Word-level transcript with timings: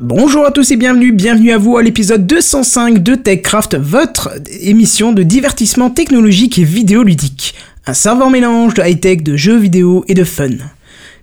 Bonjour 0.00 0.46
à 0.46 0.52
tous 0.52 0.70
et 0.70 0.76
bienvenue, 0.76 1.10
bienvenue 1.10 1.50
à 1.50 1.58
vous 1.58 1.76
à 1.76 1.82
l'épisode 1.82 2.24
205 2.24 3.02
de 3.02 3.16
TechCraft, 3.16 3.74
votre 3.74 4.30
émission 4.60 5.10
de 5.10 5.24
divertissement 5.24 5.90
technologique 5.90 6.56
et 6.56 6.62
vidéoludique. 6.62 7.56
Un 7.84 7.94
savant 7.94 8.30
mélange 8.30 8.74
de 8.74 8.82
high-tech, 8.84 9.24
de 9.24 9.36
jeux 9.36 9.58
vidéo 9.58 10.04
et 10.06 10.14
de 10.14 10.22
fun. 10.22 10.50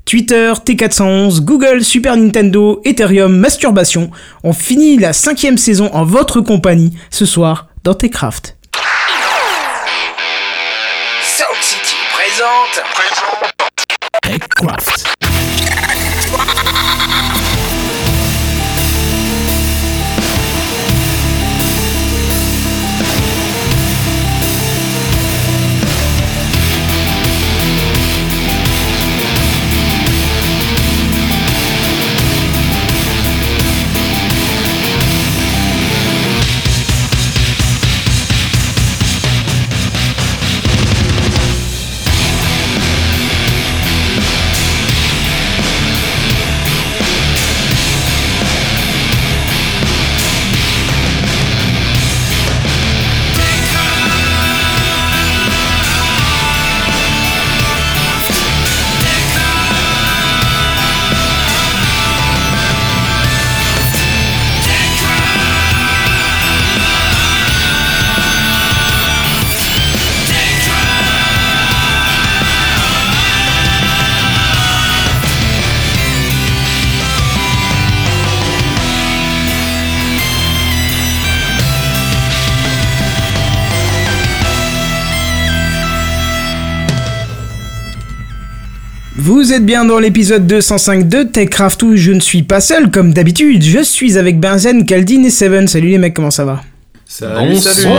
Twitter, 0.03 0.51
T411, 0.65 1.39
Google, 1.39 1.85
Super 1.85 2.17
Nintendo, 2.17 2.81
Ethereum, 2.83 3.37
Masturbation. 3.37 4.11
On 4.43 4.51
finit 4.51 4.97
la 4.97 5.13
cinquième 5.13 5.57
saison 5.57 5.89
en 5.93 6.03
votre 6.03 6.41
compagnie 6.41 6.91
ce 7.11 7.25
soir 7.25 7.69
dans 7.85 7.93
TechCraft. 7.93 8.57
Sound 11.23 11.61
City 11.61 11.95
présente. 12.11 12.83
TechCraft. 14.21 15.24
Vous 89.35 89.51
êtes 89.51 89.65
bien 89.65 89.83
dans 89.83 89.99
l'épisode 89.99 90.47
205 90.47 91.09
de 91.09 91.23
TechCraft 91.23 91.83
où 91.83 91.97
je 91.97 92.13
ne 92.13 92.21
suis 92.21 92.43
pas 92.43 92.61
seul 92.61 92.89
comme 92.89 93.11
d'habitude, 93.11 93.61
je 93.61 93.79
suis 93.83 94.17
avec 94.17 94.39
Benzen, 94.39 94.85
Kaldin 94.85 95.23
et 95.25 95.29
Seven. 95.29 95.67
Salut 95.67 95.89
les 95.89 95.97
mecs, 95.97 96.13
comment 96.13 96.31
ça 96.31 96.45
va? 96.45 96.61
Salut, 97.05 97.57
salut. 97.57 97.93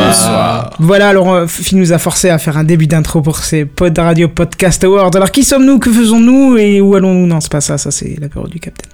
Voilà, 0.79 1.11
alors 1.11 1.35
euh, 1.35 1.47
Phil 1.47 1.77
nous 1.77 1.93
a 1.93 1.99
forcé 1.99 2.31
à 2.31 2.39
faire 2.39 2.57
un 2.57 2.65
début 2.65 2.87
d'intro 2.87 3.21
pour 3.21 3.37
ces 3.37 3.67
Pod 3.67 3.99
Radio 3.99 4.29
Podcast 4.29 4.83
Awards. 4.85 5.11
Alors 5.15 5.31
qui 5.31 5.45
sommes-nous? 5.45 5.79
Que 5.79 5.93
faisons-nous? 5.93 6.57
Et 6.57 6.81
où 6.81 6.95
allons-nous? 6.95 7.27
Non, 7.27 7.43
c'est 7.43 7.53
pas 7.53 7.61
ça, 7.61 7.77
ça 7.77 7.91
c'est 7.91 8.17
l'apéro 8.19 8.49
du 8.49 8.59
Capitaine. 8.59 8.91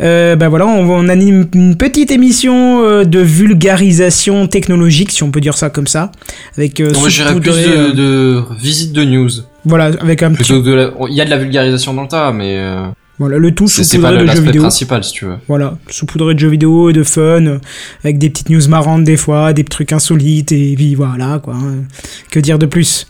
Euh, 0.00 0.36
ben 0.36 0.48
voilà, 0.48 0.66
on, 0.66 0.88
on 0.88 1.08
anime 1.10 1.48
une 1.54 1.76
petite 1.76 2.10
émission 2.10 2.82
euh, 2.82 3.04
de 3.04 3.18
vulgarisation 3.20 4.46
technologique, 4.46 5.10
si 5.10 5.22
on 5.22 5.30
peut 5.30 5.42
dire 5.42 5.58
ça 5.58 5.68
comme 5.68 5.86
ça. 5.86 6.12
Avec 6.56 6.80
euh, 6.80 6.94
Moi, 6.98 7.10
j'irais 7.10 7.38
plus 7.38 7.50
de, 7.50 7.52
euh, 7.52 7.92
de 7.92 8.42
visite 8.58 8.94
de 8.94 9.04
news. 9.04 9.28
Voilà, 9.64 9.86
avec 10.00 10.22
un 10.22 10.32
petit... 10.32 10.52
Il 10.52 11.14
y 11.14 11.20
a 11.20 11.24
de 11.24 11.30
la 11.30 11.38
vulgarisation 11.38 11.94
dans 11.94 12.02
le 12.02 12.08
tas, 12.08 12.32
mais 12.32 12.56
euh, 12.58 12.86
Voilà, 13.18 13.38
le 13.38 13.54
tout 13.54 13.66
c'est 13.68 13.82
c'est 13.84 13.98
pas 13.98 14.08
saupoudré 14.10 14.26
de 14.26 14.36
jeux 14.36 14.42
vidéo. 14.42 14.62
principal, 14.62 15.04
si 15.04 15.12
tu 15.12 15.24
veux. 15.24 15.36
Voilà, 15.48 15.78
saupoudré 15.88 16.34
de 16.34 16.38
jeux 16.38 16.48
vidéo 16.50 16.90
et 16.90 16.92
de 16.92 17.02
fun, 17.02 17.58
avec 18.02 18.18
des 18.18 18.28
petites 18.30 18.50
news 18.50 18.68
marrantes 18.68 19.04
des 19.04 19.16
fois, 19.16 19.52
des 19.52 19.64
trucs 19.64 19.92
insolites, 19.92 20.52
et 20.52 20.74
puis 20.76 20.94
voilà, 20.94 21.38
quoi. 21.42 21.54
hein. 21.54 21.84
Que 22.30 22.40
dire 22.40 22.58
de 22.58 22.66
plus? 22.66 23.06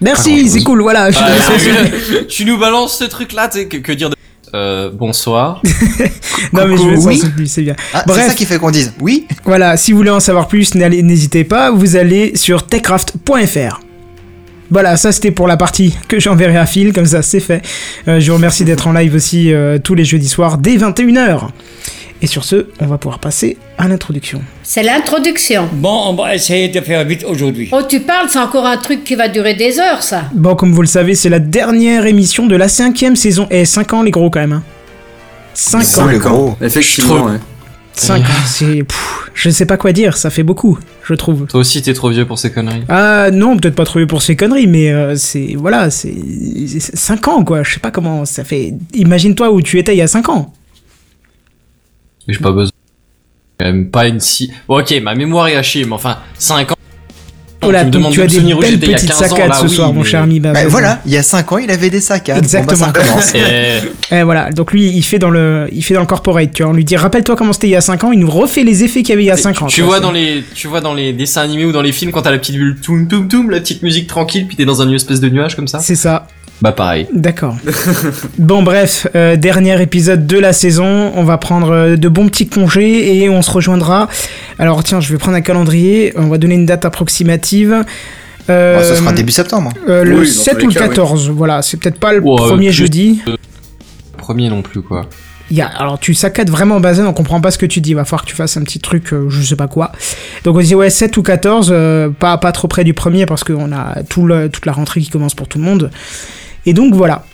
Merci, 0.00 0.48
c'est 0.50 0.62
cool, 0.62 0.82
voilà. 0.82 1.10
je- 1.10 1.18
Ah, 1.20 1.30
tu 2.28 2.44
nous 2.44 2.58
balances 2.58 2.98
ce 2.98 3.04
truc-là, 3.04 3.48
tu 3.48 3.58
sais, 3.60 3.66
que, 3.66 3.78
que 3.78 3.92
dire 3.92 4.10
de... 4.10 4.16
Euh, 4.54 4.90
bonsoir. 4.92 5.62
non, 6.52 6.66
mais 6.68 6.76
je 6.76 6.88
vais 6.88 6.98
oui. 6.98 7.48
c'est 7.48 7.62
bien. 7.62 7.74
Ah, 7.94 8.04
Bref. 8.06 8.26
ça 8.28 8.34
qui 8.34 8.44
fait 8.44 8.58
qu'on 8.58 8.70
dise 8.70 8.92
oui. 9.00 9.26
Voilà, 9.44 9.76
si 9.76 9.92
vous 9.92 9.98
voulez 9.98 10.10
en 10.10 10.20
savoir 10.20 10.48
plus, 10.48 10.74
n'hésitez 10.74 11.44
pas, 11.44 11.70
vous 11.70 11.96
allez 11.96 12.36
sur 12.36 12.66
techcraft.fr. 12.66 13.80
Voilà, 14.70 14.96
ça 14.96 15.12
c'était 15.12 15.30
pour 15.30 15.46
la 15.46 15.56
partie 15.56 15.94
que 16.08 16.18
j'enverrai 16.18 16.56
à 16.56 16.66
Phil, 16.66 16.92
comme 16.92 17.06
ça 17.06 17.22
c'est 17.22 17.40
fait. 17.40 17.62
Euh, 18.08 18.18
je 18.20 18.30
vous 18.30 18.36
remercie 18.36 18.64
d'être 18.64 18.86
en 18.88 18.92
live 18.92 19.14
aussi 19.14 19.52
euh, 19.52 19.78
tous 19.78 19.94
les 19.94 20.04
jeudis 20.04 20.28
soirs 20.28 20.58
dès 20.58 20.76
21h. 20.76 21.48
Et 22.22 22.26
sur 22.26 22.44
ce, 22.44 22.66
on 22.80 22.86
va 22.86 22.96
pouvoir 22.96 23.18
passer 23.18 23.58
à 23.76 23.86
l'introduction. 23.88 24.40
C'est 24.62 24.82
l'introduction. 24.82 25.68
Bon, 25.74 26.04
on 26.06 26.14
va 26.14 26.34
essayer 26.34 26.68
de 26.68 26.80
faire 26.80 27.04
vite 27.04 27.24
aujourd'hui. 27.28 27.68
Oh, 27.72 27.82
tu 27.86 28.00
parles, 28.00 28.28
c'est 28.30 28.38
encore 28.38 28.64
un 28.64 28.78
truc 28.78 29.04
qui 29.04 29.14
va 29.16 29.28
durer 29.28 29.52
des 29.54 29.78
heures, 29.78 30.02
ça. 30.02 30.22
Bon, 30.32 30.54
comme 30.56 30.72
vous 30.72 30.80
le 30.80 30.88
savez, 30.88 31.14
c'est 31.14 31.28
la 31.28 31.40
dernière 31.40 32.06
émission 32.06 32.46
de 32.46 32.56
la 32.56 32.68
cinquième 32.68 33.16
saison. 33.16 33.46
Et 33.50 33.66
5 33.66 33.92
ans 33.92 34.02
les 34.02 34.10
gros 34.10 34.30
quand 34.30 34.40
même. 34.40 34.52
Hein. 34.54 34.62
5 35.52 35.82
C'est 35.84 36.00
ans. 36.00 36.06
le 36.06 36.18
gros. 36.18 36.56
Effectivement, 36.62 37.26
ouais. 37.26 37.38
5 37.96 38.20
ans, 38.20 38.24
c'est... 38.46 38.84
pff, 38.84 39.30
Je 39.34 39.50
sais 39.50 39.66
pas 39.66 39.76
quoi 39.76 39.92
dire, 39.92 40.16
ça 40.16 40.30
fait 40.30 40.42
beaucoup, 40.42 40.78
je 41.04 41.14
trouve. 41.14 41.46
Toi 41.46 41.60
aussi, 41.60 41.82
t'es 41.82 41.94
trop 41.94 42.10
vieux 42.10 42.26
pour 42.26 42.38
ces 42.38 42.52
conneries. 42.52 42.82
Ah 42.88 43.30
non, 43.32 43.56
peut-être 43.56 43.74
pas 43.74 43.84
trop 43.84 43.98
vieux 43.98 44.06
pour 44.06 44.22
ces 44.22 44.36
conneries, 44.36 44.66
mais 44.66 44.92
euh, 44.92 45.16
c'est... 45.16 45.54
Voilà, 45.56 45.90
c'est... 45.90 46.14
5 46.78 47.28
ans, 47.28 47.44
quoi. 47.44 47.62
Je 47.62 47.74
sais 47.74 47.80
pas 47.80 47.90
comment 47.90 48.24
ça 48.24 48.44
fait... 48.44 48.74
Imagine-toi 48.94 49.50
où 49.50 49.62
tu 49.62 49.78
étais 49.78 49.94
il 49.94 49.98
y 49.98 50.02
a 50.02 50.08
5 50.08 50.28
ans. 50.28 50.52
J'ai 52.28 52.38
pas 52.38 52.52
besoin. 52.52 52.72
Quand 53.58 53.66
même 53.66 53.90
pas 53.90 54.06
une 54.06 54.20
si... 54.20 54.52
Bon, 54.68 54.80
ok, 54.80 54.94
ma 55.02 55.14
mémoire 55.14 55.48
est 55.48 55.56
hachée, 55.56 55.84
mais 55.84 55.94
enfin, 55.94 56.18
5 56.38 56.72
ans. 56.72 56.75
Oh 57.62 57.70
là, 57.70 57.80
tu 57.80 57.86
me 57.86 57.90
demandes 57.92 58.12
tu 58.12 58.18
de 58.20 58.24
as 58.24 58.26
des 58.26 58.38
belles 58.40 58.56
j'étais 58.70 58.86
il 58.86 58.90
y 58.90 58.94
a 58.94 58.96
petites 58.96 59.08
15 59.10 59.16
ans, 59.18 59.28
saccades 59.28 59.48
là, 59.48 59.54
ce 59.54 59.62
oui, 59.64 59.70
soir, 59.70 59.92
mon 59.92 60.04
cher 60.04 60.22
ami. 60.22 60.40
Bah, 60.40 60.52
Bah, 60.52 60.60
voilà, 60.68 61.00
il 61.06 61.12
y 61.12 61.16
a 61.16 61.22
5 61.22 61.52
ans, 61.52 61.58
il 61.58 61.70
avait 61.70 61.90
des 61.90 62.00
saccades. 62.00 62.38
Exactement. 62.38 62.86
Bon, 62.86 62.92
bah, 62.92 63.00
ça 63.00 63.02
recommence. 63.02 63.32
Eh, 64.12 64.14
Et 64.16 64.22
voilà, 64.22 64.50
donc 64.52 64.72
lui, 64.72 64.88
il 64.88 65.02
fait 65.02 65.18
dans 65.18 65.30
le, 65.30 65.66
il 65.72 65.82
fait 65.82 65.94
dans 65.94 66.00
le 66.00 66.06
corporate, 66.06 66.52
tu 66.52 66.62
vois. 66.62 66.72
On 66.72 66.74
lui 66.74 66.84
dit, 66.84 66.96
rappelle-toi 66.96 67.34
comment 67.34 67.52
c'était 67.52 67.68
il 67.68 67.70
y 67.70 67.76
a 67.76 67.80
5 67.80 68.04
ans, 68.04 68.12
il 68.12 68.18
nous 68.20 68.30
refait 68.30 68.62
les 68.62 68.84
effets 68.84 69.00
qu'il 69.02 69.10
y 69.10 69.12
avait 69.12 69.24
il 69.24 69.28
y 69.28 69.30
a 69.30 69.36
5 69.36 69.62
ans. 69.62 69.66
tu 69.66 69.82
vois 69.82 70.00
dans 70.00 70.12
les, 70.12 70.44
tu 70.54 70.68
vois 70.68 70.80
dans 70.80 70.94
les 70.94 71.12
dessins 71.12 71.42
animés 71.42 71.64
ou 71.64 71.72
dans 71.72 71.82
les 71.82 71.92
films 71.92 72.12
quand 72.12 72.22
t'as 72.22 72.30
la 72.30 72.38
petite 72.38 72.56
bulle 72.56 72.76
toum 72.80 73.08
toum 73.08 73.26
toum, 73.28 73.50
la 73.50 73.60
petite 73.60 73.82
musique 73.82 74.06
tranquille, 74.06 74.46
puis 74.46 74.56
t'es 74.56 74.64
dans 74.64 74.82
un 74.82 74.92
espèce 74.92 75.20
de 75.20 75.28
nuage 75.28 75.56
comme 75.56 75.68
ça. 75.68 75.78
C'est 75.80 75.96
ça. 75.96 76.26
Bah 76.62 76.72
pareil. 76.72 77.06
D'accord. 77.12 77.56
bon, 78.38 78.62
bref, 78.62 79.06
euh, 79.14 79.36
dernier 79.36 79.80
épisode 79.82 80.26
de 80.26 80.38
la 80.38 80.52
saison. 80.54 81.12
On 81.14 81.22
va 81.24 81.36
prendre 81.36 81.70
euh, 81.70 81.96
de 81.96 82.08
bons 82.08 82.28
petits 82.28 82.48
congés 82.48 83.18
et 83.18 83.28
on 83.28 83.42
se 83.42 83.50
rejoindra. 83.50 84.08
Alors, 84.58 84.82
tiens, 84.82 85.00
je 85.00 85.12
vais 85.12 85.18
prendre 85.18 85.36
un 85.36 85.42
calendrier. 85.42 86.14
On 86.16 86.28
va 86.28 86.38
donner 86.38 86.54
une 86.54 86.64
date 86.66 86.84
approximative. 86.86 87.84
Euh, 88.48 88.78
Bon, 88.78 88.84
ça 88.84 88.94
sera 88.96 89.12
début 89.12 89.32
septembre. 89.32 89.72
euh, 89.88 90.02
le 90.04 90.20
Oui, 90.20 90.26
dans 90.26 90.32
7 90.32 90.58
tous 90.58 90.64
ou 90.64 90.68
le 90.68 90.74
cas, 90.74 90.82
oui. 90.82 90.88
14. 90.88 91.30
Voilà, 91.30 91.60
c'est 91.62 91.76
peut-être 91.78 91.98
pas 92.00 92.12
le 92.14 92.20
Ouais, 92.20 92.36
premier 92.36 92.72
jeudi. 92.72 93.20
Premier 94.16 94.48
non 94.48 94.62
plus 94.62 94.80
quoi. 94.82 95.06
Il 95.50 95.56
y 95.56 95.60
a, 95.60 95.66
alors, 95.68 96.00
tu 96.00 96.12
saccades 96.14 96.50
vraiment 96.50 96.80
Bazen, 96.80 97.06
on 97.06 97.12
comprend 97.12 97.40
pas 97.40 97.52
ce 97.52 97.58
que 97.58 97.66
tu 97.66 97.80
dis. 97.80 97.90
Il 97.90 97.94
va 97.94 98.04
falloir 98.04 98.24
que 98.24 98.30
tu 98.30 98.34
fasses 98.34 98.56
un 98.56 98.62
petit 98.62 98.80
truc, 98.80 99.12
euh, 99.12 99.26
je 99.28 99.42
sais 99.42 99.54
pas 99.56 99.68
quoi. 99.68 99.92
Donc, 100.42 100.56
on 100.56 100.60
dit, 100.60 100.74
ouais, 100.74 100.90
7 100.90 101.16
ou 101.18 101.22
14, 101.22 101.68
euh, 101.70 102.08
pas, 102.08 102.36
pas 102.38 102.50
trop 102.50 102.66
près 102.66 102.82
du 102.82 102.94
premier 102.94 103.26
parce 103.26 103.44
qu'on 103.44 103.70
a 103.72 104.02
tout 104.08 104.26
le- 104.26 104.48
toute 104.48 104.66
la 104.66 104.72
rentrée 104.72 105.00
qui 105.02 105.10
commence 105.10 105.34
pour 105.34 105.46
tout 105.46 105.58
le 105.58 105.64
monde. 105.64 105.90
Et 106.66 106.74
donc, 106.74 106.94
voilà. 106.94 107.24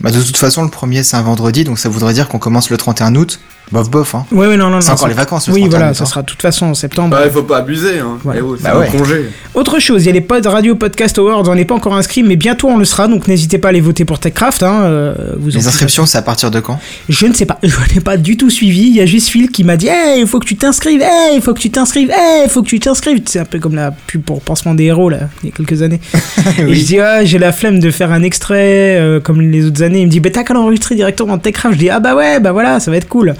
Bah, 0.00 0.10
de 0.10 0.20
toute 0.20 0.36
façon, 0.36 0.62
le 0.64 0.70
premier, 0.70 1.02
c'est 1.04 1.16
un 1.16 1.22
vendredi, 1.22 1.64
donc 1.64 1.78
ça 1.78 1.88
voudrait 1.88 2.14
dire 2.14 2.28
qu'on 2.28 2.38
commence 2.38 2.70
le 2.70 2.76
31 2.76 3.14
août. 3.14 3.40
Bof, 3.74 3.90
bof, 3.90 4.14
hein. 4.14 4.24
Ouais, 4.30 4.46
ouais, 4.46 4.56
non, 4.56 4.70
non, 4.70 4.80
C'est 4.80 4.88
non. 4.90 4.94
encore 4.94 5.08
les 5.08 5.14
vacances, 5.14 5.48
le 5.48 5.54
Oui, 5.54 5.60
31 5.62 5.78
voilà, 5.78 5.94
ça 5.94 6.04
hein. 6.04 6.06
sera 6.06 6.22
de 6.22 6.26
toute 6.26 6.40
façon 6.40 6.66
en 6.66 6.74
septembre. 6.74 7.10
Bah, 7.10 7.22
il 7.26 7.32
faut 7.32 7.42
pas 7.42 7.58
abuser, 7.58 7.98
hein. 7.98 8.18
Voilà. 8.22 8.40
Oh, 8.44 8.54
c'est 8.56 8.62
Bah 8.62 8.78
ouais. 8.78 8.86
congé. 8.88 9.24
Autre 9.54 9.80
chose, 9.80 10.04
il 10.04 10.06
y 10.06 10.10
a 10.10 10.12
les 10.12 10.20
Pod 10.20 10.46
Radio 10.46 10.76
Podcast 10.76 11.18
Awards, 11.18 11.48
on 11.48 11.54
n'est 11.56 11.64
pas 11.64 11.74
encore 11.74 11.94
inscrit, 11.96 12.22
mais 12.22 12.36
bientôt 12.36 12.68
on 12.68 12.76
le 12.78 12.84
sera, 12.84 13.08
donc 13.08 13.26
n'hésitez 13.26 13.58
pas 13.58 13.68
à 13.68 13.70
aller 13.70 13.80
voter 13.80 14.04
pour 14.04 14.20
TechCraft. 14.20 14.62
Hein, 14.62 14.82
euh, 14.84 15.14
vous 15.38 15.50
Les 15.50 15.66
inscriptions, 15.66 16.06
c'est 16.06 16.18
à 16.18 16.22
partir 16.22 16.52
de 16.52 16.60
quand? 16.60 16.78
Je 17.08 17.26
ne 17.26 17.32
sais 17.34 17.46
pas, 17.46 17.58
je 17.64 17.74
n'ai 17.94 18.00
pas 18.00 18.16
du 18.16 18.36
tout 18.36 18.48
suivi. 18.48 18.82
Il 18.82 18.94
y 18.94 19.00
a 19.00 19.06
juste 19.06 19.26
Phil 19.28 19.50
qui 19.50 19.64
m'a 19.64 19.76
dit 19.76 19.88
Hey, 19.88 20.20
il 20.20 20.26
faut 20.28 20.38
que 20.38 20.46
tu 20.46 20.56
t'inscrives, 20.56 21.00
hey, 21.02 21.34
il 21.34 21.42
faut 21.42 21.52
que 21.52 21.60
tu 21.60 21.70
t'inscrives, 21.70 22.10
hey, 22.10 22.42
il 22.44 22.50
faut 22.50 22.62
que 22.62 22.68
tu 22.68 22.78
t'inscrives. 22.78 23.22
C'est 23.26 23.40
un 23.40 23.44
peu 23.44 23.58
comme 23.58 23.74
la 23.74 23.90
pub 23.90 24.22
pour 24.22 24.40
Pansement 24.40 24.74
des 24.74 24.84
héros, 24.84 25.08
là, 25.10 25.18
il 25.42 25.48
y 25.50 25.52
a 25.52 25.56
quelques 25.56 25.82
années. 25.82 26.00
Et 26.58 26.74
je 26.74 26.84
dis 26.84 27.00
Ah, 27.00 27.24
j'ai 27.24 27.38
la 27.38 27.50
flemme 27.50 27.80
de 27.80 27.90
faire 27.90 28.12
un 28.12 28.22
extrait 28.22 28.96
euh, 29.00 29.18
comme 29.18 29.40
les 29.40 29.66
autres 29.66 29.82
années. 29.82 30.00
Il 30.00 30.06
me 30.06 30.10
dit 30.10 30.20
Bah, 30.20 30.30
t'as 30.32 30.44
qu'à 30.44 30.54
l'enregistrer 30.54 30.94
directement 30.94 31.34
en 31.34 31.38
TechCraft. 31.38 31.74
Je 31.74 31.78
dis 31.80 31.90
Ah, 31.90 31.98
bah 32.00 32.14
ouais, 32.14 32.38
bah 32.38 32.52
voilà, 32.52 32.78
ça 32.80 32.90
va 32.90 32.96
être 32.96 33.08
cool. 33.08 33.34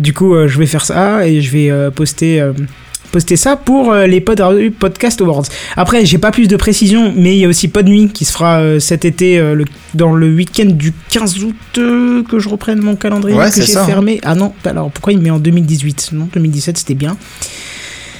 Du 0.00 0.12
coup, 0.12 0.34
euh, 0.34 0.48
je 0.48 0.58
vais 0.58 0.66
faire 0.66 0.84
ça 0.84 1.26
et 1.26 1.40
je 1.40 1.50
vais 1.50 1.70
euh, 1.70 1.90
poster. 1.90 2.40
euh, 2.40 2.52
poster 3.12 3.36
ça 3.36 3.56
pour 3.56 3.94
les 3.94 4.20
Pod 4.20 4.42
Podcast 4.78 5.20
Awards. 5.22 5.44
Après, 5.76 6.04
j'ai 6.04 6.18
pas 6.18 6.32
plus 6.32 6.48
de 6.48 6.56
précision, 6.56 7.14
mais 7.16 7.34
il 7.36 7.38
y 7.38 7.44
a 7.44 7.48
aussi 7.48 7.68
Pod 7.68 7.86
Nuit 7.86 8.10
qui 8.12 8.24
se 8.26 8.32
fera 8.32 8.78
cet 8.80 9.04
été 9.06 9.38
le- 9.38 9.64
dans 9.94 10.12
le 10.12 10.28
week-end 10.34 10.66
du 10.66 10.92
15 11.10 11.42
août 11.44 11.54
que 11.74 12.38
je 12.38 12.48
reprenne 12.48 12.80
mon 12.80 12.94
calendrier 12.96 13.38
Ouais, 13.38 13.48
que 13.50 13.62
j'ai 13.62 13.76
hein. 13.76 13.86
fermé. 13.86 14.20
Ah 14.22 14.34
non, 14.34 14.52
alors 14.66 14.90
pourquoi 14.90 15.12
il 15.14 15.20
met 15.20 15.30
en 15.30 15.38
2018 15.38 16.10
Non, 16.12 16.28
2017 16.34 16.76
c'était 16.78 16.94
bien. 16.94 17.16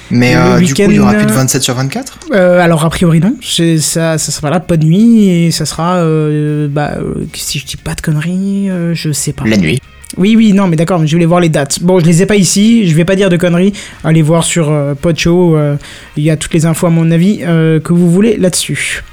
Mais 0.09 0.35
euh, 0.37 0.59
du 0.61 0.73
coup, 0.73 0.81
il 0.87 0.93
y 0.93 0.99
aura 0.99 1.13
plus 1.15 1.25
de 1.25 1.31
euh, 1.31 1.35
27 1.35 1.61
sur 1.61 1.75
24 1.75 2.19
Euh, 2.31 2.59
alors 2.61 2.85
a 2.85 2.89
priori 2.89 3.19
non, 3.19 3.35
ça, 3.41 4.17
ça 4.17 4.31
sera 4.31 4.49
là 4.49 4.61
Pod 4.61 4.81
Nuit 4.83 5.27
et 5.27 5.51
ça 5.51 5.65
sera, 5.65 5.97
euh, 5.97 6.67
bah, 6.69 6.93
si 7.33 7.59
je 7.59 7.65
dis 7.65 7.75
pas 7.77 7.93
de 7.93 8.01
conneries, 8.01 8.69
euh, 8.69 8.93
je 8.95 9.11
sais 9.11 9.33
pas. 9.33 9.43
La 9.45 9.57
nuit. 9.57 9.81
Oui, 10.15 10.35
oui, 10.37 10.53
non, 10.53 10.67
mais 10.67 10.77
d'accord, 10.77 10.99
mais 10.99 11.07
je 11.07 11.15
voulais 11.15 11.25
voir 11.25 11.41
les 11.41 11.49
dates. 11.49 11.81
Bon, 11.81 11.99
je 11.99 12.05
les 12.05 12.21
ai 12.21 12.25
pas 12.25 12.37
ici, 12.37 12.87
je 12.87 12.95
vais 12.95 13.03
pas 13.03 13.15
dire 13.15 13.29
de 13.29 13.35
conneries. 13.35 13.73
Allez 14.03 14.21
voir 14.21 14.43
sur 14.43 14.71
euh, 14.71 14.93
Podshow, 14.93 15.57
euh, 15.57 15.75
il 16.15 16.23
y 16.23 16.31
a 16.31 16.37
toutes 16.37 16.53
les 16.53 16.65
infos, 16.65 16.87
à 16.87 16.89
mon 16.89 17.11
avis, 17.11 17.39
euh, 17.41 17.79
que 17.81 17.91
vous 17.91 18.09
voulez 18.09 18.37
là-dessus. 18.37 19.03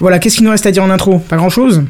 Voilà, 0.00 0.18
qu'est-ce 0.18 0.36
qu'il 0.36 0.44
nous 0.44 0.50
reste 0.50 0.66
à 0.66 0.72
dire 0.72 0.82
en 0.82 0.90
intro? 0.90 1.20
Pas 1.20 1.36
grand-chose? 1.36 1.84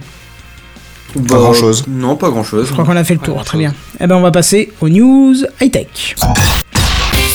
Bah, 1.14 1.36
grand-chose. 1.36 1.84
Non, 1.88 2.16
pas 2.16 2.28
grand 2.28 2.44
chose. 2.44 2.66
Je 2.68 2.72
crois 2.72 2.84
qu'on 2.84 2.96
a 2.96 3.04
fait 3.04 3.14
le 3.14 3.20
tour, 3.20 3.34
grand-chose. 3.34 3.46
très 3.46 3.58
bien. 3.58 3.74
Eh 3.98 4.06
ben, 4.06 4.16
on 4.16 4.20
va 4.20 4.30
passer 4.30 4.70
aux 4.80 4.90
news 4.90 5.34
high-tech. 5.60 6.16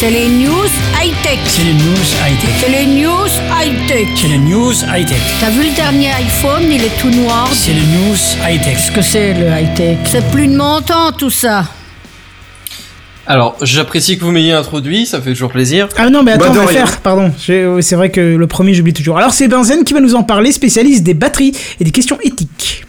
C'est 0.01 0.09
les 0.09 0.27
news 0.29 0.65
high-tech. 0.99 1.39
C'est 1.45 1.63
les 1.63 1.73
news 1.73 2.07
high-tech. 2.25 2.49
C'est 2.59 2.69
les 2.71 2.85
news 2.87 3.27
high-tech. 3.61 4.07
C'est 4.15 4.27
les 4.29 4.37
news 4.39 4.73
high-tech. 4.73 5.19
T'as 5.39 5.51
vu 5.51 5.61
le 5.69 5.75
dernier 5.75 6.09
iPhone, 6.13 6.63
il 6.71 6.83
est 6.83 6.97
tout 6.99 7.11
noir. 7.11 7.47
C'est 7.53 7.71
les 7.73 7.81
news 7.81 8.15
high-tech. 8.43 8.77
Qu'est-ce 8.77 8.91
que 8.91 9.01
c'est 9.03 9.33
le 9.35 9.45
high-tech? 9.47 9.97
C'est 10.05 10.27
plus 10.31 10.47
de 10.47 10.55
mon 10.57 10.81
temps 10.81 11.11
tout 11.11 11.29
ça. 11.29 11.65
Alors, 13.27 13.55
j'apprécie 13.61 14.17
que 14.17 14.23
vous 14.25 14.31
m'ayez 14.31 14.53
introduit, 14.53 15.05
ça 15.05 15.21
fait 15.21 15.29
toujours 15.33 15.51
plaisir. 15.51 15.87
Ah 15.97 16.09
non, 16.09 16.23
mais 16.23 16.31
attends, 16.31 16.45
Bah, 16.45 16.49
on 16.51 16.53
va 16.55 16.65
rien. 16.65 16.85
faire, 16.87 16.97
pardon. 17.01 17.31
C'est 17.37 17.93
vrai 17.95 18.09
que 18.09 18.19
le 18.35 18.47
premier, 18.47 18.73
j'oublie 18.73 18.93
toujours. 18.93 19.19
Alors, 19.19 19.33
c'est 19.33 19.47
Benzen 19.47 19.83
qui 19.83 19.93
va 19.93 19.99
nous 19.99 20.15
en 20.15 20.23
parler, 20.23 20.51
spécialiste 20.51 21.03
des 21.03 21.13
batteries 21.13 21.53
et 21.79 21.83
des 21.83 21.91
questions 21.91 22.17
éthiques. 22.23 22.85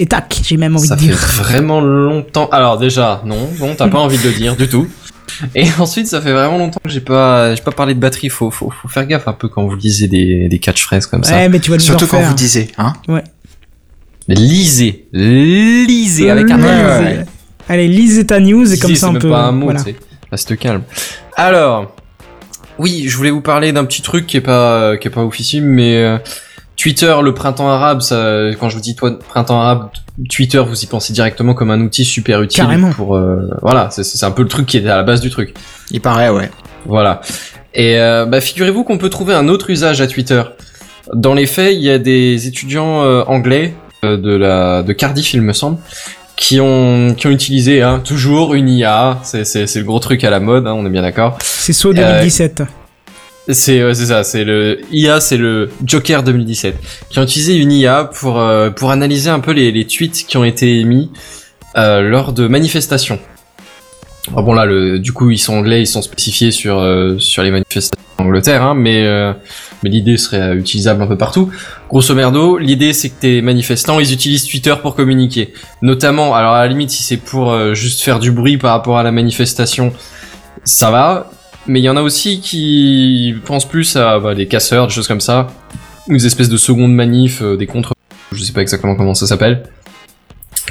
Et 0.00 0.06
tac, 0.06 0.36
j'ai 0.42 0.56
même 0.56 0.74
envie 0.76 0.88
ça 0.88 0.96
de 0.96 1.00
fait 1.00 1.06
dire. 1.06 1.16
vraiment 1.38 1.80
longtemps. 1.80 2.48
Alors 2.50 2.76
déjà, 2.76 3.22
non, 3.24 3.48
non, 3.60 3.74
t'as 3.78 3.86
pas 3.88 3.98
envie 3.98 4.18
de 4.18 4.24
le 4.24 4.34
dire 4.34 4.56
du 4.56 4.68
tout. 4.68 4.86
Et 5.54 5.66
ensuite, 5.78 6.06
ça 6.06 6.20
fait 6.20 6.32
vraiment 6.32 6.58
longtemps 6.58 6.80
que 6.82 6.90
j'ai 6.90 7.00
pas, 7.00 7.54
j'ai 7.54 7.62
pas 7.62 7.72
parlé 7.72 7.94
de 7.94 8.00
batterie. 8.00 8.28
Faut, 8.28 8.50
faut, 8.50 8.70
faut 8.70 8.88
faire 8.88 9.06
gaffe 9.06 9.28
un 9.28 9.32
peu 9.32 9.48
quand 9.48 9.66
vous 9.66 9.76
lisez 9.76 10.08
des, 10.08 10.48
des 10.48 10.58
catchphrases 10.58 11.06
comme 11.06 11.24
ça. 11.24 11.34
Ouais, 11.34 11.48
mais 11.48 11.60
tu 11.60 11.70
vas 11.70 11.78
Surtout 11.78 12.06
quand 12.06 12.20
vous 12.20 12.34
disiez, 12.34 12.68
hein 12.78 12.94
Lisez, 14.28 15.06
lisez 15.12 16.30
avec 16.30 16.50
un 16.50 16.56
Lisez. 16.56 17.18
Ouais. 17.18 17.26
Allez, 17.68 17.86
lisez 17.88 18.26
ta 18.26 18.40
news 18.40 18.72
et 18.72 18.78
comme 18.78 18.90
Lisez, 18.90 19.00
ça 19.00 19.10
on 19.10 19.14
peut. 19.14 19.30
pas 19.30 19.44
un 19.44 19.52
mot, 19.52 19.66
voilà. 19.66 19.82
tu 19.82 19.90
sais. 19.90 19.96
Reste 20.30 20.56
calme. 20.58 20.82
Alors, 21.36 21.94
oui, 22.78 23.04
je 23.06 23.16
voulais 23.16 23.30
vous 23.30 23.40
parler 23.40 23.72
d'un 23.72 23.84
petit 23.84 24.02
truc 24.02 24.26
qui 24.26 24.36
est 24.36 24.40
pas, 24.42 24.96
qui 24.96 25.06
est 25.08 25.10
pas 25.12 25.24
officiel, 25.24 25.62
mais 25.62 25.96
euh, 25.96 26.18
Twitter, 26.76 27.14
le 27.22 27.32
printemps 27.34 27.68
arabe, 27.68 28.00
ça, 28.02 28.40
quand 28.60 28.68
je 28.68 28.74
vous 28.76 28.82
dis 28.82 28.94
toi, 28.94 29.18
printemps 29.28 29.60
arabe, 29.60 29.88
Twitter, 30.30 30.62
vous 30.66 30.82
y 30.82 30.86
pensez 30.86 31.12
directement 31.12 31.54
comme 31.54 31.70
un 31.70 31.80
outil 31.80 32.04
super 32.04 32.42
utile 32.42 32.64
Carrément. 32.64 32.90
pour, 32.90 33.16
euh, 33.16 33.48
voilà, 33.62 33.88
c'est- 33.90 34.24
un 34.24 34.30
peu 34.30 34.42
le 34.42 34.48
truc 34.48 34.66
qui 34.66 34.76
est 34.78 34.88
à 34.88 34.96
la 34.96 35.02
base 35.02 35.20
du 35.20 35.30
truc. 35.30 35.54
Il 35.90 36.00
paraît, 36.00 36.28
ouais. 36.30 36.50
Voilà. 36.86 37.20
Et 37.74 37.98
euh, 37.98 38.24
bah, 38.26 38.40
figurez-vous 38.40 38.84
qu'on 38.84 38.98
peut 38.98 39.10
trouver 39.10 39.34
un 39.34 39.48
autre 39.48 39.70
usage 39.70 40.00
à 40.00 40.06
Twitter. 40.06 40.42
Dans 41.14 41.34
les 41.34 41.46
faits, 41.46 41.74
il 41.74 41.82
y 41.82 41.90
a 41.90 41.98
des 41.98 42.46
étudiants 42.46 43.02
euh, 43.04 43.22
anglais 43.26 43.74
euh, 44.04 44.16
de 44.16 44.34
la 44.34 44.82
de 44.82 44.92
Cardiff, 44.92 45.34
il 45.34 45.42
me 45.42 45.52
semble, 45.52 45.78
qui 46.36 46.60
ont 46.60 47.14
qui 47.16 47.26
ont 47.26 47.30
utilisé 47.30 47.82
hein, 47.82 48.00
toujours 48.04 48.54
une 48.54 48.68
IA. 48.68 49.18
C'est 49.22 49.42
le 49.76 49.82
gros 49.84 49.98
truc 50.00 50.24
à 50.24 50.30
la 50.30 50.40
mode, 50.40 50.66
hein, 50.66 50.72
on 50.74 50.84
est 50.86 50.90
bien 50.90 51.02
d'accord. 51.02 51.38
C'est 51.42 51.72
saut 51.72 51.90
Euh, 51.90 51.94
2017. 51.94 52.62
C'est 53.48 53.84
ouais, 53.84 53.94
ça, 53.94 54.24
c'est 54.24 54.44
le 54.44 54.80
IA, 54.90 55.20
c'est 55.20 55.36
le 55.36 55.70
Joker 55.84 56.22
2017, 56.22 56.76
qui 57.10 57.18
ont 57.18 57.22
utilisé 57.22 57.56
une 57.56 57.70
IA 57.70 58.04
pour 58.04 58.40
euh, 58.40 58.70
pour 58.70 58.90
analyser 58.90 59.30
un 59.30 59.38
peu 59.38 59.52
les, 59.52 59.70
les 59.70 59.86
tweets 59.86 60.26
qui 60.26 60.36
ont 60.36 60.44
été 60.44 60.80
émis 60.80 61.12
euh, 61.76 62.00
lors 62.00 62.32
de 62.32 62.48
manifestations. 62.48 63.20
Bon 64.32 64.52
là, 64.52 64.64
le, 64.64 64.98
du 64.98 65.12
coup, 65.12 65.30
ils 65.30 65.38
sont 65.38 65.54
anglais, 65.54 65.82
ils 65.82 65.86
sont 65.86 66.02
spécifiés 66.02 66.50
sur 66.50 66.78
euh, 66.78 67.16
sur 67.18 67.44
les 67.44 67.52
manifestations 67.52 67.96
en 68.18 68.24
Angleterre, 68.24 68.62
hein, 68.62 68.74
mais 68.74 69.06
euh, 69.06 69.32
mais 69.82 69.90
l'idée 69.90 70.16
serait 70.16 70.40
euh, 70.40 70.56
utilisable 70.56 71.02
un 71.02 71.06
peu 71.06 71.16
partout. 71.16 71.50
Grosso 71.88 72.14
merdo, 72.14 72.58
l'idée 72.58 72.92
c'est 72.92 73.10
que 73.10 73.20
tes 73.20 73.42
manifestants, 73.42 74.00
ils 74.00 74.12
utilisent 74.12 74.44
Twitter 74.44 74.74
pour 74.82 74.96
communiquer, 74.96 75.52
notamment. 75.82 76.34
Alors 76.34 76.54
à 76.54 76.62
la 76.62 76.66
limite, 76.66 76.90
si 76.90 77.04
c'est 77.04 77.16
pour 77.16 77.52
euh, 77.52 77.74
juste 77.74 78.00
faire 78.00 78.18
du 78.18 78.32
bruit 78.32 78.58
par 78.58 78.72
rapport 78.72 78.98
à 78.98 79.04
la 79.04 79.12
manifestation, 79.12 79.92
ça 80.64 80.90
va. 80.90 81.30
Mais 81.68 81.80
il 81.80 81.84
y 81.84 81.88
en 81.88 81.96
a 81.96 82.02
aussi 82.02 82.40
qui 82.40 83.34
pensent 83.44 83.68
plus 83.68 83.96
à 83.96 84.20
bah, 84.20 84.34
des 84.34 84.46
casseurs, 84.46 84.86
des 84.86 84.92
choses 84.92 85.08
comme 85.08 85.20
ça, 85.20 85.48
ou 86.08 86.12
des 86.12 86.26
espèces 86.26 86.48
de 86.48 86.56
secondes 86.56 86.94
manifs, 86.94 87.42
euh, 87.42 87.56
des 87.56 87.66
contre, 87.66 87.92
je 88.32 88.42
sais 88.42 88.52
pas 88.52 88.62
exactement 88.62 88.94
comment 88.94 89.14
ça 89.14 89.26
s'appelle, 89.26 89.64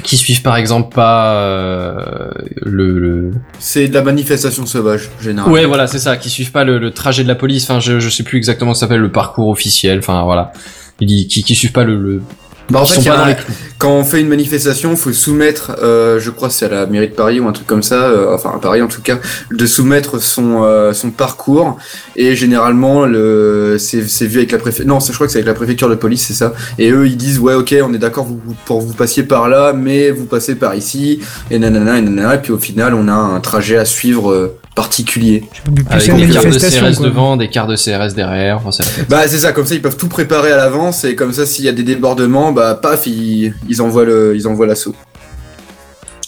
qui 0.02 0.16
suivent 0.16 0.42
par 0.42 0.56
exemple 0.56 0.94
pas 0.94 1.34
euh, 1.34 2.30
le, 2.62 2.98
le... 2.98 3.30
C'est 3.58 3.88
de 3.88 3.94
la 3.94 4.02
manifestation 4.02 4.64
sauvage, 4.64 5.10
généralement. 5.20 5.52
ouais 5.54 5.66
voilà 5.66 5.86
c'est 5.86 5.98
ça, 5.98 6.16
qui 6.16 6.30
suivent 6.30 6.52
pas 6.52 6.64
le, 6.64 6.78
le 6.78 6.90
trajet 6.92 7.22
de 7.22 7.28
la 7.28 7.34
police, 7.34 7.64
enfin 7.64 7.80
je, 7.80 8.00
je 8.00 8.08
sais 8.08 8.22
plus 8.22 8.38
exactement 8.38 8.72
ce 8.72 8.78
que 8.78 8.80
ça 8.80 8.86
s'appelle 8.86 9.02
le 9.02 9.12
parcours 9.12 9.48
officiel, 9.48 9.98
enfin 9.98 10.22
voilà, 10.24 10.52
qui, 10.98 11.26
qui, 11.28 11.42
qui 11.42 11.54
suivent 11.54 11.72
pas 11.72 11.84
le, 11.84 11.98
le... 12.00 12.22
Bah, 12.70 12.80
en 12.80 12.86
fait, 12.86 13.00
il 13.00 13.04
y 13.06 13.08
a- 13.08 13.28
les 13.28 13.36
quand 13.78 13.90
on 13.92 14.04
fait 14.04 14.20
une 14.22 14.28
manifestation, 14.28 14.96
faut 14.96 15.12
soumettre, 15.12 15.76
euh, 15.82 16.18
je 16.18 16.30
crois 16.30 16.48
c'est 16.50 16.64
à 16.64 16.68
la 16.68 16.86
mairie 16.86 17.08
de 17.08 17.14
Paris 17.14 17.38
ou 17.40 17.46
un 17.46 17.52
truc 17.52 17.66
comme 17.66 17.82
ça, 17.82 18.04
euh, 18.06 18.34
enfin 18.34 18.52
à 18.56 18.58
Paris 18.58 18.80
en 18.80 18.88
tout 18.88 19.02
cas, 19.02 19.18
de 19.52 19.66
soumettre 19.66 20.18
son 20.20 20.62
euh, 20.64 20.92
son 20.94 21.10
parcours 21.10 21.76
et 22.16 22.34
généralement 22.34 23.04
le 23.04 23.76
c'est 23.78 24.08
c'est 24.08 24.26
vu 24.26 24.38
avec 24.38 24.50
la 24.52 24.58
préfecture. 24.58 24.86
Non, 24.92 24.98
je 24.98 25.12
crois 25.12 25.26
que 25.26 25.32
c'est 25.32 25.38
avec 25.38 25.46
la 25.46 25.54
préfecture 25.54 25.88
de 25.90 25.94
police, 25.94 26.24
c'est 26.26 26.32
ça. 26.34 26.54
Et 26.78 26.90
eux 26.90 27.06
ils 27.06 27.16
disent 27.18 27.38
ouais 27.38 27.54
ok 27.54 27.74
on 27.84 27.92
est 27.92 27.98
d'accord 27.98 28.24
vous, 28.24 28.40
vous- 28.44 28.56
pour 28.64 28.80
vous 28.80 28.94
passiez 28.94 29.22
par 29.24 29.48
là, 29.48 29.72
mais 29.74 30.10
vous 30.10 30.24
passez 30.24 30.54
par 30.56 30.74
ici 30.74 31.20
et 31.50 31.58
nanana 31.58 31.98
et 31.98 32.00
nanana 32.00 32.34
et 32.36 32.38
puis 32.42 32.52
au 32.52 32.58
final 32.58 32.94
on 32.94 33.06
a 33.08 33.12
un 33.14 33.40
trajet 33.40 33.76
à 33.76 33.84
suivre 33.84 34.32
euh, 34.32 34.56
particulier. 34.76 35.42
Plus 35.64 35.84
Avec 35.90 36.14
des 36.28 36.32
cartes 36.32 36.46
de 36.46 36.58
CRS 36.58 36.96
quoi. 36.98 37.06
devant, 37.06 37.36
des 37.36 37.48
cartes 37.48 37.68
de 37.70 37.74
CRS 37.76 38.14
derrière, 38.14 38.58
enfin, 38.58 38.70
c'est- 38.70 39.08
Bah 39.08 39.26
c'est 39.26 39.38
ça, 39.38 39.50
comme 39.52 39.66
ça 39.66 39.74
ils 39.74 39.82
peuvent 39.82 39.96
tout 39.96 40.06
préparer 40.08 40.52
à 40.52 40.56
l'avance 40.56 41.02
et 41.04 41.16
comme 41.16 41.32
ça 41.32 41.44
s'il 41.46 41.64
y 41.64 41.68
a 41.68 41.72
des 41.72 41.82
débordements, 41.82 42.52
bah 42.52 42.78
paf 42.80 43.06
ils, 43.08 43.52
ils 43.68 43.82
envoient 43.82 44.04
le 44.04 44.36
ils 44.36 44.46
envoient 44.46 44.66
l'assaut. 44.68 44.94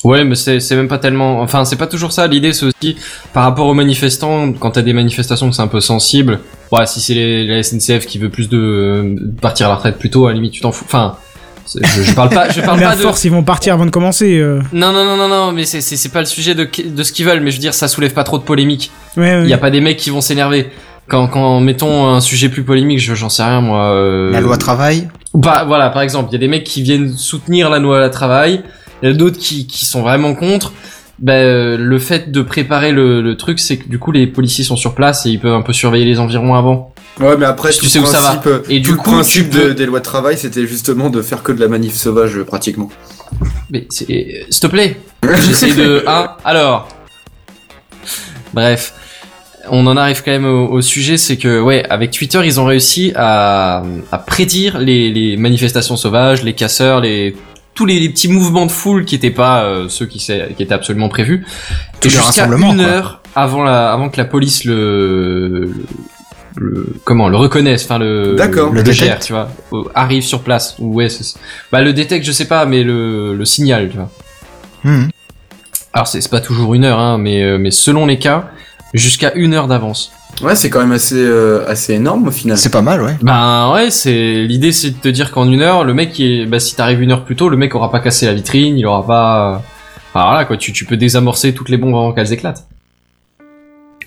Ouais, 0.04 0.24
mais 0.24 0.36
c'est 0.36 0.60
c'est 0.60 0.76
même 0.76 0.86
pas 0.88 0.98
tellement. 0.98 1.40
Enfin, 1.40 1.64
c'est 1.64 1.74
pas 1.76 1.88
toujours 1.88 2.12
ça. 2.12 2.28
L'idée, 2.28 2.52
c'est 2.52 2.66
aussi 2.66 2.96
par 3.34 3.42
rapport 3.42 3.66
aux 3.66 3.74
manifestants. 3.74 4.52
Quand 4.52 4.70
t'as 4.70 4.82
des 4.82 4.92
manifestations 4.92 5.50
que 5.50 5.56
c'est 5.56 5.62
un 5.62 5.66
peu 5.66 5.80
sensible. 5.80 6.38
Ouais, 6.70 6.86
si 6.86 7.00
c'est 7.00 7.42
la 7.44 7.62
SNCF 7.64 8.06
qui 8.06 8.18
veut 8.18 8.28
plus 8.30 8.48
de 8.48 9.16
de 9.18 9.40
partir 9.40 9.66
à 9.66 9.70
la 9.70 9.74
retraite 9.74 9.98
plus 9.98 10.08
tôt, 10.10 10.26
à 10.26 10.30
la 10.30 10.34
limite, 10.36 10.52
tu 10.52 10.60
t'en 10.60 10.70
fous. 10.70 10.84
Enfin, 10.86 11.16
je, 11.74 12.02
je 12.02 12.12
parle 12.14 12.30
pas. 12.30 12.48
Je 12.50 12.60
parle 12.60 12.78
Mais 12.78 12.84
pas 12.86 12.96
de. 12.96 13.00
force, 13.02 13.24
ils 13.24 13.30
vont 13.30 13.42
partir 13.42 13.74
avant 13.74 13.84
de 13.86 13.90
commencer. 13.90 14.38
euh. 14.38 14.60
Non, 14.72 14.92
non, 14.92 15.04
non, 15.04 15.16
non, 15.16 15.28
non. 15.28 15.52
Mais 15.52 15.64
c'est 15.64 15.80
c'est 15.80 15.96
c'est 15.96 16.08
pas 16.10 16.20
le 16.20 16.26
sujet 16.26 16.54
de 16.54 16.68
de 16.86 17.02
ce 17.02 17.12
qu'ils 17.12 17.26
veulent. 17.26 17.40
Mais 17.40 17.50
je 17.50 17.56
veux 17.56 17.60
dire, 17.60 17.74
ça 17.74 17.88
soulève 17.88 18.12
pas 18.14 18.24
trop 18.24 18.38
de 18.38 18.42
polémique. 18.44 18.90
Ouais, 19.16 19.22
ouais. 19.37 19.42
Il 19.44 19.48
y 19.48 19.52
a 19.54 19.58
pas 19.58 19.70
des 19.70 19.80
mecs 19.80 19.96
qui 19.98 20.10
vont 20.10 20.20
s'énerver. 20.20 20.70
Quand 21.08 21.26
quand 21.28 21.60
mettons 21.60 22.06
un 22.08 22.20
sujet 22.20 22.48
plus 22.48 22.62
polémique, 22.64 22.98
je- 23.00 23.14
j'en 23.14 23.28
sais 23.30 23.42
rien 23.42 23.60
moi. 23.60 23.92
euh, 23.92 24.30
La 24.30 24.40
loi 24.40 24.56
travail. 24.58 25.08
bah 25.34 25.64
voilà, 25.66 25.90
par 25.90 26.02
exemple, 26.02 26.28
il 26.30 26.34
y 26.34 26.37
a 26.37 26.40
des 26.40 26.48
mecs 26.48 26.64
qui 26.64 26.82
viennent 26.82 27.12
soutenir 27.16 27.70
la 27.70 27.78
loi 27.78 27.98
la 27.98 28.10
travail, 28.10 28.62
il 29.02 29.08
y 29.08 29.12
a 29.12 29.14
d'autres 29.14 29.38
qui, 29.38 29.66
qui 29.66 29.87
sont 29.87 30.02
vraiment 30.02 30.34
contre. 30.34 30.72
Ben, 31.20 31.32
euh, 31.32 31.76
le 31.78 31.98
fait 31.98 32.30
de 32.30 32.42
préparer 32.42 32.92
le, 32.92 33.22
le 33.22 33.37
truc, 33.37 33.58
c'est 33.58 33.76
que 33.78 33.88
du 33.88 33.98
coup 33.98 34.12
les 34.12 34.26
policiers 34.28 34.62
sont 34.64 34.76
sur 34.76 34.94
place 34.94 35.26
et 35.26 35.30
ils 35.30 35.40
peuvent 35.40 35.54
un 35.54 35.62
peu 35.62 35.72
surveiller 35.72 36.04
les 36.04 36.20
environs 36.20 36.54
avant. 36.54 36.92
Ouais, 37.20 37.37
mais 37.37 37.46
après, 37.46 37.70
Tu 37.72 37.87
sais 37.88 37.98
où 37.98 38.06
ça 38.06 38.20
va. 38.20 38.42
euh, 38.46 38.60
Et 38.68 38.80
tout 38.80 38.90
du 38.90 38.90
le 38.92 38.96
coup, 38.98 39.10
principe 39.12 39.50
peux- 39.50 39.68
de- 39.68 39.72
des 39.72 39.87
lois 39.87 39.98
de 40.00 40.04
travail, 40.04 40.38
c'était 40.38 40.66
justement 40.66 41.10
de 41.10 41.20
faire 41.22 41.42
que 41.42 41.50
de 41.52 41.60
la 41.60 41.68
manif 41.68 41.94
sauvage, 41.94 42.37
euh, 42.38 42.44
pratiquement. 42.44 42.88
Mais 43.70 43.87
c'est, 43.90 44.06
s'il 44.48 44.60
te 44.60 44.66
plaît, 44.68 45.00
j'essaie 45.46 45.72
de, 45.75 46.04
hein, 46.06 46.30
alors. 46.44 46.88
Bref, 48.54 48.94
on 49.70 49.87
en 49.87 49.96
arrive 49.96 50.22
quand 50.25 50.30
même 50.30 50.46
au, 50.46 50.68
au 50.68 50.80
sujet, 50.80 51.16
c'est 51.18 51.37
que 51.37 51.60
ouais, 51.60 51.84
avec 51.90 52.10
Twitter, 52.12 52.40
ils 52.44 52.60
ont 52.60 52.64
réussi 52.64 53.12
à, 53.14 53.82
à 54.12 54.18
prédire 54.18 54.78
les, 54.78 55.10
les 55.12 55.37
manifestations 55.37 55.96
sauvages, 55.96 56.42
les 56.42 56.54
casseurs, 56.54 57.00
les 57.00 57.37
tous 57.75 57.84
les, 57.87 58.00
les 58.00 58.08
petits 58.08 58.28
mouvements 58.28 58.66
de 58.66 58.72
foule 58.72 59.04
qui 59.04 59.14
étaient 59.14 59.30
pas 59.30 59.62
euh, 59.64 59.88
ceux 59.88 60.06
qui, 60.06 60.18
s'est- 60.18 60.48
qui 60.56 60.62
étaient 60.64 60.75
absolument 60.75 61.08
prévus. 61.08 61.46
Tous 62.00 62.08
Et 62.08 62.10
jusqu'à 62.10 62.46
une 62.46 62.76
quoi. 62.76 62.84
heure 62.84 63.22
avant 63.37 63.62
la, 63.62 63.92
avant 63.92 64.08
que 64.08 64.16
la 64.16 64.25
police 64.25 64.64
le, 64.64 65.48
le, 65.48 65.72
le- 66.58 66.86
comment 67.04 67.28
le 67.28 67.36
reconnaisse, 67.36 67.84
enfin 67.84 67.98
le, 67.98 68.34
D'accord. 68.36 68.72
le, 68.72 68.82
détecte. 68.82 69.22
tu 69.26 69.32
vois, 69.32 69.48
arrive 69.94 70.22
sur 70.22 70.40
place. 70.42 70.76
Ou 70.78 70.94
ouais, 70.94 71.08
c'est- 71.08 71.38
bah 71.72 71.80
le 71.82 71.92
détecte, 71.92 72.24
je 72.26 72.32
sais 72.32 72.46
pas, 72.48 72.66
mais 72.66 72.82
le, 72.82 73.34
le 73.34 73.44
signal, 73.44 73.88
tu 73.90 73.96
vois. 73.96 74.10
Mhm. 74.84 75.08
Alors 75.92 76.06
c'est 76.06 76.20
c'est 76.20 76.30
pas 76.30 76.40
toujours 76.40 76.74
une 76.74 76.84
heure, 76.84 76.98
hein, 76.98 77.18
mais 77.18 77.42
euh, 77.42 77.58
mais 77.58 77.70
selon 77.70 78.06
les 78.06 78.18
cas, 78.18 78.50
jusqu'à 78.94 79.32
une 79.34 79.54
heure 79.54 79.66
d'avance. 79.68 80.12
Ouais, 80.42 80.54
c'est 80.54 80.70
quand 80.70 80.78
même 80.80 80.92
assez, 80.92 81.16
euh, 81.16 81.64
assez 81.66 81.94
énorme 81.94 82.28
au 82.28 82.30
final. 82.30 82.56
C'est 82.58 82.70
pas 82.70 82.82
mal, 82.82 83.02
ouais. 83.02 83.16
Ben 83.22 83.72
ouais, 83.72 83.90
c'est 83.90 84.44
l'idée, 84.44 84.70
c'est 84.70 84.90
de 84.90 84.96
te 84.96 85.08
dire 85.08 85.32
qu'en 85.32 85.50
une 85.50 85.62
heure, 85.62 85.82
le 85.84 85.94
mec, 85.94 86.20
est... 86.20 86.46
bah 86.46 86.60
si 86.60 86.76
t'arrives 86.76 87.00
une 87.02 87.10
heure 87.10 87.24
plus 87.24 87.34
tôt, 87.34 87.48
le 87.48 87.56
mec 87.56 87.74
aura 87.74 87.90
pas 87.90 87.98
cassé 88.00 88.26
la 88.26 88.34
vitrine, 88.34 88.78
il 88.78 88.86
aura 88.86 89.04
pas. 89.06 89.62
Enfin 90.12 90.26
voilà 90.28 90.44
quoi, 90.44 90.56
tu 90.56 90.72
tu 90.72 90.84
peux 90.84 90.96
désamorcer 90.96 91.54
toutes 91.54 91.70
les 91.70 91.76
bombes 91.76 91.94
avant 91.94 92.12
qu'elles 92.12 92.32
éclatent. 92.32 92.66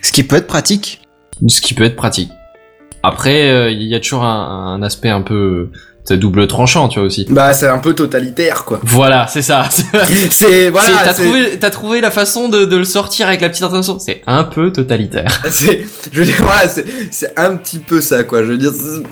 Ce 0.01 0.11
qui 0.11 0.23
peut 0.23 0.35
être 0.37 0.47
pratique. 0.47 1.01
Ce 1.47 1.59
qui 1.59 1.73
peut 1.73 1.83
être 1.83 1.95
pratique. 1.95 2.31
Après, 3.03 3.49
euh, 3.49 3.71
il 3.71 3.83
y 3.83 3.95
a 3.95 3.99
toujours 3.99 4.23
un, 4.23 4.75
un 4.75 4.83
aspect 4.83 5.09
un 5.09 5.21
peu 5.21 5.69
c'est 6.03 6.17
double 6.17 6.47
tranchant, 6.47 6.87
tu 6.87 6.99
vois 6.99 7.07
aussi. 7.07 7.27
Bah, 7.29 7.53
c'est 7.53 7.67
un 7.67 7.77
peu 7.77 7.93
totalitaire, 7.93 8.65
quoi. 8.65 8.79
Voilà, 8.83 9.27
c'est 9.27 9.41
ça. 9.41 9.69
C'est 10.31 10.69
voilà. 10.69 10.89
T'as 11.03 11.13
trouvé, 11.13 11.59
t'as 11.59 11.69
trouvé 11.69 12.01
la 12.01 12.11
façon 12.11 12.49
de, 12.49 12.65
de 12.65 12.77
le 12.77 12.85
sortir 12.85 13.27
avec 13.27 13.41
la 13.41 13.49
petite 13.49 13.63
intention. 13.63 13.99
C'est 13.99 14.21
un 14.25 14.43
peu 14.43 14.71
totalitaire. 14.71 15.41
C'est, 15.49 15.85
je 16.11 16.19
veux 16.19 16.25
dire, 16.25 16.35
voilà, 16.39 16.67
c'est, 16.67 17.37
un 17.37 17.55
petit 17.55 17.79
peu 17.79 18.01
ça, 18.01 18.23
quoi. 18.23 18.43
Je 18.43 18.47
veux 18.47 18.57
dire, 18.57 18.71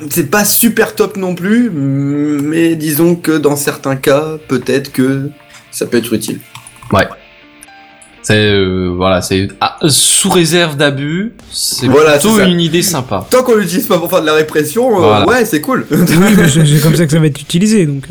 c'est- 0.09 0.29
pas 0.29 0.45
super 0.45 0.95
top 0.95 1.17
non 1.17 1.35
plus, 1.35 1.69
mais 1.71 2.75
disons 2.75 3.15
que 3.15 3.37
dans 3.37 3.55
certains 3.55 3.95
cas, 3.95 4.37
peut-être 4.47 4.91
que 4.91 5.29
ça 5.71 5.85
peut 5.85 5.97
être 5.97 6.13
utile. 6.13 6.39
C'est 8.21 8.35
euh, 8.51 8.93
voilà, 8.95 9.21
c'est 9.21 9.47
ah, 9.61 9.77
sous 9.87 10.29
réserve 10.29 10.75
d'abus. 10.75 11.31
C'est 11.51 11.87
Voilà, 11.87 12.13
plutôt 12.17 12.35
c'est 12.35 12.43
ça. 12.43 12.47
une 12.47 12.59
idée 12.59 12.81
sympa. 12.83 13.25
Tant 13.29 13.43
qu'on 13.43 13.55
l'utilise 13.55 13.87
pas 13.87 13.97
pour 13.97 14.09
faire 14.09 14.21
de 14.21 14.25
la 14.25 14.33
répression, 14.33 14.95
euh, 14.97 14.99
Voilà. 14.99 15.25
ouais, 15.27 15.45
c'est 15.45 15.61
cool. 15.61 15.85
Oui, 15.89 15.97
mais 16.37 16.47
c'est 16.49 16.65
c'est 16.65 16.81
comme 16.81 16.95
ça 16.95 17.05
que 17.05 17.11
ça 17.11 17.19
va 17.19 17.27
être 17.27 17.39
utilisé, 17.41 17.85
donc. 17.85 18.03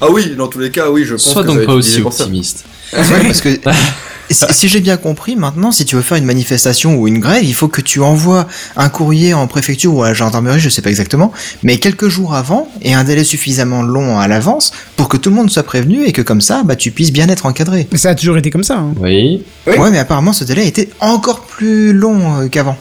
ah 0.00 0.06
oui, 0.10 0.34
dans 0.36 0.46
tous 0.48 0.60
les 0.60 0.70
cas, 0.70 0.88
oui, 0.90 1.04
je 1.04 1.12
pense 1.14 1.24
Sois 1.32 1.42
que 1.42 1.48
ça 1.48 1.54
donc 1.54 1.60
va 1.60 1.66
pas 1.66 1.72
être 1.72 1.78
aussi 1.78 2.00
ça. 2.00 2.06
optimiste. 2.06 2.64
Parce 2.92 3.40
que 3.40 3.48
si, 4.30 4.44
si 4.50 4.68
j'ai 4.68 4.80
bien 4.80 4.96
compris, 4.96 5.36
maintenant, 5.36 5.70
si 5.72 5.84
tu 5.84 5.96
veux 5.96 6.02
faire 6.02 6.16
une 6.18 6.24
manifestation 6.24 6.96
ou 6.96 7.06
une 7.08 7.18
grève, 7.20 7.44
il 7.44 7.54
faut 7.54 7.68
que 7.68 7.80
tu 7.80 8.00
envoies 8.00 8.46
un 8.76 8.88
courrier 8.88 9.34
en 9.34 9.46
préfecture 9.46 9.94
ou 9.94 10.02
à 10.02 10.08
la 10.08 10.14
gendarmerie, 10.14 10.60
je 10.60 10.68
sais 10.68 10.82
pas 10.82 10.90
exactement, 10.90 11.32
mais 11.62 11.78
quelques 11.78 12.08
jours 12.08 12.34
avant 12.34 12.68
et 12.82 12.94
un 12.94 13.04
délai 13.04 13.24
suffisamment 13.24 13.82
long 13.82 14.18
à 14.18 14.28
l'avance 14.28 14.72
pour 14.96 15.08
que 15.08 15.16
tout 15.16 15.30
le 15.30 15.36
monde 15.36 15.50
soit 15.50 15.62
prévenu 15.62 16.04
et 16.04 16.12
que 16.12 16.22
comme 16.22 16.40
ça, 16.40 16.62
bah, 16.64 16.76
tu 16.76 16.90
puisses 16.90 17.12
bien 17.12 17.28
être 17.28 17.46
encadré. 17.46 17.86
Mais 17.92 17.98
ça 17.98 18.10
a 18.10 18.14
toujours 18.14 18.36
été 18.36 18.50
comme 18.50 18.64
ça. 18.64 18.78
hein. 18.78 18.94
Oui. 19.00 19.42
Oui. 19.66 19.76
Ouais, 19.78 19.90
mais 19.90 19.98
apparemment, 19.98 20.32
ce 20.32 20.44
délai 20.44 20.66
était 20.66 20.88
encore 21.00 21.40
plus 21.40 21.92
long 21.92 22.40
euh, 22.40 22.48
qu'avant. 22.48 22.76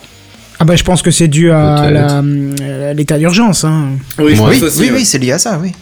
Ah 0.58 0.64
bah 0.64 0.78
je 0.78 0.84
pense 0.86 1.02
que 1.02 1.12
c'est 1.12 1.28
dû 1.28 1.52
à 1.52 1.84
euh, 1.84 2.94
l'état 2.94 3.18
d'urgence. 3.18 3.66
Hein. 3.66 3.90
Oui, 4.20 4.40
Oui, 4.40 4.62
oui, 4.80 4.90
oui, 4.94 5.06
c'est 5.06 5.18
lié 5.18 5.34
à 5.34 5.38
ça, 5.38 5.60
oui. 5.62 5.74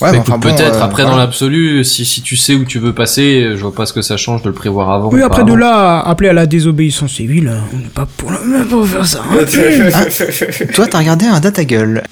Ouais, 0.00 0.08
Bah, 0.08 0.12
mais 0.12 0.18
enfin, 0.18 0.32
écoute, 0.34 0.42
bon, 0.50 0.56
peut-être. 0.56 0.76
euh, 0.76 0.82
après, 0.82 1.02
dans 1.04 1.10
voilà. 1.10 1.24
l'absolu, 1.24 1.82
si, 1.84 2.04
si 2.04 2.20
tu 2.22 2.36
sais 2.36 2.54
où 2.54 2.64
tu 2.64 2.78
veux 2.78 2.92
passer, 2.94 3.52
je 3.54 3.62
vois 3.62 3.74
pas 3.74 3.86
ce 3.86 3.92
que 3.92 4.02
ça 4.02 4.16
change 4.16 4.42
de 4.42 4.48
le 4.48 4.54
prévoir 4.54 4.90
avant. 4.90 5.08
Oui, 5.10 5.22
ou 5.22 5.24
après 5.24 5.42
de 5.42 5.48
avant. 5.48 5.56
là, 5.56 6.00
appeler 6.00 6.28
à 6.28 6.32
la 6.34 6.46
désobéissance 6.46 7.12
civile, 7.12 7.48
euh, 7.48 7.58
on 7.72 7.78
n'est 7.78 7.84
pas 7.88 8.06
pour, 8.16 8.30
le... 8.30 8.40
même 8.44 8.66
pour 8.66 8.86
faire 8.86 9.06
ça. 9.06 9.22
hein. 9.30 9.44
Toi, 10.74 10.86
t'as 10.86 10.98
regardé 10.98 11.26
un 11.26 11.40
data 11.40 11.64
gueule. 11.64 12.02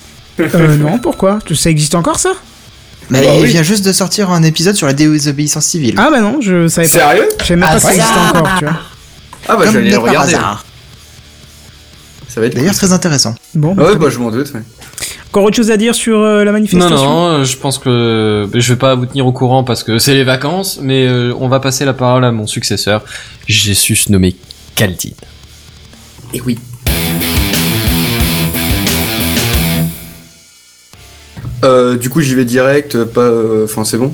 Euh, 0.41 0.76
non, 0.79 0.99
pourquoi? 0.99 1.38
Ça 1.55 1.69
existe 1.71 1.95
encore 1.95 2.19
ça? 2.19 2.33
Mais 3.11 3.21
Bah 3.23 3.35
il 3.37 3.43
oui. 3.43 3.49
vient 3.49 3.62
juste 3.62 3.85
de 3.85 3.93
sortir 3.93 4.31
un 4.31 4.43
épisode 4.43 4.75
sur 4.76 4.87
la 4.87 4.95
désobéissance 4.95 5.67
civile. 5.67 5.95
Ah 5.99 6.09
bah 6.11 6.21
non, 6.23 6.38
je 6.41 6.69
savais 6.69 6.88
pas. 6.88 6.93
Sérieux? 7.00 7.29
Je 7.38 7.45
savais 7.45 7.61
même 7.61 7.69
pas 7.69 7.75
Ah, 7.75 7.76
que 7.76 7.83
ça 7.83 7.95
existait 7.95 8.19
encore, 8.38 8.49
tu 8.59 8.64
vois. 8.64 8.75
Ah 9.47 9.57
bah, 9.57 9.64
Comme 9.67 9.75
j'allais 9.75 9.91
de 9.91 9.95
le 9.95 9.99
regarder. 10.00 10.35
hasard. 10.35 10.64
Ça 12.29 12.41
va 12.41 12.47
être 12.47 12.55
D'ailleurs, 12.55 12.71
cool. 12.71 12.79
très 12.79 12.93
intéressant. 12.93 13.35
Bon, 13.55 13.76
Ah 13.79 13.83
ouais, 13.85 13.97
bah, 13.97 14.09
je 14.11 14.19
m'en 14.19 14.31
doute, 14.31 14.53
ouais. 14.55 14.62
Encore 15.35 15.49
autre 15.49 15.57
chose 15.57 15.73
à 15.73 15.76
dire 15.76 15.97
sur 15.97 16.21
euh, 16.21 16.45
la 16.45 16.53
Non, 16.53 16.53
manifestation 16.53 16.95
non, 16.97 17.26
euh, 17.26 17.45
je 17.45 17.57
pense 17.57 17.79
que 17.79 18.49
je 18.55 18.73
vais 18.73 18.79
pas 18.79 18.95
vous 18.95 19.05
tenir 19.05 19.26
au 19.26 19.33
courant 19.33 19.64
parce 19.64 19.83
que 19.83 19.99
c'est 19.99 20.14
les 20.14 20.23
vacances, 20.23 20.79
mais 20.81 21.09
euh, 21.09 21.33
on 21.41 21.49
va 21.49 21.59
passer 21.59 21.85
la 21.85 21.93
parole 21.93 22.25
à 22.25 22.31
mon 22.31 22.47
successeur. 22.47 23.03
J'ai 23.49 23.75
su 23.75 23.97
se 23.97 24.12
nommer 24.12 24.37
Caldine. 24.76 25.14
Et 26.35 26.41
oui. 26.41 26.57
Euh, 31.64 31.97
du 31.97 32.11
coup, 32.11 32.21
j'y 32.21 32.37
vais 32.37 32.45
direct, 32.45 33.03
pas. 33.03 33.23
euh, 33.23 33.64
Enfin, 33.64 33.83
c'est 33.83 33.99
bon 33.99 34.12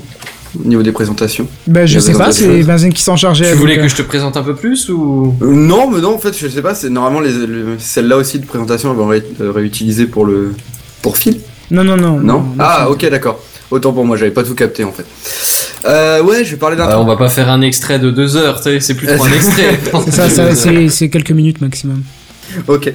Au 0.59 0.67
niveau 0.67 0.81
des 0.81 0.91
présentations. 0.91 1.47
Bah 1.67 1.85
je 1.85 1.99
sais 1.99 2.13
pas, 2.13 2.31
c'est. 2.31 2.63
Benzen 2.63 2.91
qui 2.93 3.03
s'en 3.03 3.15
chargeait. 3.15 3.51
Tu 3.51 3.57
voulais 3.57 3.77
euh, 3.77 3.83
que 3.83 3.87
je 3.89 3.95
te 3.95 4.01
présente 4.01 4.37
un 4.37 4.43
peu 4.43 4.55
plus 4.55 4.89
ou? 4.89 5.35
Euh, 5.43 5.53
non, 5.53 5.91
mais 5.91 6.01
non, 6.01 6.15
en 6.15 6.19
fait, 6.19 6.35
je 6.35 6.47
sais 6.47 6.63
pas, 6.63 6.73
c'est 6.73 6.89
normalement 6.89 7.19
les, 7.19 7.31
celle-là 7.77 8.17
aussi 8.17 8.39
de 8.39 8.47
présentation, 8.47 8.91
vont 8.95 9.13
être 9.13 9.39
euh, 9.39 9.51
réutilisées 9.51 10.07
pour 10.07 10.25
le. 10.25 10.55
Pour 11.01 11.17
Phil 11.17 11.39
Non, 11.69 11.83
non, 11.83 11.97
non. 11.97 12.19
Non, 12.19 12.45
Ah, 12.59 12.89
ok, 12.89 13.09
d'accord. 13.09 13.39
Autant 13.71 13.93
pour 13.93 14.05
moi, 14.05 14.17
j'avais 14.17 14.31
pas 14.31 14.43
tout 14.43 14.55
capté 14.55 14.83
en 14.83 14.91
fait. 14.91 15.05
Euh, 15.85 16.21
ouais, 16.21 16.43
je 16.43 16.51
vais 16.51 16.57
parler 16.57 16.75
d'un 16.75 16.85
Bah, 16.85 16.91
truc. 16.93 17.03
On 17.03 17.07
va 17.07 17.15
pas 17.15 17.29
faire 17.29 17.49
un 17.49 17.61
extrait 17.61 17.99
de 17.99 18.11
deux 18.11 18.35
heures, 18.35 18.57
tu 18.57 18.63
sais, 18.63 18.79
c'est 18.79 18.93
plus 18.95 19.07
trop 19.07 19.23
un 19.25 19.31
extrait. 19.31 19.79
C'est 20.05 20.11
ça, 20.11 20.29
ça 20.29 20.55
c'est 20.55 20.89
c'est 20.89 21.09
quelques 21.09 21.31
minutes 21.31 21.61
maximum. 21.61 22.03
Ok. 22.67 22.93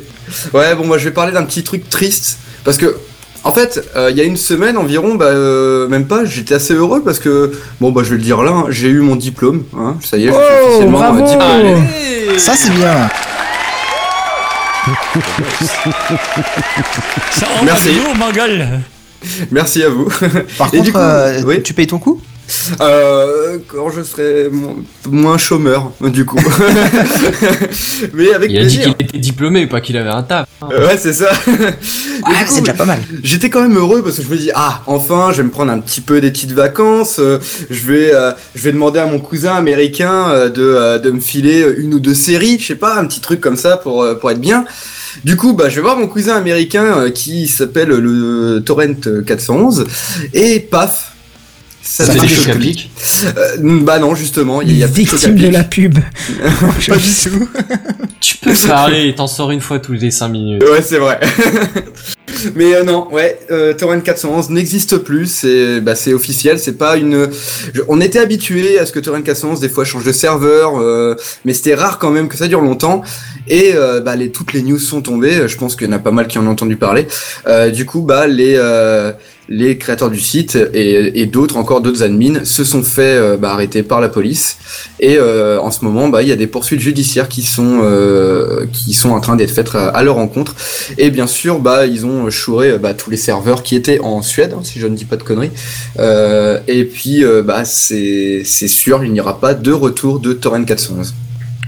Ouais, 0.53 0.75
bon, 0.75 0.87
moi 0.87 0.99
je 0.99 1.05
vais 1.05 1.11
parler 1.13 1.33
d'un 1.33 1.45
petit 1.45 1.63
truc 1.63 1.89
triste. 1.89 2.39
Parce 2.63 2.77
que, 2.77 2.97
en 3.43 3.53
fait, 3.53 3.83
euh, 3.97 4.11
il 4.11 4.17
y 4.19 4.21
a 4.21 4.25
une 4.25 4.37
semaine 4.37 4.77
environ, 4.77 5.15
bah, 5.15 5.27
euh, 5.27 5.89
même 5.89 6.07
pas, 6.07 6.25
j'étais 6.27 6.55
assez 6.55 6.75
heureux 6.75 7.03
parce 7.03 7.19
que, 7.19 7.53
bon, 7.81 7.91
bah, 7.91 8.03
je 8.05 8.11
vais 8.11 8.17
le 8.17 8.23
dire 8.23 8.43
là, 8.43 8.53
hein, 8.53 8.65
j'ai 8.69 8.89
eu 8.89 9.01
mon 9.01 9.17
diplôme. 9.17 9.65
Hein, 9.77 9.97
ça 10.05 10.19
y 10.19 10.25
est, 10.25 10.29
je 10.29 10.33
suis 10.33 10.41
Oh, 10.43 10.67
officiellement 10.67 10.99
bravo 10.99 11.25
diplômé. 11.27 12.39
Ça, 12.39 12.53
c'est 12.55 12.71
bien. 12.71 13.09
Ça 17.31 17.47
envoie 17.51 17.65
Merci. 17.65 17.89
Merci 19.51 19.83
à 19.83 19.89
vous. 19.89 20.09
Par 20.59 20.69
Et 20.73 20.79
contre, 20.79 20.83
du 20.85 20.93
coup, 20.93 20.99
euh, 20.99 21.43
oui. 21.45 21.63
tu 21.63 21.75
payes 21.75 21.87
ton 21.87 21.99
coup? 21.99 22.21
Euh, 22.81 23.59
quand 23.69 23.91
je 23.91 24.03
serai 24.03 24.49
mo- 24.51 24.79
moins 25.11 25.39
chômeur, 25.39 25.93
du 26.01 26.25
coup. 26.25 26.39
Mais 28.15 28.33
avec 28.33 28.51
Il 28.51 28.59
a 28.59 28.65
dit 28.65 28.77
plaisir. 28.77 28.97
qu'il 28.97 29.07
était 29.07 29.19
diplômé, 29.19 29.67
pas 29.67 29.81
qu'il 29.81 29.97
avait 29.97 30.11
un 30.11 30.23
taf. 30.23 30.47
Euh, 30.63 30.87
Ouais, 30.87 30.97
c'est 30.99 31.13
ça. 31.13 31.31
Coup, 31.35 32.33
c'est 32.47 32.61
déjà 32.61 32.75
pas 32.75 32.85
mal. 32.85 32.99
J'étais 33.23 33.51
quand 33.51 33.63
même 33.63 33.77
heureux 33.77 34.03
parce 34.03 34.17
que 34.17 34.23
je 34.23 34.29
me 34.29 34.37
dis 34.37 34.51
ah 34.55 34.83
enfin 34.87 35.31
je 35.33 35.39
vais 35.39 35.43
me 35.45 35.51
prendre 35.51 35.71
un 35.73 35.79
petit 35.81 36.01
peu 36.01 36.21
des 36.21 36.31
petites 36.31 36.53
vacances 36.53 37.17
euh, 37.19 37.39
je 37.71 37.87
vais 37.93 38.13
je 38.55 38.63
vais 38.63 38.73
demander 38.73 38.99
à 39.01 39.07
mon 39.07 39.19
cousin 39.19 39.55
américain 39.55 40.49
de 40.49 40.99
de 40.99 41.11
me 41.11 41.21
filer 41.21 41.67
une 41.79 41.95
ou 41.95 42.01
deux 42.01 42.15
séries 42.15 42.59
je 42.61 42.67
sais 42.69 42.75
pas 42.75 42.97
un 42.99 43.05
petit 43.07 43.21
truc 43.21 43.41
comme 43.41 43.57
ça 43.57 43.77
pour 43.77 44.07
pour 44.21 44.31
être 44.31 44.41
bien 44.41 44.65
du 45.25 45.37
coup 45.37 45.53
bah 45.53 45.69
je 45.69 45.77
vais 45.77 45.83
voir 45.83 45.97
mon 45.99 46.09
cousin 46.09 46.37
américain 46.37 46.85
euh, 46.99 47.11
qui 47.11 47.49
s'appelle 47.49 47.89
le 47.89 48.61
Torrent 48.65 48.95
411 49.27 49.87
et 50.35 50.61
paf 50.61 51.13
ça, 51.87 52.05
fait 52.13 52.19
des 52.19 52.29
chocs 52.29 52.49
à 52.49 52.57
pic. 52.57 52.91
Euh, 53.25 53.57
bah 53.83 53.99
non 53.99 54.15
justement 54.15 54.61
il 54.61 54.77
y 54.77 54.83
a 54.83 54.87
Victime 54.87 55.37
de 55.37 55.49
la 55.49 55.63
pub. 55.65 55.99
pas 56.89 56.97
du 56.97 57.15
tout 57.15 57.49
Tu 58.21 58.37
peux 58.39 58.53
parler, 58.67 59.15
t'en 59.15 59.27
sors 59.27 59.51
une 59.53 59.61
fois 59.61 59.79
tous 59.79 59.93
les 59.93 60.11
cinq 60.11 60.29
minutes. 60.29 60.65
Ouais, 60.65 60.83
c'est 60.83 60.99
vrai. 60.99 61.21
Mais 62.55 62.75
euh, 62.75 62.85
non, 62.85 63.09
ouais, 63.13 63.39
euh, 63.51 63.73
Torrent 63.73 63.99
411 64.01 64.51
n'existe 64.51 64.99
plus, 64.99 65.27
c'est 65.27 65.81
bah, 65.81 65.95
c'est 65.95 66.13
officiel, 66.13 66.59
c'est 66.59 66.77
pas 66.77 66.97
une... 66.97 67.29
je- 67.73 67.81
On 67.89 68.01
était 68.01 68.19
habitué 68.19 68.79
à 68.79 68.85
ce 68.85 68.93
que 68.93 68.99
Torrent 68.99 69.23
411 69.23 69.61
des 69.61 69.69
fois 69.69 69.85
change 69.85 70.05
de 70.05 70.13
serveur, 70.13 70.79
euh, 70.81 71.15
mais 71.45 71.55
c'était 71.55 71.75
rare 71.75 71.99
quand 71.99 72.11
même 72.11 72.29
que 72.29 72.37
ça 72.37 72.47
dure 72.49 72.61
longtemps. 72.61 73.03
Et 73.49 73.73
euh, 73.75 74.01
bah, 74.01 74.17
les, 74.17 74.31
toutes 74.33 74.53
les 74.53 74.63
news 74.63 74.79
sont 74.79 75.01
tombées, 75.03 75.49
je 75.49 75.57
pense 75.57 75.77
qu'il 75.77 75.87
y 75.87 75.91
en 75.91 75.95
a 75.95 75.99
pas 75.99 76.11
mal 76.11 76.27
qui 76.27 76.39
en 76.39 76.47
ont 76.47 76.51
entendu 76.51 76.77
parler. 76.77 77.07
Euh, 77.47 77.71
du 77.71 77.87
coup, 77.87 78.03
bah, 78.03 78.27
les, 78.27 78.55
euh, 78.57 79.13
les 79.49 79.79
créateurs 79.79 80.11
du 80.11 80.21
site 80.21 80.57
et, 80.75 81.21
et 81.21 81.27
d'autres, 81.27 81.57
encore 81.57 81.81
d'autres 81.81 82.03
admins, 82.03 82.45
se 82.45 82.65
sont 82.65 82.83
fait 82.83 83.17
euh, 83.17 83.37
bah, 83.37 83.53
arrêter 83.53 83.83
par 83.83 84.01
la 84.01 84.09
police. 84.09 84.59
Et 85.01 85.17
euh, 85.19 85.61
en 85.61 85.71
ce 85.71 85.85
moment, 85.85 86.09
bah, 86.09 86.23
il 86.23 86.29
y 86.29 86.33
a 86.33 86.37
des 86.37 86.47
poursuites 86.47 86.81
judiciaires 86.81 87.29
qui 87.29 87.43
sont, 87.43 87.81
euh, 87.83 88.67
qui 88.73 88.93
sont 88.93 89.11
en 89.11 89.21
train 89.21 89.37
d'être 89.37 89.51
faites 89.51 89.75
à, 89.75 89.89
à 89.89 90.03
leur 90.03 90.19
encontre. 90.19 90.55
Et 90.99 91.11
bien 91.11 91.27
sûr, 91.27 91.61
bah, 91.61 91.87
ils 91.87 92.07
ont 92.07 92.31
chouré 92.31 92.79
bah, 92.79 92.95
tous 92.95 93.11
les 93.11 93.17
serveurs 93.17 93.63
qui 93.63 93.77
étaient 93.77 94.01
en 94.01 94.23
Suède, 94.23 94.55
hein, 94.57 94.61
si 94.63 94.81
je 94.81 94.87
ne 94.87 94.97
dis 94.97 95.05
pas 95.05 95.17
de 95.17 95.23
conneries. 95.23 95.51
Euh, 95.99 96.61
et 96.67 96.85
puis, 96.85 97.25
euh, 97.25 97.43
bah, 97.43 97.65
c'est 97.65 98.43
c'est 98.45 98.69
sûr, 98.69 99.05
il 99.05 99.13
n'y 99.13 99.21
aura 99.21 99.41
pas 99.41 99.55
de 99.55 99.73
retour 99.73 100.21
de 100.21 100.33
Torrent 100.33 100.65
411. 100.65 101.15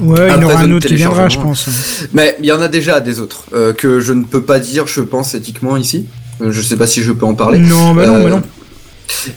Ouais, 0.01 0.29
il 0.37 0.43
y 0.43 0.45
aura 0.45 0.61
un 0.61 0.71
autre 0.71 0.87
qui 0.87 0.95
viendra, 0.95 1.29
je 1.29 1.39
pense. 1.39 1.69
Mais 2.13 2.37
il 2.39 2.47
y 2.47 2.53
en 2.53 2.61
a 2.61 2.69
déjà 2.69 3.01
des 3.01 3.19
autres 3.21 3.45
euh, 3.53 3.73
que 3.73 4.01
je 4.01 4.13
ne 4.13 4.25
peux 4.25 4.43
pas 4.43 4.61
dire, 4.61 4.87
je 4.87 5.01
pense, 5.01 5.35
éthiquement 5.35 5.77
ici. 5.77 6.07
Euh, 6.41 6.51
Je 6.53 6.61
sais 6.63 6.77
pas 6.77 6.87
si 6.87 7.03
je 7.03 7.13
peux 7.13 7.27
en 7.27 7.35
parler. 7.35 7.59
Non, 7.59 7.95
mais 7.95 8.07
non, 8.07 8.15
Euh, 8.17 8.25
mais 8.25 8.31
non. 8.31 8.43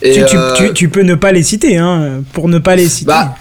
Et, 0.02 0.14
Tu, 0.14 0.26
tu- 0.26 0.38
euh, 0.38 0.54
tu- 0.56 0.74
tu 0.74 0.90
peux 0.90 1.02
ne 1.04 1.16
pas 1.16 1.32
les 1.32 1.44
citer, 1.44 1.78
hein, 1.78 2.24
pour 2.34 2.50
ne 2.50 2.60
pas 2.60 2.76
les 2.76 2.90
citer. 2.90 3.06
Bah, 3.08 3.36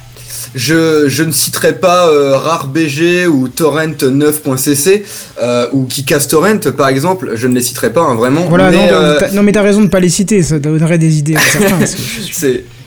je, 0.54 1.08
je 1.08 1.22
ne 1.22 1.32
citerai 1.32 1.74
pas 1.74 2.08
euh, 2.08 2.36
RareBG 2.36 3.26
ou 3.28 3.48
Torrent9.cc 3.48 5.04
euh, 5.42 5.66
ou 5.72 5.84
KickassTorrent 5.86 6.72
par 6.76 6.88
exemple, 6.88 7.32
je 7.34 7.46
ne 7.46 7.54
les 7.54 7.60
citerai 7.62 7.92
pas 7.92 8.00
hein, 8.02 8.14
vraiment. 8.14 8.42
voilà, 8.48 8.70
mais, 8.70 8.76
non, 8.76 8.92
euh, 8.92 9.20
non, 9.32 9.42
mais 9.42 9.52
t'as 9.52 9.62
raison 9.62 9.80
de 9.82 9.88
pas 9.88 10.00
les 10.00 10.08
citer, 10.08 10.42
ça 10.42 10.58
donnerait 10.58 10.98
des 10.98 11.18
idées 11.18 11.36
à 11.36 11.40
certains. 11.40 11.78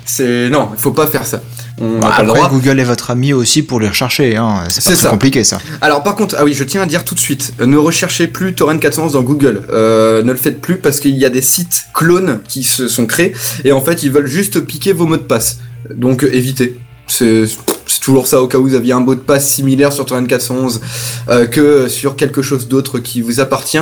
c'est 0.06 0.50
non, 0.50 0.70
il 0.74 0.80
faut 0.82 0.92
pas 0.92 1.08
faire 1.08 1.26
ça. 1.26 1.42
On 1.80 2.00
Bah, 2.00 2.10
n'a 2.10 2.16
pas 2.18 2.24
le 2.24 2.30
après, 2.30 2.40
droit. 2.42 2.50
Google 2.52 2.80
est 2.80 2.84
votre 2.84 3.10
ami 3.12 3.34
aussi 3.34 3.64
pour 3.64 3.80
les 3.80 3.88
rechercher. 3.90 4.36
Hein. 4.38 4.64
C'est 4.70 4.84
pas 4.84 4.92
très 4.92 4.96
ça. 5.02 5.10
compliqué, 5.10 5.44
ça. 5.44 5.60
Alors 5.82 6.04
par 6.04 6.16
contre, 6.16 6.36
ah 6.38 6.44
oui, 6.44 6.54
je 6.54 6.64
tiens 6.64 6.82
à 6.84 6.86
dire 6.86 7.04
tout 7.04 7.16
de 7.16 7.20
suite, 7.20 7.54
euh, 7.60 7.66
ne 7.66 7.78
recherchez 7.78 8.28
plus 8.28 8.54
Torrent 8.54 8.78
411 8.78 9.14
dans 9.14 9.22
Google. 9.24 9.64
Euh, 9.72 10.22
ne 10.24 10.32
le 10.32 10.38
faites 10.38 10.62
plus 10.62 10.78
parce 10.78 11.00
qu'il 11.00 11.18
y 11.18 11.26
a 11.26 11.30
des 11.30 11.42
sites 11.42 11.86
clones 11.94 12.42
qui 12.48 12.64
se 12.64 12.88
sont 12.88 13.06
créés 13.08 13.34
et 13.64 13.72
en 13.72 13.82
fait 13.82 14.04
ils 14.04 14.12
veulent 14.12 14.28
juste 14.28 14.60
piquer 14.62 14.94
vos 14.94 15.06
mots 15.08 15.18
de 15.18 15.24
passe. 15.24 15.60
Donc 15.94 16.24
euh, 16.24 16.34
évitez. 16.34 16.78
C'est 17.08 17.46
toujours 18.02 18.28
ça 18.28 18.42
au 18.42 18.48
cas 18.48 18.58
où 18.58 18.64
vous 18.68 18.76
aviez 18.76 18.94
un 18.94 19.02
mot 19.02 19.14
de 19.14 19.20
passe 19.20 19.50
similaire 19.50 19.92
sur 19.92 20.06
Torrent 20.06 20.24
411 20.26 20.80
euh, 21.30 21.46
que 21.48 21.90
sur 21.90 22.16
quelque 22.16 22.42
chose 22.42 22.68
d'autre 22.70 23.00
qui 23.00 23.22
vous 23.22 23.40
appartient. 23.42 23.80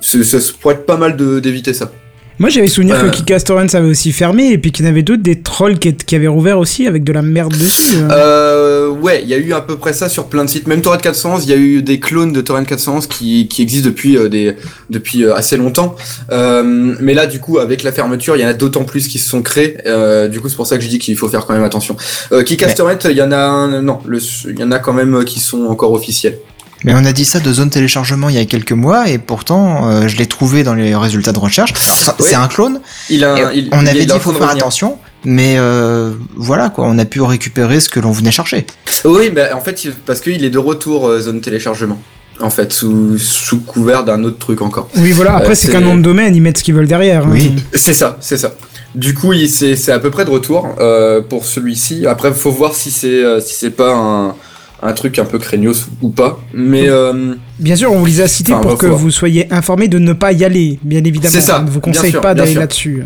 Ça 0.00 0.22
se 0.40 0.52
pourrait 0.52 0.74
être 0.74 0.86
pas 0.86 0.96
mal 0.96 1.16
de- 1.16 1.40
d'éviter 1.40 1.74
ça. 1.74 1.90
Moi 2.40 2.48
j'avais 2.48 2.68
souvenir 2.68 2.96
Euh. 2.96 3.02
que 3.08 3.14
Kickass 3.14 3.44
Torrents 3.44 3.74
avait 3.74 3.86
aussi 3.88 4.12
fermé 4.12 4.50
et 4.50 4.56
puis 4.58 4.72
qu'il 4.72 4.84
y 4.84 4.88
en 4.88 4.90
avait 4.90 5.02
d'autres, 5.02 5.22
des 5.22 5.40
trolls 5.42 5.78
qui, 5.78 5.94
qui 5.94 6.16
avaient 6.16 6.26
rouvert 6.26 6.58
aussi 6.58 6.86
avec 6.86 7.04
de 7.04 7.12
la 7.12 7.20
merde 7.22 7.52
dessus. 7.52 7.96
euh. 7.98 8.08
Euh, 8.10 8.88
ouais, 8.88 9.20
il 9.22 9.28
y 9.28 9.34
a 9.34 9.36
eu 9.36 9.52
à 9.52 9.60
peu 9.60 9.76
près 9.76 9.92
ça 9.92 10.08
sur 10.08 10.24
plein 10.26 10.44
de 10.44 10.48
sites. 10.50 10.66
Même 10.66 10.80
Torrent 10.80 10.96
411, 10.96 11.44
il 11.44 11.50
y 11.50 11.52
a 11.52 11.56
eu 11.58 11.82
des 11.82 12.00
clones 12.00 12.32
de 12.32 12.40
Torrent 12.40 12.64
411 12.64 13.06
qui, 13.08 13.46
qui 13.46 13.60
existent 13.62 13.88
depuis 13.88 14.16
euh, 14.16 14.28
des 14.30 14.54
depuis 14.88 15.24
euh, 15.24 15.34
assez 15.34 15.58
longtemps. 15.58 15.96
Euh, 16.32 16.94
mais 16.98 17.12
là, 17.12 17.26
du 17.26 17.40
coup, 17.40 17.58
avec 17.58 17.82
la 17.82 17.92
fermeture, 17.92 18.36
il 18.36 18.40
y 18.42 18.44
en 18.44 18.48
a 18.48 18.54
d'autant 18.54 18.84
plus 18.84 19.06
qui 19.06 19.18
se 19.18 19.28
sont 19.28 19.42
créés. 19.42 19.76
Euh, 19.86 20.26
du 20.26 20.40
coup, 20.40 20.48
c'est 20.48 20.56
pour 20.56 20.66
ça 20.66 20.78
que 20.78 20.82
je 20.82 20.88
dis 20.88 20.98
qu'il 20.98 21.16
faut 21.16 21.28
faire 21.28 21.44
quand 21.44 21.52
même 21.52 21.62
attention. 21.64 21.94
Euh, 22.32 22.42
Kickass 22.42 22.68
Mais- 22.70 22.74
Torrent, 22.74 22.98
il 23.10 23.16
y 23.16 23.22
en 23.22 23.32
a 23.32 23.36
un- 23.38 23.82
non, 23.82 23.98
le- 24.06 24.18
il 24.48 24.58
y 24.58 24.64
en 24.64 24.72
a 24.72 24.78
quand 24.78 24.94
même 24.94 25.24
qui 25.26 25.40
sont 25.40 25.64
encore 25.66 25.92
officiels. 25.92 26.38
Mais 26.84 26.94
on 26.94 27.04
a 27.04 27.12
dit 27.12 27.24
ça 27.24 27.40
de 27.40 27.52
zone 27.52 27.68
téléchargement 27.70 28.28
il 28.28 28.36
y 28.36 28.38
a 28.38 28.44
quelques 28.46 28.72
mois 28.72 29.08
et 29.08 29.18
pourtant 29.18 29.88
euh, 29.90 30.08
je 30.08 30.16
l'ai 30.16 30.26
trouvé 30.26 30.62
dans 30.62 30.74
les 30.74 30.94
résultats 30.96 31.32
de 31.32 31.38
recherche. 31.38 31.72
Alors, 31.84 31.96
ça- 31.96 32.16
Ouais. 32.18 32.28
C'est 32.30 32.34
un 32.34 32.48
clone. 32.48 32.80
Il 33.10 33.24
a, 33.24 33.52
il, 33.52 33.68
on 33.72 33.82
il 33.82 33.88
avait 33.88 34.00
dit 34.00 34.06
qu'il 34.06 34.20
faut 34.20 34.32
faire 34.32 34.48
attention, 34.50 34.98
mais 35.24 35.56
euh, 35.58 36.12
voilà 36.36 36.70
quoi, 36.70 36.86
on 36.88 36.98
a 36.98 37.04
pu 37.04 37.20
récupérer 37.20 37.80
ce 37.80 37.88
que 37.88 38.00
l'on 38.00 38.12
venait 38.12 38.30
chercher. 38.32 38.66
Oui, 39.04 39.30
mais 39.34 39.52
en 39.52 39.60
fait, 39.60 39.84
il- 39.84 39.92
parce 39.92 40.20
qu'il 40.20 40.44
est 40.44 40.50
de 40.50 40.58
retour 40.58 41.06
euh, 41.08 41.20
zone 41.20 41.40
téléchargement. 41.40 42.00
En 42.42 42.48
fait, 42.48 42.72
sous, 42.72 43.18
sous 43.18 43.60
couvert 43.60 44.02
d'un 44.04 44.24
autre 44.24 44.38
truc 44.38 44.62
encore. 44.62 44.88
Oui, 44.96 45.12
voilà, 45.12 45.36
après 45.36 45.50
euh, 45.50 45.54
c'est 45.54 45.66
c'est- 45.66 45.72
qu'un 45.74 45.80
nom 45.80 45.94
de 45.96 46.00
domaine, 46.02 46.34
ils 46.34 46.40
mettent 46.40 46.56
ce 46.56 46.64
qu'ils 46.64 46.72
veulent 46.74 46.88
derrière. 46.88 47.26
hein. 47.26 47.30
Oui. 47.30 47.52
C'est 47.74 47.92
ça, 47.92 48.16
c'est 48.20 48.38
ça. 48.38 48.52
Du 48.94 49.12
coup, 49.14 49.34
il- 49.34 49.50
c'est 49.50 49.76
c'est 49.76 49.92
à 49.92 49.98
peu 49.98 50.10
près 50.10 50.24
de 50.24 50.30
retour 50.30 50.66
euh, 50.80 51.20
pour 51.20 51.44
celui-ci. 51.44 52.06
Après, 52.06 52.32
faut 52.32 52.50
voir 52.50 52.74
si 52.74 52.90
c'est 52.90 53.22
si 53.42 53.54
c'est 53.54 53.70
pas 53.70 53.92
un, 53.94 54.34
un 54.82 54.92
truc 54.92 55.18
un 55.18 55.24
peu 55.24 55.38
craignos 55.38 55.88
ou 56.00 56.10
pas. 56.10 56.40
Mais 56.54 56.88
euh, 56.88 57.34
Bien 57.58 57.76
sûr, 57.76 57.92
on 57.92 57.98
vous 57.98 58.06
les 58.06 58.20
a 58.20 58.28
cités 58.28 58.52
Enfin, 58.52 58.62
pour 58.68 58.78
que 58.78 58.86
voir. 58.86 58.98
vous 58.98 59.10
soyez 59.10 59.52
informés 59.52 59.88
de 59.88 59.98
ne 59.98 60.12
pas 60.12 60.32
y 60.32 60.44
aller, 60.44 60.78
bien 60.82 61.04
évidemment. 61.04 61.32
C'est 61.34 61.40
ça, 61.40 61.60
On 61.60 61.64
ne 61.64 61.70
vous 61.70 61.80
conseille 61.80 62.10
sûr, 62.12 62.20
pas 62.20 62.34
d'aller 62.34 62.54
là-dessus. 62.54 63.04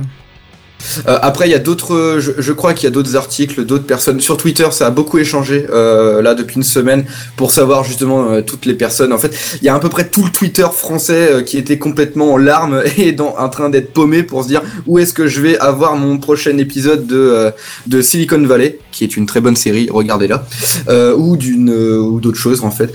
Euh, 1.07 1.19
après, 1.23 1.49
il 1.49 1.53
y 1.53 1.55
a 1.55 1.59
d'autres. 1.59 2.19
Je, 2.19 2.33
je 2.39 2.53
crois 2.53 2.75
qu'il 2.75 2.85
y 2.85 2.87
a 2.87 2.91
d'autres 2.91 3.17
articles, 3.17 3.65
d'autres 3.65 3.87
personnes 3.87 4.21
sur 4.21 4.37
Twitter. 4.37 4.67
Ça 4.71 4.87
a 4.87 4.91
beaucoup 4.91 5.19
échangé 5.19 5.67
euh, 5.71 6.23
là 6.23 6.35
depuis 6.35 6.57
une 6.57 6.63
semaine 6.63 7.05
pour 7.37 7.51
savoir 7.51 7.85
justement 7.85 8.31
euh, 8.31 8.43
toutes 8.43 8.67
les 8.67 8.75
personnes. 8.75 9.13
En 9.13 9.19
fait, 9.19 9.35
il 9.61 9.65
y 9.65 9.69
a 9.69 9.75
à 9.75 9.79
peu 9.79 9.89
près 9.89 10.09
tout 10.09 10.25
le 10.25 10.31
Twitter 10.31 10.67
français 10.73 11.33
euh, 11.33 11.43
qui 11.43 11.59
était 11.59 11.79
complètement 11.79 12.33
en 12.33 12.37
larmes 12.37 12.83
et 12.99 13.13
dans, 13.13 13.37
en 13.39 13.49
train 13.49 13.71
d'être 13.71 13.93
paumé 13.93 14.23
pour 14.23 14.43
se 14.43 14.49
dire 14.49 14.63
où 14.87 14.99
est-ce 14.99 15.15
que 15.15 15.27
je 15.27 15.41
vais 15.41 15.59
avoir 15.59 15.97
mon 15.97 16.19
prochain 16.19 16.57
épisode 16.59 17.07
de 17.07 17.17
euh, 17.17 17.51
de 17.87 18.03
Silicon 18.03 18.43
Valley, 18.43 18.79
qui 18.93 19.05
est 19.05 19.17
une 19.17 19.27
très 19.27 19.41
bonne 19.41 19.57
série. 19.57 19.89
Regardez-la, 19.91 20.47
euh, 20.89 21.15
ou 21.17 21.37
d'une 21.37 21.71
euh, 21.71 21.99
ou 21.99 22.21
d'autres 22.21 22.39
choses 22.39 22.63
en 22.63 22.71
fait. 22.71 22.93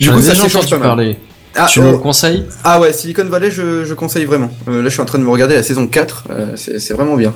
Du 0.00 0.10
coup, 0.10 0.20
ça 0.20 0.34
s'échange 0.34 0.68
pas 0.68 0.78
mal. 0.78 0.88
parler. 0.88 1.18
Ah, 1.54 1.66
tu 1.68 1.80
oh, 1.80 1.90
le 1.92 1.98
conseilles 1.98 2.46
ah 2.64 2.80
ouais, 2.80 2.92
Silicon 2.92 3.24
Valley, 3.24 3.50
je, 3.50 3.84
je 3.84 3.94
conseille 3.94 4.24
vraiment. 4.24 4.50
Euh, 4.68 4.78
là, 4.82 4.84
je 4.88 4.94
suis 4.94 5.02
en 5.02 5.04
train 5.04 5.18
de 5.18 5.24
me 5.24 5.30
regarder 5.30 5.54
la 5.54 5.62
saison 5.62 5.86
4, 5.86 6.24
euh, 6.30 6.46
c'est 6.56 6.78
c'est 6.78 6.94
vraiment 6.94 7.16
bien. 7.16 7.34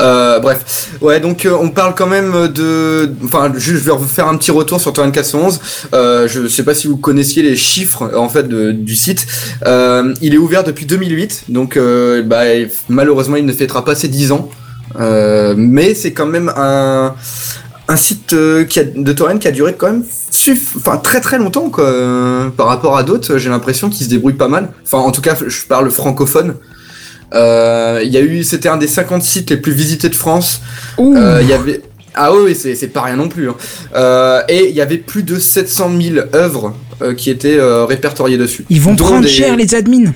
Euh, 0.00 0.40
bref, 0.40 0.88
ouais, 1.02 1.20
donc 1.20 1.46
on 1.46 1.68
parle 1.68 1.94
quand 1.94 2.06
même 2.06 2.48
de, 2.48 3.12
enfin, 3.24 3.52
je 3.54 3.72
vais 3.74 3.92
faire 4.08 4.26
un 4.26 4.36
petit 4.36 4.50
retour 4.50 4.80
sur 4.80 4.92
Torrent 4.92 5.10
411. 5.10 5.60
Euh, 5.92 6.26
je 6.26 6.48
sais 6.48 6.62
pas 6.64 6.74
si 6.74 6.86
vous 6.88 6.96
connaissiez 6.96 7.42
les 7.42 7.56
chiffres 7.56 8.10
en 8.16 8.28
fait 8.28 8.48
de- 8.48 8.72
du 8.72 8.96
site. 8.96 9.26
Il 9.66 10.34
est 10.34 10.38
ouvert 10.38 10.64
depuis 10.64 10.86
2008, 10.86 11.44
donc 11.50 11.78
bah, 12.24 12.42
malheureusement 12.88 13.36
il 13.36 13.44
ne 13.46 13.52
fêtera 13.52 13.84
pas 13.84 13.94
ses 13.94 14.08
10 14.08 14.32
ans, 14.32 14.48
mais 14.98 15.94
c'est 15.94 16.12
quand 16.12 16.26
même 16.26 16.50
un 16.56 17.14
un 17.88 17.96
site 17.96 18.32
euh, 18.32 18.64
qui 18.64 18.78
a, 18.80 18.84
de 18.84 19.12
torrent 19.12 19.38
qui 19.38 19.48
a 19.48 19.50
duré 19.50 19.74
quand 19.76 19.88
même 19.88 20.04
suff- 20.30 20.76
enfin 20.76 20.96
très 20.98 21.20
très 21.20 21.38
longtemps 21.38 21.68
quoi 21.68 21.84
Euh, 21.84 22.48
par 22.50 22.66
rapport 22.68 22.96
à 22.96 23.02
d'autres 23.02 23.38
j'ai 23.38 23.50
l'impression 23.50 23.90
qu'il 23.90 24.04
se 24.06 24.10
débrouille 24.10 24.34
pas 24.34 24.48
mal. 24.48 24.68
Enfin 24.84 24.98
en 24.98 25.10
tout 25.10 25.20
cas 25.20 25.34
je 25.46 25.66
parle 25.66 25.90
francophone. 25.90 26.54
Euh, 27.34 28.00
il 28.04 28.10
y 28.12 28.16
a 28.16 28.20
eu 28.20 28.44
c'était 28.44 28.68
un 28.68 28.76
des 28.76 28.86
50 28.86 29.22
sites 29.22 29.50
les 29.50 29.56
plus 29.56 29.72
visités 29.72 30.08
de 30.08 30.14
France. 30.14 30.60
Euh, 31.16 31.38
il 31.42 31.48
y 31.48 31.52
avait 31.52 31.82
ah 32.14 32.30
oui, 32.34 32.54
c'est 32.54 32.88
pas 32.88 33.00
rien 33.02 33.16
non 33.16 33.28
plus 33.28 33.48
hein. 33.48 33.56
Euh, 33.96 34.42
et 34.48 34.68
il 34.68 34.74
y 34.76 34.82
avait 34.82 34.98
plus 34.98 35.22
de 35.22 35.38
700 35.38 35.90
000 36.14 36.26
œuvres 36.34 36.74
qui 37.16 37.30
étaient 37.30 37.58
répertoriées 37.88 38.36
dessus. 38.38 38.64
Ils 38.70 38.80
vont 38.80 38.94
prendre 38.96 39.22
des- 39.22 39.28
cher 39.28 39.56
les 39.56 39.74
admins. 39.74 40.12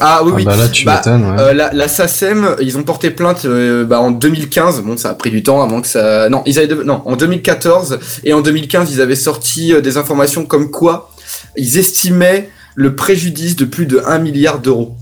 Ah 0.00 0.20
oui 0.24 0.30
Ah 0.32 0.36
oui 0.36 0.44
bah 0.44 0.56
là, 0.56 0.68
tu 0.68 0.84
Bah, 0.84 1.00
ouais. 1.06 1.12
euh, 1.40 1.52
la, 1.52 1.72
la 1.72 1.88
SACEM, 1.88 2.56
ils 2.60 2.76
ont 2.78 2.82
porté 2.82 3.10
plainte 3.10 3.44
euh, 3.44 3.84
bah, 3.84 4.00
en 4.00 4.10
2015. 4.10 4.82
Bon, 4.82 4.96
ça 4.96 5.10
a 5.10 5.14
pris 5.14 5.30
du 5.30 5.42
temps 5.42 5.62
avant 5.62 5.80
que 5.80 5.88
ça. 5.88 6.28
Non, 6.28 6.42
ils 6.46 6.58
avaient 6.58 6.68
de- 6.68 6.82
non 6.82 7.02
en 7.04 7.16
2014 7.16 7.98
et 8.24 8.32
en 8.32 8.40
2015, 8.40 8.90
ils 8.92 9.00
avaient 9.00 9.14
sorti 9.16 9.72
euh, 9.72 9.80
des 9.80 9.96
informations 9.96 10.44
comme 10.44 10.70
quoi 10.70 11.10
ils 11.56 11.78
estimaient 11.78 12.50
le 12.74 12.94
préjudice 12.94 13.56
de 13.56 13.64
plus 13.64 13.86
de 13.86 14.00
1 14.06 14.18
milliard 14.18 14.58
d'euros. 14.60 14.96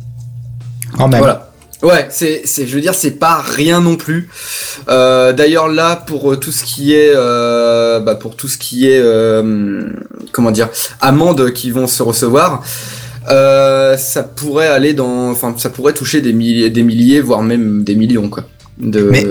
Quand 0.96 1.08
même. 1.08 1.18
Voilà. 1.20 1.52
Ouais, 1.82 2.06
c'est, 2.10 2.40
c'est, 2.46 2.66
je 2.66 2.74
veux 2.74 2.80
dire, 2.80 2.94
c'est 2.94 3.10
pas 3.12 3.44
rien 3.46 3.80
non 3.82 3.96
plus. 3.96 4.30
Euh, 4.88 5.34
d'ailleurs 5.34 5.68
là, 5.68 5.94
pour 5.94 6.40
tout 6.40 6.50
ce 6.50 6.64
qui 6.64 6.94
est, 6.94 7.12
euh, 7.14 8.00
bah, 8.00 8.14
pour 8.14 8.34
tout 8.34 8.48
ce 8.48 8.56
qui 8.56 8.88
est, 8.88 8.98
euh, 8.98 9.82
comment 10.32 10.50
dire, 10.50 10.70
amendes 11.02 11.52
qui 11.52 11.70
vont 11.70 11.86
se 11.86 12.02
recevoir, 12.02 12.62
euh, 13.30 13.96
ça 13.96 14.22
pourrait 14.22 14.68
aller 14.68 14.94
dans, 14.94 15.30
enfin, 15.30 15.54
ça 15.56 15.70
pourrait 15.70 15.94
toucher 15.94 16.20
des 16.20 16.32
milliers, 16.32 16.70
des 16.70 16.82
milliers, 16.82 17.20
voire 17.20 17.42
même 17.42 17.84
des 17.84 17.94
millions, 17.94 18.28
quoi, 18.28 18.44
de, 18.78 19.02
Mais. 19.02 19.24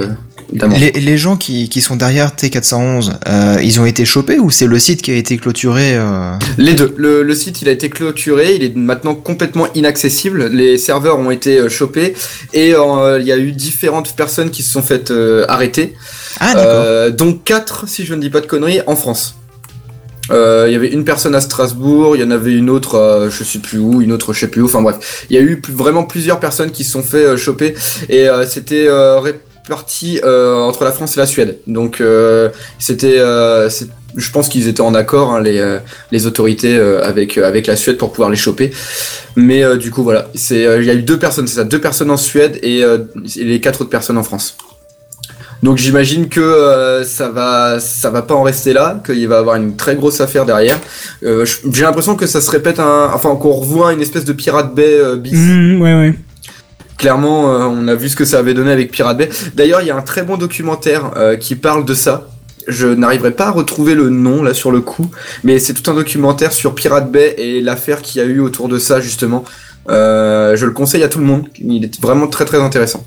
Les, 0.53 0.91
les 0.91 1.17
gens 1.17 1.37
qui, 1.37 1.69
qui 1.69 1.81
sont 1.81 1.95
derrière 1.95 2.31
T411, 2.35 3.13
euh, 3.27 3.57
ils 3.63 3.79
ont 3.79 3.85
été 3.85 4.05
chopés 4.05 4.39
ou 4.39 4.51
c'est 4.51 4.67
le 4.67 4.79
site 4.79 5.01
qui 5.01 5.11
a 5.11 5.15
été 5.15 5.37
clôturé 5.37 5.95
euh... 5.95 6.33
Les 6.57 6.73
deux. 6.73 6.93
Le, 6.97 7.23
le 7.23 7.35
site, 7.35 7.61
il 7.61 7.69
a 7.69 7.71
été 7.71 7.89
clôturé, 7.89 8.55
il 8.55 8.63
est 8.63 8.75
maintenant 8.75 9.15
complètement 9.15 9.67
inaccessible. 9.73 10.47
Les 10.47 10.77
serveurs 10.77 11.19
ont 11.19 11.31
été 11.31 11.57
euh, 11.57 11.69
chopés 11.69 12.13
et 12.53 12.73
euh, 12.75 13.19
il 13.19 13.25
y 13.25 13.31
a 13.31 13.37
eu 13.37 13.51
différentes 13.51 14.15
personnes 14.15 14.51
qui 14.51 14.63
se 14.63 14.71
sont 14.71 14.83
faites 14.83 15.11
arrêter. 15.47 15.93
Ah 16.39 16.53
d'accord. 16.53 17.11
Donc 17.11 17.43
4, 17.43 17.87
si 17.87 18.05
je 18.05 18.13
ne 18.13 18.21
dis 18.21 18.29
pas 18.29 18.41
de 18.41 18.47
conneries, 18.47 18.81
en 18.87 18.95
France. 18.95 19.35
Euh, 20.31 20.65
Il 20.67 20.73
y 20.73 20.75
avait 20.75 20.89
une 20.89 21.03
personne 21.03 21.35
à 21.35 21.41
Strasbourg, 21.41 22.15
il 22.15 22.21
y 22.21 22.25
en 22.25 22.31
avait 22.31 22.53
une 22.53 22.69
autre, 22.69 22.95
euh, 22.95 23.29
je 23.29 23.43
sais 23.43 23.59
plus 23.59 23.79
où, 23.79 24.01
une 24.01 24.11
autre, 24.11 24.33
je 24.33 24.39
sais 24.39 24.47
plus 24.47 24.61
où. 24.61 24.65
Enfin 24.65 24.81
bref, 24.81 25.25
il 25.29 25.35
y 25.35 25.39
a 25.39 25.41
eu 25.41 25.61
vraiment 25.69 26.03
plusieurs 26.03 26.39
personnes 26.39 26.71
qui 26.71 26.83
se 26.83 26.91
sont 26.91 27.03
fait 27.03 27.25
euh, 27.25 27.37
choper 27.37 27.75
et 28.09 28.27
euh, 28.27 28.45
c'était 28.45 28.87
réparti 28.89 30.19
entre 30.23 30.83
la 30.83 30.91
France 30.91 31.17
et 31.17 31.19
la 31.19 31.25
Suède. 31.25 31.57
Donc 31.67 32.01
c'était, 32.77 33.17
je 33.17 34.31
pense 34.31 34.47
qu'ils 34.47 34.67
étaient 34.67 34.81
en 34.81 34.93
accord 34.93 35.31
hein, 35.31 35.41
les 35.41 35.79
les 36.11 36.27
autorités 36.27 36.77
avec 36.77 37.37
avec 37.37 37.65
la 37.65 37.75
Suède 37.75 37.97
pour 37.97 38.11
pouvoir 38.11 38.29
les 38.29 38.35
choper. 38.35 38.71
Mais 39.35 39.77
du 39.77 39.89
coup 39.89 40.03
voilà, 40.03 40.29
c'est 40.35 40.61
il 40.79 40.85
y 40.85 40.89
a 40.91 40.93
eu 40.93 41.01
deux 41.01 41.17
personnes, 41.17 41.47
c'est 41.47 41.55
ça, 41.55 41.63
deux 41.63 41.81
personnes 41.81 42.11
en 42.11 42.17
Suède 42.17 42.59
et, 42.61 42.81
et 42.81 43.43
les 43.43 43.59
quatre 43.59 43.81
autres 43.81 43.89
personnes 43.89 44.19
en 44.19 44.23
France. 44.23 44.55
Donc 45.65 45.77
j'imagine 45.77 46.29
que 46.29 46.41
euh, 46.41 47.03
ça 47.03 47.29
va 47.29 47.79
ça 47.79 48.11
va 48.11 48.21
pas 48.21 48.35
en 48.35 48.43
rester 48.43 48.71
là, 48.71 49.01
qu'il 49.03 49.27
va 49.27 49.35
y 49.37 49.39
avoir 49.39 49.55
une 49.55 49.75
très 49.75 49.95
grosse 49.95 50.21
affaire 50.21 50.45
derrière. 50.45 50.79
Euh, 51.23 51.43
J'ai 51.71 51.81
l'impression 51.81 52.15
que 52.15 52.27
ça 52.27 52.39
se 52.39 52.51
répète 52.51 52.79
un, 52.79 53.09
enfin 53.11 53.35
qu'on 53.35 53.51
revoit 53.51 53.91
une 53.91 53.99
espèce 53.99 54.25
de 54.25 54.33
Pirate 54.33 54.75
Bay 54.75 54.85
euh, 54.87 55.15
bis. 55.15 55.33
Mmh, 55.33 55.81
ouais, 55.81 55.95
ouais. 55.95 56.13
Clairement, 56.99 57.45
on 57.45 57.87
a 57.87 57.95
vu 57.95 58.09
ce 58.09 58.15
que 58.15 58.25
ça 58.25 58.37
avait 58.37 58.53
donné 58.53 58.71
avec 58.71 58.91
Pirate 58.91 59.17
Bay. 59.17 59.29
D'ailleurs, 59.55 59.81
il 59.81 59.87
y 59.87 59.91
a 59.91 59.97
un 59.97 60.01
très 60.01 60.21
bon 60.23 60.37
documentaire 60.37 61.11
qui 61.41 61.55
parle 61.55 61.83
de 61.83 61.93
ça. 61.93 62.29
Je 62.69 62.87
n'arriverai 62.87 63.31
pas 63.31 63.47
à 63.47 63.51
retrouver 63.51 63.95
le 63.95 64.09
nom 64.09 64.41
là 64.41 64.53
sur 64.53 64.71
le 64.71 64.79
coup, 64.79 65.11
mais 65.43 65.59
c'est 65.59 65.73
tout 65.73 65.91
un 65.91 65.93
documentaire 65.93 66.53
sur 66.53 66.73
Pirate 66.73 67.11
Bay 67.11 67.35
et 67.37 67.59
l'affaire 67.59 68.01
qu'il 68.01 68.21
y 68.21 68.25
a 68.25 68.27
eu 68.27 68.39
autour 68.39 68.69
de 68.69 68.77
ça 68.79 69.01
justement. 69.01 69.43
Je 69.89 70.65
le 70.65 70.71
conseille 70.71 71.03
à 71.03 71.09
tout 71.09 71.19
le 71.19 71.25
monde. 71.25 71.47
Il 71.59 71.83
est 71.83 71.99
vraiment 71.99 72.27
très 72.27 72.45
très 72.45 72.61
intéressant. 72.61 73.03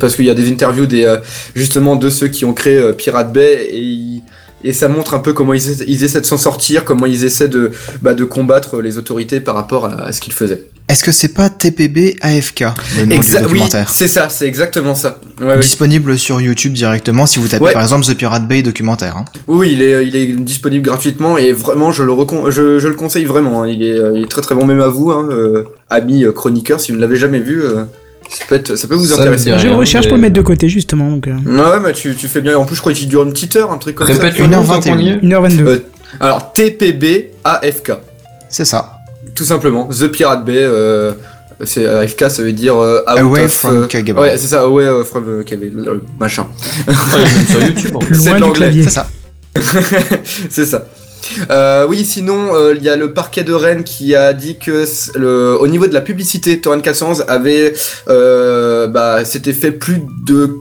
Parce 0.00 0.16
qu'il 0.16 0.24
y 0.24 0.30
a 0.30 0.34
des 0.34 0.50
interviews 0.50 0.86
des 0.86 1.04
euh, 1.04 1.16
justement 1.54 1.96
de 1.96 2.10
ceux 2.10 2.28
qui 2.28 2.44
ont 2.44 2.54
créé 2.54 2.76
euh, 2.78 2.92
Pirate 2.92 3.32
Bay 3.32 3.68
et 3.70 3.80
ils- 3.80 4.22
et 4.66 4.72
ça 4.72 4.88
montre 4.88 5.12
un 5.12 5.18
peu 5.18 5.34
comment 5.34 5.52
ils, 5.52 5.60
essa- 5.60 5.84
ils 5.86 6.04
essaient 6.04 6.22
de 6.22 6.26
s'en 6.26 6.38
sortir, 6.38 6.84
comment 6.86 7.04
ils 7.04 7.24
essaient 7.24 7.48
de 7.48 7.70
bah, 8.00 8.14
de 8.14 8.24
combattre 8.24 8.80
les 8.80 8.96
autorités 8.96 9.38
par 9.40 9.54
rapport 9.56 9.84
à, 9.84 10.04
à 10.06 10.12
ce 10.12 10.22
qu'ils 10.22 10.32
faisaient. 10.32 10.62
Est-ce 10.88 11.04
que 11.04 11.12
c'est 11.12 11.34
pas 11.34 11.50
TPB 11.50 12.16
AFK 12.22 12.64
le 12.98 13.04
nom 13.06 13.16
Exa- 13.16 13.46
du 13.46 13.52
oui, 13.52 13.62
c'est 13.88 14.08
ça, 14.08 14.30
c'est 14.30 14.46
exactement 14.46 14.94
ça. 14.94 15.18
Ouais. 15.38 15.58
Disponible 15.58 16.18
sur 16.18 16.40
YouTube 16.40 16.72
directement 16.72 17.26
si 17.26 17.38
vous 17.40 17.48
tapez 17.48 17.62
Ouais. 17.64 17.72
par 17.74 17.82
exemple 17.82 18.06
The 18.06 18.14
Pirate 18.16 18.48
Bay 18.48 18.62
documentaire. 18.62 19.18
Hein. 19.18 19.24
Oui, 19.48 19.70
il 19.72 19.82
est, 19.82 20.06
il 20.06 20.16
est 20.16 20.26
disponible 20.28 20.82
gratuitement 20.86 21.36
et 21.36 21.52
vraiment, 21.52 21.92
je 21.92 22.02
le, 22.02 22.12
recon- 22.12 22.50
je, 22.50 22.78
je 22.78 22.88
le 22.88 22.94
conseille 22.94 23.24
vraiment. 23.26 23.64
hein. 23.64 23.68
Il, 23.68 23.82
est, 23.82 23.98
il 24.14 24.22
est 24.22 24.30
très 24.30 24.40
très 24.40 24.54
bon, 24.54 24.64
même 24.64 24.80
à 24.80 24.88
vous, 24.88 25.10
hein, 25.10 25.28
euh, 25.30 25.64
amis 25.90 26.24
euh, 26.24 26.32
chroniqueurs, 26.32 26.80
si 26.80 26.90
vous 26.90 26.96
ne 26.96 27.02
l'avez 27.02 27.16
jamais 27.16 27.40
vu, 27.40 27.62
euh, 27.62 27.84
ça, 28.30 28.44
peut 28.48 28.54
être, 28.56 28.76
ça 28.76 28.88
peut 28.88 28.94
vous 28.94 29.06
Ça 29.06 29.20
intéresser. 29.20 29.52
Je 29.58 29.68
recherche 29.68 30.04
mais- 30.06 30.08
pour 30.10 30.16
le 30.16 30.22
mettre 30.22 30.34
de 30.34 30.42
côté, 30.42 30.68
justement. 30.68 31.08
Donc, 31.10 31.28
euh, 31.28 31.32
Ouais, 31.46 31.80
mais 31.82 31.92
tu, 31.92 32.14
tu 32.14 32.28
fais 32.28 32.40
bien. 32.40 32.56
En 32.58 32.64
plus, 32.64 32.76
je 32.76 32.80
crois 32.80 32.92
qu'il 32.92 33.08
dure 33.08 33.22
une 33.22 33.32
petite 33.32 33.56
heure, 33.56 33.70
un 33.72 33.78
truc 33.78 33.96
comme 33.96 34.06
Répète 34.06 34.34
ça. 34.36 34.42
le 34.42 34.46
nom, 34.48 34.62
1h21. 34.62 34.66
tant 34.66 34.80
qu'on 34.92 34.98
y 34.98 35.08
est. 35.10 35.16
1h22. 35.22 35.66
Euh, 35.66 35.78
Alors, 36.20 36.52
TPB 36.52 37.30
AFK, 37.44 37.92
C'est 38.48 38.64
ça. 38.64 38.98
tout 39.34 39.44
simplement. 39.44 39.88
The 39.88 40.08
Pirate 40.08 40.44
Bay, 40.44 40.56
euh, 40.58 41.12
c'est 41.64 41.86
AFK, 41.86 42.30
ça 42.30 42.42
veut 42.42 42.52
dire 42.52 42.76
euh, 42.76 43.00
out 43.10 43.18
Away 43.18 43.44
of, 43.44 43.52
from 43.52 43.76
euh, 43.82 43.86
Kagame. 43.86 44.18
Ouais, 44.18 44.36
c'est 44.36 44.48
ça, 44.48 44.62
away 44.62 44.84
euh, 44.84 45.04
from 45.04 45.24
euh, 45.28 45.42
Kagame, 45.42 45.84
euh, 45.86 46.00
machin. 46.18 46.46
Même 46.86 46.96
sur 47.48 47.62
YouTube. 47.62 47.98
Plus 48.00 48.14
c'est 48.22 48.34
de 48.34 48.40
l'anglais. 48.40 48.72
C'est 48.84 48.90
ça. 48.90 49.06
c'est 50.50 50.66
ça. 50.66 50.84
Euh, 51.50 51.86
oui, 51.88 52.04
sinon, 52.04 52.54
euh, 52.54 52.74
il 52.76 52.82
y 52.82 52.88
a 52.88 52.96
le 52.96 53.12
parquet 53.12 53.44
de 53.44 53.52
Rennes 53.52 53.84
qui 53.84 54.14
a 54.14 54.32
dit 54.32 54.56
que 54.58 54.84
le, 55.16 55.56
au 55.60 55.66
niveau 55.66 55.86
de 55.86 55.94
la 55.94 56.00
publicité, 56.00 56.60
Torrent 56.60 56.80
411 56.80 57.24
avait, 57.28 57.74
euh, 58.08 58.86
bah, 58.86 59.24
s'était 59.24 59.52
fait 59.52 59.72
plus 59.72 60.02
de 60.26 60.56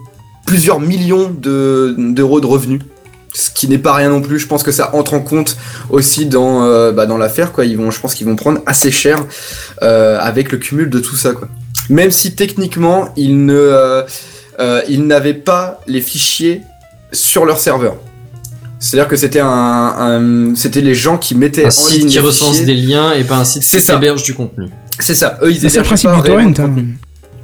plusieurs 0.45 0.79
millions 0.79 1.29
de- 1.29 1.95
d'euros 1.97 2.41
de 2.41 2.45
revenus. 2.45 2.81
Ce 3.33 3.49
qui 3.49 3.67
n'est 3.67 3.79
pas 3.79 3.93
rien 3.93 4.09
non 4.09 4.21
plus. 4.21 4.37
Je 4.37 4.45
pense 4.47 4.61
que 4.61 4.71
ça 4.71 4.93
entre 4.93 5.15
en 5.15 5.21
compte 5.21 5.57
aussi 5.89 6.27
dans, 6.27 6.91
bah, 6.91 7.07
dans 7.07 7.17
l'affaire, 7.17 7.51
quoi. 7.51 7.65
Ils 7.65 7.77
vont, 7.77 7.89
je 7.89 7.99
pense 7.99 8.13
qu'ils 8.13 8.27
vont 8.27 8.35
prendre 8.35 8.61
assez 8.67 8.91
cher 8.91 9.25
avec 9.81 10.51
le 10.51 10.59
cumul 10.59 10.89
de 10.89 10.99
tout 10.99 11.15
ça, 11.15 11.33
quoi. 11.33 11.47
Même 11.89 12.11
si 12.11 12.35
techniquement, 12.35 13.09
ils 13.17 13.51
ils 14.87 15.07
n'avaient 15.07 15.33
pas 15.33 15.79
les 15.87 16.01
fichiers 16.01 16.61
sur 17.11 17.45
leur 17.45 17.59
serveur. 17.59 17.95
C'est-à-dire 18.83 19.07
que 19.07 19.15
c'était 19.15 19.39
un, 19.39 19.47
un- 19.47 20.55
c'était 20.55 20.81
les 20.81 20.93
gens 20.93 21.17
qui 21.17 21.35
mettaient 21.35 21.63
Un 21.63 21.67
en 21.67 21.71
site 21.71 21.99
ligne 22.01 22.09
qui 22.09 22.19
recense 22.19 22.61
des 22.63 22.75
liens 22.75 23.13
et 23.13 23.23
pas 23.23 23.37
un 23.37 23.45
site 23.45 23.63
C'est 23.63 23.77
qui 23.79 23.83
ça. 23.85 23.95
héberge 23.95 24.23
du 24.23 24.33
contenu. 24.33 24.65
C'est 24.99 25.15
ça. 25.15 25.39
Eux, 25.41 25.51
ils 25.51 25.69
C'est 25.69 25.77
le 25.77 25.83
principe 25.83 26.09
pas 26.09 26.17
du 26.21 26.23
torrent. 26.23 26.39
hein. 26.39 26.75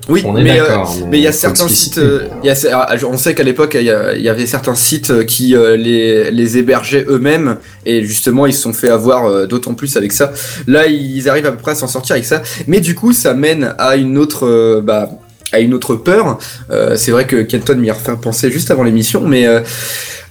Oui, 0.10 0.24
On 0.26 0.36
est 0.38 0.42
mais, 0.44 0.60
euh, 0.60 0.66
mais 1.08 1.20
il 1.20 1.24
y 1.24 1.28
a 1.28 1.32
certains 1.32 1.68
sites, 1.68 2.00
euh, 2.00 2.24
il 2.44 2.48
y 2.48 2.50
a, 2.50 2.56
ah, 2.74 2.96
on 3.08 3.16
sait 3.16 3.36
qu'à 3.36 3.44
l'époque 3.44 3.78
il 3.80 3.84
y, 3.86 3.90
avait 4.30 4.48
certains 4.48 4.74
sites 4.74 5.12
euh, 5.12 5.24
qui 5.24 5.56
euh, 5.56 5.78
les, 5.78 6.32
les 6.32 6.58
hébergeaient 6.58 7.06
eux-mêmes 7.08 7.58
et 7.86 8.04
justement 8.04 8.48
ils 8.48 8.54
se 8.54 8.62
sont 8.64 8.74
fait 8.74 8.90
avoir 8.90 9.26
euh, 9.28 9.46
d'autant 9.46 9.76
plus 9.76 9.98
avec 9.98 10.12
ça. 10.12 10.32
Là 10.66 10.88
ils 10.88 11.30
arrivent 11.30 11.46
à 11.46 11.52
peu 11.52 11.60
près 11.60 11.74
à 11.74 11.76
s'en 11.76 11.88
sortir 11.88 12.14
avec 12.14 12.26
ça, 12.26 12.42
mais 12.66 12.80
du 12.82 12.96
coup 12.96 13.14
ça 13.14 13.36
mène 13.36 13.76
à 13.78 13.98
une 13.98 14.18
autre, 14.18 14.48
euh, 14.48 14.82
bah, 14.84 15.12
à 15.52 15.60
une 15.60 15.74
autre 15.74 15.96
peur. 15.96 16.38
Euh, 16.72 16.96
C'est 16.96 17.12
vrai 17.12 17.26
que 17.28 17.42
Kenton 17.42 17.76
m'y 17.76 17.90
a 17.90 17.94
refait 17.94 18.16
penser 18.22 18.52
juste 18.52 18.72
avant 18.72 18.84
l'émission, 18.84 19.22
mais 19.22 19.48
euh, 19.48 19.62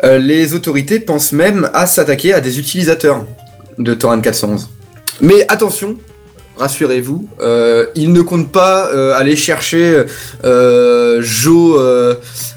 euh, 0.05 0.19
les 0.19 0.55
autorités 0.55 1.01
pensent 1.01 1.33
même 1.33 1.71
à 1.75 1.87
s'attaquer 1.87 2.33
à 2.35 2.41
des 2.41 2.59
utilisateurs 2.59 3.25
de 3.79 3.95
Torrent 3.95 4.21
411. 4.21 4.69
Mais 5.21 5.45
attention, 5.49 5.97
rassurez-vous, 6.59 7.29
euh, 7.41 7.87
ils 7.95 8.13
ne 8.13 8.21
comptent 8.23 8.51
pas 8.53 8.91
euh, 8.93 9.15
aller 9.15 9.37
chercher 9.37 10.05
euh, 10.45 11.19
Joe, 11.23 11.77
euh, 11.81 12.15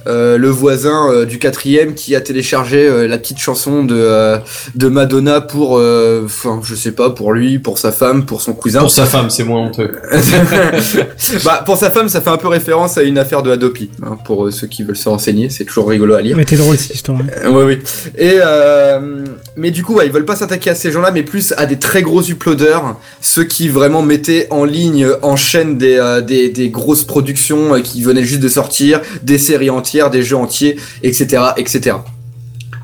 euh, 0.08 0.38
le 0.38 0.50
voisin 0.50 1.10
euh, 1.12 1.26
du 1.26 1.38
quatrième, 1.40 1.94
qui 1.94 2.16
a 2.16 2.22
téléchargé 2.22 2.88
euh, 2.88 3.08
la 3.08 3.18
petite 3.18 3.38
chanson 3.40 3.84
de, 3.84 3.96
euh, 3.96 4.38
de 4.76 4.88
Madonna 4.88 5.42
pour, 5.42 5.78
euh, 5.78 6.24
enfin, 6.26 6.60
je 6.64 6.74
sais 6.76 6.92
pas, 6.92 7.12
pour 7.12 7.34
lui, 7.34 7.60
pour 7.60 7.78
sa 7.78 7.92
femme, 7.92 8.26
pour 8.26 8.42
son 8.42 8.54
cousin. 8.54 8.80
Pour 8.80 8.92
sa 8.92 9.06
femme, 9.06 9.30
c'est 9.30 9.44
moins 9.44 9.68
honteux. 9.68 9.92
bah, 11.46 11.64
pour 11.66 11.78
sa 11.78 11.92
femme, 11.92 12.10
ça 12.10 12.22
fait 12.22 12.30
un 12.30 12.38
peu 12.38 12.48
référence 12.48 12.98
à 12.98 13.04
une 13.04 13.18
affaire 13.18 13.44
de 13.44 13.52
Adopi, 13.52 13.90
hein, 14.04 14.18
pour 14.26 14.46
euh, 14.48 14.52
ceux 14.52 14.68
qui 14.68 14.84
veulent 14.84 14.96
se 14.98 15.10
renseigner, 15.10 15.50
c'est 15.50 15.66
toujours 15.66 15.88
rigolo 15.90 16.16
à 16.16 16.22
lire. 16.22 16.38
Ouais, 16.38 16.46
t'es 16.46 16.56
drôle 16.56 16.78
cette 16.78 16.96
histoire. 16.96 17.20
hein. 17.20 17.26
Euh, 17.46 17.50
Oui, 17.52 17.64
oui. 17.76 17.80
Et 18.18 18.36
euh, 18.44 19.24
mais 19.58 19.72
du 19.72 19.84
coup, 19.84 19.96
ouais, 19.96 20.06
ils 20.06 20.12
veulent 20.12 20.26
pas 20.26 20.36
s'attaquer 20.36 20.70
à 20.70 20.76
ces 20.76 20.92
gens-là, 20.92 21.12
mais 21.12 21.24
plus 21.24 21.54
à 21.58 21.66
des 21.66 21.78
très 21.78 22.02
gros 22.02 22.22
uploaders, 22.24 22.96
ceux 23.22 23.44
qui 23.44 23.68
vraiment 23.70 24.02
mettaient 24.02 24.48
en 24.50 24.64
ligne, 24.66 25.08
en 25.22 25.36
chaîne 25.36 25.78
des, 25.78 25.96
euh, 25.98 26.22
des, 26.22 26.50
des 26.50 26.70
grosses 26.70 27.04
productions 27.04 27.76
euh, 27.76 27.80
qui 27.82 28.02
venaient 28.02 28.24
juste 28.24 28.42
de 28.42 28.48
sortir, 28.50 29.02
des 29.24 29.38
séries 29.38 29.70
entières, 29.70 30.10
des 30.10 30.24
jeux 30.24 30.38
entiers, 30.38 30.78
etc., 31.04 31.44
etc. 31.58 31.98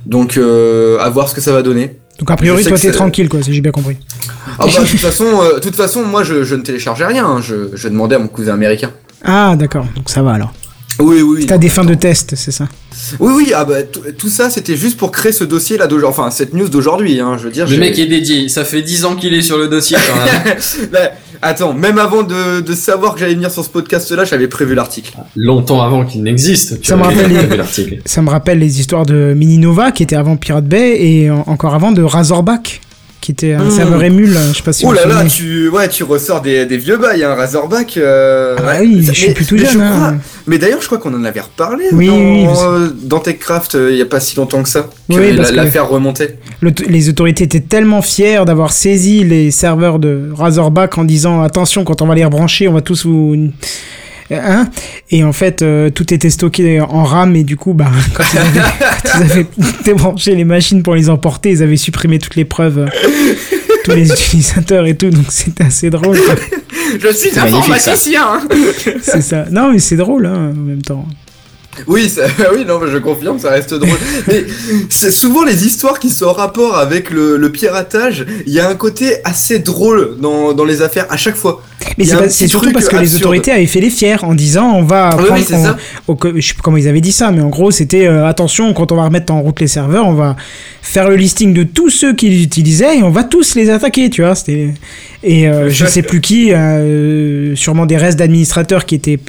Donc, 0.06 0.38
euh, 0.38 1.00
à 1.00 1.10
voir 1.10 1.30
ce 1.30 1.36
que 1.36 1.42
ça 1.42 1.52
va 1.52 1.62
donner. 1.62 1.98
Donc 2.20 2.32
a 2.32 2.36
priori, 2.36 2.64
toi 2.64 2.78
t'es 2.78 2.92
tranquille, 2.92 3.30
quoi, 3.30 3.44
si 3.44 3.54
j'ai 3.54 3.62
bien 3.62 3.72
compris. 3.72 3.98
Ah 4.60 4.66
bah, 4.66 4.84
de 4.84 4.88
toute 4.90 5.00
façon, 5.00 5.26
toute 5.62 5.76
façon, 5.76 6.04
moi, 6.04 6.24
je, 6.24 6.44
je 6.44 6.56
ne 6.56 6.62
téléchargeais 6.64 7.06
rien. 7.06 7.26
hein. 7.28 7.42
Je, 7.42 7.70
je 7.76 7.88
demandais 7.88 8.16
à 8.16 8.20
mon 8.20 8.28
cousin 8.28 8.54
américain. 8.54 8.92
Ah, 9.24 9.56
d'accord, 9.58 9.86
donc 9.96 10.10
ça 10.10 10.22
va 10.24 10.34
alors. 10.34 10.54
Oui, 11.00 11.22
oui. 11.22 11.46
T'as 11.46 11.58
des 11.58 11.70
fins 11.70 11.84
de 11.86 11.94
test, 11.94 12.34
c'est 12.36 12.52
ça 12.52 12.68
Oui, 13.20 13.34
oui. 13.36 13.52
Ah 13.56 13.66
bah, 13.66 13.84
tout- 13.84 14.30
ça, 14.30 14.50
c'était 14.50 14.76
juste 14.76 14.98
pour 14.98 15.12
créer 15.12 15.32
ce 15.32 15.44
dossier 15.44 15.78
là 15.78 15.86
d'aujourd'hui. 15.88 16.20
Enfin, 16.20 16.32
cette 16.32 16.54
news 16.54 16.70
d'aujourd'hui. 16.70 17.20
Hein, 17.20 17.38
je 17.38 17.44
veux 17.46 17.52
dire. 17.52 17.68
Le 17.70 17.78
mec 17.78 17.98
est 18.00 18.08
dédié. 18.08 18.50
Ça 18.50 18.66
fait 18.66 18.82
10 18.82 19.06
ans 19.06 19.16
qu'il 19.16 19.34
est 19.34 19.42
sur 19.42 19.58
le 19.58 19.68
dossier. 19.68 19.98
quand 20.08 20.16
même. 20.26 20.58
Bah, 20.92 21.00
attends, 21.42 21.74
même 21.74 22.00
avant 22.00 22.24
de, 22.24 22.62
de 22.62 22.74
savoir 22.74 23.14
que 23.14 23.20
j'allais 23.20 23.36
venir 23.36 23.52
sur 23.52 23.64
ce 23.64 23.70
podcast-là, 23.70 24.26
j'avais 24.26 24.48
prévu 24.48 24.74
l'article. 24.74 25.14
Longtemps 25.36 25.82
avant 25.82 26.04
qu'il 26.06 26.24
n'existe. 26.24 26.82
tu 26.82 26.88
Ça 26.90 26.96
me 26.98 27.04
rappelle 27.04 27.28
les- 27.30 27.36
prévu 27.36 27.58
l'article. 27.58 27.98
Ça 28.06 28.22
me 28.22 28.30
rappelle 28.30 28.60
les 28.60 28.80
histoires 28.80 29.06
de 29.06 29.34
Mini 29.36 29.58
Nova 29.60 29.92
qui 29.92 30.02
était 30.04 30.16
avant 30.16 30.36
Pirate 30.38 30.66
Bay 30.66 30.98
et 31.00 31.30
en- 31.30 31.44
encore 31.48 31.76
avant 31.76 31.92
de 31.92 32.02
Razorback 32.02 32.82
qui 33.28 33.34
était 33.34 33.52
un 33.56 33.66
Mmh. 33.66 33.72
serveur 33.72 34.04
émule, 34.04 34.30
je 34.52 34.56
sais 34.58 34.64
pas 34.64 34.72
si 34.72 34.86
oh 34.86 34.94
là 34.94 35.06
là, 35.06 35.26
tu, 35.26 35.68
ouais, 35.68 35.90
tu 35.90 36.04
ressors 36.04 36.40
des, 36.42 36.66
des 36.66 36.78
vieux 36.78 36.96
bails, 36.96 37.26
hein, 37.26 37.36
Razorback. 37.36 37.98
Euh... 37.98 38.56
Ah 38.58 38.62
bah 38.62 38.72
oui, 38.80 39.04
Mais- 39.06 39.14
je 39.14 39.20
suis 39.20 39.34
plutôt 39.34 39.56
mais 39.56 39.66
jeune. 39.66 39.72
je 39.74 39.80
hein. 39.80 39.92
crois- 39.92 40.14
Mais 40.48 40.58
d'ailleurs, 40.58 40.80
je 40.82 40.86
crois 40.86 40.98
qu'on 40.98 41.14
en 41.14 41.26
avait 41.26 41.42
reparlé 41.42 41.84
Oui, 41.92 42.08
dans, 42.08 42.16
oui, 42.16 42.48
euh, 42.48 42.90
dans 43.04 43.20
TechCraft 43.20 43.76
euh, 43.76 43.92
il 43.92 43.98
y 43.98 44.02
a 44.02 44.06
pas 44.06 44.22
si 44.22 44.38
longtemps 44.38 44.64
que 44.64 44.70
ça. 44.70 44.88
Que 45.10 45.16
Oui, 45.16 45.34
l'affaire 45.54 45.90
remontait. 45.90 46.38
L'aut- 46.62 46.72
Les 46.88 47.10
autorités 47.10 47.44
étaient 47.44 47.60
tellement 47.60 48.02
fiers 48.02 48.46
d'avoir 48.46 48.72
saisi 48.72 49.26
les 49.26 49.52
serveurs 49.52 50.00
de 50.00 50.30
Razorback 50.34 50.98
en 50.98 51.04
disant 51.04 51.42
attention 51.42 51.84
quand 51.84 52.02
on 52.02 52.08
va 52.08 52.16
les 52.16 52.24
rebrancher 52.24 52.70
on 52.70 52.74
va 52.74 52.82
tous 52.82 53.06
vous 53.06 53.50
hein 54.32 54.70
et 55.10 55.24
en 55.24 55.34
fait 55.34 55.62
euh, 55.62 55.90
tout 55.90 56.14
était 56.14 56.30
stocké 56.30 56.82
en 56.82 57.04
RAM 57.04 57.36
et 57.36 57.44
du 57.44 57.56
coup 57.58 57.74
bah 57.74 57.90
quand 58.14 58.24
ils 58.34 58.38
avaient, 58.40 58.60
quand 59.04 59.20
ils 59.20 59.32
avaient 59.32 59.48
débranché 59.86 60.36
les 60.36 60.44
machines 60.46 60.84
pour 60.84 60.96
les 60.96 61.10
emporter 61.10 61.50
ils 61.52 61.64
avaient 61.64 61.78
supprimé 61.78 62.20
toutes 62.20 62.36
les 62.36 62.46
preuves 62.46 62.80
euh, 62.80 62.88
tous 63.86 63.92
les 63.92 64.12
utilisateurs 64.12 64.86
et 64.86 64.96
tout 64.98 65.10
donc 65.10 65.26
c'était 65.30 65.64
assez 65.66 65.90
drôle 65.90 66.20
quoi. 66.20 66.36
Je 67.00 67.08
suis 67.14 67.30
ça. 67.32 67.44
informaticien. 67.44 68.22
hein. 68.26 68.48
c'est 69.02 69.22
ça 69.22 69.46
non 69.52 69.72
mais 69.72 69.80
c'est 69.80 69.96
drôle 69.98 70.26
hein, 70.26 70.52
en 70.52 70.60
même 70.62 70.82
temps 70.82 71.06
Oui, 71.86 72.10
ça- 72.10 72.24
oui, 72.56 72.66
non, 72.66 72.80
mais 72.80 72.90
je 72.92 72.98
confirme, 72.98 73.38
ça 73.40 73.52
reste 73.52 73.74
drôle. 73.76 74.00
mais 74.28 74.46
c'est 74.90 75.12
souvent 75.12 75.44
les 75.46 75.68
histoires 75.68 76.00
qui 76.00 76.10
sont 76.10 76.26
en 76.26 76.34
rapport 76.34 76.76
avec 76.76 77.12
le, 77.12 77.38
le 77.38 77.52
piratage. 77.52 78.26
Il 78.48 78.54
y 78.54 78.60
a 78.60 78.68
un 78.68 78.74
côté 78.74 79.18
assez 79.24 79.60
drôle 79.60 80.18
dans, 80.20 80.54
dans 80.54 80.66
les 80.66 80.82
affaires 80.82 81.06
à 81.12 81.18
chaque 81.18 81.36
fois. 81.36 81.62
Mais 81.98 82.06
c'est 82.06 82.16
pas- 82.18 82.30
surtout 82.48 82.72
parce 82.74 82.90
que 82.90 82.96
les 82.96 83.16
autorités 83.16 83.52
avaient 83.52 83.66
fait 83.68 83.80
les 83.82 83.90
fiers 83.90 84.24
en 84.24 84.34
disant 84.34 84.72
on 84.76 84.84
va 84.84 85.16
Oui, 85.18 85.24
oui, 85.36 85.44
on- 86.08 86.18
je 86.36 86.48
sais 86.48 86.54
plus 86.54 86.62
comment 86.64 86.78
ils 86.78 86.88
avaient 86.88 87.02
dit 87.02 87.12
ça, 87.12 87.32
mais 87.32 87.42
en 87.42 87.50
gros 87.50 87.70
c'était 87.72 88.08
euh, 88.08 88.26
attention 88.28 88.74
quand 88.74 88.92
on 88.92 88.96
va 88.96 89.04
remettre 89.06 89.32
en 89.32 89.42
route 89.42 89.60
les 89.60 89.68
serveurs, 89.68 90.08
on 90.08 90.14
va 90.14 90.36
faire 90.82 91.08
le 91.10 91.16
listing 91.16 91.54
de 91.54 91.64
tous 91.64 91.90
ceux 91.90 92.14
qui 92.16 92.30
les 92.30 92.42
utilisaient 92.44 92.98
et 93.00 93.04
on 93.04 93.10
va 93.12 93.24
tous 93.24 93.56
les 93.56 93.70
attaquer, 93.70 94.10
tu 94.10 94.22
vois. 94.24 94.34
C'était 94.36 94.74
et 95.24 95.48
euh, 95.48 95.70
je 95.70 95.86
sais 95.86 96.02
plus 96.02 96.22
qui, 96.22 96.52
euh, 96.54 97.56
sûrement 97.56 97.86
des 97.86 97.98
restes 97.98 98.18
d'administrateurs 98.20 98.86
qui 98.86 98.96
étaient 98.96 99.20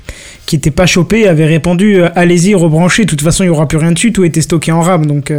qui 0.46 0.56
étaient 0.56 0.70
pas 0.70 0.86
chopés 0.86 1.28
avaient 1.28 1.44
répondu 1.46 2.00
euh, 2.00 2.08
allez-y 2.14 2.54
rebranchez, 2.54 3.04
de 3.04 3.10
toute 3.10 3.20
façon 3.22 3.44
il 3.44 3.48
y 3.48 3.50
aura 3.50 3.68
plus 3.68 3.78
rien 3.78 3.92
dessus, 3.92 4.12
tout 4.12 4.24
était 4.24 4.40
stocké 4.42 4.72
en 4.72 4.80
RAM 4.80 5.04
donc. 5.06 5.30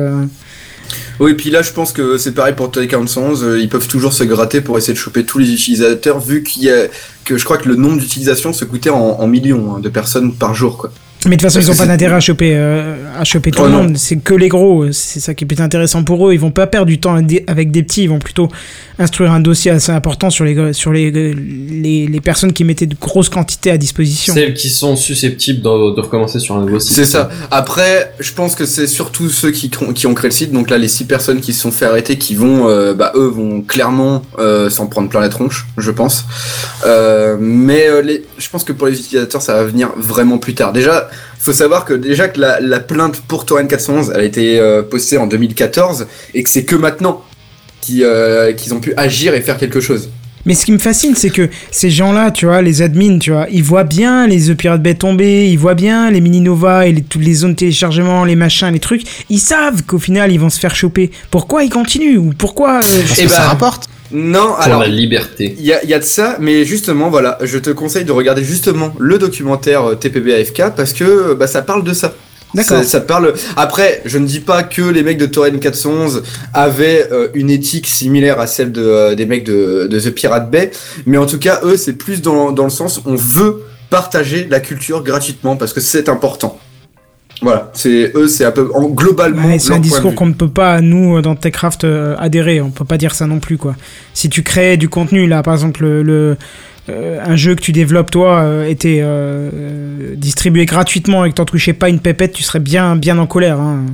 Oui, 1.19 1.33
puis 1.33 1.49
là, 1.49 1.61
je 1.61 1.73
pense 1.73 1.91
que 1.91 2.17
c'est 2.17 2.33
pareil 2.33 2.53
pour 2.55 2.71
Tele 2.71 2.87
411. 2.87 3.43
euh, 3.43 3.59
Ils 3.59 3.67
peuvent 3.67 3.87
toujours 3.87 4.13
se 4.13 4.23
gratter 4.23 4.61
pour 4.61 4.77
essayer 4.77 4.93
de 4.93 4.97
choper 4.97 5.25
tous 5.25 5.37
les 5.37 5.51
utilisateurs, 5.53 6.19
vu 6.19 6.43
qu'il 6.43 6.63
y 6.63 6.69
a 6.71 6.87
que 7.25 7.37
je 7.37 7.43
crois 7.43 7.57
que 7.57 7.67
le 7.67 7.75
nombre 7.75 7.97
d'utilisations 7.99 8.53
se 8.53 8.63
coûtait 8.63 8.89
en, 8.89 8.97
en 9.19 9.27
millions 9.27 9.75
hein, 9.75 9.79
de 9.79 9.89
personnes 9.89 10.33
par 10.33 10.53
jour, 10.55 10.77
quoi. 10.77 10.91
Mais 11.25 11.31
de 11.35 11.41
toute 11.41 11.51
façon, 11.51 11.59
ils 11.59 11.69
ont 11.69 11.73
que 11.73 11.77
pas 11.79 11.85
d'intérêt 11.85 12.15
à 12.15 12.19
choper, 12.21 12.53
euh, 12.55 12.95
à 13.19 13.25
choper 13.25 13.51
tout 13.51 13.59
Oh 13.61 13.65
le 13.65 13.71
monde. 13.71 13.97
C'est 13.97 14.15
que 14.17 14.33
les 14.33 14.47
gros. 14.47 14.89
C'est 14.93 15.19
ça 15.19 15.33
qui 15.33 15.43
est 15.43 15.47
plus 15.47 15.59
intéressant 15.61 16.03
pour 16.05 16.29
eux. 16.29 16.33
Ils 16.33 16.39
vont 16.39 16.51
pas 16.51 16.65
perdre 16.65 16.87
du 16.87 16.99
temps 16.99 17.13
avec 17.47 17.71
des- 17.71 17.83
petits. 17.83 18.03
Ils 18.03 18.09
vont 18.09 18.19
plutôt 18.19 18.47
instruire 18.99 19.31
un 19.33 19.41
dossier 19.41 19.71
assez 19.71 19.91
important 19.91 20.29
sur 20.29 20.45
les, 20.45 20.71
sur 20.71 20.93
les, 20.93 21.11
les, 21.11 22.07
les 22.07 22.21
personnes 22.21 22.53
qui 22.53 22.63
mettaient 22.63 22.85
de 22.85 22.95
grosses 22.95 23.27
quantités 23.27 23.69
à 23.69 23.77
disposition. 23.77 24.33
Celles 24.33 24.53
qui 24.53 24.69
sont 24.69 24.95
susceptibles 24.95 25.61
de, 25.61 25.95
de 25.95 26.01
recommencer 26.01 26.39
sur 26.39 26.55
un 26.55 26.61
nouveau 26.61 26.79
site. 26.79 26.93
C'est 26.95 27.05
ça. 27.05 27.29
Après, 27.51 28.13
je 28.21 28.31
pense 28.31 28.55
que 28.55 28.65
c'est 28.65 28.87
surtout 28.87 29.27
ceux 29.29 29.51
qui, 29.51 29.69
qui 29.95 30.07
ont 30.07 30.13
créé 30.13 30.29
le 30.29 30.33
site. 30.35 30.53
Donc 30.53 30.69
là, 30.69 30.77
les 30.77 30.87
six 30.87 31.03
personnes 31.03 31.41
qui 31.41 31.51
se 31.51 31.61
sont 31.61 31.71
fait 31.71 31.85
arrêter, 31.85 32.17
qui 32.17 32.35
vont, 32.35 32.69
euh, 32.69 32.93
bah, 32.93 33.11
eux 33.15 33.27
vont 33.27 33.61
clairement 33.61 34.21
euh, 34.39 34.69
s'en 34.69 34.87
prendre 34.87 35.09
plein 35.09 35.19
la 35.19 35.29
tronche, 35.29 35.67
je 35.77 35.91
pense. 35.91 36.25
Euh, 36.85 37.35
mais 37.39 37.87
euh, 37.89 38.01
les, 38.01 38.23
je 38.37 38.47
pense 38.49 38.63
que 38.63 38.71
pour 38.71 38.87
les 38.87 38.97
utilisateurs, 38.97 39.41
ça 39.41 39.53
va 39.55 39.63
venir 39.65 39.89
vraiment 39.97 40.37
plus 40.37 40.53
tard. 40.53 40.71
Déjà, 40.71 41.08
faut 41.39 41.53
savoir 41.53 41.85
que 41.85 41.93
déjà 41.93 42.27
que 42.27 42.39
la, 42.39 42.59
la 42.59 42.79
plainte 42.79 43.21
pour 43.27 43.45
Torrent 43.45 43.65
411, 43.65 44.11
elle 44.13 44.21
a 44.21 44.23
été 44.23 44.59
euh, 44.59 44.83
postée 44.83 45.17
en 45.17 45.27
2014 45.27 46.07
et 46.33 46.43
que 46.43 46.49
c'est 46.49 46.63
que 46.63 46.75
maintenant 46.75 47.23
qu'ils 47.81 48.03
euh, 48.03 48.53
qu'ils 48.53 48.73
ont 48.73 48.79
pu 48.79 48.93
agir 48.97 49.33
et 49.33 49.41
faire 49.41 49.57
quelque 49.57 49.79
chose. 49.79 50.09
Mais 50.45 50.55
ce 50.55 50.65
qui 50.65 50.71
me 50.71 50.77
fascine, 50.77 51.15
c'est 51.15 51.29
que 51.29 51.49
ces 51.69 51.89
gens-là, 51.89 52.31
tu 52.31 52.45
vois, 52.45 52.61
les 52.61 52.81
admins, 52.81 53.19
tu 53.19 53.31
vois, 53.31 53.47
ils 53.51 53.63
voient 53.63 53.83
bien 53.83 54.25
les 54.25 54.47
The 54.47 54.55
Pirate 54.55 54.81
Bay 54.81 54.95
tomber, 54.95 55.49
ils 55.49 55.59
voient 55.59 55.75
bien 55.75 56.09
les 56.11 56.21
mini 56.21 56.39
Nova 56.39 56.87
et 56.87 56.93
les, 56.93 57.01
toutes 57.01 57.23
les 57.23 57.33
zones 57.33 57.51
de 57.51 57.57
téléchargement, 57.57 58.23
les 58.23 58.35
machins, 58.35 58.71
les 58.71 58.79
trucs. 58.79 59.03
Ils 59.29 59.39
savent 59.39 59.83
qu'au 59.83 59.99
final, 59.99 60.31
ils 60.31 60.39
vont 60.39 60.49
se 60.49 60.59
faire 60.59 60.75
choper. 60.75 61.11
Pourquoi 61.29 61.63
ils 61.63 61.69
continuent 61.69 62.17
Ou 62.17 62.33
pourquoi 62.37 62.77
euh, 62.77 63.01
Parce 63.07 63.19
Eh 63.19 63.23
que 63.25 63.29
ça 63.29 63.43
rapporte. 63.43 63.89
Non, 64.11 64.47
Pour 64.47 64.61
alors 64.61 64.81
la 64.81 64.87
liberté. 64.87 65.55
Il 65.59 65.65
y 65.65 65.73
a, 65.73 65.83
il 65.83 65.89
y 65.89 65.93
a 65.93 65.99
de 65.99 66.03
ça, 66.03 66.37
mais 66.39 66.65
justement, 66.65 67.09
voilà, 67.09 67.37
je 67.41 67.57
te 67.57 67.69
conseille 67.69 68.05
de 68.05 68.11
regarder 68.11 68.43
justement 68.43 68.93
le 68.99 69.17
documentaire 69.17 69.89
euh, 69.91 69.95
TPB 69.95 70.33
AFK 70.33 70.75
parce 70.75 70.93
que 70.93 71.03
euh, 71.03 71.35
bah, 71.35 71.47
ça 71.47 71.61
parle 71.61 71.83
de 71.83 71.93
ça. 71.93 72.13
D'accord. 72.55 72.77
Ça, 72.77 72.83
ça 72.83 73.01
parle. 73.01 73.33
Après, 73.55 74.01
je 74.05 74.17
ne 74.17 74.25
dis 74.25 74.39
pas 74.39 74.63
que 74.63 74.81
les 74.81 75.03
mecs 75.03 75.17
de 75.17 75.27
Torrent 75.27 75.57
411 75.59 76.23
avaient 76.53 77.07
euh, 77.11 77.27
une 77.35 77.49
éthique 77.49 77.87
similaire 77.87 78.39
à 78.39 78.47
celle 78.47 78.71
de, 78.71 78.81
euh, 78.83 79.15
des 79.15 79.25
mecs 79.25 79.43
de, 79.43 79.87
de 79.87 79.99
The 79.99 80.09
Pirate 80.09 80.49
Bay, 80.49 80.71
mais 81.05 81.17
en 81.17 81.27
tout 81.27 81.37
cas, 81.37 81.59
eux, 81.63 81.77
c'est 81.77 81.93
plus 81.93 82.21
dans, 82.21 82.51
dans 82.51 82.63
le 82.63 82.69
sens 82.69 83.01
on 83.05 83.15
veut 83.15 83.63
partager 83.89 84.47
la 84.49 84.59
culture 84.59 85.03
gratuitement 85.03 85.57
parce 85.57 85.73
que 85.73 85.81
c'est 85.81 86.09
important. 86.09 86.59
Voilà, 87.41 87.71
c'est 87.73 88.11
eux, 88.15 88.27
c'est 88.27 88.43
un 88.43 88.51
peu 88.51 88.69
en, 88.73 88.87
globalement. 88.89 89.47
Ouais, 89.47 89.59
c'est 89.59 89.73
un 89.73 89.79
discours 89.79 90.13
qu'on 90.15 90.25
ne 90.25 90.33
peut 90.33 90.49
pas, 90.49 90.81
nous, 90.81 91.21
dans 91.21 91.35
Techcraft, 91.35 91.85
euh, 91.85 92.15
adhérer. 92.19 92.59
On 92.59 92.69
peut 92.69 92.83
pas 92.85 92.97
dire 92.97 93.15
ça 93.15 93.27
non 93.27 93.39
plus, 93.39 93.57
quoi. 93.57 93.75
Si 94.13 94.29
tu 94.29 94.43
crées 94.43 94.75
du 94.75 94.89
contenu, 94.89 95.25
là, 95.25 95.41
par 95.41 95.53
exemple, 95.53 95.83
le, 95.83 96.03
le, 96.03 96.37
euh, 96.89 97.19
un 97.25 97.37
jeu 97.37 97.55
que 97.55 97.61
tu 97.61 97.71
développes, 97.71 98.11
toi, 98.11 98.39
euh, 98.41 98.67
était 98.67 98.99
euh, 99.01 99.49
euh, 99.53 100.15
distribué 100.17 100.65
gratuitement 100.65 101.23
et 101.23 101.29
que 101.29 101.35
t'en 101.35 101.45
touchais 101.45 101.71
pas 101.71 101.87
une 101.87 101.99
pépette, 101.99 102.33
tu 102.33 102.43
serais 102.43 102.59
bien, 102.59 102.97
bien 102.97 103.17
en 103.19 103.25
colère. 103.27 103.59
Hein. 103.61 103.85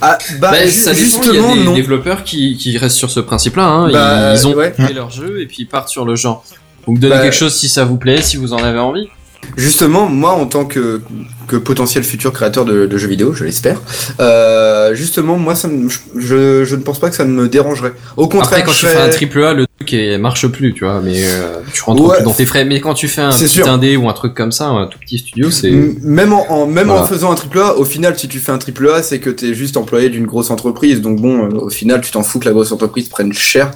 Ah, 0.00 0.18
bah, 0.40 0.50
Bah, 0.52 0.64
ju- 0.66 0.70
ça 0.72 0.90
dépend, 0.92 0.98
il 0.98 1.02
y 1.02 1.04
justement, 1.04 1.52
a 1.52 1.54
des 1.56 1.64
non. 1.64 1.74
développeurs 1.74 2.24
qui, 2.24 2.56
qui 2.56 2.76
restent 2.78 2.96
sur 2.96 3.10
ce 3.12 3.20
principe-là. 3.20 3.64
Hein. 3.64 3.92
Bah, 3.92 4.32
ils, 4.34 4.38
ils 4.40 4.46
ont 4.48 4.54
ouais. 4.54 4.72
fait 4.76 4.92
leur 4.92 5.10
jeu 5.10 5.40
et 5.40 5.46
puis 5.46 5.58
ils 5.60 5.66
partent 5.68 5.88
sur 5.90 6.04
le 6.04 6.16
genre. 6.16 6.44
Vous 6.86 6.94
me 6.94 6.98
donnez 6.98 7.14
Bah, 7.14 7.22
quelque 7.22 7.36
chose 7.36 7.54
si 7.54 7.68
ça 7.68 7.84
vous 7.84 7.96
plaît, 7.98 8.22
si 8.22 8.36
vous 8.38 8.54
en 8.54 8.58
avez 8.64 8.78
envie. 8.80 9.08
Justement, 9.56 10.08
moi, 10.08 10.32
en 10.32 10.46
tant 10.46 10.64
que, 10.64 11.00
que 11.46 11.56
potentiel 11.56 12.04
futur 12.04 12.32
créateur 12.32 12.64
de, 12.64 12.86
de 12.86 12.98
jeux 12.98 13.08
vidéo, 13.08 13.32
je 13.32 13.44
l'espère, 13.44 13.80
euh, 14.20 14.94
justement, 14.94 15.36
moi, 15.36 15.54
ça 15.54 15.68
me- 15.68 15.88
je, 16.16 16.64
je 16.64 16.76
ne 16.76 16.82
pense 16.82 16.98
pas 17.00 17.10
que 17.10 17.16
ça 17.16 17.24
ne 17.24 17.30
me 17.32 17.48
dérangerait. 17.48 17.92
Au 18.16 18.28
contraire, 18.28 18.48
Après, 18.58 18.62
quand 18.64 18.72
je 18.72 18.80
tu 18.80 18.86
fais- 18.86 18.96
un 19.00 19.08
triple 19.08 19.42
A, 19.44 19.54
le 19.54 19.66
truc 19.78 19.92
est- 19.94 20.18
marche 20.18 20.46
plus, 20.48 20.74
tu 20.74 20.84
vois, 20.84 21.00
mais 21.02 21.14
euh, 21.24 21.60
tu 21.72 21.82
rentres 21.82 22.02
Ouais. 22.02 22.16
plus 22.16 22.24
dans 22.24 22.32
tes 22.32 22.46
frais. 22.46 22.64
Mais 22.64 22.80
quand 22.80 22.94
tu 22.94 23.08
fais 23.08 23.22
un 23.22 23.30
C'est 23.32 23.44
petit 23.46 23.54
sûr. 23.54 23.68
indé 23.68 23.96
ou 23.96 24.08
un 24.08 24.12
truc 24.12 24.34
comme 24.34 24.52
ça, 24.52 24.66
un 24.68 24.86
tout 24.86 24.98
petit 24.98 25.18
studio, 25.18 25.50
c'est. 25.50 25.70
Même 25.70 26.32
en, 26.32 26.50
en- 26.50 26.66
même 26.66 26.86
Voilà. 26.88 27.02
en 27.02 27.06
faisant 27.06 27.32
un 27.32 27.34
triple 27.34 27.58
A, 27.60 27.76
au 27.76 27.84
final, 27.84 28.18
si 28.18 28.28
tu 28.28 28.38
fais 28.38 28.52
un 28.52 28.58
triple 28.58 28.88
A, 28.90 29.02
c'est 29.02 29.18
que 29.18 29.30
t'es 29.30 29.54
juste 29.54 29.76
employé 29.76 30.08
d'une 30.10 30.26
grosse 30.26 30.50
entreprise. 30.50 31.00
Donc 31.00 31.20
bon, 31.20 31.46
euh, 31.46 31.48
au 31.58 31.70
final, 31.70 32.00
tu 32.00 32.10
t'en 32.10 32.22
fous 32.22 32.38
que 32.38 32.44
la 32.44 32.52
grosse 32.52 32.72
entreprise 32.72 33.08
prenne 33.08 33.32
cher. 33.32 33.70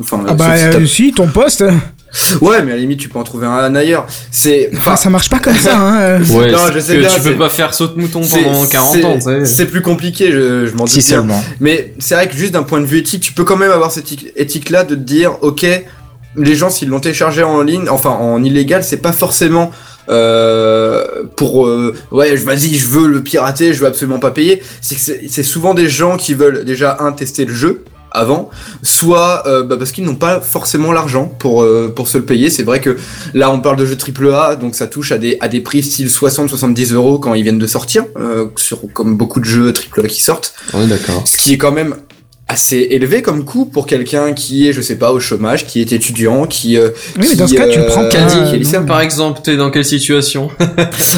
Enfin, 0.00 0.22
Ah 0.26 0.34
bah, 0.34 0.52
euh, 0.56 0.86
si, 0.86 1.12
ton 1.12 1.26
poste. 1.26 1.64
Ouais, 2.40 2.62
mais 2.62 2.72
à 2.72 2.74
la 2.74 2.80
limite, 2.80 2.98
tu 3.00 3.08
peux 3.08 3.18
en 3.18 3.24
trouver 3.24 3.46
un 3.46 3.74
ailleurs. 3.74 4.06
C'est, 4.30 4.68
Enfin, 4.72 4.80
enfin, 4.92 4.96
ça 4.96 5.10
marche 5.10 5.28
pas 5.30 5.38
comme 5.38 5.56
ça, 5.56 5.78
hein. 5.78 6.00
euh. 6.00 6.18
Ouais, 6.26 6.50
Non, 6.52 6.58
je 6.74 6.78
sais 6.80 6.94
que 6.94 7.00
bien, 7.00 7.08
tu 7.14 7.20
peux 7.20 7.34
pas 7.36 7.48
faire 7.48 7.74
saute 7.74 7.96
mouton 7.96 8.22
pendant 8.26 8.66
40 8.66 8.92
c'est- 8.94 9.04
ans, 9.04 9.14
tu 9.16 9.20
sais. 9.22 9.44
C'est 9.44 9.66
plus 9.66 9.82
compliqué, 9.82 10.30
je, 10.32 10.66
je 10.66 10.72
m'en 10.72 10.84
doute 10.84 10.88
Si 10.92 11.02
seulement. 11.02 11.42
Mais 11.60 11.94
c'est 11.98 12.14
vrai 12.14 12.28
que 12.28 12.36
juste 12.36 12.52
d'un 12.52 12.62
point 12.62 12.80
de 12.80 12.86
vue 12.86 12.98
éthique, 12.98 13.22
tu 13.22 13.32
peux 13.32 13.44
quand 13.44 13.56
même 13.56 13.70
avoir 13.72 13.92
cette 13.92 14.06
éthi- 14.10 14.32
éthique-là 14.36 14.84
de 14.84 14.94
te 14.94 15.00
dire, 15.00 15.32
ok, 15.42 15.66
les 16.38 16.54
gens 16.54 16.68
s'ils 16.70 16.88
l'ont 16.88 17.00
téléchargé 17.00 17.42
en 17.42 17.62
ligne, 17.62 17.88
enfin 17.88 18.10
en 18.10 18.42
illégal, 18.44 18.84
c'est 18.84 18.98
pas 18.98 19.12
forcément 19.12 19.70
euh, 20.08 21.04
pour 21.36 21.66
euh, 21.66 21.94
ouais, 22.10 22.34
vas-y, 22.36 22.74
je 22.76 22.86
veux 22.86 23.08
le 23.08 23.22
pirater, 23.22 23.72
je 23.72 23.80
veux 23.80 23.86
absolument 23.86 24.18
pas 24.18 24.30
payer. 24.30 24.62
C'est 24.80 24.94
que 24.94 25.00
c'est 25.00 25.22
c'est 25.28 25.42
souvent 25.42 25.74
des 25.74 25.88
gens 25.88 26.16
qui 26.16 26.34
veulent 26.34 26.64
déjà 26.64 26.98
un 27.00 27.12
tester 27.12 27.44
le 27.44 27.54
jeu 27.54 27.84
avant, 28.16 28.50
soit 28.82 29.46
euh, 29.46 29.62
bah, 29.62 29.76
parce 29.76 29.92
qu'ils 29.92 30.04
n'ont 30.04 30.16
pas 30.16 30.40
forcément 30.40 30.90
l'argent 30.90 31.26
pour 31.26 31.62
euh, 31.62 31.92
pour 31.94 32.08
se 32.08 32.18
le 32.18 32.24
payer. 32.24 32.50
C'est 32.50 32.62
vrai 32.62 32.80
que 32.80 32.96
là 33.34 33.50
on 33.50 33.60
parle 33.60 33.76
de 33.76 33.84
jeux 33.84 33.96
triple 33.96 34.32
A, 34.32 34.56
donc 34.56 34.74
ça 34.74 34.86
touche 34.86 35.12
à 35.12 35.18
des 35.18 35.36
à 35.40 35.48
des 35.48 35.60
prix 35.60 35.82
style 35.82 36.08
60-70 36.08 36.94
euros 36.94 37.18
quand 37.18 37.34
ils 37.34 37.42
viennent 37.42 37.58
de 37.58 37.66
sortir, 37.66 38.04
euh, 38.18 38.46
sur 38.56 38.80
comme 38.92 39.16
beaucoup 39.16 39.40
de 39.40 39.44
jeux 39.44 39.72
triple 39.72 40.00
A 40.04 40.08
qui 40.08 40.22
sortent. 40.22 40.54
On 40.72 40.82
est 40.82 40.86
d'accord. 40.86 41.22
Ce 41.26 41.36
qui 41.36 41.52
est 41.52 41.58
quand 41.58 41.72
même 41.72 41.94
assez 42.48 42.86
élevé 42.90 43.22
comme 43.22 43.44
coût 43.44 43.64
pour 43.66 43.86
quelqu'un 43.86 44.32
qui 44.32 44.68
est, 44.68 44.72
je 44.72 44.80
sais 44.80 44.96
pas, 44.96 45.10
au 45.12 45.18
chômage, 45.18 45.66
qui 45.66 45.80
est 45.80 45.92
étudiant, 45.92 46.46
qui. 46.46 46.76
euh, 46.78 46.90
Oui, 47.18 47.26
mais 47.30 47.34
dans 47.36 47.46
qui, 47.46 47.54
ce 47.54 47.58
cas, 47.58 47.66
tu 47.68 47.78
le 47.78 47.84
euh, 47.84 47.88
prends 47.88 48.04
dit 48.04 48.16
euh, 48.16 48.80
non. 48.80 48.86
Par 48.86 49.00
exemple, 49.00 49.40
t'es 49.42 49.56
dans 49.56 49.70
quelle 49.70 49.84
situation? 49.84 50.50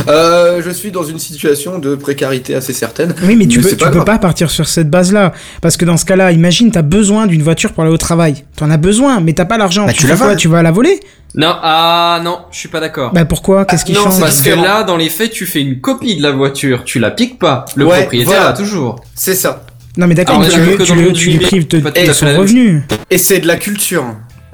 Euh, 0.09 0.63
je 0.65 0.71
suis 0.71 0.91
dans 0.91 1.03
une 1.03 1.19
situation 1.19 1.79
de 1.79 1.95
précarité 1.95 2.55
assez 2.55 2.73
certaine. 2.73 3.15
Oui, 3.23 3.37
mais 3.37 3.47
tu 3.47 3.59
Mais 3.59 3.65
peux, 3.65 3.71
tu 3.71 3.77
pas 3.77 3.87
peux 3.89 3.95
grave. 3.97 4.05
pas 4.07 4.19
partir 4.19 4.51
sur 4.51 4.67
cette 4.67 4.89
base-là. 4.91 5.33
Parce 5.61 5.77
que 5.77 5.85
dans 5.85 5.97
ce 5.97 6.05
cas-là, 6.05 6.33
imagine, 6.33 6.71
t'as 6.71 6.83
besoin 6.83 7.27
d'une 7.27 7.43
voiture 7.43 7.73
pour 7.73 7.83
aller 7.85 7.93
au 7.93 7.97
travail. 7.99 8.45
T'en 8.57 8.71
as 8.71 8.77
besoin, 8.77 9.21
mais 9.21 9.33
t'as 9.35 9.45
pas 9.45 9.59
l'argent. 9.59 9.87
Bah, 9.87 9.93
tu 9.93 10.07
la 10.07 10.15
voles. 10.15 10.37
Tu 10.37 10.49
vas 10.49 10.63
la 10.63 10.71
voler? 10.73 11.01
Non, 11.35 11.55
ah 11.63 12.21
non, 12.25 12.39
je 12.51 12.59
suis 12.59 12.69
pas 12.69 12.81
d'accord. 12.81 13.13
Bah 13.13 13.25
pourquoi? 13.27 13.65
Qu'est-ce 13.67 13.85
qui 13.85 13.93
non, 13.93 14.05
change? 14.05 14.15
c'est 14.15 14.21
Parce 14.21 14.41
que 14.41 14.51
là, 14.51 14.83
dans 14.83 14.97
les 14.97 15.11
faits, 15.11 15.31
tu 15.31 15.45
fais 15.47 15.61
une 15.61 15.81
copie 15.81 16.17
de 16.17 16.23
la 16.23 16.31
voiture, 16.31 16.85
tu 16.85 16.99
la 16.99 17.11
piques 17.11 17.39
pas. 17.39 17.67
Le 17.77 17.85
Ouais, 17.85 17.99
propriétaire 18.01 18.35
voilà. 18.35 18.49
a 18.49 18.53
toujours. 18.55 19.01
C'est 19.15 19.35
ça. 19.35 19.63
Non, 19.97 20.07
mais 20.07 20.15
d'accord, 20.15 20.45
est 20.45 20.49
tu, 20.51 20.85
tu 20.85 20.93
monde 20.95 21.13
tu 21.15 21.31
lui 21.31 21.39
prives 21.39 21.67
de, 21.69 21.81
son 22.13 22.27
revenu. 22.39 22.83
Et 23.11 23.19
c'est 23.19 23.41
de 23.41 23.47
la 23.47 23.57
culture 23.57 24.05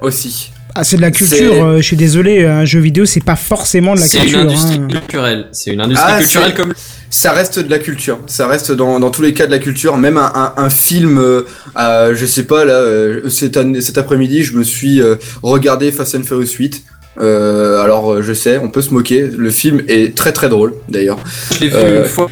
aussi. 0.01 0.51
Ah, 0.77 0.83
c'est 0.83 0.97
de 0.97 1.01
la 1.01 1.11
culture. 1.11 1.53
Euh, 1.63 1.77
je 1.77 1.83
suis 1.83 1.95
désolé, 1.95 2.45
un 2.45 2.65
jeu 2.65 2.79
vidéo, 2.81 3.05
c'est 3.05 3.23
pas 3.23 3.37
forcément 3.37 3.95
de 3.95 3.99
la 4.01 4.05
C'est 4.07 4.17
une 4.17 4.23
culture. 4.23 4.39
industrie 4.41 4.75
hein. 4.83 4.87
culturelle. 4.89 5.47
C'est 5.53 5.71
une 5.71 5.79
industrie 5.81 6.11
Ah, 6.13 6.19
culturelle 6.19 6.53
comme. 6.53 6.73
Ça 7.09 7.31
reste 7.31 7.59
de 7.59 7.69
la 7.69 7.79
culture. 7.79 8.19
Ça 8.27 8.45
reste 8.47 8.73
dans, 8.73 8.99
dans 8.99 9.09
tous 9.09 9.21
les 9.21 9.33
cas 9.33 9.45
de 9.45 9.51
la 9.51 9.59
culture. 9.59 9.95
Même 9.95 10.17
un, 10.17 10.31
un, 10.35 10.53
un 10.57 10.69
film, 10.69 11.17
euh, 11.17 11.43
euh, 11.79 12.13
je 12.13 12.25
sais 12.25 12.43
pas 12.43 12.65
là, 12.65 12.73
euh, 12.73 13.29
cet, 13.29 13.55
année- 13.55 13.79
cet 13.79 13.97
après-midi, 13.97 14.43
je 14.43 14.53
me 14.57 14.63
suis 14.63 14.99
euh, 15.01 15.15
regardé 15.43 15.91
Fast 15.93 16.15
and 16.15 16.23
Furious 16.23 16.49
8. 16.59 16.83
Euh, 17.21 17.81
alors 17.81 18.11
euh, 18.11 18.21
je 18.21 18.33
sais, 18.33 18.57
on 18.57 18.67
peut 18.69 18.81
se 18.81 18.93
moquer. 18.93 19.21
Le 19.21 19.51
film 19.51 19.81
est 19.87 20.17
très 20.17 20.33
très 20.33 20.49
drôle 20.49 20.73
d'ailleurs. 20.89 21.19
Je 21.53 21.59
l'ai 21.61 21.67
vu 21.69 21.73
Euh, 21.75 22.03
une 22.03 22.09
fois. 22.09 22.29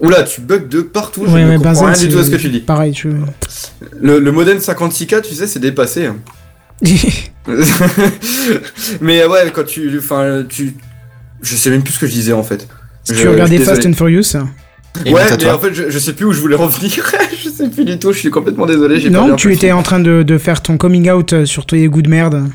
Oula, 0.00 0.22
tu 0.22 0.40
bugs 0.40 0.66
de 0.70 0.80
partout. 0.80 1.24
Je 1.26 1.32
Ouais, 1.32 1.44
ne 1.44 1.50
ouais, 1.50 1.56
comprends 1.56 1.84
rien 1.86 1.98
du 1.98 2.08
tout 2.08 2.18
à 2.18 2.24
ce 2.24 2.30
que 2.30 2.36
tu 2.36 2.48
dis. 2.48 2.60
pareil. 2.60 2.94
Je... 2.94 3.08
Le, 4.00 4.18
le 4.18 4.32
modem 4.32 4.58
56K, 4.58 5.20
tu 5.22 5.34
sais, 5.34 5.46
c'est 5.46 5.58
dépassé. 5.60 6.06
hein. 6.06 6.16
Mais 9.00 9.24
ouais, 9.26 9.50
quand 9.54 9.64
tu, 9.66 9.98
enfin, 9.98 10.44
tu, 10.48 10.74
je 11.42 11.56
sais 11.56 11.70
même 11.70 11.82
plus 11.82 11.92
ce 11.94 11.98
que 11.98 12.06
je 12.06 12.12
disais 12.12 12.32
en 12.32 12.42
fait. 12.42 12.68
Si 13.04 13.14
Je- 13.14 13.20
tu 13.20 13.28
regardais 13.28 13.58
Fast 13.58 13.84
and 13.86 13.92
Furious. 13.94 14.34
hein. 14.36 14.48
Et 15.06 15.12
ouais, 15.14 15.22
mais 15.38 15.50
en 15.50 15.58
fait, 15.60 15.72
je, 15.72 15.88
je 15.88 15.98
sais 16.00 16.14
plus 16.14 16.24
où 16.26 16.32
je 16.32 16.40
voulais 16.40 16.56
en 16.56 16.66
venir. 16.66 16.90
je 17.44 17.48
sais 17.48 17.68
plus 17.68 17.84
du 17.84 17.96
tout. 17.98 18.12
Je 18.12 18.18
suis 18.18 18.30
complètement 18.30 18.66
désolé. 18.66 18.98
j'ai 18.98 19.08
Non, 19.08 19.36
tu 19.36 19.52
étais 19.52 19.70
en 19.70 19.82
train 19.84 20.00
de, 20.00 20.24
de 20.24 20.38
faire 20.38 20.62
ton 20.62 20.76
coming 20.78 21.08
out 21.10 21.32
euh, 21.32 21.44
sur 21.46 21.64
tes 21.64 21.86
goûts 21.86 22.02
de 22.02 22.08
merde. 22.08 22.48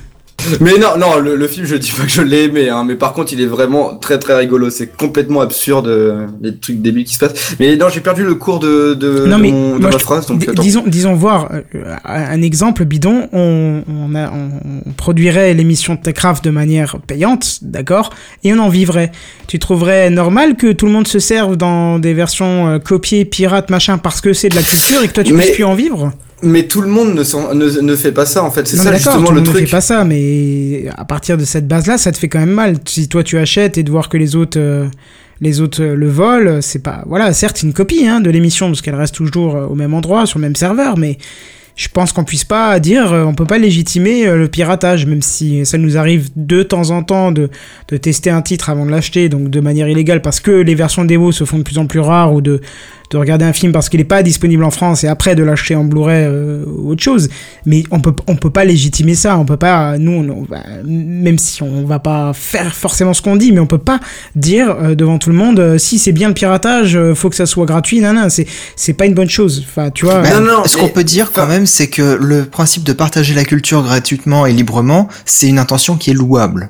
Mais 0.62 0.78
non, 0.78 0.98
non, 0.98 1.20
le, 1.20 1.36
le 1.36 1.48
film, 1.48 1.66
je 1.66 1.76
dis 1.76 1.92
pas 1.92 2.04
que 2.04 2.10
je 2.10 2.22
l'ai 2.22 2.44
aimé, 2.44 2.70
hein, 2.70 2.84
mais 2.86 2.96
par 2.96 3.14
contre, 3.14 3.34
il 3.34 3.42
est 3.42 3.46
vraiment 3.46 3.96
très 3.96 4.18
très 4.20 4.36
rigolo. 4.36 4.70
C'est 4.70 4.88
complètement 4.96 5.42
absurde, 5.42 5.88
euh, 5.88 6.28
les 6.42 6.56
trucs 6.58 6.82
débiles 6.82 7.06
qui 7.06 7.14
se 7.16 7.20
passent. 7.20 7.56
Mais 7.60 7.76
non, 7.76 7.88
j'ai 7.90 8.02
perdu 8.02 8.24
le 8.24 8.36
cours 8.36 8.60
de, 8.60 8.94
de, 8.94 9.26
Non, 9.26 9.38
de 9.38 9.42
mais 9.42 9.52
mon- 9.52 9.76
de 9.76 9.82
moi, 9.82 9.92
ma 9.92 9.98
je- 9.98 10.04
phrase, 10.04 10.26
donc 10.28 10.50
disons, 10.62 10.84
disons 10.88 11.14
voir 11.16 11.50
euh, 11.52 11.62
un 12.06 12.42
exemple 12.42 12.86
bidon. 12.86 13.28
On, 13.34 13.84
on, 13.88 14.16
a- 14.16 14.32
on- 14.32 14.82
on 14.88 14.92
produirait 14.92 15.54
l'émission 15.54 15.96
de 15.96 16.00
Techcraft 16.02 16.44
de 16.44 16.50
manière 16.52 16.98
payante, 17.06 17.60
d'accord, 17.62 18.12
et 18.44 18.54
on 18.54 18.60
en 18.60 18.70
vivrait. 18.70 19.12
Tu 19.48 19.60
trouverais 19.60 20.10
normal 20.10 20.56
que 20.56 20.72
tout 20.72 20.86
le 20.86 20.92
monde 20.92 21.08
se 21.08 21.20
serve 21.20 21.56
dans 21.58 22.00
des 22.00 22.14
versions 22.14 22.68
euh, 22.68 22.80
copiées, 22.80 23.26
pirates, 23.26 23.70
machin, 23.70 23.98
parce 23.98 24.22
que 24.22 24.34
c'est 24.34 24.50
de 24.50 24.56
la 24.56 24.64
culture 24.64 25.02
et 25.04 25.08
que 25.08 25.14
toi 25.14 25.24
tu 25.24 25.34
Mais- 25.34 25.44
puisses 25.44 25.56
plus 25.56 25.64
en 25.64 25.76
vivre? 25.76 26.12
Mais 26.42 26.64
tout 26.68 26.82
le 26.82 26.90
monde 26.90 27.16
ne, 27.16 27.24
s'en- 27.24 27.54
ne, 27.56 27.66
ne 27.80 27.96
fait 27.96 28.12
pas 28.12 28.26
ça, 28.26 28.44
en 28.44 28.52
fait. 28.52 28.68
C'est 28.68 28.78
ça 28.78 28.94
justement 28.94 29.16
tout 29.16 29.32
le 29.34 29.40
le 29.40 29.46
monde 29.46 29.56
ne 29.56 29.60
fait 29.60 29.72
pas 29.72 29.82
ça, 29.82 30.04
mais 30.04 30.86
à 30.98 31.06
partir 31.06 31.38
de 31.38 31.46
cette 31.46 31.68
base-là, 31.68 31.98
ça 31.98 32.12
te 32.12 32.18
fait 32.18 32.28
quand 32.28 32.40
même 32.40 32.52
mal. 32.52 32.76
Si 32.86 33.08
toi 33.08 33.24
tu 33.24 33.38
achètes 33.38 33.78
et 33.78 33.84
de 33.84 33.90
voir 33.92 34.10
que 34.10 34.18
les 34.18 34.36
autres, 34.36 34.60
euh, 34.60 34.86
les 35.42 35.62
autres 35.62 35.82
euh, 35.82 35.96
le 35.96 36.10
volent, 36.10 36.60
c'est 36.62 36.84
pas. 36.84 37.04
Voilà, 37.08 37.32
certes, 37.34 37.64
une 37.64 37.74
copie 37.74 38.06
hein, 38.06 38.20
de 38.20 38.30
l'émission 38.30 38.68
parce 38.68 38.82
qu'elle 38.82 38.96
reste 38.96 39.16
toujours 39.16 39.56
euh, 39.56 39.66
au 39.68 39.76
même 39.76 39.94
endroit, 39.94 40.26
sur 40.26 40.38
le 40.40 40.44
même 40.44 40.56
serveur, 40.58 40.98
mais 40.98 41.18
je 41.78 41.88
pense 41.90 42.12
qu'on 42.14 42.24
puisse 42.24 42.46
pas 42.46 42.80
dire, 42.80 43.12
on 43.12 43.34
peut 43.36 43.44
pas 43.46 43.58
légitimer 43.58 44.26
le 44.34 44.48
piratage, 44.48 45.06
même 45.06 45.22
si 45.22 45.66
ça 45.66 45.78
nous 45.78 45.98
arrive 45.98 46.30
de 46.38 46.64
temps 46.64 46.92
en 46.92 47.04
temps 47.04 47.34
de, 47.34 47.50
de 47.90 47.98
tester 47.98 48.30
un 48.30 48.42
titre 48.42 48.70
avant 48.70 48.86
de 48.86 48.92
l'acheter, 48.92 49.28
donc 49.28 49.50
de 49.50 49.60
manière 49.60 49.90
illégale, 49.90 50.22
parce 50.22 50.40
que 50.40 50.52
les 50.52 50.74
versions 50.74 51.04
démo 51.04 51.34
se 51.34 51.44
font 51.44 51.58
de 51.58 51.64
plus 51.64 51.78
en 51.78 51.86
plus 51.86 52.00
rares, 52.00 52.34
ou 52.34 52.40
de, 52.40 52.62
de 53.12 53.18
regarder 53.18 53.46
un 53.46 53.54
film 53.54 53.72
parce 53.72 53.90
qu'il 53.90 54.00
n'est 54.00 54.04
pas 54.04 54.24
disponible 54.24 54.64
en 54.64 54.72
France 54.72 55.04
et 55.04 55.08
après 55.08 55.36
de 55.36 55.44
l'acheter 55.44 55.76
en 55.76 55.84
Blu-ray 55.84 56.26
euh, 56.26 56.64
ou 56.68 56.92
autre 56.92 57.04
chose. 57.04 57.30
Mais 57.66 57.84
on 57.92 58.00
peut, 58.00 58.14
on 58.28 58.36
peut 58.36 58.50
pas 58.50 58.66
légitimer 58.66 59.16
ça, 59.16 59.38
on 59.38 59.46
peut 59.46 59.58
pas, 59.58 59.98
nous, 59.98 60.12
on, 60.12 60.30
on 60.30 60.44
va- 60.44 60.64
même 60.86 61.38
si 61.38 61.62
on 61.64 61.86
va 61.86 62.00
pas 62.00 62.34
faire 62.34 62.74
forcément 62.76 63.14
ce 63.14 63.22
qu'on 63.22 63.36
dit, 63.36 63.52
mais 63.52 63.60
on 63.60 63.68
peut 63.68 63.78
pas 63.78 64.00
dire 64.36 64.76
euh, 64.82 64.96
devant 64.96 65.18
tout 65.18 65.30
le 65.30 65.36
monde, 65.36 65.60
euh, 65.60 65.78
si 65.78 66.00
c'est 66.00 66.12
bien 66.12 66.30
le 66.30 66.34
piratage, 66.34 66.96
euh, 66.96 67.14
faut 67.14 67.30
que 67.30 67.36
ça 67.36 67.46
soit 67.46 67.66
gratuit, 67.66 68.00
non, 68.02 68.14
non, 68.14 68.30
c'est, 68.30 68.48
c'est 68.76 68.94
pas 68.94 69.06
une 69.06 69.14
bonne 69.14 69.30
chose. 69.30 69.64
Enfin, 69.68 69.90
tu 69.92 70.06
vois. 70.06 70.22
Non, 70.22 70.42
non, 70.42 70.64
ce 70.66 70.78
qu'on 70.78 70.90
peut 70.90 71.04
dire 71.04 71.32
quand 71.32 71.48
même, 71.48 71.66
c'est 71.66 71.88
que 71.88 72.18
le 72.20 72.46
principe 72.46 72.84
de 72.84 72.94
partager 72.94 73.34
la 73.34 73.44
culture 73.44 73.84
gratuitement 73.84 74.46
et 74.46 74.54
librement, 74.54 75.08
c'est 75.26 75.48
une 75.48 75.60
intention 75.60 75.96
qui 75.96 76.10
est 76.12 76.14
louable. 76.14 76.70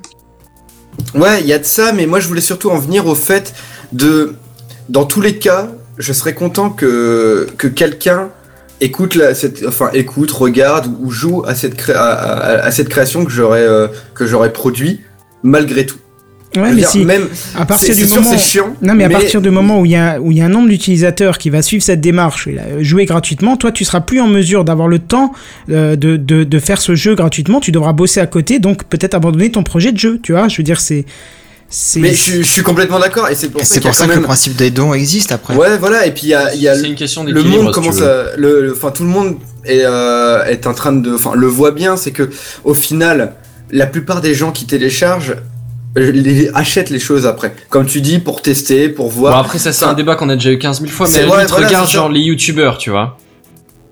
Ouais, 1.14 1.42
il 1.42 1.48
y 1.48 1.54
a 1.54 1.60
de 1.60 1.66
ça, 1.66 1.92
mais 1.94 2.06
moi 2.06 2.20
je 2.20 2.28
voulais 2.28 2.42
surtout 2.42 2.70
en 2.70 2.78
venir 2.78 3.06
au 3.08 3.16
fait 3.16 3.54
de, 3.92 4.36
dans 4.90 5.04
tous 5.06 5.20
les 5.22 5.38
cas, 5.38 5.68
je 5.98 6.14
serais 6.14 6.34
content 6.34 6.70
que 6.70 7.48
que 7.58 7.68
quelqu'un 7.68 8.30
écoute 8.82 9.16
la, 9.16 9.34
cette, 9.34 9.64
enfin 9.68 9.90
écoute, 9.94 10.32
regarde 10.32 10.88
ou 11.02 11.10
joue 11.12 11.44
à 11.46 11.56
cette 11.56 11.76
cré- 11.76 11.94
à, 11.94 12.12
à- 12.12 12.66
à 12.66 12.72
cette 12.72 12.90
création 12.90 13.24
que 13.26 13.32
j'aurais 13.32 13.62
euh, 13.64 13.88
que 14.14 14.26
j'aurais 14.26 14.52
produit 14.54 15.02
malgré 15.44 15.86
tout. 15.86 15.98
Ouais, 16.58 16.70
mais 16.70 16.76
dire, 16.78 16.88
si, 16.88 17.04
même 17.04 17.28
à 17.58 17.66
partir 17.66 17.90
c'est 17.90 17.96
du 17.96 18.04
c'est 18.04 18.08
sûr 18.14 18.22
moment. 18.22 18.32
c'est 18.38 18.42
chiant. 18.44 18.76
Non, 18.82 18.94
mais 18.96 19.04
à 19.04 19.10
partir 19.10 19.42
du 19.42 19.50
moment 19.50 19.82
où 19.82 19.86
il 19.86 19.92
y 19.92 19.96
a, 19.98 20.22
où 20.22 20.32
il 20.32 20.38
y 20.38 20.42
a 20.42 20.46
un 20.46 20.50
nombre 20.50 20.70
d'utilisateurs 20.70 21.38
qui 21.38 21.50
va 21.50 21.62
suivre 21.62 21.84
cette 21.84 22.00
démarche 22.00 22.48
et 22.48 22.58
euh, 22.58 22.82
jouer 22.82 23.04
gratuitement, 23.06 23.58
toi, 23.58 23.74
tu 23.74 23.84
seras 23.84 24.00
plus 24.00 24.22
en 24.22 24.28
mesure 24.30 24.64
d'avoir 24.64 24.88
le 24.88 25.00
temps 25.00 25.34
euh, 25.70 25.98
de, 25.98 26.16
de, 26.16 26.46
de 26.46 26.60
faire 26.60 26.80
ce 26.80 26.96
jeu 26.96 27.14
gratuitement. 27.14 27.60
Tu 27.60 27.74
devras 27.74 27.92
bosser 27.92 28.22
à 28.22 28.26
côté, 28.26 28.60
donc 28.60 28.86
peut-être 28.86 29.16
abandonner 29.16 29.52
ton 29.52 29.64
projet 29.64 29.92
de 29.92 29.98
jeu, 29.98 30.18
tu 30.24 30.32
vois. 30.32 30.48
Je 30.48 30.56
veux 30.56 30.64
dire, 30.64 30.80
c'est. 30.80 31.04
Mais 31.98 32.10
je, 32.12 32.16
suis- 32.16 32.44
je 32.44 32.50
suis 32.50 32.64
complètement 32.64 33.00
d'accord 33.00 33.28
et 33.30 33.36
c'est 33.36 33.50
pour 33.50 33.62
ça 33.66 33.80
pour 33.82 33.92
que 33.92 34.14
le 34.14 34.22
principe 34.22 34.56
des 34.56 34.72
dons 34.72 34.94
existe 34.94 35.32
après. 35.32 35.56
Ouais, 35.56 35.78
voilà, 35.78 36.06
et 36.06 36.12
puis 36.12 36.24
il 36.24 36.30
y 36.30 36.34
a, 36.34 36.54
y 36.56 36.68
une 36.88 36.96
question 36.96 37.24
le 37.24 37.44
monde 37.44 37.72
commence 37.74 38.02
à 38.02 38.36
le 38.38 38.62
le- 38.62 38.74
enfin 38.74 38.92
tout 38.92 39.04
le 39.04 39.10
monde 39.10 39.38
est 39.66 39.82
euh, 39.84 40.44
est 40.46 40.68
en 40.68 40.74
train 40.74 40.94
de 40.94 41.14
enfin 41.14 41.34
le 41.36 41.48
voit 41.48 41.72
bien 41.72 41.98
c'est 41.98 42.12
que 42.12 42.30
au 42.64 42.74
final 42.74 43.34
la 43.72 43.88
plupart 43.88 44.22
des 44.22 44.34
gens 44.34 44.52
qui 44.52 44.66
téléchargent 44.66 45.36
euh, 45.98 46.12
les, 46.12 46.50
achètent 46.54 46.90
les 46.90 47.00
choses 47.00 47.26
après. 47.26 47.56
Comme 47.70 47.86
tu 47.86 48.02
dis, 48.02 48.20
pour 48.20 48.42
tester, 48.42 48.90
pour 48.90 49.10
voir. 49.10 49.34
Bon, 49.34 49.40
après, 49.40 49.60
ça, 49.60 49.72
c'est 49.72 49.86
Enfin, 49.86 49.94
un 49.94 49.96
débat 49.96 50.16
qu'on 50.18 50.28
a 50.28 50.36
déjà 50.36 50.52
eu 50.52 50.60
15 50.60 50.82
000 50.82 50.92
fois, 50.92 51.08
mais 51.10 51.20
à 51.20 51.26
voilà, 51.26 51.46
regarde, 51.48 51.90
genre, 51.90 52.10
les 52.10 52.20
youtubeurs, 52.20 52.78
tu 52.78 52.90
vois. 52.90 53.18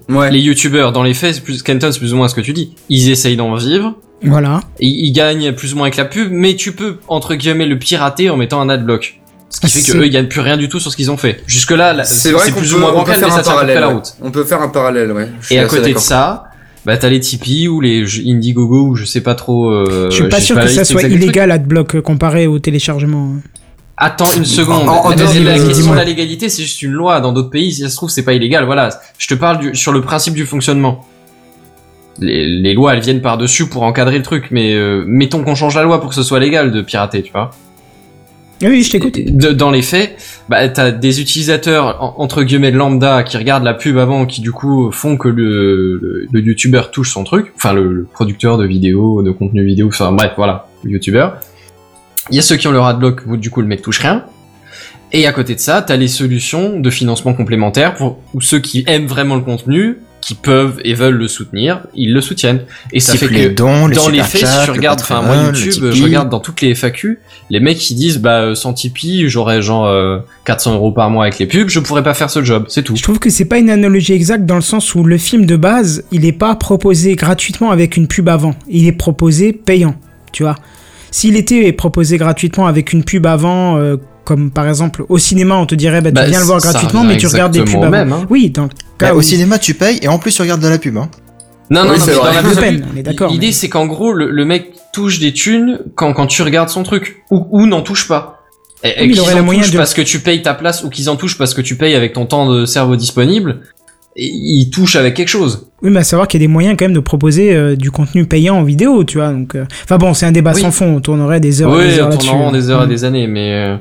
ouais. 0.09 0.29
Les 0.29 0.39
youtubeurs, 0.41 0.91
dans 0.91 1.01
les 1.01 1.13
faits, 1.13 1.35
c'est 1.35 1.41
plus, 1.41 1.63
Kenton, 1.63 1.91
c'est 1.93 1.99
plus 1.99 2.13
ou 2.13 2.17
moins 2.17 2.27
ce 2.27 2.35
que 2.35 2.41
tu 2.41 2.51
dis. 2.51 2.75
Ils 2.89 3.09
essayent 3.09 3.37
d'en 3.37 3.55
vivre. 3.55 3.95
Voilà. 4.23 4.61
Ils, 4.79 5.07
ils 5.07 5.11
gagnent 5.11 5.51
plus 5.53 5.73
ou 5.73 5.77
moins 5.77 5.85
avec 5.85 5.97
la 5.97 6.05
pub, 6.05 6.29
mais 6.31 6.55
tu 6.55 6.71
peux, 6.73 6.97
entre 7.07 7.35
guillemets, 7.35 7.65
le 7.65 7.77
pirater 7.77 8.29
en 8.29 8.37
mettant 8.37 8.61
un 8.61 8.69
adblock. 8.69 9.19
Ce 9.49 9.59
qui 9.61 9.67
fait 9.67 9.79
c'est- 9.81 9.91
que 9.91 9.97
eux, 9.99 10.05
ils 10.05 10.09
gagnent 10.09 10.27
plus 10.27 10.41
rien 10.41 10.57
du 10.57 10.67
tout 10.69 10.79
sur 10.79 10.91
ce 10.91 10.97
qu'ils 10.97 11.11
ont 11.11 11.17
fait. 11.17 11.43
Jusque 11.45 11.71
là, 11.71 12.03
C'est 12.05 12.31
vrai 12.31 12.49
qu'on 12.51 12.59
plus 12.59 12.71
peut, 12.71 12.77
ou 12.77 12.79
moins 12.79 12.89
on 12.89 13.03
peut 13.03 13.11
bancal, 13.11 13.15
mais 13.21 13.25
faire 13.27 13.33
un 13.33 13.43
ça 13.43 13.43
tient 13.43 13.59
à 13.59 13.79
la 13.79 13.87
route. 13.87 14.13
On 14.21 14.31
peut 14.31 14.43
faire 14.45 14.61
un 14.61 14.69
parallèle, 14.69 15.11
ouais. 15.11 15.29
Et 15.51 15.59
à 15.59 15.65
côté 15.65 15.93
de 15.93 15.99
ça, 15.99 16.45
bah 16.85 16.97
t'as 16.97 17.07
les 17.09 17.19
Tipeee 17.19 17.67
ou 17.67 17.79
les 17.79 18.03
Indiegogo 18.29 18.87
ou 18.89 18.95
je 18.95 19.05
sais 19.05 19.21
pas 19.21 19.35
trop. 19.35 19.69
Euh, 19.71 20.07
je 20.09 20.15
suis 20.15 20.27
pas 20.29 20.41
sûr 20.41 20.59
que 20.59 20.67
ça 20.67 20.83
soit 20.83 21.03
illégal 21.03 21.51
AdBlock 21.51 21.95
euh, 21.95 22.01
comparé 22.01 22.47
au 22.47 22.59
téléchargement. 22.59 23.35
Attends 23.95 24.25
une 24.35 24.43
seconde. 24.43 24.89
En- 24.89 25.05
en 25.05 25.09
la, 25.11 25.15
la- 25.15 25.67
question 25.67 25.91
de 25.91 25.95
la 25.95 26.03
légalité, 26.03 26.49
c'est 26.49 26.63
juste 26.63 26.81
une 26.81 26.91
loi. 26.91 27.21
Dans 27.21 27.31
d'autres 27.31 27.51
pays, 27.51 27.71
si 27.73 27.81
ça 27.83 27.89
se 27.89 27.95
trouve, 27.95 28.09
c'est 28.09 28.23
pas 28.23 28.33
illégal. 28.33 28.65
Voilà. 28.65 28.89
Je 29.19 29.27
te 29.27 29.35
parle 29.35 29.59
du, 29.59 29.75
sur 29.75 29.91
le 29.91 30.01
principe 30.01 30.33
du 30.33 30.45
fonctionnement. 30.47 31.05
Les, 32.19 32.45
les 32.47 32.73
lois, 32.73 32.93
elles 32.93 33.01
viennent 33.01 33.21
par-dessus 33.21 33.67
pour 33.67 33.83
encadrer 33.83 34.17
le 34.17 34.23
truc, 34.23 34.49
mais 34.51 34.73
euh, 34.75 35.03
mettons 35.07 35.43
qu'on 35.43 35.55
change 35.55 35.75
la 35.75 35.83
loi 35.83 35.99
pour 35.99 36.09
que 36.09 36.15
ce 36.15 36.23
soit 36.23 36.39
légal 36.39 36.71
de 36.71 36.81
pirater, 36.81 37.23
tu 37.23 37.31
vois. 37.31 37.51
Oui, 38.61 38.83
je 38.83 38.91
t'écoute. 38.91 39.19
Dans 39.19 39.71
les 39.71 39.81
faits, 39.81 40.15
bah, 40.47 40.69
t'as 40.69 40.91
des 40.91 41.19
utilisateurs 41.19 42.01
en- 42.01 42.15
entre 42.21 42.43
guillemets 42.43 42.71
de 42.71 42.77
lambda 42.77 43.23
qui 43.23 43.35
regardent 43.37 43.63
la 43.65 43.73
pub 43.73 43.97
avant, 43.97 44.25
qui 44.25 44.39
du 44.41 44.51
coup 44.51 44.89
font 44.91 45.17
que 45.17 45.27
le, 45.27 45.97
le, 46.01 46.27
le 46.31 46.39
youtubeur 46.41 46.91
touche 46.91 47.11
son 47.11 47.23
truc, 47.23 47.51
enfin 47.55 47.73
le, 47.73 47.91
le 47.91 48.03
producteur 48.05 48.57
de 48.57 48.65
vidéos, 48.65 49.21
de 49.23 49.31
contenu 49.31 49.65
vidéo, 49.65 49.87
enfin 49.87 50.11
bref, 50.13 50.31
voilà, 50.37 50.67
le 50.83 50.91
youtubeur. 50.91 51.37
Il 52.29 52.35
y 52.37 52.39
a 52.39 52.41
ceux 52.41 52.55
qui 52.55 52.67
ont 52.67 52.71
leur 52.71 52.85
adblock, 52.85 53.23
où 53.27 53.35
du 53.35 53.49
coup 53.49 53.59
le 53.61 53.67
mec 53.67 53.81
touche 53.81 53.99
rien. 53.99 54.23
Et 55.11 55.27
à 55.27 55.33
côté 55.33 55.55
de 55.55 55.59
ça, 55.59 55.81
t'as 55.81 55.97
les 55.97 56.07
solutions 56.07 56.79
de 56.79 56.89
financement 56.89 57.33
complémentaire 57.33 57.95
pour 57.95 58.19
ceux 58.39 58.59
qui 58.59 58.83
aiment 58.87 59.07
vraiment 59.07 59.35
le 59.35 59.41
contenu, 59.41 59.97
qui 60.23 60.35
peuvent 60.35 60.79
et 60.85 60.93
veulent 60.93 61.17
le 61.17 61.27
soutenir, 61.27 61.81
ils 61.93 62.13
le 62.13 62.21
soutiennent. 62.21 62.61
Et 62.93 63.01
ça 63.01 63.17
fait 63.17 63.27
que 63.27 63.33
les 63.33 63.49
dons, 63.49 63.87
les 63.87 63.95
dans 63.95 64.07
les 64.07 64.23
faits, 64.23 64.41
si 64.41 64.45
chats, 64.45 64.61
je 64.61 64.67
le 64.67 64.77
regarde, 64.77 65.01
enfin 65.01 65.21
moi 65.21 65.35
YouTube, 65.35 65.91
je 65.91 66.03
regarde 66.03 66.29
dans 66.29 66.39
toutes 66.39 66.61
les 66.61 66.73
FAQ, 66.73 67.19
les 67.49 67.59
mecs 67.59 67.77
qui 67.77 67.93
disent 67.93 68.19
bah 68.19 68.41
euh, 68.41 68.55
sans 68.55 68.73
Tipeee, 68.73 69.27
j'aurais 69.27 69.61
genre 69.61 69.85
euh, 69.85 70.19
400 70.45 70.75
euros 70.75 70.93
par 70.93 71.09
mois 71.09 71.25
avec 71.25 71.39
les 71.39 71.45
pubs, 71.45 71.67
je 71.67 71.79
pourrais 71.79 72.03
pas 72.03 72.13
faire 72.13 72.29
ce 72.29 72.41
job, 72.41 72.65
c'est 72.69 72.83
tout. 72.83 72.95
Je 72.95 73.03
trouve 73.03 73.19
que 73.19 73.29
c'est 73.29 73.45
pas 73.45 73.57
une 73.57 73.69
analogie 73.69 74.13
exacte 74.13 74.45
dans 74.45 74.55
le 74.55 74.61
sens 74.61 74.95
où 74.95 75.03
le 75.03 75.17
film 75.17 75.45
de 75.45 75.57
base, 75.57 76.05
il 76.11 76.25
est 76.25 76.31
pas 76.31 76.55
proposé 76.55 77.15
gratuitement 77.15 77.71
avec 77.71 77.97
une 77.97 78.07
pub 78.07 78.29
avant. 78.29 78.55
Il 78.69 78.87
est 78.87 78.93
proposé 78.93 79.51
payant, 79.51 79.95
tu 80.31 80.43
vois. 80.43 80.55
S'il 81.11 81.35
était 81.35 81.71
proposé 81.73 82.17
gratuitement 82.17 82.65
avec 82.65 82.93
une 82.93 83.03
pub 83.03 83.25
avant, 83.25 83.77
euh, 83.77 83.97
comme 84.23 84.51
par 84.51 84.67
exemple 84.67 85.05
au 85.09 85.17
cinéma, 85.17 85.55
on 85.55 85.65
te 85.65 85.75
dirait 85.75 86.01
bah, 86.01 86.11
Bah, 86.11 86.23
tu 86.23 86.29
viens 86.29 86.39
le 86.39 86.45
voir 86.45 86.59
gratuitement, 86.59 87.03
mais 87.03 87.17
tu 87.17 87.27
regardes 87.27 87.51
des 87.51 87.63
pubs 87.63 87.75
avant. 87.75 87.89
même, 87.89 88.13
hein. 88.13 88.25
Oui, 88.29 88.49
dans 88.49 88.69
Bah, 89.09 89.13
au 89.15 89.21
cinéma, 89.21 89.59
tu 89.59 89.73
payes 89.73 89.99
et 90.01 90.07
en 90.07 90.17
plus 90.19 90.33
tu 90.35 90.41
regardes 90.41 90.61
de 90.61 90.67
la 90.67 90.77
pub. 90.79 90.97
Hein. 90.97 91.09
Non, 91.69 91.83
non, 91.85 91.91
Oui, 91.91 91.97
non, 91.99 92.05
c'est 92.05 92.13
dans 92.15 92.23
la 92.25 92.31
peine, 92.61 92.85
on 92.93 92.97
est 92.97 93.03
d'accord, 93.03 93.31
L'idée 93.31 93.47
mais- 93.47 93.51
c'est 93.53 93.69
qu'en 93.69 93.85
gros 93.85 94.11
le, 94.13 94.29
le 94.29 94.45
mec 94.45 94.71
touche 94.91 95.19
des 95.19 95.31
thunes 95.33 95.79
quand, 95.95 96.13
quand 96.13 96.27
tu 96.27 96.41
regardes 96.43 96.69
son 96.69 96.83
truc 96.83 97.23
ou, 97.31 97.47
ou 97.51 97.65
n'en 97.65 97.81
touche 97.81 98.07
pas. 98.07 98.39
Et, 98.83 98.89
et 98.89 99.07
Oui, 99.07 99.11
qu'ils 99.13 99.21
en 99.21 99.43
moyen 99.43 99.61
touchent 99.61 99.71
de- 99.71 99.77
parce 99.77 99.93
que 99.93 100.01
tu 100.01 100.19
payes 100.19 100.41
ta 100.41 100.53
place 100.53 100.83
ou 100.83 100.89
qu'ils 100.89 101.09
en 101.09 101.15
touchent 101.15 101.37
parce 101.37 101.53
que 101.53 101.61
tu 101.61 101.75
payes 101.77 101.95
avec 101.95 102.13
ton 102.13 102.25
temps 102.25 102.51
de 102.51 102.65
cerveau 102.65 102.95
disponible, 102.97 103.61
et 104.15 104.27
ils 104.27 104.69
touchent 104.69 104.97
avec 104.97 105.13
quelque 105.15 105.29
chose. 105.29 105.67
Oui, 105.81 105.89
mais 105.89 106.01
à 106.01 106.03
savoir 106.03 106.27
qu'il 106.27 106.39
y 106.41 106.43
a 106.43 106.47
des 106.47 106.51
moyens 106.51 106.75
quand 106.77 106.85
même 106.85 106.93
de 106.93 106.99
proposer 106.99 107.55
euh, 107.55 107.75
du 107.77 107.89
contenu 107.91 108.25
payant 108.27 108.57
en 108.57 108.63
vidéo, 108.63 109.03
tu 109.05 109.17
vois. 109.17 109.29
Donc, 109.31 109.55
euh, 109.55 109.65
enfin 109.85 109.97
bon, 109.97 110.13
c'est 110.13 110.25
un 110.27 110.31
débat 110.33 110.51
Oui. 110.53 110.61
sans 110.61 110.69
fond. 110.71 110.97
On 110.97 110.99
tournerait 111.01 111.39
des 111.39 111.61
heures, 111.63 111.73
et 111.73 111.77
Oui, 111.77 111.83
des 111.87 111.99
heures 111.99 112.07
on 112.07 112.09
là-dessus. 112.11 112.29
tourne 112.29 112.41
en 112.41 112.51
des 112.51 112.69
heures 112.69 112.83
et 112.83 112.85
Mm. 112.85 112.89
des 112.89 113.03
années, 113.05 113.27
mais 113.27 113.53
euh, 113.53 113.77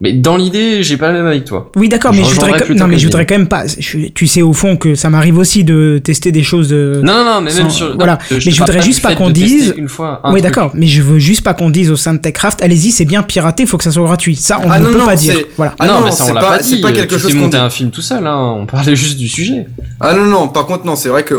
mais 0.00 0.12
dans 0.12 0.36
l'idée, 0.36 0.82
j'ai 0.82 0.96
pas 0.96 1.08
le 1.12 1.18
même 1.18 1.26
avec 1.26 1.44
toi. 1.44 1.70
Oui, 1.76 1.88
d'accord, 1.88 2.12
mais 2.12 2.24
je 2.24 2.34
voudrais, 2.34 2.74
non, 2.74 2.86
mais 2.86 2.98
je 2.98 3.04
voudrais 3.06 3.26
quand 3.26 3.36
même 3.38 3.48
pas. 3.48 3.64
je- 3.66 4.08
tu 4.08 4.26
sais 4.26 4.42
au 4.42 4.52
fond 4.52 4.76
que 4.76 4.94
ça 4.94 5.08
m'arrive 5.08 5.38
aussi 5.38 5.64
de 5.64 6.00
tester 6.02 6.32
des 6.32 6.42
choses 6.42 6.68
de. 6.68 7.00
Non, 7.04 7.14
non, 7.14 7.24
non, 7.24 7.40
mais 7.40 7.54
même 7.54 7.70
Sans- 7.70 7.76
sur. 7.76 7.96
voilà. 7.96 8.14
non, 8.14 8.18
Mais 8.30 8.38
te 8.38 8.50
je 8.50 8.58
voudrais 8.58 8.82
juste 8.82 9.02
pas 9.02 9.14
qu'on 9.14 9.30
dise- 9.30 9.72
Une 9.76 9.88
fois. 9.88 10.20
un 10.24 10.32
oui, 10.32 10.42
d'accord, 10.42 10.72
mais 10.74 10.86
je 10.86 11.00
veux 11.02 11.18
juste 11.18 11.42
pas 11.42 11.54
qu'on 11.54 11.70
dise 11.70 11.90
au 11.90 11.96
sein 11.96 12.12
de 12.14 12.18
Techcraft, 12.18 12.62
allez-y, 12.62 12.90
c'est 12.90 13.04
bien 13.04 13.22
piraté, 13.22 13.66
faut 13.66 13.78
que 13.78 13.84
ça 13.84 13.90
soit 13.92 14.04
gratuit. 14.04 14.36
Ça, 14.36 14.60
on 14.64 14.70
Ah 14.70 14.78
ne 14.80 14.84
non, 14.86 14.92
peut 14.92 14.98
non, 14.98 15.06
pas 15.06 15.16
dire. 15.16 15.36
Voilà. 15.56 15.74
Ah 15.78 15.86
non, 15.86 16.00
non, 16.00 16.04
mais 16.06 16.10
ça 16.10 16.24
on 16.24 16.26
c'est 16.28 16.34
l'a 16.34 16.40
pas- 16.40 16.56
pas, 16.58 16.62
c'est 16.62 16.76
dit. 16.76 16.80
pas 16.82 16.92
quelque 16.92 17.14
tu 17.14 17.20
chose 17.20 17.34
monté 17.34 17.56
un 17.56 17.70
film 17.70 17.90
tout 17.90 18.02
seul, 18.02 18.26
hein. 18.26 18.56
On 18.58 18.66
parlait 18.66 18.96
juste 18.96 19.16
du 19.18 19.28
sujet. 19.28 19.66
Ah 20.00 20.14
non 20.14 20.24
non, 20.26 20.48
par 20.48 20.66
contre 20.66 20.84
non, 20.86 20.96
c'est 20.96 21.08
vrai 21.08 21.22
que 21.24 21.34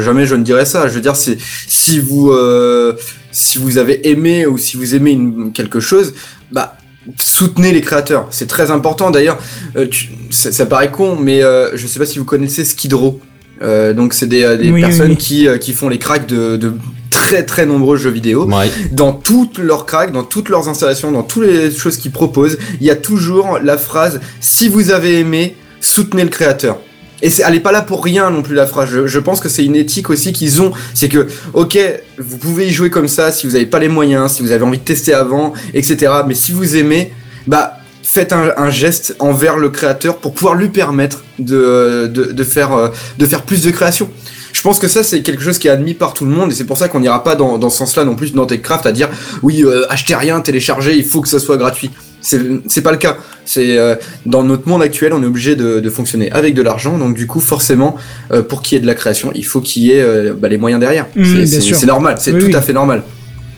jamais 0.00 0.26
je 0.26 0.34
ne 0.34 0.42
dirais 0.42 0.64
ça. 0.64 0.88
Je 0.88 0.94
veux 0.94 1.00
dire, 1.00 1.16
si 1.16 1.98
vous 2.00 2.30
euh, 2.30 2.94
si 3.30 3.58
vous 3.58 3.78
avez 3.78 4.08
aimé 4.08 4.46
ou 4.46 4.56
si 4.58 4.76
vous 4.76 4.94
aimez 4.94 5.10
une, 5.12 5.52
quelque 5.52 5.80
chose, 5.80 6.14
bah 6.52 6.76
soutenez 7.18 7.72
les 7.72 7.80
créateurs. 7.80 8.26
C'est 8.30 8.46
très 8.46 8.70
important. 8.70 9.10
D'ailleurs, 9.10 9.38
euh, 9.76 9.86
tu- 9.88 10.08
ça, 10.30 10.52
ça 10.52 10.66
paraît 10.66 10.90
con, 10.90 11.16
mais 11.16 11.42
euh, 11.42 11.76
je 11.76 11.86
sais 11.86 11.98
pas 11.98 12.06
si 12.06 12.18
vous 12.18 12.24
connaissez 12.24 12.64
Skid 12.64 12.94
Row. 12.94 13.20
Euh, 13.62 13.92
donc 13.92 14.14
c'est 14.14 14.26
des, 14.26 14.42
euh, 14.42 14.56
des 14.56 14.64
Oui, 14.64 14.72
oui, 14.74 14.80
personnes 14.80 15.10
oui. 15.10 15.16
qui 15.16 15.46
euh, 15.46 15.58
qui 15.58 15.72
font 15.72 15.88
les 15.88 15.98
cracks 15.98 16.26
de, 16.26 16.56
de 16.56 16.72
très 17.10 17.44
très 17.44 17.66
nombreux 17.66 17.96
jeux 17.96 18.10
vidéo 18.10 18.46
Ouais. 18.46 18.68
dans 18.90 19.12
toutes 19.12 19.58
leurs 19.58 19.86
cracks, 19.86 20.10
dans 20.10 20.24
toutes 20.24 20.48
leurs 20.48 20.68
installations, 20.68 21.12
dans 21.12 21.22
toutes 21.22 21.46
les 21.46 21.70
choses 21.70 21.96
qu'ils 21.96 22.10
proposent, 22.10 22.58
il 22.80 22.86
y 22.86 22.90
a 22.90 22.96
toujours 22.96 23.60
la 23.62 23.78
phrase 23.78 24.20
si 24.40 24.68
vous 24.68 24.90
avez 24.90 25.20
aimé, 25.20 25.54
soutenez 25.80 26.24
le 26.24 26.30
créateur. 26.30 26.78
Et 27.22 27.30
elle 27.46 27.54
est 27.54 27.60
pas 27.60 27.72
là 27.72 27.82
pour 27.82 28.04
rien 28.04 28.30
non 28.30 28.42
plus 28.42 28.54
la 28.54 28.66
phrase. 28.66 29.06
Je, 29.06 29.18
pense 29.18 29.40
que 29.40 29.48
c'est 29.48 29.64
une 29.64 29.76
éthique 29.76 30.10
aussi 30.10 30.32
qu'ils 30.32 30.60
ont. 30.60 30.72
C'est 30.92 31.08
que, 31.08 31.26
ok, 31.54 31.78
vous 32.18 32.38
pouvez 32.38 32.68
y 32.68 32.70
jouer 32.70 32.90
comme 32.90 33.08
ça 33.08 33.32
si 33.32 33.46
vous 33.46 33.56
avez 33.56 33.66
pas 33.66 33.78
les 33.78 33.88
moyens, 33.88 34.32
si 34.32 34.42
vous 34.42 34.52
avez 34.52 34.64
envie 34.64 34.78
de 34.78 34.84
tester 34.84 35.14
avant, 35.14 35.52
etc. 35.72 36.12
Mais 36.26 36.34
si 36.34 36.52
vous 36.52 36.76
aimez, 36.76 37.12
bah 37.46 37.78
faites 38.02 38.32
un, 38.32 38.52
un 38.56 38.70
geste 38.70 39.16
envers 39.18 39.56
le 39.56 39.70
créateur 39.70 40.18
pour 40.18 40.34
pouvoir 40.34 40.54
lui 40.54 40.68
permettre 40.68 41.24
de, 41.38 42.10
de, 42.12 42.32
de 42.32 42.44
faire 42.44 42.72
euh, 42.72 42.88
de 43.18 43.26
faire 43.26 43.42
plus 43.42 43.62
de 43.62 43.70
création. 43.70 44.10
Je 44.64 44.70
pense 44.70 44.78
que 44.78 44.88
ça 44.88 45.02
c'est 45.02 45.20
quelque 45.20 45.42
chose 45.42 45.58
qui 45.58 45.68
est 45.68 45.70
admis 45.70 45.92
par 45.92 46.14
tout 46.14 46.24
le 46.24 46.30
monde 46.30 46.50
et 46.50 46.54
c'est 46.54 46.64
pour 46.64 46.78
ça 46.78 46.88
qu'on 46.88 47.00
n'ira 47.00 47.22
pas 47.22 47.34
dans, 47.36 47.58
dans 47.58 47.68
ce 47.68 47.76
sens-là 47.76 48.06
non 48.06 48.16
plus 48.16 48.32
dans 48.32 48.46
Techcraft 48.46 48.86
à 48.86 48.92
dire 48.92 49.10
oui 49.42 49.62
euh, 49.62 49.84
achetez 49.90 50.14
rien, 50.14 50.40
téléchargez, 50.40 50.96
il 50.96 51.04
faut 51.04 51.20
que 51.20 51.28
ça 51.28 51.38
soit 51.38 51.58
gratuit. 51.58 51.90
C'est 52.22 52.40
c'est 52.66 52.80
pas 52.80 52.90
le 52.92 52.96
cas. 52.96 53.18
C'est 53.44 53.76
euh, 53.76 53.94
dans 54.24 54.42
notre 54.42 54.66
monde 54.66 54.80
actuel, 54.80 55.12
on 55.12 55.22
est 55.22 55.26
obligé 55.26 55.54
de, 55.54 55.80
de 55.80 55.90
fonctionner 55.90 56.32
avec 56.32 56.54
de 56.54 56.62
l'argent, 56.62 56.96
donc 56.96 57.14
du 57.14 57.26
coup 57.26 57.40
forcément 57.40 57.96
euh, 58.32 58.42
pour 58.42 58.62
qu'il 58.62 58.76
y 58.76 58.78
ait 58.78 58.80
de 58.80 58.86
la 58.86 58.94
création, 58.94 59.32
il 59.34 59.44
faut 59.44 59.60
qu'il 59.60 59.82
y 59.82 59.90
ait 59.92 60.00
euh, 60.00 60.32
bah, 60.32 60.48
les 60.48 60.56
moyens 60.56 60.80
derrière. 60.80 61.08
Mmh, 61.14 61.44
C'est- 61.44 61.84
normal, 61.84 62.16
c'est 62.18 62.32
Oui, 62.32 62.40
tout 62.40 62.46
oui. 62.46 62.56
à 62.56 62.62
fait 62.62 62.72
normal. 62.72 63.02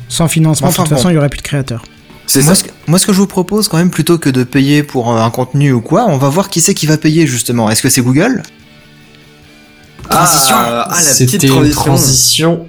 Sans 0.08 0.26
financement, 0.26 0.66
Enfin, 0.66 0.82
de 0.82 0.88
toute 0.88 0.96
façon, 0.96 1.10
il 1.10 1.14
y 1.14 1.18
aurait 1.18 1.28
plus 1.28 1.38
de 1.38 1.42
créateurs. 1.42 1.84
C'est 2.26 2.42
Moi 2.42 2.48
ça. 2.56 2.60
ce, 2.62 2.64
que, 2.64 2.70
moi, 2.88 2.98
ce 2.98 3.06
que 3.06 3.12
je 3.12 3.18
vous 3.18 3.28
propose, 3.28 3.68
quand 3.68 3.76
même, 3.76 3.90
plutôt 3.90 4.18
que 4.18 4.28
de 4.28 4.42
payer 4.42 4.82
pour 4.82 5.12
un 5.16 5.30
contenu 5.30 5.70
ou 5.70 5.80
quoi, 5.80 6.06
on 6.08 6.16
va 6.16 6.28
voir 6.30 6.48
qui 6.48 6.60
c'est 6.60 6.74
qui 6.74 6.86
va 6.86 6.96
payer 6.96 7.28
justement. 7.28 7.70
Est-ce 7.70 7.80
que 7.82 7.88
c'est 7.88 8.02
Google? 8.02 8.42
Transition. 10.10 10.56
Ah, 10.56 10.86
ah, 10.88 10.94
la 10.94 11.00
C'était 11.00 11.46
une 11.46 11.52
transition. 11.52 11.82
transition 11.82 12.66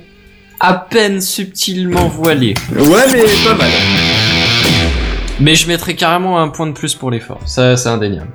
à 0.59 0.73
peine 0.73 1.21
subtilement 1.21 2.07
voilée. 2.07 2.55
Ouais, 2.75 3.05
mais 3.11 3.23
pas 3.45 3.55
mal. 3.55 3.69
Mais 5.39 5.55
je 5.55 5.67
mettrais 5.67 5.93
carrément 5.95 6.39
un 6.41 6.49
point 6.49 6.67
de 6.67 6.71
plus 6.71 6.95
pour 6.95 7.11
l'effort. 7.11 7.39
Ça, 7.45 7.77
c'est 7.77 7.89
indéniable. 7.89 8.29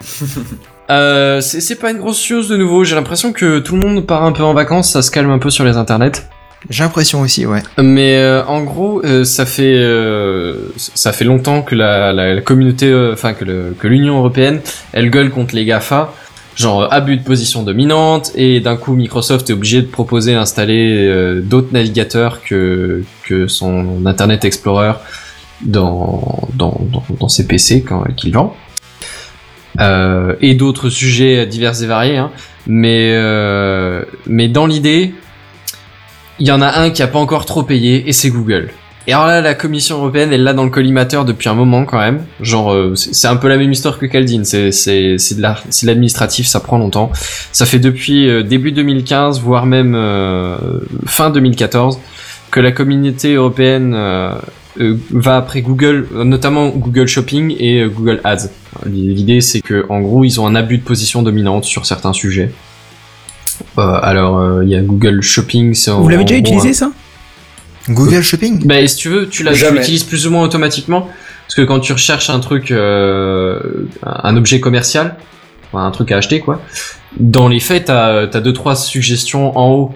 euh, 0.90 1.40
c'est 1.40 1.76
pas 1.76 1.90
une 1.92 1.98
grosse 1.98 2.22
chose 2.22 2.48
de 2.48 2.56
nouveau. 2.56 2.84
J'ai 2.84 2.96
l'impression 2.96 3.32
que 3.32 3.60
tout 3.60 3.76
le 3.76 3.80
monde 3.86 4.04
part 4.06 4.24
un 4.24 4.32
peu 4.32 4.42
en 4.42 4.52
vacances, 4.54 4.90
ça 4.92 5.02
se 5.02 5.10
calme 5.10 5.30
un 5.30 5.38
peu 5.38 5.50
sur 5.50 5.64
les 5.64 5.76
internets. 5.76 6.28
J'ai 6.68 6.82
l'impression 6.82 7.22
aussi, 7.22 7.46
ouais. 7.46 7.62
Mais 7.78 8.16
euh, 8.16 8.44
en 8.44 8.62
gros, 8.64 9.00
euh, 9.04 9.24
ça 9.24 9.46
fait 9.46 9.76
euh, 9.78 10.56
ça 10.76 11.12
fait 11.12 11.24
longtemps 11.24 11.62
que 11.62 11.74
la, 11.74 12.12
la, 12.12 12.34
la 12.34 12.40
communauté, 12.42 12.92
enfin 13.12 13.32
que 13.32 13.86
l'Union 13.86 14.18
européenne, 14.18 14.60
elle 14.92 15.08
gueule 15.08 15.30
contre 15.30 15.54
les 15.54 15.64
Gafa, 15.64 16.12
genre 16.56 16.92
abus 16.92 17.16
de 17.16 17.22
position 17.22 17.62
dominante, 17.62 18.32
et 18.34 18.60
d'un 18.60 18.76
coup 18.76 18.94
Microsoft 18.94 19.50
est 19.50 19.52
obligé 19.52 19.82
de 19.82 19.86
proposer 19.86 20.34
d'installer 20.34 21.06
euh, 21.06 21.40
d'autres 21.40 21.72
navigateurs 21.72 22.42
que 22.42 23.02
que 23.24 23.46
son 23.46 24.06
Internet 24.06 24.44
Explorer 24.44 24.94
dans 25.62 26.48
dans 26.54 26.80
dans, 27.18 27.28
ses 27.28 27.46
PC 27.46 27.82
quand 27.82 28.04
qu'il 28.16 28.32
vend. 28.32 28.54
Euh, 29.78 30.34
et 30.40 30.54
d'autres 30.54 30.90
sujets 30.90 31.46
divers 31.46 31.80
et 31.82 31.86
variés, 31.86 32.16
hein. 32.16 32.32
mais 32.66 33.12
euh, 33.14 34.02
mais 34.26 34.48
dans 34.48 34.66
l'idée, 34.66 35.14
il 36.40 36.46
y 36.46 36.50
en 36.50 36.60
a 36.60 36.80
un 36.80 36.90
qui 36.90 37.02
a 37.02 37.06
pas 37.06 37.20
encore 37.20 37.46
trop 37.46 37.62
payé 37.62 38.08
et 38.08 38.12
c'est 38.12 38.30
Google. 38.30 38.70
Et 39.06 39.12
alors 39.12 39.26
là, 39.26 39.40
la 39.40 39.54
Commission 39.54 39.96
européenne, 39.96 40.30
elle 40.32 40.42
l'a 40.44 40.52
dans 40.52 40.62
le 40.64 40.70
collimateur 40.70 41.24
depuis 41.24 41.48
un 41.48 41.54
moment 41.54 41.84
quand 41.84 41.98
même. 41.98 42.22
Genre, 42.42 42.72
euh, 42.72 42.94
c'est 42.94 43.26
un 43.28 43.36
peu 43.36 43.48
la 43.48 43.56
même 43.56 43.72
histoire 43.72 43.98
que 43.98 44.06
Caldine. 44.06 44.44
C'est 44.44 44.72
c'est 44.72 45.16
c'est 45.18 45.36
de 45.36 45.42
la- 45.42 45.58
c'est 45.70 45.86
de 45.86 45.90
l'administratif, 45.90 46.46
ça 46.46 46.60
prend 46.60 46.78
longtemps. 46.78 47.10
Ça 47.50 47.64
fait 47.66 47.78
depuis 47.78 48.28
euh, 48.28 48.42
début 48.42 48.72
2015, 48.72 49.40
voire 49.40 49.64
même 49.66 49.94
euh, 49.96 50.56
fin 51.06 51.30
2014, 51.30 51.98
que 52.50 52.60
la 52.60 52.72
communauté 52.72 53.34
européenne 53.34 53.94
euh, 53.94 54.32
euh, 54.80 54.96
va 55.10 55.38
après 55.38 55.62
Google, 55.62 56.06
euh, 56.14 56.24
notamment 56.24 56.68
Google 56.68 57.06
Shopping 57.06 57.56
et 57.58 57.84
Google 57.86 58.20
Ads. 58.22 58.50
L'idée, 58.86 59.40
c'est 59.40 59.60
que 59.62 59.86
en 59.88 60.00
gros, 60.00 60.24
ils 60.24 60.40
ont 60.40 60.46
un 60.46 60.54
abus 60.54 60.78
de 60.78 60.84
position 60.84 61.22
dominante 61.22 61.64
sur 61.64 61.86
certains 61.86 62.12
sujets. 62.12 62.50
Euh, 63.78 63.98
alors, 64.02 64.38
euh, 64.38 64.62
il 64.64 64.70
y 64.70 64.76
a 64.76 64.80
Google 64.82 65.22
Shopping. 65.22 65.74
Vous 65.88 66.08
l'avez 66.08 66.24
déjà 66.24 66.40
gros, 66.40 66.52
utilisé 66.54 66.74
ça? 66.74 66.90
Google 67.88 68.22
Shopping? 68.22 68.66
Bah, 68.66 68.86
si 68.86 68.96
tu 68.96 69.08
veux, 69.08 69.28
tu 69.28 69.42
l'utilises 69.78 70.04
plus 70.04 70.26
ou 70.26 70.30
moins 70.30 70.42
automatiquement. 70.44 71.08
Parce 71.46 71.54
que 71.56 71.62
quand 71.62 71.80
tu 71.80 71.92
recherches 71.92 72.30
un 72.30 72.38
truc, 72.38 72.70
euh, 72.70 73.58
un 74.04 74.36
objet 74.36 74.60
commercial, 74.60 75.16
un 75.74 75.90
truc 75.90 76.12
à 76.12 76.18
acheter, 76.18 76.40
quoi, 76.40 76.60
dans 77.18 77.48
les 77.48 77.58
faits, 77.60 77.86
t'as 77.86 78.22
as 78.32 78.40
deux 78.40 78.52
trois 78.52 78.76
suggestions 78.76 79.56
en 79.58 79.70
haut. 79.72 79.94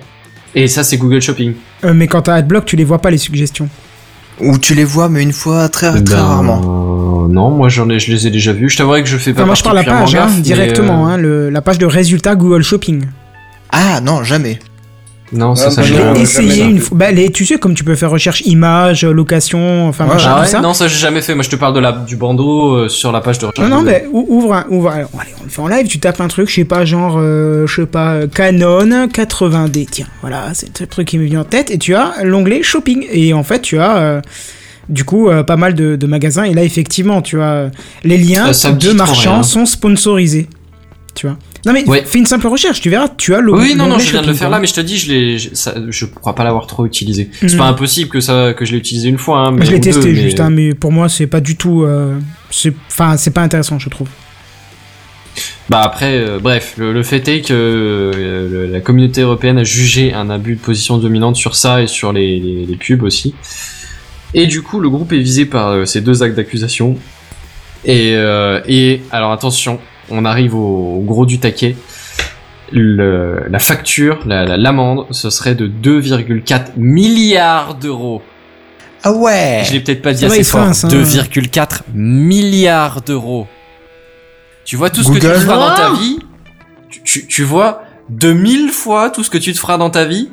Et 0.57 0.67
ça, 0.69 0.83
c'est 0.83 0.97
Google 0.97 1.21
Shopping. 1.21 1.55
Euh, 1.85 1.93
mais 1.95 2.07
quand 2.09 2.23
t'as 2.23 2.35
Adblock, 2.35 2.65
tu 2.65 2.77
les 2.77 2.85
vois 2.85 2.99
pas 3.01 3.11
les 3.11 3.19
suggestions. 3.19 3.69
Ou 4.41 4.59
tu 4.59 4.75
les 4.75 4.83
vois, 4.85 5.09
mais 5.09 5.23
une 5.23 5.33
fois 5.33 5.69
très, 5.69 5.91
très 5.93 6.01
Ben, 6.01 6.17
rarement. 6.17 7.29
Non, 7.29 7.51
moi 7.51 7.69
j'en 7.69 7.89
ai, 7.89 7.99
je 8.01 8.11
les 8.13 8.27
ai 8.27 8.31
déjà 8.31 8.53
vus. 8.53 8.69
Je 8.69 8.77
t'avouerai 8.77 9.03
que 9.03 9.09
je 9.09 9.17
fais 9.17 9.33
pas 9.33 9.41
Enfin, 9.43 9.47
moi 9.47 9.55
je 9.55 9.63
parle 9.63 9.77
la 9.77 9.85
page, 9.85 10.15
hein, 10.15 10.27
gaffe, 10.27 10.41
directement, 10.41 11.07
euh, 11.07 11.11
hein, 11.13 11.17
le- 11.17 11.51
la 11.51 11.63
page 11.63 11.79
de 11.79 11.87
résultats 11.87 12.35
Google 12.35 12.63
Shopping. 12.63 13.05
Ah 13.71 14.01
non, 14.01 14.23
jamais. 14.25 14.59
Non, 15.35 15.55
ça, 15.55 15.67
Ah, 15.67 15.71
ça 15.71 15.81
bah, 15.83 15.87
rien. 15.89 16.13
l'ai 16.15 16.19
euh, 16.21 16.23
essayé 16.23 16.55
jamais. 16.55 16.71
une 16.71 16.79
fois. 16.79 16.97
Bah, 16.97 17.11
les, 17.11 17.31
tu 17.31 17.45
sais, 17.45 17.59
comme 17.59 17.75
tu 17.75 17.85
peux 17.85 17.95
faire 17.95 18.11
recherche 18.11 18.43
images, 18.47 19.05
location, 19.05 19.89
enfin 19.89 20.05
Ouais. 20.07 20.15
machin, 20.15 20.31
Ah 20.31 20.35
tout 20.37 20.41
ouais 20.43 20.47
ça. 20.47 20.61
Non, 20.61 20.73
ça 20.75 20.87
j'ai 20.89 20.99
jamais 20.99 21.21
fait. 21.23 21.35
Moi 21.35 21.43
je 21.45 21.51
te 21.51 21.57
parle 21.57 21.75
de 21.75 21.81
la, 21.81 21.93
du 21.93 22.17
bandeau 22.17 22.75
euh, 22.77 22.89
sur 22.89 23.11
la 23.13 23.21
page 23.21 23.39
de 23.39 23.47
recherche. 23.47 23.69
Non, 23.69 23.77
non, 23.79 23.83
mais 23.83 24.07
ou- 24.13 24.27
ouvre, 24.29 24.55
un- 24.55 24.67
ouvre. 24.71 24.91
alors, 24.91 25.11
allez, 25.21 25.31
on 25.41 25.45
le 25.45 25.51
fait 25.51 25.61
en 25.61 25.69
live. 25.69 25.87
Tu 25.89 25.99
tapes 25.99 26.21
un 26.21 26.29
truc, 26.29 26.49
je 26.49 26.55
sais 26.55 26.65
pas, 26.65 26.85
genre, 26.85 27.17
euh, 27.19 27.67
je 27.67 27.75
sais 27.83 27.87
pas, 27.87 28.13
euh, 28.15 28.27
Canon 28.29 29.09
80D. 29.09 29.87
Tiens, 29.91 30.07
voilà, 30.21 30.51
c'est 30.55 30.79
le 30.81 30.87
truc 30.87 31.09
qui 31.09 31.19
me 31.19 31.25
vient 31.25 31.41
en 31.41 31.45
tête. 31.45 31.71
Et 31.71 31.79
tu 31.79 31.95
as 31.95 32.15
l'onglet 32.23 32.63
shopping. 32.63 33.07
Et 33.13 33.35
en 33.35 33.43
fait, 33.43 33.61
tu 33.61 33.79
as. 33.79 33.97
euh, 33.97 34.21
du 34.91 35.03
coup, 35.05 35.31
euh, 35.31 35.43
pas 35.43 35.57
mal 35.57 35.73
de, 35.75 35.97
de 35.97 36.07
magasins. 36.07 36.45
Et 36.45 36.53
là, 36.53 36.63
effectivement, 36.63 37.23
tu 37.23 37.41
as 37.41 37.51
euh, 37.53 37.69
les 38.05 38.19
liens 38.19 38.49
Euh, 38.49 38.73
de 38.73 38.93
marchands 38.93 39.33
rien. 39.37 39.43
sont 39.43 39.65
sponsorisés. 39.65 40.47
Tu 41.15 41.27
vois. 41.27 41.37
Non, 41.67 41.73
mais 41.73 41.89
Ouais. 41.89 42.03
fais 42.05 42.19
une 42.19 42.27
simple 42.27 42.47
recherche. 42.47 42.81
Tu 42.81 42.91
verras, 42.91 43.09
tu 43.17 43.35
as 43.35 43.41
le. 43.41 43.53
Oui, 43.53 43.75
non, 43.75 43.87
non, 43.87 43.99
je 43.99 44.11
viens 44.11 44.23
de 44.23 44.27
le 44.27 44.35
faire 44.35 44.51
là, 44.51 44.59
mais 44.59 44.67
je 44.67 44.75
te 44.75 44.81
dis, 44.81 44.99
je 44.99 45.13
l'ai, 45.13 45.39
je, 45.39 45.51
ça- 45.55 45.75
je 45.89 46.05
crois 46.07 46.35
pas 46.35 46.45
l'avoir 46.45 46.67
trop 46.67 46.85
utilisé. 46.85 47.31
C'est 47.41 47.53
Mhm. 47.53 47.59
pas 47.59 47.67
impossible 47.67 48.11
que 48.11 48.21
ça, 48.21 48.53
que 48.55 48.65
je 48.65 48.73
l'ai 48.73 48.79
utilisé 48.79 49.09
une 49.09 49.19
fois. 49.19 49.39
Hein, 49.41 49.53
mais 49.53 49.65
Je 49.65 49.71
l'ai 49.73 49.79
deux, 49.79 49.91
testé 49.93 50.09
mais- 50.13 50.21
juste, 50.21 50.41
hein, 50.41 50.51
mais 50.51 50.75
pour 50.75 50.93
moi, 50.93 51.09
c'est 51.09 51.27
pas 51.27 51.41
du 51.41 51.57
tout. 51.57 51.83
euh, 51.85 52.19
c'est- 52.51 52.75
Enfin, 52.89 53.17
c'est 53.17 53.31
pas 53.33 53.43
intéressant, 53.43 53.79
je 53.79 53.89
trouve. 53.89 54.09
Bah 55.71 55.81
après, 55.81 56.19
euh, 56.19 56.39
bref, 56.39 56.75
le, 56.77 56.93
le 56.93 57.03
fait 57.03 57.27
est 57.29 57.41
que 57.41 57.53
euh, 57.55 58.71
la 58.71 58.81
communauté 58.81 59.23
européenne 59.23 59.57
a 59.59 59.65
jugé 59.65 60.13
un 60.13 60.29
abus 60.29 60.57
de 60.57 60.61
position 60.61 60.99
dominante 60.99 61.37
sur 61.37 61.57
ça 61.57 61.83
et 61.83 61.87
sur 61.87 62.13
les, 62.13 62.39
les, 62.39 62.67
les 62.67 62.77
pubs 62.77 63.03
aussi. 63.03 63.35
Et 64.35 64.47
du 64.47 64.61
coup, 64.63 64.79
le 64.81 64.91
groupe 64.91 65.13
est 65.15 65.19
visé 65.21 65.47
par 65.47 65.69
euh, 65.71 65.85
ces 65.87 66.03
deux 66.03 66.23
actes 66.23 66.37
d'accusation. 66.37 66.99
Et, 67.87 68.13
euh, 68.15 68.61
et 68.69 69.01
alors 69.11 69.33
attention, 69.33 69.81
on 70.11 70.25
arrive 70.25 70.55
au, 70.55 70.97
au 70.99 71.01
gros 71.01 71.27
du 71.27 71.39
taquet. 71.39 71.77
Le, 72.73 73.45
la 73.51 73.59
facture, 73.59 74.21
la- 74.27 74.45
la- 74.45 74.57
l'amende, 74.57 75.07
ce 75.11 75.31
serait 75.31 75.55
de 75.55 75.69
2,4 75.69 76.73
milliards 76.77 77.75
d'euros. 77.75 78.23
Ah 79.03 79.13
ouais 79.13 79.63
Je 79.67 79.73
l'ai 79.73 79.81
peut-être 79.81 80.01
pas 80.03 80.13
dit 80.15 80.25
assez 80.25 80.43
fort. 80.45 80.63
rince, 80.63 80.85
hein. 80.85 80.89
2,4 80.89 81.83
milliards 81.95 83.03
d'euros. 83.03 83.47
Tu 84.65 84.77
vois 84.77 84.89
tout 84.91 85.03
ce 85.03 85.09
que 85.09 85.19
tu 85.19 85.27
Google. 85.27 85.41
feras 85.41 85.57
dans 85.69 85.75
ta 85.77 85.93
vie? 85.93 86.19
Tu, 86.89 87.03
tu, 87.03 87.27
tu 87.27 87.43
vois 87.45 87.83
2000 88.09 88.71
fois 88.71 89.11
tout 89.11 89.23
ce 89.23 89.29
que 89.31 89.39
tu 89.39 89.53
te 89.53 89.59
feras 89.59 89.77
dans 89.77 89.91
ta 89.91 90.07
vie? 90.07 90.31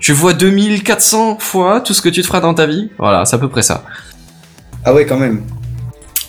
Tu 0.00 0.12
vois 0.12 0.34
2400 0.34 1.38
fois 1.38 1.80
tout 1.80 1.94
ce 1.94 2.02
que 2.02 2.08
tu 2.08 2.20
te 2.22 2.26
feras 2.26 2.40
dans 2.40 2.54
ta 2.54 2.66
vie? 2.66 2.90
Voilà, 2.98 3.24
c'est 3.24 3.36
à 3.36 3.38
peu 3.38 3.48
près 3.48 3.62
ça. 3.62 3.84
Ah 4.84 4.92
ouais, 4.92 5.06
quand 5.06 5.16
même. 5.16 5.42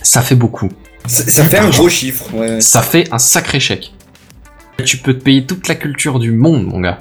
Ça 0.00 0.22
fait 0.22 0.36
beaucoup. 0.36 0.68
Ça, 1.08 1.44
fait 1.44 1.58
un 1.58 1.70
gros 1.70 1.88
chiffre. 1.88 2.24
Ouais. 2.34 2.60
Ça 2.60 2.82
fait 2.82 3.08
un 3.12 3.18
sacré 3.18 3.58
chèque. 3.60 3.92
Tu 4.84 4.96
peux 4.98 5.14
te 5.14 5.22
payer 5.24 5.44
toute 5.44 5.66
la 5.68 5.74
culture 5.74 6.18
du 6.18 6.30
monde, 6.32 6.64
mon 6.64 6.80
gars. 6.80 6.98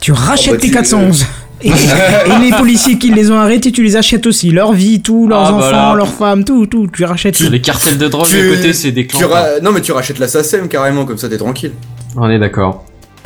Tu 0.00 0.12
rachètes 0.12 0.54
bah, 0.54 0.60
tes 0.60 0.66
tu- 0.68 0.72
411. 0.74 1.24
Et, 1.62 1.68
et 1.68 1.72
les 2.40 2.50
policiers 2.56 2.98
qui 2.98 3.10
les 3.10 3.30
ont 3.30 3.38
arrêtés, 3.38 3.70
tu 3.72 3.82
les 3.82 3.96
achètes 3.96 4.26
aussi. 4.26 4.50
Leur 4.50 4.72
vie, 4.72 5.00
tout, 5.02 5.26
leurs 5.28 5.40
Ah, 5.40 5.52
enfants, 5.52 5.58
voilà. 5.70 5.94
leurs 5.94 6.12
femmes, 6.12 6.44
tout, 6.44 6.66
tout. 6.66 6.86
Tu 6.88 7.04
rachètes 7.04 7.36
tout. 7.38 7.50
Les 7.50 7.60
cartels 7.60 7.98
de 7.98 8.08
drogue 8.08 8.26
Tu- 8.26 8.52
à 8.52 8.56
côté, 8.56 8.72
c'est 8.72 8.92
des 8.92 9.06
clans. 9.06 9.18
Tu 9.20 9.24
ra- 9.26 9.60
Non, 9.62 9.72
mais 9.72 9.80
tu 9.82 9.92
rachètes 9.92 10.18
la 10.18 10.28
SACEM 10.28 10.68
carrément, 10.68 11.04
comme 11.04 11.18
ça 11.18 11.28
t'es 11.28 11.38
tranquille. 11.38 11.72
On 12.16 12.28
est 12.30 12.38
d'accord. 12.38 12.84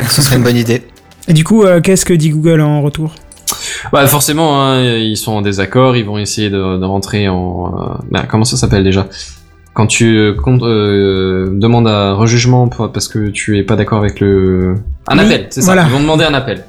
Ce 0.08 0.20
serait 0.22 0.36
une 0.36 0.42
bonne 0.42 0.56
idée. 0.56 0.82
Et 1.28 1.32
du 1.32 1.42
coup, 1.44 1.62
euh, 1.64 1.80
qu'est-ce 1.80 2.04
que 2.04 2.12
dit 2.12 2.30
Google 2.30 2.60
en 2.60 2.82
retour 2.82 3.14
Bah 3.92 4.06
forcément, 4.06 4.60
hein, 4.62 4.82
ils 4.98 5.16
sont 5.16 5.32
en 5.32 5.42
désaccord, 5.42 5.96
ils 5.96 6.04
vont 6.04 6.18
essayer 6.18 6.50
de, 6.50 6.78
de 6.78 6.84
rentrer 6.84 7.28
en... 7.28 7.72
euh, 7.74 7.94
bah, 8.10 8.24
comment 8.28 8.44
ça 8.44 8.56
s'appelle 8.56 8.84
déjà? 8.84 9.06
Quand 9.74 9.86
tu 9.88 10.16
euh, 10.16 10.34
euh, 10.62 11.48
demandes 11.52 11.88
un 11.88 12.14
rejugement 12.14 12.68
pour- 12.68 12.90
parce 12.92 13.08
que 13.08 13.28
tu 13.28 13.58
es 13.58 13.62
pas 13.64 13.74
d'accord 13.76 13.98
avec 13.98 14.20
le... 14.20 14.76
Un 15.08 15.18
Oui, 15.18 15.24
appel, 15.24 15.46
c'est 15.50 15.60
ça, 15.60 15.66
voilà. 15.66 15.82
ils 15.86 15.90
vont 15.92 16.00
demander 16.00 16.24
un 16.24 16.32
appel. 16.34 16.64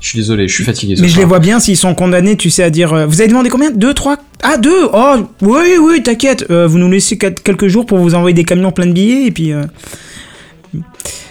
Je 0.00 0.08
suis 0.08 0.18
désolé, 0.18 0.48
je 0.48 0.52
suis 0.54 0.64
fatigué. 0.64 0.96
Mais 1.00 1.06
je 1.06 1.16
les 1.16 1.24
vois 1.24 1.38
bien 1.38 1.60
s'ils 1.60 1.76
sont 1.76 1.94
condamnés, 1.94 2.36
tu 2.36 2.50
sais, 2.50 2.64
à 2.64 2.70
dire. 2.70 2.92
euh, 2.92 3.06
vous 3.06 3.20
avez 3.20 3.28
demandé 3.28 3.48
combien? 3.48 3.70
Deux, 3.70 3.94
trois? 3.94 4.16
Ah, 4.42 4.56
deux? 4.56 4.88
Oh, 4.92 5.14
oui, 5.42 5.76
oui, 5.80 6.02
t'inquiète. 6.02 6.46
euh, 6.50 6.66
vous 6.66 6.78
nous 6.78 6.90
laissez 6.90 7.16
quel- 7.16 7.34
quelques 7.36 7.68
jours 7.68 7.86
pour 7.86 7.98
vous 7.98 8.16
envoyer 8.16 8.34
des 8.34 8.42
camions 8.42 8.72
pleins 8.72 8.86
de 8.86 8.92
billets 8.92 9.26
et 9.26 9.30
puis. 9.30 9.52
euh, 9.52 9.62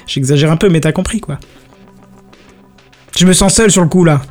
J'exagère 0.07 0.49
un 0.51 0.57
peu, 0.57 0.69
mais 0.69 0.79
t'as 0.79 0.91
compris 0.93 1.19
quoi. 1.19 1.37
Je 3.17 3.25
me 3.25 3.33
sens 3.33 3.53
seul 3.53 3.69
sur 3.71 3.81
le 3.81 3.89
coup 3.89 4.05
là. 4.05 4.21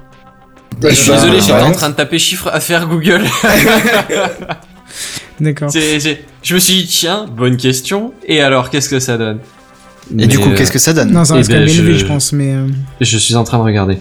Je 0.82 0.88
suis 0.94 1.10
désolé, 1.12 1.40
j'étais 1.40 1.52
ouais. 1.52 1.60
en 1.62 1.72
train 1.72 1.90
de 1.90 1.94
taper 1.94 2.18
chiffre 2.18 2.48
à 2.50 2.60
faire 2.60 2.86
Google. 2.88 3.22
D'accord. 5.40 5.70
C'est- 5.70 6.00
c'est- 6.00 6.20
je 6.42 6.54
me 6.54 6.58
suis 6.60 6.74
dit, 6.74 6.86
tiens, 6.86 7.26
bonne 7.36 7.56
question. 7.56 8.12
Et 8.26 8.40
alors, 8.40 8.70
qu'est-ce 8.70 8.88
que 8.88 9.00
ça 9.00 9.16
donne 9.18 9.38
Et 10.18 10.26
du 10.26 10.38
coup, 10.38 10.50
euh, 10.50 10.54
qu'est-ce 10.56 10.72
que 10.72 10.78
ça 10.78 10.92
donne 10.92 11.10
Non, 11.12 11.24
ça 11.24 11.34
reste 11.34 11.48
quand 11.50 11.56
ben, 11.56 11.66
même 11.66 11.74
élevé, 11.74 11.92
je- 11.94 11.98
je 11.98 12.06
pense, 12.06 12.32
mais. 12.32 12.52
euh, 12.54 12.66
Je 13.00 13.16
suis 13.18 13.34
en 13.36 13.44
train 13.44 13.58
de 13.58 13.62
regarder. 13.62 13.98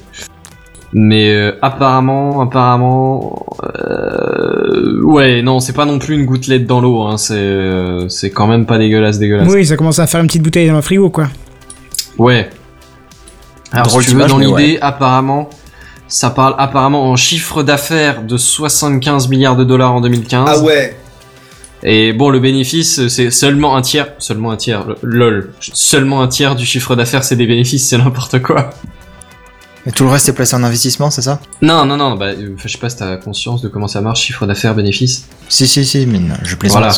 Mais 0.91 1.31
euh, 1.31 1.51
apparemment, 1.61 2.41
apparemment, 2.41 3.45
euh, 3.63 5.01
ouais, 5.03 5.41
non, 5.43 5.59
c'est 5.59 5.73
pas 5.73 5.85
non 5.85 5.99
plus 5.99 6.15
une 6.15 6.25
gouttelette 6.25 6.65
dans 6.65 6.81
l'eau. 6.81 7.03
Hein, 7.03 7.17
c'est, 7.17 7.35
euh, 7.35 8.09
c'est 8.09 8.31
quand 8.31 8.47
même 8.47 8.65
pas 8.65 8.77
dégueulasse, 8.79 9.19
dégueulasse. 9.19 9.47
Oui, 9.51 9.65
ça 9.65 9.77
commence 9.77 9.99
à 9.99 10.07
faire 10.07 10.19
une 10.21 10.27
petite 10.27 10.41
bouteille 10.43 10.67
dans 10.67 10.75
le 10.75 10.81
frigo 10.81 11.09
quoi. 11.11 11.27
Ouais. 12.17 12.49
Alors, 13.71 13.85
Drôle 13.87 14.03
si 14.03 14.09
tu 14.09 14.15
veux, 14.15 14.25
dans 14.25 14.39
l'idée, 14.39 14.79
apparemment, 14.81 15.49
ça 16.07 16.31
parle 16.31 16.55
apparemment 16.57 17.03
en 17.11 17.15
chiffre 17.15 17.61
d'affaires 17.61 18.23
de 18.23 18.35
75 18.37 19.29
milliards 19.29 19.55
de 19.55 19.63
dollars 19.63 19.93
en 19.93 20.01
2015. 20.01 20.49
Ah 20.51 20.59
ouais. 20.63 20.97
Et 21.83 22.11
bon, 22.13 22.29
le 22.29 22.39
bénéfice, 22.39 23.07
c'est 23.07 23.31
seulement 23.31 23.75
un 23.75 23.81
tiers, 23.81 24.09
seulement 24.19 24.51
un 24.51 24.57
tiers, 24.57 24.85
lol, 25.01 25.53
seulement 25.59 26.21
un 26.21 26.27
tiers 26.27 26.55
du 26.55 26.65
chiffre 26.65 26.95
d'affaires, 26.95 27.23
c'est 27.23 27.37
des 27.37 27.47
bénéfices, 27.47 27.87
c'est 27.87 27.97
n'importe 27.97 28.41
quoi. 28.41 28.71
Et 29.85 29.91
tout 29.91 30.03
le 30.03 30.09
reste 30.09 30.27
est 30.27 30.33
placé 30.33 30.55
en 30.55 30.63
investissement, 30.63 31.09
c'est 31.09 31.21
ça? 31.21 31.39
Non, 31.61 31.85
non, 31.85 31.95
non, 31.95 32.15
bah, 32.15 32.27
euh, 32.27 32.53
je 32.57 32.67
sais 32.67 32.77
pas 32.77 32.89
si 32.89 32.97
t'as 32.97 33.15
conscience 33.15 33.61
de 33.61 33.69
comment 33.69 33.87
ça 33.87 34.01
marche, 34.01 34.21
chiffre 34.21 34.45
d'affaires, 34.45 34.75
bénéfice. 34.75 35.27
Si, 35.47 35.67
si, 35.67 35.85
si, 35.85 36.05
mais 36.05 36.19
non, 36.19 36.35
je 36.43 36.55
plaisante. 36.55 36.81
Voilà. 36.81 36.93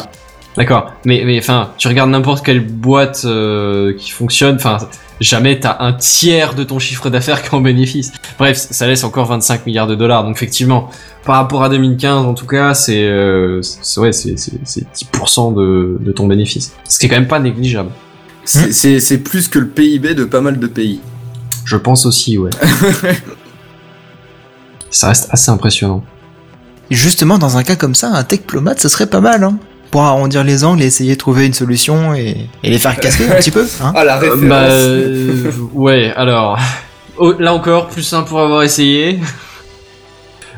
D'accord. 0.58 0.92
Mais, 1.06 1.24
mais, 1.26 1.40
enfin, 1.40 1.72
tu 1.78 1.88
regardes 1.88 2.10
n'importe 2.10 2.46
quelle 2.46 2.66
boîte 2.66 3.22
euh, 3.26 3.94
qui 3.98 4.12
fonctionne, 4.12 4.56
enfin, 4.56 4.80
jamais 5.22 5.60
t'as 5.60 5.78
un 5.80 5.94
tiers 5.94 6.56
de 6.56 6.64
ton 6.66 6.78
chiffre 6.78 7.10
d'affaires 7.10 7.42
qu'en 7.50 7.62
bénéfice. 7.62 8.12
Bref, 8.38 8.58
ça 8.58 8.86
laisse 8.88 9.04
encore 9.06 9.28
25 9.28 9.66
milliards 9.66 9.88
de 9.88 9.96
dollars. 9.96 10.24
Donc, 10.26 10.36
effectivement, 10.36 10.90
par 11.26 11.36
rapport 11.36 11.64
à 11.64 11.70
2015, 11.70 12.26
en 12.26 12.34
tout 12.34 12.48
cas, 12.48 12.74
c'est, 12.74 13.04
euh, 13.04 13.62
c'est- 13.62 14.00
ouais, 14.02 14.12
c'est, 14.12 14.38
c'est, 14.38 14.60
c'est 14.66 14.86
10% 14.94 15.54
de, 15.54 15.98
de 16.02 16.12
ton 16.12 16.28
bénéfice. 16.28 16.74
Ce 16.90 17.00
qui 17.00 17.06
est 17.06 17.10
quand 17.10 17.16
même 17.16 17.28
pas 17.28 17.40
négligeable. 17.40 17.92
C'est- 18.44 18.74
C'est 18.74 19.00
c'est 19.00 19.20
plus 19.20 19.48
que 19.48 19.60
le 19.60 19.68
PIB 19.68 20.16
de 20.16 20.26
pas 20.26 20.42
mal 20.42 20.60
de 20.60 20.68
pays. 20.68 21.00
Je 21.64 21.78
pense 21.78 22.06
aussi, 22.06 22.38
ouais. 22.38 22.50
ça 24.90 25.08
reste 25.10 25.28
assez 25.32 25.52
impressionnant. 25.52 26.04
Justement, 26.90 27.38
dans 27.38 27.58
un 27.58 27.64
cas 27.64 27.76
comme 27.78 27.96
ça, 27.96 28.10
un 28.14 28.24
techplomate, 28.24 28.80
ce 28.82 28.90
serait 28.90 29.08
pas 29.08 29.22
mal, 29.22 29.44
hein 29.44 29.58
Pour 29.92 30.02
arrondir 30.04 30.44
les 30.44 30.64
angles 30.64 30.82
et 30.82 30.86
essayer 30.86 31.14
de 31.14 31.20
trouver 31.20 31.46
une 31.46 31.54
solution 31.54 32.14
et, 32.14 32.48
et 32.64 32.70
les 32.70 32.80
faire 32.80 32.98
casser 32.98 33.30
un 33.30 33.36
petit 33.36 33.52
peu, 33.52 33.66
hein 33.84 33.92
Ah 33.96 34.04
la 34.06 34.18
référence. 34.18 34.42
bah, 34.42 34.64
euh, 34.70 35.52
ouais, 35.74 36.14
alors, 36.16 36.58
oh, 37.18 37.34
là 37.38 37.54
encore, 37.54 37.88
plus 37.90 38.12
un 38.14 38.24
pour 38.24 38.40
avoir 38.40 38.64
essayé. 38.64 39.20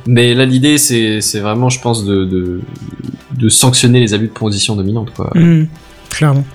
Mais 0.05 0.33
là, 0.33 0.45
l'idée, 0.45 0.77
c'est, 0.77 1.21
c'est 1.21 1.39
vraiment, 1.39 1.69
je 1.69 1.79
pense, 1.79 2.03
de, 2.05 2.25
de, 2.25 2.61
de 3.37 3.49
sanctionner 3.49 3.99
les 3.99 4.13
abus 4.13 4.27
de 4.27 4.33
position 4.33 4.75
dominante, 4.75 5.13
quoi. 5.15 5.31
Hmm, 5.33 5.65
clairement. 6.09 6.45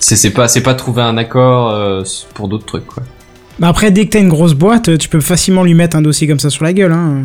C'est, 0.00 0.16
c'est 0.16 0.30
pas, 0.30 0.48
c'est 0.48 0.62
pas 0.62 0.74
trouver 0.74 1.02
un 1.02 1.16
accord 1.16 1.70
euh, 1.70 2.02
pour 2.34 2.48
d'autres 2.48 2.66
trucs, 2.66 2.86
quoi. 2.86 3.02
Bah 3.58 3.68
après, 3.68 3.90
dès 3.90 4.06
que 4.06 4.10
t'as 4.10 4.20
une 4.20 4.28
grosse 4.28 4.54
boîte, 4.54 4.98
tu 4.98 5.08
peux 5.08 5.20
facilement 5.20 5.64
lui 5.64 5.74
mettre 5.74 5.96
un 5.96 6.02
dossier 6.02 6.28
comme 6.28 6.38
ça 6.38 6.50
sur 6.50 6.62
la 6.64 6.72
gueule. 6.72 6.92
Hein. 6.92 7.24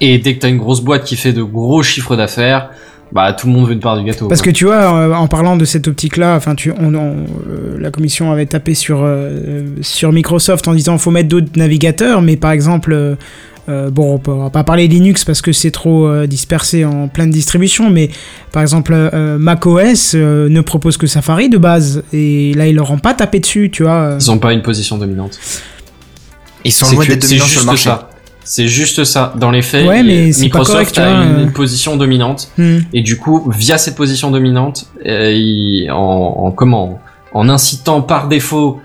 Et 0.00 0.18
dès 0.18 0.34
que 0.34 0.40
t'as 0.40 0.48
une 0.50 0.58
grosse 0.58 0.80
boîte 0.82 1.04
qui 1.04 1.16
fait 1.16 1.32
de 1.32 1.42
gros 1.42 1.82
chiffres 1.82 2.16
d'affaires, 2.16 2.68
bah, 3.14 3.32
tout 3.32 3.46
le 3.46 3.52
monde 3.52 3.66
veut 3.68 3.72
une 3.74 3.80
part 3.80 3.96
du 3.96 4.04
gâteau. 4.04 4.26
Parce 4.28 4.42
quoi. 4.42 4.50
que 4.52 4.56
tu 4.56 4.64
vois, 4.64 4.92
euh, 4.92 5.12
en 5.14 5.28
parlant 5.28 5.56
de 5.56 5.64
cette 5.64 5.86
optique-là, 5.88 6.34
enfin, 6.36 6.54
tu, 6.56 6.72
on, 6.72 6.92
on, 6.94 7.24
euh, 7.48 7.78
la 7.78 7.90
commission 7.90 8.32
avait 8.32 8.46
tapé 8.46 8.74
sur 8.74 9.02
euh, 9.04 9.66
sur 9.82 10.12
Microsoft 10.12 10.66
en 10.68 10.74
disant 10.74 10.98
faut 10.98 11.10
mettre 11.12 11.28
d'autres 11.28 11.50
navigateurs, 11.56 12.22
mais 12.22 12.36
par 12.36 12.50
exemple, 12.50 12.92
euh, 13.68 13.90
bon, 13.90 14.20
on, 14.26 14.34
va 14.42 14.50
pas 14.50 14.64
parler 14.64 14.88
Linux 14.88 15.24
parce 15.24 15.40
que 15.40 15.52
c'est 15.52 15.70
trop 15.70 16.06
euh, 16.06 16.26
dispersé 16.26 16.84
en 16.84 17.08
plein 17.08 17.26
de 17.26 17.32
distributions, 17.32 17.88
mais 17.88 18.10
par 18.52 18.60
exemple, 18.62 18.92
euh, 18.94 19.38
macOS 19.38 20.12
euh, 20.14 20.48
ne 20.50 20.60
propose 20.60 20.96
que 20.96 21.06
Safari 21.06 21.48
de 21.48 21.56
base, 21.56 22.02
et 22.12 22.52
là 22.54 22.66
ils 22.66 22.74
leur 22.74 22.90
ont 22.90 22.98
pas 22.98 23.14
tapé 23.14 23.38
dessus, 23.40 23.70
tu 23.72 23.84
vois. 23.84 23.92
euh. 23.92 24.18
Ils 24.20 24.30
ont 24.30 24.38
pas 24.38 24.52
une 24.52 24.62
position 24.62 24.98
dominante. 24.98 25.38
Ils 26.64 26.72
sont 26.72 26.86
C'est 26.86 26.94
loin 26.96 27.06
d'être 27.06 27.22
dominants 27.22 27.44
sur 27.44 27.52
juste 27.52 27.60
le 27.60 27.66
marché. 27.66 27.84
ça. 27.90 28.10
C'est 28.44 28.68
juste 28.68 29.04
ça. 29.04 29.32
Dans 29.36 29.50
les 29.50 29.62
faits, 29.62 29.86
Ouais, 29.86 30.02
mais 30.02 30.30
pas 30.30 30.38
Microsoft 30.40 30.94
correct, 30.94 30.98
a 30.98 31.40
une 31.40 31.52
position 31.52 31.96
dominante 31.96 32.50
Hmm. 32.58 32.78
et 32.92 33.00
du 33.02 33.16
coup, 33.18 33.50
via 33.54 33.78
cette 33.78 33.96
position 33.96 34.30
dominante, 34.30 34.86
euh, 35.06 35.88
en, 35.90 35.94
en 36.44 36.50
comment, 36.50 37.00
en 37.32 37.48
incitant 37.48 38.02
par 38.02 38.28
défaut 38.28 38.80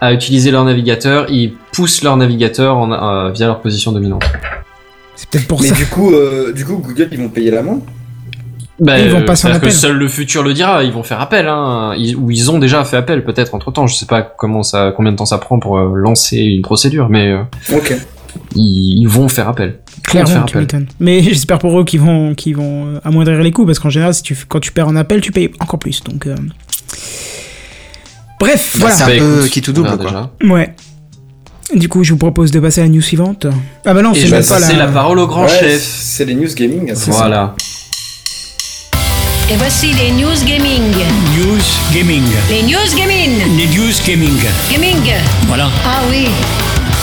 à 0.00 0.12
utiliser 0.12 0.50
leur 0.50 0.64
navigateur, 0.64 1.26
ils 1.30 1.54
poussent 1.72 2.02
leur 2.02 2.16
navigateur 2.16 2.76
en, 2.76 2.92
euh, 2.92 3.30
via 3.30 3.46
leur 3.46 3.60
position 3.60 3.92
dominante. 3.92 4.24
C'est 5.16 5.28
peut-être 5.30 5.46
pour 5.48 5.62
Mais 5.62 5.68
ça. 5.68 5.74
du 5.76 5.86
coup, 5.86 6.12
euh, 6.12 6.52
du 6.52 6.64
coup, 6.64 6.76
Google, 6.78 7.08
ils 7.12 7.18
vont 7.18 7.28
payer 7.28 7.50
l'amende. 7.52 7.80
Bah, 8.80 8.98
Ils 8.98 9.08
vont 9.08 9.20
euh, 9.20 9.24
passer 9.24 9.46
en 9.46 9.50
c'est-à-dire 9.52 9.60
que 9.60 9.66
appel. 9.66 9.78
seul 9.78 9.96
le 9.96 10.08
futur 10.08 10.42
le 10.42 10.52
dira. 10.52 10.82
Ils 10.82 10.90
vont 10.90 11.04
faire 11.04 11.20
appel, 11.20 11.46
hein, 11.46 11.94
ils- 11.96 12.16
ou 12.16 12.32
ils 12.32 12.50
ont 12.50 12.58
déjà 12.58 12.84
fait 12.84 12.96
appel 12.96 13.22
peut-être 13.24 13.54
entre 13.54 13.70
temps. 13.70 13.86
Je 13.86 13.94
sais 13.94 14.06
pas 14.06 14.20
comment 14.22 14.64
ça, 14.64 14.92
combien 14.96 15.12
de 15.12 15.16
temps 15.16 15.24
ça 15.26 15.38
prend 15.38 15.60
pour 15.60 15.78
euh, 15.78 15.92
lancer 15.94 16.38
une 16.38 16.62
procédure, 16.62 17.08
mais 17.08 17.28
euh, 17.30 17.42
Ok. 17.72 17.94
Ils, 18.56 19.06
vont 19.06 19.28
faire 19.28 19.48
appel. 19.48 19.78
Ils 19.78 19.94
vont 19.96 20.02
Clairement, 20.02 20.30
faire 20.30 20.44
tu 20.46 20.58
appel. 20.58 20.86
Mais 21.00 21.22
j'espère 21.34 21.58
pour 21.58 21.78
eux 21.80 21.84
qu'ils 21.84 22.00
vont, 22.00 22.34
qu'ils 22.34 22.56
vont 22.56 22.86
euh, 22.86 23.00
amoindrir 23.04 23.40
les 23.42 23.52
coûts, 23.52 23.66
parce 23.66 23.78
qu'en 23.78 23.90
général, 23.90 24.14
si 24.14 24.22
tu, 24.22 24.36
quand 24.48 24.60
tu 24.60 24.72
perds 24.72 24.88
en 24.88 24.96
appel, 24.96 25.20
tu 25.20 25.32
payes 25.32 25.50
encore 25.60 25.78
plus. 25.78 26.02
Donc, 26.04 26.26
euh, 26.26 26.36
bref, 28.40 28.72
Bah, 28.74 28.80
voilà. 28.80 28.94
c'est 28.96 29.02
un 29.04 29.06
Bah, 29.08 29.12
peu 29.18 29.46
qui 29.48 29.62
tout 29.62 29.72
double, 29.72 29.96
quoi. 29.98 30.32
Ouais. 30.44 30.74
Du 31.74 31.88
coup, 31.88 32.04
je 32.04 32.12
vous 32.12 32.18
propose 32.18 32.50
de 32.50 32.60
passer 32.60 32.82
à 32.82 32.84
la 32.84 32.90
news 32.90 33.00
suivante. 33.00 33.46
Ah 33.86 33.94
bah 33.94 34.02
non, 34.02 34.12
c'est 34.14 34.28
pas 34.46 34.58
la 34.60 34.72
la... 34.74 34.86
parole 34.86 35.18
au 35.18 35.26
grand 35.26 35.44
Ouais, 35.44 35.48
chef. 35.60 35.80
C'est 35.82 36.26
les 36.26 36.34
news 36.34 36.52
gaming. 36.54 36.94
ça. 36.94 37.10
Voilà. 37.10 37.54
Et 39.50 39.56
voici 39.56 39.88
les 39.94 40.10
news 40.12 40.36
gaming. 40.46 40.82
News 41.36 41.62
Gaming. 41.92 42.22
Les 42.50 42.62
news 42.62 42.96
gaming. 42.96 43.56
Les 43.56 43.66
News 43.66 43.92
Gaming. 44.06 44.38
Gaming. 44.70 45.12
Voilà. 45.48 45.68
Ah 45.86 46.00
oui. 46.10 46.28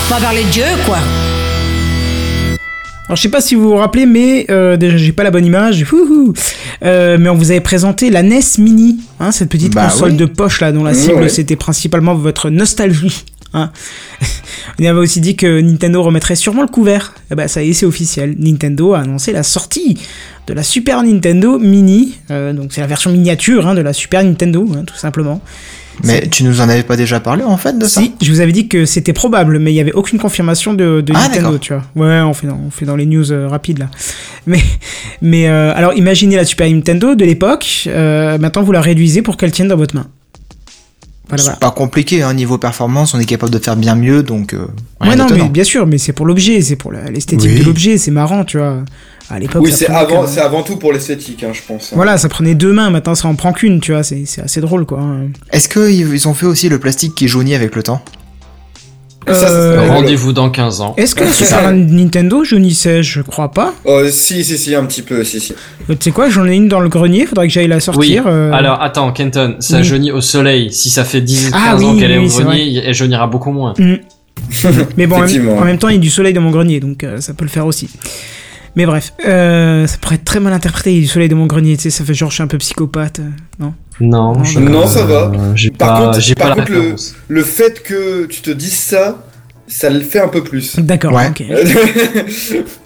On 0.09 0.13
va 0.13 0.19
parler 0.19 0.43
de 0.43 0.51
jeu, 0.51 0.63
quoi. 0.85 0.97
Alors, 3.05 3.15
je 3.17 3.21
sais 3.21 3.29
pas 3.29 3.41
si 3.41 3.55
vous 3.55 3.69
vous 3.69 3.75
rappelez, 3.75 4.05
mais 4.05 4.45
euh, 4.49 4.77
déjà, 4.77 4.97
j'ai 4.97 5.11
pas 5.11 5.23
la 5.23 5.31
bonne 5.31 5.45
image. 5.45 5.85
Euh, 6.83 7.17
mais 7.19 7.29
on 7.29 7.35
vous 7.35 7.51
avait 7.51 7.61
présenté 7.61 8.09
la 8.09 8.23
NES 8.23 8.39
Mini, 8.57 8.99
hein, 9.19 9.31
cette 9.31 9.49
petite 9.49 9.73
Bah 9.73 9.85
console 9.87 10.11
oui. 10.11 10.17
de 10.17 10.25
poche 10.25 10.61
là, 10.61 10.71
dont 10.71 10.83
la 10.83 10.93
cible 10.95 11.29
c'était 11.29 11.55
principalement 11.55 12.15
votre 12.15 12.49
nostalgie. 12.49 13.23
Hein. 13.53 13.71
on 14.79 14.85
avait 14.85 14.99
aussi 14.99 15.21
dit 15.21 15.35
que 15.35 15.61
Nintendo 15.61 16.01
remettrait 16.01 16.35
sûrement 16.35 16.61
le 16.63 16.69
couvert. 16.69 17.13
Et 17.29 17.35
bah 17.35 17.47
ça 17.47 17.61
y 17.61 17.69
est, 17.69 17.73
c'est 17.73 17.85
officiel. 17.85 18.35
Nintendo 18.39 18.93
a 18.93 18.99
annoncé 19.01 19.31
la 19.31 19.43
sortie 19.43 19.99
de 20.47 20.53
la 20.53 20.63
Super 20.63 21.03
Nintendo 21.03 21.59
Mini. 21.59 22.17
Euh, 22.31 22.53
donc 22.53 22.71
c'est 22.73 22.81
la 22.81 22.87
version 22.87 23.11
miniature 23.11 23.67
hein, 23.67 23.75
de 23.75 23.81
la 23.81 23.93
Super 23.93 24.23
Nintendo, 24.23 24.65
hein, 24.75 24.83
tout 24.85 24.95
simplement. 24.95 25.41
Mais 26.03 26.27
tu 26.27 26.43
nous 26.43 26.61
en 26.61 26.69
avais 26.69 26.83
pas 26.83 26.95
déjà 26.97 27.19
parlé 27.19 27.43
en 27.43 27.57
fait 27.57 27.77
de 27.77 27.85
ça 27.85 28.01
Si, 28.01 28.13
je 28.21 28.31
vous 28.31 28.39
avais 28.39 28.51
dit 28.51 28.67
que 28.67 28.85
c'était 28.85 29.13
probable, 29.13 29.59
mais 29.59 29.71
il 29.71 29.75
y 29.75 29.79
avait 29.79 29.91
aucune 29.93 30.17
confirmation 30.19 30.73
de, 30.73 31.01
de 31.01 31.13
Ah, 31.15 31.27
Nintendo, 31.27 31.57
tu 31.59 31.73
vois. 31.73 31.83
Ouais, 31.95 32.21
on 32.21 32.33
fait 32.33 32.47
dans, 32.47 32.59
on 32.65 32.71
fait 32.71 32.85
dans 32.85 32.95
les 32.95 33.05
news 33.05 33.31
euh, 33.31 33.47
rapides 33.47 33.79
là. 33.79 33.89
Mais, 34.47 34.59
mais 35.21 35.47
euh, 35.47 35.73
alors 35.75 35.93
imaginez 35.93 36.35
la 36.35 36.45
Super 36.45 36.67
Nintendo 36.71 37.13
de 37.15 37.23
l'époque. 37.25 37.83
euh, 37.87 38.37
maintenant, 38.39 38.63
vous 38.63 38.71
la 38.71 38.81
réduisez 38.81 39.21
pour 39.21 39.37
qu'elle 39.37 39.51
tienne 39.51 39.67
dans 39.67 39.77
votre 39.77 39.95
main. 39.95 40.07
Voilà, 41.27 41.43
C'est 41.43 41.49
voilà. 41.51 41.59
pas 41.59 41.71
compliqué, 41.71 42.23
hein, 42.23 42.33
niveau 42.33 42.57
performance, 42.57 43.13
on 43.13 43.19
est 43.19 43.25
capable 43.25 43.53
de 43.53 43.59
faire 43.59 43.77
bien 43.77 43.95
mieux, 43.95 44.21
donc 44.23 44.53
euh, 44.53 44.65
rien 44.99 45.11
Ouais, 45.11 45.15
non, 45.17 45.27
mais 45.33 45.47
bien 45.49 45.63
sûr, 45.63 45.87
mais 45.87 45.97
c'est 45.97 46.11
pour 46.11 46.25
l'objet, 46.25 46.61
c'est 46.61 46.75
pour 46.75 46.91
la- 46.91 47.09
l'esthétique 47.09 47.51
Oui. 47.53 47.59
de 47.59 47.63
l'objet, 47.63 47.97
c'est 47.97 48.11
marrant, 48.11 48.43
tu 48.43 48.57
vois. 48.57 48.83
À 49.33 49.39
l'époque, 49.39 49.61
Oui, 49.63 49.71
ça 49.71 49.77
c'est 49.77 49.87
avant, 49.89 50.23
que- 50.23 50.29
c'est 50.29 50.41
avant 50.41 50.61
tout 50.61 50.75
pour 50.75 50.91
l'esthétique, 50.91 51.43
hein, 51.43 51.51
je 51.53 51.61
pense. 51.65 51.89
hein. 51.91 51.95
Voilà, 51.95 52.17
ça 52.17 52.27
prenait 52.27 52.53
deux 52.53 52.73
mains, 52.73 52.89
maintenant 52.89 53.15
ça 53.15 53.27
en 53.29 53.35
prend 53.35 53.53
qu'une, 53.53 53.79
tu 53.79 53.93
vois. 53.93 54.03
C'est 54.03 54.23
c'est 54.25 54.41
assez 54.41 54.59
drôle, 54.59 54.85
quoi. 54.85 54.99
Est-ce 55.53 55.69
qu'ils 55.69 56.13
ils 56.13 56.27
ont 56.27 56.33
fait 56.33 56.45
aussi 56.45 56.67
le 56.67 56.79
plastique 56.79 57.15
qui 57.15 57.27
jaunit 57.29 57.55
avec 57.55 57.75
le 57.75 57.83
temps? 57.83 58.01
Ça, 59.27 59.35
ça 59.35 59.47
Euh. 59.49 59.87
Rendez-vous 59.87 60.33
dans 60.33 60.49
15 60.49 60.81
ans. 60.81 60.95
Est-ce 60.97 61.13
que 61.15 61.23
la 61.23 61.31
Super 61.31 61.71
Nintendo? 61.71 62.43
Jaunissait 62.43 63.03
Je 63.03 63.21
crois 63.21 63.51
pas. 63.51 63.73
Oh, 63.85 64.01
si, 64.09 64.43
si, 64.43 64.57
si, 64.57 64.73
un 64.75 64.83
petit 64.85 65.03
peu, 65.03 65.23
si, 65.23 65.39
si. 65.39 65.53
Euh, 65.89 65.93
Tu 65.93 66.05
sais 66.05 66.11
quoi, 66.11 66.27
j'en 66.29 66.45
ai 66.47 66.55
une 66.55 66.67
dans 66.67 66.79
le 66.79 66.89
grenier, 66.89 67.25
faudrait 67.27 67.47
que 67.47 67.53
j'aille 67.53 67.67
la 67.67 67.75
Oui. 67.75 67.81
sortir. 67.81 68.23
euh. 68.27 68.51
Alors 68.51 68.81
attends, 68.81 69.11
Kenton, 69.13 69.57
ça 69.59 69.77
Oui. 69.77 69.83
jaunit 69.83 70.11
au 70.11 70.21
soleil. 70.21 70.73
Si 70.73 70.89
ça 70.89 71.03
fait 71.05 71.21
10 71.21 71.51
15 71.51 71.53
Ah 71.55 71.75
ans 71.75 71.93
oui, 71.93 71.99
qu'elle 71.99 72.11
est 72.11 72.17
oui, 72.17 72.25
au 72.35 72.41
grenier, 72.43 72.81
elle 72.83 72.93
jaunira 72.95 73.27
beaucoup 73.27 73.51
moins. 73.51 73.75
Mm. 73.77 73.95
Mais 74.97 75.05
bon, 75.07 75.15
en 75.15 75.19
même, 75.19 75.27
Effectivement. 75.29 75.57
en 75.57 75.65
même 75.65 75.77
temps, 75.77 75.89
il 75.89 75.95
y 75.95 75.97
a 75.97 76.01
du 76.01 76.09
soleil 76.09 76.33
dans 76.33 76.41
mon 76.41 76.49
grenier, 76.51 76.79
donc 76.79 77.03
euh, 77.03 77.21
ça 77.21 77.33
peut 77.35 77.45
le 77.45 77.51
faire 77.51 77.67
aussi. 77.67 77.89
Mais 78.75 78.85
bref, 78.85 79.13
euh, 79.27 79.85
ça 79.87 79.97
pourrait 79.99 80.15
être 80.15 80.23
très 80.23 80.39
mal 80.39 80.53
interprété, 80.53 80.91
il 80.91 80.95
y 80.95 80.99
a 80.99 81.01
du 81.01 81.07
soleil 81.07 81.27
dans 81.29 81.35
mon 81.35 81.45
grenier, 81.45 81.75
tu 81.75 81.83
sais, 81.83 81.89
ça 81.89 82.05
fait 82.05 82.13
genre 82.13 82.29
je 82.29 82.35
suis 82.35 82.43
un 82.43 82.47
peu 82.47 82.57
psychopathe, 82.57 83.19
euh, 83.19 83.29
non? 83.59 83.73
Non, 83.99 84.43
je- 84.43 84.59
Non, 84.59 84.87
ça 84.87 85.03
va. 85.05 85.31
J'ai 85.55 85.69
Par 85.71 85.93
pas, 85.99 86.05
contre- 86.05 86.21
j'ai 86.21 86.35
par 86.35 86.55
pas 86.55 86.55
la 86.55 86.65
contre. 86.65 87.03
Le 87.27 87.43
fait 87.43 87.83
que 87.83 88.25
tu 88.27 88.41
te 88.41 88.49
dises 88.51 88.77
ça, 88.77 89.25
ça 89.67 89.89
le 89.89 89.99
fait 89.99 90.19
un 90.19 90.27
peu 90.29 90.43
plus. 90.43 90.77
D'accord, 90.79 91.13
Ouais. 91.13 91.29
ok. 91.29 91.43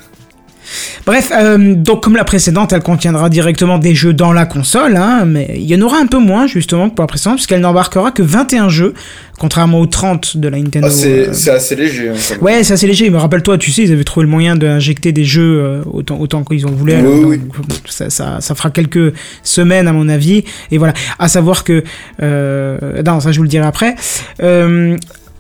Bref, 1.06 1.32
euh, 1.36 1.76
donc 1.76 2.04
comme 2.04 2.16
la 2.16 2.24
précédente, 2.24 2.74
elle 2.74 2.82
contiendra 2.82 3.30
directement 3.30 3.78
des 3.78 3.96
jeux 3.96 4.14
dans 4.14 4.34
la 4.34 4.46
console, 4.46 4.96
hein, 4.98 5.24
mais 5.26 5.54
il 5.56 5.64
y 5.64 5.76
en 5.76 5.82
aura 5.82 5.98
un 6.00 6.08
peu 6.08 6.18
moins 6.20 6.48
justement 6.48 6.90
que 6.90 6.96
pour 6.96 7.04
la 7.04 7.08
précédente, 7.08 7.36
puisqu'elle 7.36 7.62
n'embarquera 7.62 8.12
que 8.12 8.22
21 8.24 8.70
jeux, 8.70 8.94
contrairement 9.38 9.80
aux 9.80 9.86
30 9.86 10.38
de 10.38 10.48
la 10.48 10.58
Nintendo. 10.58 10.88
Ah, 10.90 10.94
c'est 10.94 11.30
euh, 11.30 11.34
c'est 11.34 11.52
assez 11.52 11.76
léger. 11.76 12.10
hein. 12.10 12.14
Ouais, 12.42 12.64
c'est 12.64 12.74
assez 12.74 12.88
léger, 12.88 13.10
mais 13.10 13.18
rappelle-toi, 13.20 13.58
tu 13.58 13.72
sais, 13.72 13.84
ils 13.84 13.92
avaient 13.92 14.04
trouvé 14.04 14.26
le 14.26 14.32
moyen 14.32 14.56
d'injecter 14.56 15.12
des 15.12 15.26
jeux 15.26 15.62
euh, 15.64 15.82
autant, 15.92 16.20
autant 16.20 16.44
qu'ils 16.44 16.66
en 16.66 16.72
voulaient. 16.72 17.02
Oui, 17.02 17.18
alors, 17.18 17.30
oui. 17.30 17.38
donc, 17.38 17.80
ça, 17.88 18.10
ça, 18.10 18.38
ça 18.42 18.56
fera 18.56 18.70
quelques 18.70 19.14
semaines, 19.44 19.88
à 19.88 19.94
mon 19.94 20.10
avis. 20.10 20.44
Et 20.72 20.78
voilà. 20.78 20.94
À 21.20 21.28
savoir 21.28 21.64
que. 21.64 21.84
Non, 22.22 23.20
ça, 23.20 23.32
je 23.32 23.38
vous 23.38 23.44
le 23.44 23.50
dirai 23.50 23.66
après. 23.66 23.96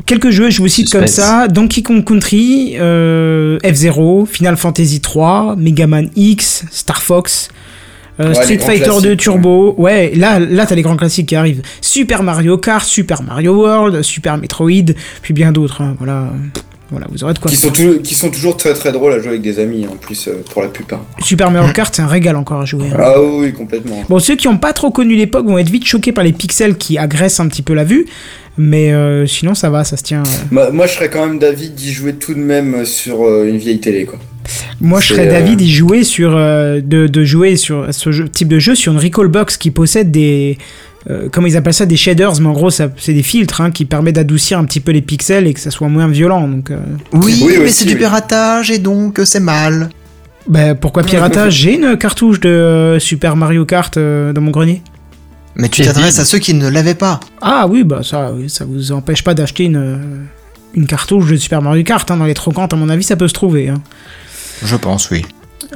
Quelques 0.06 0.30
jeux, 0.30 0.50
je 0.50 0.62
vous 0.62 0.68
cite 0.68 0.92
comme 0.92 1.08
ça 1.08 1.48
Donkey 1.48 1.82
Kong 1.82 2.04
Country, 2.04 2.76
euh, 2.80 3.58
F-Zero, 3.64 4.26
Final 4.26 4.58
Fantasy 4.58 5.00
3, 5.02 5.56
Mega 5.58 5.88
Man 5.88 6.10
X, 6.16 6.66
Star 6.70 7.02
Fox. 7.02 7.50
euh, 8.20 8.28
Ouais, 8.30 8.34
Street 8.36 8.60
Fighter 8.60 8.86
2 8.86 8.92
classiques, 9.02 9.20
Turbo, 9.20 9.74
ouais, 9.78 10.12
là, 10.16 10.40
là 10.40 10.66
t'as 10.66 10.76
les 10.76 10.82
grands 10.82 10.98
classiques 10.98 11.28
qui 11.30 11.36
arrivent. 11.36 11.62
Super 11.82 12.24
Mario 12.24 12.58
Kart, 12.58 12.86
Super 12.86 13.24
Mario 13.24 13.54
World, 13.56 14.02
Super 14.04 14.38
Metroid, 14.38 14.94
puis 15.22 15.34
bien 15.34 15.52
d'autres. 15.52 15.82
hein, 15.82 15.96
voilà, 15.98 16.30
voilà, 16.92 17.08
vous 17.10 17.24
aurez 17.24 17.34
de 17.34 17.40
quoi. 17.40 17.50
Qui 17.50 17.58
sont, 17.58 17.72
tou- 17.72 18.00
qui 18.04 18.14
sont 18.16 18.30
toujours 18.30 18.58
très 18.58 18.74
très 18.74 18.92
drôles 18.92 19.14
à 19.14 19.20
jouer 19.20 19.30
avec 19.30 19.42
des 19.42 19.60
amis 19.60 19.88
en 19.88 19.96
plus 19.96 20.28
euh, 20.28 20.44
pour 20.52 20.62
la 20.62 20.68
plupart. 20.68 21.02
Super 21.20 21.50
Mario 21.52 21.72
Kart, 21.74 21.94
c'est 21.96 22.04
un 22.04 22.08
régal 22.08 22.36
encore 22.36 22.62
à 22.62 22.66
jouer. 22.66 22.90
hein. 22.94 22.98
Ah 23.00 23.22
oui, 23.22 23.52
complètement. 23.54 24.04
Bon, 24.08 24.20
ceux 24.20 24.36
qui 24.36 24.48
n'ont 24.48 24.58
pas 24.58 24.72
trop 24.74 24.92
connu 24.92 25.16
l'époque 25.16 25.48
vont 25.48 25.58
être 25.58 25.70
vite 25.72 25.86
choqués 25.86 26.12
par 26.12 26.24
les 26.24 26.34
pixels 26.34 26.78
qui 26.78 26.98
agressent 26.98 27.40
un 27.40 27.48
petit 27.48 27.64
peu 27.64 27.74
la 27.74 27.84
vue, 27.86 28.06
mais 28.58 28.92
euh, 28.94 29.26
sinon 29.28 29.54
ça 29.56 29.70
va, 29.70 29.84
ça 29.84 29.98
se 29.98 30.04
tient. 30.04 30.24
euh. 30.54 30.72
Moi, 30.72 30.86
je 30.88 30.94
serais 30.94 31.10
quand 31.10 31.26
même 31.26 31.40
d'avis 31.40 31.70
d'y 31.70 31.92
jouer 31.92 32.14
tout 32.14 32.34
de 32.34 32.40
même 32.40 32.86
sur 32.86 33.24
euh, 33.26 33.48
une 33.48 33.58
vieille 33.58 33.80
télé, 33.80 34.06
quoi. 34.06 34.20
Moi, 34.80 35.00
je 35.00 35.08
serais 35.08 35.28
euh, 35.28 35.32
d'avis 35.32 35.56
d'y 35.56 35.72
jouer 35.74 36.04
sur, 36.04 36.36
euh, 36.36 36.80
de, 36.82 37.08
de 37.08 37.24
jouer 37.24 37.56
sur 37.56 37.88
ce 37.92 38.12
jeu- 38.12 38.30
type 38.30 38.48
de 38.48 38.60
jeu 38.60 38.76
sur 38.76 38.92
une 38.94 39.00
Recallbox 39.00 39.58
qui 39.58 39.72
possède 39.72 40.12
des, 40.12 40.58
euh, 41.10 41.28
comment 41.32 41.48
ils 41.48 41.58
appellent 41.58 41.74
ça, 41.74 41.86
des 41.88 41.98
shaders, 41.98 42.40
mais 42.42 42.48
en 42.48 42.54
gros, 42.54 42.70
c'est 42.70 42.92
des 43.08 43.24
filtres 43.24 43.62
hein, 43.62 43.72
qui 43.72 43.86
permettent 43.86 44.16
d'adoucir 44.16 44.60
un 44.60 44.66
petit 44.66 44.80
peu 44.82 44.92
les 44.92 45.02
pixels 45.02 45.48
et 45.48 45.54
que 45.54 45.60
ça 45.60 45.72
soit 45.72 45.88
moins 45.88 46.08
violent. 46.08 46.48
Donc, 46.48 46.70
euh, 46.72 46.78
Oui, 47.14 47.42
Oui, 47.46 47.56
mais 47.60 47.70
c'est 47.70 47.86
du 47.86 47.96
piratage 47.96 48.70
et 48.70 48.78
donc 48.78 49.20
euh, 49.20 49.26
c'est 49.26 49.40
mal. 49.40 49.90
bah, 50.48 50.76
pourquoi 50.76 51.02
piratage? 51.04 51.54
J'ai 51.54 51.76
une 51.76 51.98
cartouche 51.98 52.40
de 52.40 52.50
euh, 52.50 53.00
Super 53.00 53.36
Mario 53.36 53.66
Kart 53.66 53.98
euh, 53.98 54.32
dans 54.32 54.42
mon 54.42 54.52
grenier. 54.52 54.82
Mais 55.56 55.70
tu 55.70 55.82
t'adresses 55.84 56.20
à 56.20 56.26
ceux 56.26 56.40
qui 56.40 56.54
ne 56.54 56.68
l'avaient 56.70 56.96
pas. 56.96 57.20
Ah 57.42 57.66
oui, 57.70 57.84
bah 57.84 58.02
ça, 58.04 58.32
oui, 58.34 58.50
ça 58.50 58.66
vous 58.66 58.92
empêche 58.92 59.24
pas 59.24 59.34
d'acheter 59.34 59.64
une, 59.66 59.78
euh, 59.78 59.98
une 60.74 60.86
cartouche 60.88 61.30
de 61.32 61.38
Super 61.38 61.62
Mario 61.62 61.84
Kart. 61.84 62.10
hein. 62.12 62.18
Dans 62.18 62.26
les 62.26 62.34
trocantes, 62.34 62.74
à 62.74 62.76
mon 62.76 62.90
avis, 62.90 63.04
ça 63.04 63.16
peut 63.16 63.28
se 63.28 63.34
trouver. 63.34 63.70
hein. 63.70 63.82
Je 64.64 64.76
pense, 64.76 65.10
oui. 65.12 65.26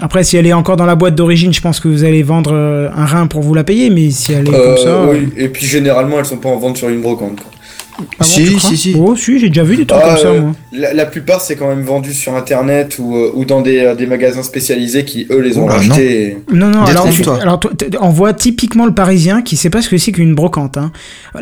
Après, 0.02 0.24
si 0.24 0.38
elle 0.38 0.48
est 0.48 0.54
encore 0.54 0.76
dans 0.78 0.86
la 0.86 0.96
boîte 0.96 1.16
d'origine, 1.16 1.54
je 1.54 1.62
pense 1.62 1.80
que 1.80 1.88
vous 1.88 2.04
allez 2.04 2.24
vendre 2.24 2.52
euh, 2.54 2.90
un 2.96 3.06
rein 3.06 3.28
pour 3.28 3.42
vous 3.42 3.54
la 3.54 3.64
payer, 3.64 3.90
mais 3.90 4.12
si 4.12 4.32
elle 4.34 4.48
est 4.48 4.54
Euh, 4.54 4.76
comme 4.76 4.84
ça. 4.84 5.06
oui. 5.10 5.30
Et 5.38 5.50
puis 5.50 5.66
généralement, 5.66 6.20
elles 6.20 6.26
sont 6.26 6.38
pas 6.38 6.50
en 6.50 6.58
vente 6.58 6.78
sur 6.78 6.90
une 6.90 7.02
brocante. 7.02 7.38
quoi. 7.42 7.52
Ah 8.00 8.04
bon, 8.20 8.24
Si, 8.26 8.46
crois 8.56 8.70
si, 8.70 8.78
si. 8.78 8.96
Oh, 8.98 9.16
si, 9.16 9.40
j'ai 9.40 9.48
déjà 9.50 9.64
vu 9.64 9.78
des 9.78 9.86
trucs 9.86 10.02
Ah, 10.04 10.08
comme 10.10 10.18
ça, 10.18 10.28
euh, 10.28 10.42
moi. 10.42 10.52
La, 10.72 10.94
la 10.94 11.06
plupart, 11.06 11.42
c'est 11.42 11.56
quand 11.56 11.68
même 11.68 11.84
vendu 11.84 12.14
sur 12.14 12.36
internet 12.36 12.98
ou, 13.00 13.16
euh, 13.16 13.32
ou 13.34 13.46
dans 13.46 13.62
des, 13.62 13.80
euh, 13.80 13.96
des 13.96 14.06
magasins 14.06 14.44
spécialisés 14.44 15.06
qui, 15.06 15.28
eux, 15.32 15.40
les 15.42 15.58
ont 15.58 15.64
Oh 15.66 15.72
rachetés. 15.72 16.22
et- 16.28 16.38
Non, 16.54 16.68
non, 16.70 16.84
alors, 16.84 17.08
tu- 17.10 17.24
alors 17.42 17.60
on 18.02 18.10
voit 18.10 18.34
typiquement 18.34 18.86
le 18.86 18.94
parisien 18.94 19.42
qui 19.42 19.58
sait 19.58 19.70
pas 19.70 19.82
ce 19.82 19.90
que 19.90 19.98
c'est 19.98 20.12
qu'une 20.12 20.36
brocante. 20.36 20.78
Hein. 20.78 20.92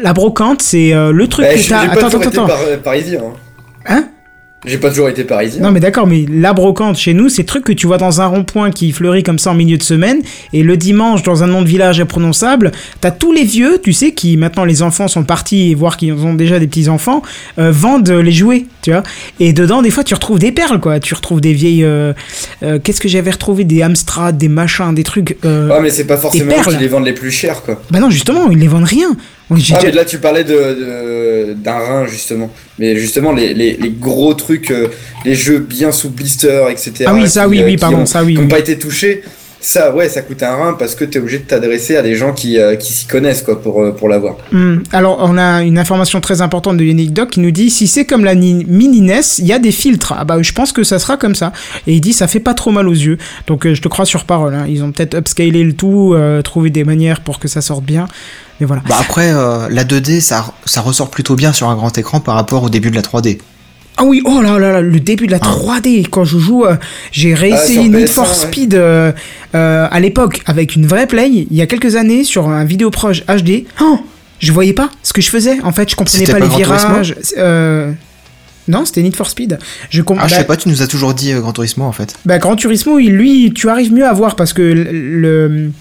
La 0.01 0.13
brocante, 0.13 0.61
c'est 0.61 0.93
euh, 0.93 1.11
le 1.11 1.27
truc 1.27 1.45
Eh, 1.49 1.55
que 1.57 1.69
t'as. 1.69 1.79
Attends, 1.81 2.07
attends, 2.07 2.19
attends. 2.21 2.47
par- 2.47 2.59
euh, 2.67 2.77
parisien. 2.77 3.19
hein. 3.23 3.33
Hein? 3.89 4.07
J'ai 4.65 4.79
pas 4.79 4.89
toujours 4.89 5.07
été 5.07 5.23
parisien. 5.23 5.61
Non 5.61 5.71
mais 5.71 5.79
d'accord, 5.79 6.07
mais 6.07 6.25
la 6.27 6.51
brocante 6.51 6.97
chez 6.97 7.13
nous, 7.13 7.29
c'est 7.29 7.43
truc 7.43 7.63
que 7.63 7.71
tu 7.71 7.85
vois 7.85 7.99
dans 7.99 8.21
un 8.21 8.25
rond-point 8.25 8.71
qui 8.71 8.91
fleurit 8.91 9.21
comme 9.21 9.37
ça 9.37 9.51
en 9.51 9.53
milieu 9.53 9.77
de 9.77 9.83
semaine, 9.83 10.21
et 10.51 10.63
le 10.63 10.75
dimanche 10.77 11.21
dans 11.21 11.43
un 11.43 11.47
nom 11.47 11.61
de 11.61 11.67
village 11.67 11.99
imprononçable, 11.99 12.71
t'as 12.99 13.11
tous 13.11 13.31
les 13.31 13.43
vieux, 13.43 13.79
tu 13.83 13.93
sais, 13.93 14.13
qui 14.13 14.35
maintenant 14.35 14.65
les 14.65 14.81
enfants 14.81 15.07
sont 15.07 15.23
partis 15.23 15.71
et 15.71 15.75
voir 15.75 15.95
qu'ils 15.95 16.13
ont 16.13 16.33
déjà 16.33 16.57
des 16.57 16.67
petits 16.67 16.89
enfants, 16.89 17.21
euh, 17.59 17.71
vendent 17.71 18.09
les 18.09 18.31
jouets, 18.31 18.65
tu 18.87 18.93
vois. 18.93 19.03
Et 19.41 19.51
dedans, 19.51 19.81
des 19.81 19.91
fois, 19.91 20.05
tu 20.05 20.13
retrouves 20.13 20.39
des 20.39 20.53
perles, 20.53 20.79
quoi. 20.79 21.01
Tu 21.01 21.13
retrouves 21.13 21.41
des 21.41 21.51
vieilles. 21.51 21.83
euh, 21.83 22.13
euh, 22.63 22.79
Qu'est-ce 22.81 23.01
que 23.01 23.09
j'avais 23.09 23.31
retrouvé? 23.31 23.65
Des 23.65 23.83
Amstrad, 23.83 24.37
des 24.37 24.47
machins, 24.47 24.93
des 24.95 25.03
trucs. 25.03 25.35
euh, 25.43 25.69
Ah, 25.73 25.81
mais 25.81 25.89
c'est 25.89 26.05
pas 26.05 26.15
forcément 26.15 26.53
qu'ils 26.61 26.77
les 26.77 26.87
vendent 26.87 27.05
les 27.05 27.11
plus 27.11 27.29
chers, 27.31 27.63
quoi. 27.63 27.81
Bah 27.91 27.99
non, 27.99 28.09
justement, 28.09 28.49
ils 28.49 28.57
les 28.57 28.69
vendent 28.69 28.85
rien. 28.85 29.09
Ah, 29.51 29.55
déjà- 29.55 29.79
mais 29.83 29.91
là, 29.91 30.05
tu 30.05 30.19
parlais 30.19 30.45
de, 30.45 30.53
de- 30.53 31.53
d'un 31.53 31.77
rein, 31.79 32.07
justement. 32.07 32.49
Mais 32.79 32.95
justement, 32.95 33.33
les, 33.33 33.53
les, 33.53 33.73
les 33.75 33.89
gros 33.91 34.33
trucs, 34.33 34.71
euh, 34.71 34.87
les 35.25 35.35
jeux 35.35 35.59
bien 35.59 35.91
sous 35.91 36.09
blister, 36.09 36.63
etc. 36.71 36.93
Ah 37.07 37.13
oui, 37.13 37.27
ça, 37.27 37.43
qui, 37.43 37.49
oui, 37.49 37.63
oui, 37.65 37.75
pardon, 37.77 37.97
ont- 37.99 38.05
ça, 38.05 38.23
oui. 38.23 38.33
qui 38.35 38.37
n'ont 38.39 38.43
oui. 38.45 38.49
pas 38.49 38.59
été 38.59 38.77
touchés. 38.79 39.21
Ça, 39.59 39.93
ouais, 39.93 40.07
ça 40.07 40.21
coûte 40.21 40.43
un 40.43 40.55
rein 40.55 40.73
parce 40.73 40.93
que 40.95 41.03
t'es 41.03 41.19
obligé 41.19 41.39
de 41.39 41.43
t'adresser 41.43 41.95
à 41.97 42.01
des 42.03 42.15
gens 42.15 42.31
qui, 42.31 42.59
euh, 42.59 42.75
qui 42.75 42.93
s'y 42.93 43.05
connaissent, 43.07 43.41
quoi, 43.41 43.59
pour, 43.61 43.81
euh, 43.81 43.91
pour 43.91 44.07
l'avoir. 44.07 44.35
Hmm. 44.51 44.77
Alors, 44.93 45.17
on 45.21 45.37
a 45.37 45.63
une 45.63 45.79
information 45.79 46.21
très 46.21 46.41
importante 46.41 46.77
de 46.77 46.83
Yannick 46.83 47.11
Doc 47.11 47.31
qui 47.31 47.39
nous 47.39 47.51
dit 47.51 47.69
si 47.71 47.87
c'est 47.87 48.05
comme 48.05 48.23
la 48.23 48.35
ni- 48.35 48.65
mini 48.65 49.01
NES, 49.01 49.21
il 49.39 49.45
y 49.47 49.53
a 49.53 49.59
des 49.59 49.71
filtres. 49.71 50.13
Ah 50.17 50.23
bah, 50.25 50.41
je 50.41 50.51
pense 50.53 50.71
que 50.71 50.83
ça 50.83 50.99
sera 50.99 51.17
comme 51.17 51.35
ça. 51.35 51.51
Et 51.87 51.93
il 51.95 52.01
dit 52.01 52.13
ça 52.13 52.27
fait 52.27 52.39
pas 52.39 52.53
trop 52.53 52.71
mal 52.71 52.87
aux 52.87 52.91
yeux. 52.93 53.17
Donc, 53.47 53.65
euh, 53.65 53.73
je 53.73 53.81
te 53.81 53.87
crois 53.87 54.05
sur 54.05 54.25
parole. 54.25 54.53
hein. 54.53 54.65
Ils 54.69 54.83
ont 54.83 54.91
peut-être 54.91 55.15
upscalé 55.17 55.63
le 55.63 55.73
tout, 55.73 56.13
euh, 56.15 56.41
trouvé 56.43 56.69
des 56.69 56.83
manières 56.83 57.21
pour 57.21 57.39
que 57.39 57.47
ça 57.47 57.61
sorte 57.61 57.83
bien. 57.83 58.07
Mais 58.59 58.65
voilà. 58.65 58.81
Bah 58.87 58.95
après, 58.99 59.31
euh, 59.33 59.67
la 59.69 59.83
2D, 59.83 60.19
ça, 60.21 60.45
ça 60.65 60.81
ressort 60.81 61.09
plutôt 61.09 61.35
bien 61.35 61.51
sur 61.53 61.67
un 61.69 61.75
grand 61.75 61.95
écran 61.97 62.19
par 62.19 62.35
rapport 62.35 62.63
au 62.63 62.69
début 62.69 62.89
de 62.91 62.95
la 62.95 63.01
3D. 63.03 63.39
Ah 63.97 64.03
oui, 64.05 64.21
oh 64.25 64.41
là 64.41 64.59
là 64.59 64.73
là, 64.73 64.81
le 64.81 64.99
début 64.99 65.25
de 65.25 65.31
la 65.31 65.39
3D. 65.39 66.07
Quand 66.09 66.23
je 66.23 66.37
joue, 66.37 66.65
euh, 66.65 66.75
j'ai 67.11 67.33
réessayé 67.33 67.79
Ah, 67.79 67.83
sur 67.83 67.91
Need 67.91 68.07
PS1, 68.07 68.13
for 68.13 68.27
ouais. 68.27 68.33
Speed 68.33 68.75
euh, 68.75 69.11
euh, 69.55 69.87
à 69.89 69.99
l'époque 69.99 70.41
avec 70.45 70.75
une 70.75 70.85
vraie 70.85 71.07
play, 71.07 71.29
il 71.29 71.47
y 71.57 71.61
a 71.61 71.65
quelques 71.67 71.95
années, 71.95 72.23
sur 72.23 72.47
un 72.49 72.63
vidéo 72.63 72.91
proche 72.91 73.23
HD. 73.25 73.63
Oh, 73.81 73.99
je 74.39 74.51
voyais 74.51 74.73
pas 74.73 74.89
ce 75.01 75.13
que 75.13 75.21
je 75.21 75.29
faisais. 75.29 75.57
En 75.63 75.71
fait, 75.71 75.89
je 75.89 75.95
comprenais 75.95 76.25
pas, 76.25 76.33
pas 76.33 76.39
les 76.39 76.47
virages. 76.47 77.15
Euh, 77.37 77.91
Non, 78.67 78.85
c'était 78.85 79.01
Need 79.01 79.15
for 79.15 79.29
Speed. 79.29 79.57
Je 79.89 80.01
comprends. 80.03 80.25
Ah, 80.25 80.27
je 80.27 80.35
sais 80.35 80.43
pas, 80.43 80.57
tu 80.57 80.69
nous 80.69 80.81
as 80.83 80.87
toujours 80.87 81.13
dit 81.13 81.31
euh, 81.33 81.39
Gran 81.41 81.53
Turismo 81.53 81.85
en 81.85 81.91
fait. 81.91 82.15
Bah, 82.25 82.37
Gran 82.37 82.55
Turismo, 82.55 82.99
lui, 82.99 83.51
tu 83.55 83.69
arrives 83.69 83.93
mieux 83.93 84.05
à 84.05 84.13
voir 84.13 84.35
parce 84.35 84.53
que 84.53 84.61
le, 84.61 85.71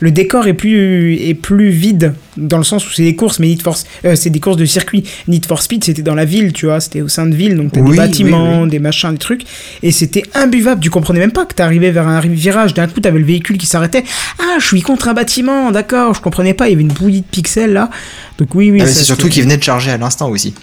le, 0.00 0.10
décor 0.10 0.46
est 0.46 0.54
plus, 0.54 1.14
est 1.14 1.34
plus 1.34 1.70
vide 1.70 2.14
dans 2.36 2.58
le 2.58 2.64
sens 2.64 2.86
où 2.86 2.92
c'est 2.92 3.02
des 3.02 3.16
courses, 3.16 3.38
mais 3.38 3.48
Need 3.48 3.62
for, 3.62 3.76
euh, 4.04 4.14
c'est 4.14 4.30
des 4.30 4.40
courses 4.40 4.56
de 4.56 4.64
circuit. 4.64 5.04
Need 5.28 5.46
for 5.46 5.62
Speed, 5.62 5.84
c'était 5.84 6.02
dans 6.02 6.14
la 6.14 6.24
ville, 6.24 6.52
tu 6.52 6.66
vois, 6.66 6.80
c'était 6.80 7.02
au 7.02 7.08
sein 7.08 7.26
de 7.26 7.34
ville, 7.34 7.56
donc 7.56 7.72
t'as 7.72 7.80
Oui, 7.80 7.92
des 7.92 7.96
bâtiments, 7.96 8.62
oui. 8.62 8.68
des 8.70 8.78
machins, 8.78 9.12
des 9.12 9.18
trucs, 9.18 9.42
et 9.82 9.92
c'était 9.92 10.22
imbuvable. 10.34 10.80
Tu 10.80 10.90
comprenais 10.90 11.20
même 11.20 11.32
pas 11.32 11.46
que 11.46 11.54
t'arrivais 11.54 11.90
vers 11.90 12.06
un 12.06 12.20
virage, 12.20 12.74
d'un 12.74 12.86
coup 12.88 13.00
t'avais 13.00 13.18
le 13.18 13.24
véhicule 13.24 13.58
qui 13.58 13.66
s'arrêtait. 13.66 14.04
Ah, 14.38 14.56
je 14.58 14.66
suis 14.66 14.82
contre 14.82 15.08
un 15.08 15.14
bâtiment, 15.14 15.70
d'accord, 15.72 16.14
je 16.14 16.20
comprenais 16.20 16.54
pas, 16.54 16.68
il 16.68 16.72
y 16.72 16.74
avait 16.74 16.82
une 16.82 16.92
bouillie 16.92 17.22
de 17.22 17.26
pixels 17.26 17.72
là. 17.72 17.90
Donc 18.38 18.54
oui, 18.54 18.70
oui. 18.70 18.78
Ah, 18.80 18.84
mais 18.84 18.90
ça, 18.90 18.98
c'est 18.98 19.04
surtout 19.04 19.28
qu'il 19.28 19.42
venait 19.42 19.56
de 19.56 19.62
charger 19.62 19.90
à 19.90 19.96
l'instant 19.98 20.28
aussi. 20.28 20.54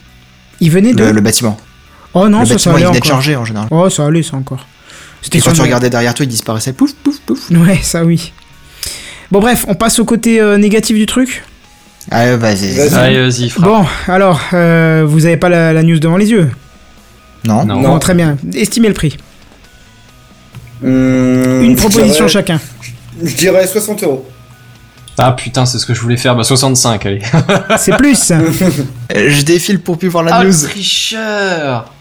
Il 0.59 0.69
venait 0.71 0.93
de. 0.93 1.03
Le, 1.03 1.11
le 1.11 1.21
bâtiment. 1.21 1.57
Oh 2.13 2.29
non, 2.29 2.41
le 2.41 2.45
ça, 2.45 2.49
ça 2.49 2.53
bâtiment, 2.55 2.75
allait 2.75 2.83
il 2.83 2.87
venait 2.89 2.99
de 2.99 3.05
charger 3.05 3.35
en 3.35 3.45
général. 3.45 3.67
Oh, 3.71 3.89
ça 3.89 4.05
allait, 4.05 4.21
ça 4.23 4.37
encore. 4.37 4.67
C'était 5.21 5.39
quand 5.39 5.53
tu 5.53 5.61
regardais 5.61 5.89
derrière 5.89 6.13
toi, 6.13 6.25
il 6.25 6.29
disparaissait. 6.29 6.73
Pouf, 6.73 6.93
pouf, 6.93 7.19
pouf. 7.25 7.49
Ouais, 7.49 7.79
ça 7.81 8.03
oui. 8.03 8.31
Bon 9.33 9.39
bref, 9.39 9.65
on 9.67 9.73
passe 9.73 9.97
au 9.97 10.05
côté 10.05 10.39
euh, 10.39 10.57
négatif 10.59 10.95
du 10.95 11.07
truc. 11.07 11.43
Ah, 12.11 12.37
vas-y. 12.37 12.75
Vas-y. 12.75 12.93
Allez, 12.93 13.19
vas-y, 13.27 13.49
frappe. 13.49 13.65
Bon, 13.65 13.83
alors, 14.07 14.39
euh, 14.53 15.03
vous 15.07 15.25
avez 15.25 15.37
pas 15.37 15.49
la, 15.49 15.73
la 15.73 15.81
news 15.81 15.97
devant 15.97 16.17
les 16.17 16.29
yeux? 16.29 16.51
Non. 17.43 17.65
Non. 17.65 17.81
Bon, 17.81 17.97
très 17.97 18.13
bien. 18.13 18.37
Estimez 18.53 18.89
le 18.89 18.93
prix. 18.93 19.17
Hum, 20.83 21.63
Une 21.63 21.75
proposition 21.75 22.25
dirais- 22.25 22.29
chacun. 22.29 22.59
Je 23.23 23.33
dirais 23.35 23.65
60 23.65 24.03
euros. 24.03 24.29
Ah 25.17 25.31
putain, 25.31 25.65
c'est 25.65 25.79
ce 25.79 25.85
que 25.87 25.95
je 25.95 26.01
voulais 26.01 26.17
faire. 26.17 26.35
Bah 26.35 26.43
65, 26.43 27.03
allez. 27.07 27.21
C'est 27.79 27.97
plus. 27.97 28.31
Euh, 29.15 29.29
Je 29.29 29.41
défile 29.43 29.79
pour 29.79 29.97
plus 29.97 30.09
voir 30.09 30.23
la 30.23 30.35
Ah, 30.35 30.43
news. 30.43 30.53
tricheur 30.53 31.91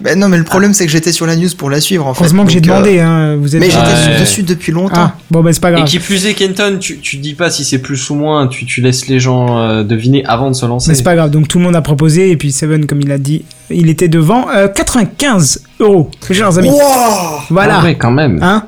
Ben 0.00 0.16
non, 0.16 0.28
mais 0.28 0.36
le 0.38 0.44
problème, 0.44 0.74
c'est 0.74 0.86
que 0.86 0.92
j'étais 0.92 1.10
sur 1.10 1.26
la 1.26 1.34
news 1.34 1.48
pour 1.58 1.70
la 1.70 1.80
suivre 1.80 2.06
en 2.06 2.14
fait. 2.14 2.20
Heureusement 2.20 2.44
que 2.44 2.52
j'ai 2.52 2.60
donc, 2.60 2.70
euh, 2.70 2.74
demandé. 2.82 3.00
Hein, 3.00 3.36
vous 3.36 3.56
êtes. 3.56 3.60
Mais 3.60 3.68
j'étais 3.68 3.82
Ouais. 4.12 4.20
dessus 4.20 4.44
depuis 4.44 4.70
longtemps. 4.70 4.94
Ah, 4.96 5.14
bon, 5.30 5.42
ben 5.42 5.52
c'est 5.52 5.60
pas 5.60 5.70
Et 5.70 5.74
grave. 5.74 5.86
qui 5.86 5.98
plus 5.98 6.24
est, 6.26 6.34
Kenton, 6.34 6.78
tu, 6.80 6.98
tu 7.00 7.16
dis 7.16 7.34
pas 7.34 7.50
si 7.50 7.64
c'est 7.64 7.78
plus 7.80 8.08
ou 8.10 8.14
moins, 8.14 8.46
tu, 8.46 8.64
tu 8.64 8.80
laisses 8.80 9.08
les 9.08 9.18
gens 9.18 9.58
euh, 9.58 9.82
deviner 9.82 10.24
avant 10.26 10.50
de 10.50 10.54
se 10.54 10.66
lancer. 10.66 10.88
Mais 10.90 10.94
c'est 10.94 11.02
pas 11.02 11.16
grave. 11.16 11.30
Donc 11.30 11.48
tout 11.48 11.58
le 11.58 11.64
monde 11.64 11.74
a 11.76 11.82
proposé. 11.82 12.30
Et 12.30 12.36
puis 12.36 12.52
Seven, 12.52 12.86
comme 12.86 13.00
il 13.00 13.10
a 13.10 13.18
dit, 13.18 13.44
il 13.70 13.88
était 13.88 14.06
devant. 14.08 14.48
Euh, 14.54 14.68
95 14.68 15.62
euros, 15.80 16.10
chers 16.30 16.56
amis. 16.58 16.70
Wouah 16.70 17.44
Voilà. 17.50 17.78
Ah 17.80 17.84
ouais, 17.84 17.96
quand 17.96 18.12
même. 18.12 18.38
Hein 18.40 18.66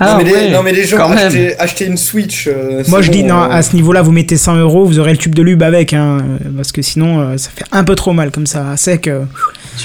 Ah 0.00 0.12
non, 0.12 0.24
mais 0.24 0.32
ouais, 0.32 0.44
les, 0.48 0.50
non 0.54 0.62
mais 0.62 0.72
les 0.72 0.84
gens 0.84 1.10
achetaient 1.58 1.86
une 1.86 1.96
Switch. 1.98 2.48
euh, 2.48 2.82
Moi 2.88 3.02
je 3.02 3.10
dis 3.10 3.22
non, 3.24 3.42
euh, 3.42 3.48
à 3.50 3.62
ce 3.62 3.76
niveau-là, 3.76 4.00
vous 4.02 4.12
mettez 4.12 4.36
100 4.36 4.56
euros, 4.56 4.84
vous 4.86 4.98
aurez 4.98 5.12
le 5.12 5.18
tube 5.18 5.34
de 5.34 5.42
lube 5.42 5.62
avec, 5.62 5.92
hein, 5.92 6.18
parce 6.56 6.72
que 6.72 6.82
sinon 6.82 7.20
euh, 7.20 7.36
ça 7.36 7.50
fait 7.54 7.64
un 7.72 7.84
peu 7.84 7.94
trop 7.94 8.12
mal 8.12 8.30
comme 8.30 8.46
ça, 8.46 8.70
à 8.70 8.76
sec. 8.76 9.08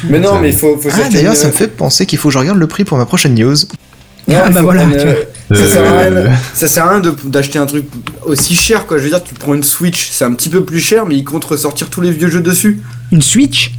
Euh. 0.04 0.08
Mais 0.10 0.20
non, 0.20 0.40
mais 0.40 0.50
il 0.50 0.56
faut, 0.56 0.78
faut 0.78 0.90
Ah, 0.94 1.10
d'ailleurs, 1.10 1.34
une- 1.34 1.38
ça 1.40 1.48
me 1.48 1.52
fait 1.54 1.68
penser 1.68 2.06
qu'il 2.06 2.18
faut 2.20 2.30
que 2.30 2.34
je 2.34 2.40
regarde 2.40 2.58
le 2.58 2.68
prix 2.68 2.84
pour 2.84 2.98
ma 2.98 3.06
prochaine 3.06 3.36
news. 3.36 3.56
Ah, 4.34 4.50
bah 4.50 4.62
voilà, 4.62 4.84
prendre, 4.84 4.96
euh, 4.98 5.16
vois. 5.50 5.58
Ça 5.58 5.68
sert 5.68 5.84
à 5.84 5.88
Euh, 6.04 6.24
rien, 6.28 6.36
ça 6.54 6.68
sert 6.68 6.86
à 6.86 6.90
rien 6.92 7.00
de- 7.02 7.16
d'acheter 7.26 7.58
un 7.60 7.66
truc 7.66 7.86
aussi 8.24 8.56
cher 8.56 8.86
quoi. 8.86 8.98
Je 8.98 9.04
veux 9.04 9.10
dire, 9.10 9.22
tu 9.22 9.34
prends 9.34 9.56
une 9.56 9.64
Switch, 9.64 10.10
c'est 10.12 10.24
un 10.24 10.32
petit 10.34 10.48
peu 10.48 10.64
plus 10.64 10.80
cher, 10.80 11.06
mais 11.06 11.16
il 11.18 11.24
compte 11.26 11.44
ressortir 11.44 11.90
tous 11.90 12.00
les 12.02 12.12
vieux 12.12 12.30
jeux 12.30 12.40
dessus. 12.40 12.80
Une 13.12 13.22
Switch? 13.24 13.72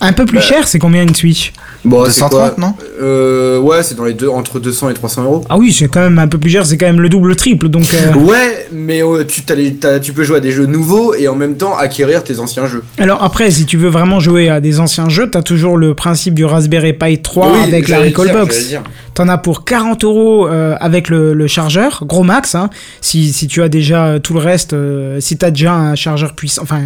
Un 0.00 0.12
peu 0.14 0.24
plus 0.24 0.36
Bah. 0.38 0.44
cher, 0.44 0.68
c'est 0.68 0.78
combien 0.78 1.02
une 1.02 1.14
Switch? 1.14 1.52
Bon, 1.86 2.00
c'est 2.10 2.20
230, 2.20 2.30
quoi 2.30 2.54
non 2.58 2.74
euh, 3.00 3.58
Ouais, 3.58 3.82
c'est 3.82 3.94
dans 3.94 4.04
les 4.04 4.12
deux, 4.14 4.28
entre 4.28 4.58
200 4.60 4.90
et 4.90 4.94
300 4.94 5.22
euros. 5.24 5.44
Ah 5.48 5.56
oui, 5.56 5.72
c'est 5.72 5.88
quand 5.88 6.00
même 6.00 6.18
un 6.18 6.28
peu 6.28 6.36
plus 6.38 6.50
cher, 6.50 6.66
c'est 6.66 6.76
quand 6.76 6.86
même 6.86 7.00
le 7.00 7.08
double, 7.08 7.34
triple, 7.36 7.68
donc. 7.68 7.84
euh, 7.94 8.12
Ouais, 8.18 8.66
mais 8.72 9.02
euh, 9.02 9.24
tu, 9.24 9.42
t'as 9.42 9.54
les- 9.54 9.74
t'as- 9.74 10.00
tu 10.00 10.12
peux 10.12 10.24
jouer 10.24 10.38
à 10.38 10.40
des 10.40 10.50
jeux 10.52 10.66
nouveaux 10.66 11.14
et 11.14 11.28
en 11.28 11.34
même 11.36 11.56
temps 11.56 11.76
acquérir 11.76 12.24
tes 12.24 12.38
anciens 12.40 12.66
jeux. 12.66 12.82
Alors 12.98 13.22
après, 13.22 13.50
si 13.50 13.64
tu 13.66 13.76
veux 13.76 13.88
vraiment 13.88 14.20
jouer 14.20 14.48
à 14.48 14.60
des 14.60 14.80
anciens 14.80 15.08
jeux, 15.08 15.30
t'as 15.30 15.42
toujours 15.42 15.76
le 15.76 15.94
principe 15.94 16.34
du 16.34 16.44
Raspberry 16.44 16.92
Pi 16.92 17.18
3 17.22 17.52
Oui, 17.52 17.58
avec 17.68 17.88
la 17.88 18.00
Recall 18.00 18.26
dire, 18.26 18.34
Box. 18.34 18.74
T'en 19.14 19.28
as 19.28 19.38
pour 19.38 19.64
40 19.64 20.04
euros 20.04 20.46
euh, 20.48 20.74
avec 20.80 21.08
le, 21.08 21.32
le 21.34 21.46
chargeur, 21.46 22.02
gros 22.06 22.22
max. 22.22 22.54
Hein, 22.54 22.68
si, 23.00 23.32
si 23.32 23.46
tu 23.46 23.62
as 23.62 23.68
déjà 23.68 24.18
tout 24.20 24.34
le 24.34 24.40
reste, 24.40 24.72
euh, 24.74 25.20
si 25.20 25.38
t'as 25.38 25.50
déjà 25.50 25.72
un 25.74 25.94
chargeur 25.94 26.34
puissant, 26.34 26.62
enfin 26.62 26.80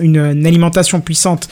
une, 0.00 0.16
une 0.36 0.46
alimentation 0.46 1.00
puissante, 1.00 1.48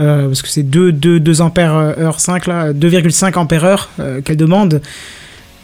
euh, 0.00 0.26
parce 0.28 0.42
que 0.42 0.48
c'est 0.48 0.62
2, 0.62 0.92
2, 0.92 1.20
2 1.20 1.40
ampères 1.40 1.74
heure 1.74 2.20
5 2.20 2.46
là, 2.46 2.72
2,5 2.72 3.36
ampères 3.38 3.64
heure 3.64 3.90
euh, 4.00 4.20
qu'elle 4.20 4.36
demande. 4.36 4.80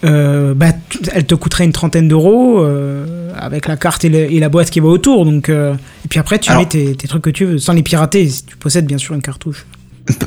Euh, 0.05 0.55
bah, 0.55 0.67
elle 1.13 1.27
te 1.27 1.35
coûterait 1.35 1.65
une 1.65 1.73
trentaine 1.73 2.07
d'euros 2.07 2.61
euh, 2.63 3.33
avec 3.37 3.67
la 3.67 3.77
carte 3.77 4.05
et, 4.05 4.09
le- 4.09 4.31
et 4.33 4.39
la 4.39 4.49
boîte 4.49 4.71
qui 4.71 4.79
va 4.79 4.87
autour. 4.87 5.25
Donc, 5.25 5.49
euh, 5.49 5.75
et 6.05 6.09
puis 6.09 6.21
après, 6.21 6.39
tu 6.39 6.51
Alors- 6.51 6.63
mets 6.63 6.69
tes, 6.69 6.95
tes 6.95 7.09
trucs 7.09 7.23
que 7.23 7.31
tu 7.31 7.45
veux, 7.45 7.59
sans 7.59 7.73
les 7.73 7.83
pirater, 7.83 8.29
si 8.29 8.45
tu 8.45 8.57
possèdes 8.57 8.87
bien 8.87 8.99
sûr 8.99 9.15
une 9.17 9.23
cartouche. 9.23 9.67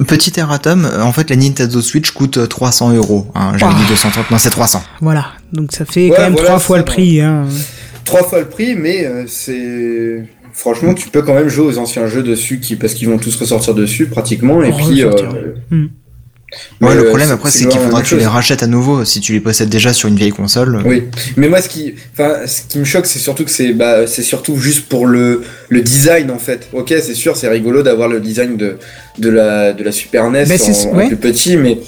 Petit 0.07 0.33
erratum, 0.37 0.87
en 1.01 1.11
fait, 1.13 1.29
la 1.29 1.37
Nintendo 1.37 1.81
Switch 1.81 2.11
coûte 2.11 2.37
euh, 2.37 2.47
300 2.47 2.91
euros. 2.95 3.27
Hein, 3.33 3.53
J'avais 3.57 3.73
dit 3.75 3.85
230, 3.87 4.29
non, 4.29 4.37
c'est 4.37 4.49
300. 4.49 4.83
Voilà, 4.99 5.27
donc 5.53 5.71
ça 5.71 5.85
fait 5.85 6.09
Ouais, 6.09 6.15
quand 6.17 6.23
même 6.23 6.33
voilà, 6.33 6.47
trois 6.49 6.59
fois 6.59 6.77
le 6.77 6.85
prix. 6.85 7.21
Hein. 7.21 7.45
Trois 8.03 8.23
fois 8.23 8.39
le 8.39 8.47
prix, 8.49 8.75
mais 8.75 9.05
euh, 9.05 9.23
c'est. 9.27 10.25
Franchement, 10.53 10.93
tu 10.93 11.09
peux 11.09 11.21
quand 11.21 11.33
même 11.33 11.49
jouer 11.49 11.65
aux 11.65 11.77
anciens 11.77 12.07
jeux 12.07 12.23
dessus 12.23 12.59
qui, 12.59 12.75
parce 12.75 12.93
qu'ils 12.93 13.07
vont 13.09 13.17
tous 13.17 13.35
ressortir 13.35 13.73
dessus 13.73 14.05
pratiquement. 14.07 14.61
Et 14.63 14.71
puis. 14.71 15.03
euh, 15.03 15.11
Hmm. 15.69 15.87
mais, 16.81 16.87
Ouais, 16.89 16.95
le 16.95 17.01
euh, 17.05 17.07
problème 17.09 17.31
après, 17.31 17.49
c'est 17.49 17.65
qu'il 17.67 17.79
faudra 17.79 18.01
que 18.01 18.07
tu 18.07 18.17
les 18.17 18.25
rachètes 18.25 18.61
à 18.61 18.67
nouveau 18.67 19.05
si 19.05 19.21
tu 19.21 19.31
les 19.31 19.39
possèdes 19.39 19.69
déjà 19.69 19.93
sur 19.93 20.09
une 20.09 20.17
vieille 20.17 20.31
console. 20.31 20.81
Oui, 20.85 21.03
mais 21.37 21.47
moi 21.47 21.61
ce 21.61 21.69
qui, 21.69 21.95
enfin, 22.13 22.45
ce 22.45 22.63
qui 22.67 22.77
me 22.79 22.83
choque, 22.83 23.05
c'est 23.05 23.19
surtout 23.19 23.45
que 23.45 23.49
c'est, 23.51 23.71
bah, 23.71 24.05
c'est 24.05 24.21
surtout 24.23 24.57
juste 24.57 24.89
pour 24.89 25.05
le, 25.07 25.43
le 25.69 25.81
design 25.81 26.29
en 26.29 26.39
fait. 26.39 26.67
Ok, 26.73 26.89
c'est 27.01 27.13
sûr, 27.13 27.37
c'est 27.37 27.47
rigolo 27.47 27.83
d'avoir 27.83 28.09
le 28.09 28.19
design 28.19 28.57
de, 28.57 28.75
de 29.17 29.29
la, 29.29 29.71
de 29.71 29.81
la 29.81 29.93
Super 29.93 30.29
NES 30.29 30.45
Bah, 30.49 30.57
c'est- 30.57 30.87
en, 30.87 30.91
en 30.91 30.97
ouais. 30.97 31.07
plus 31.07 31.15
petit, 31.15 31.55
mais 31.55 31.79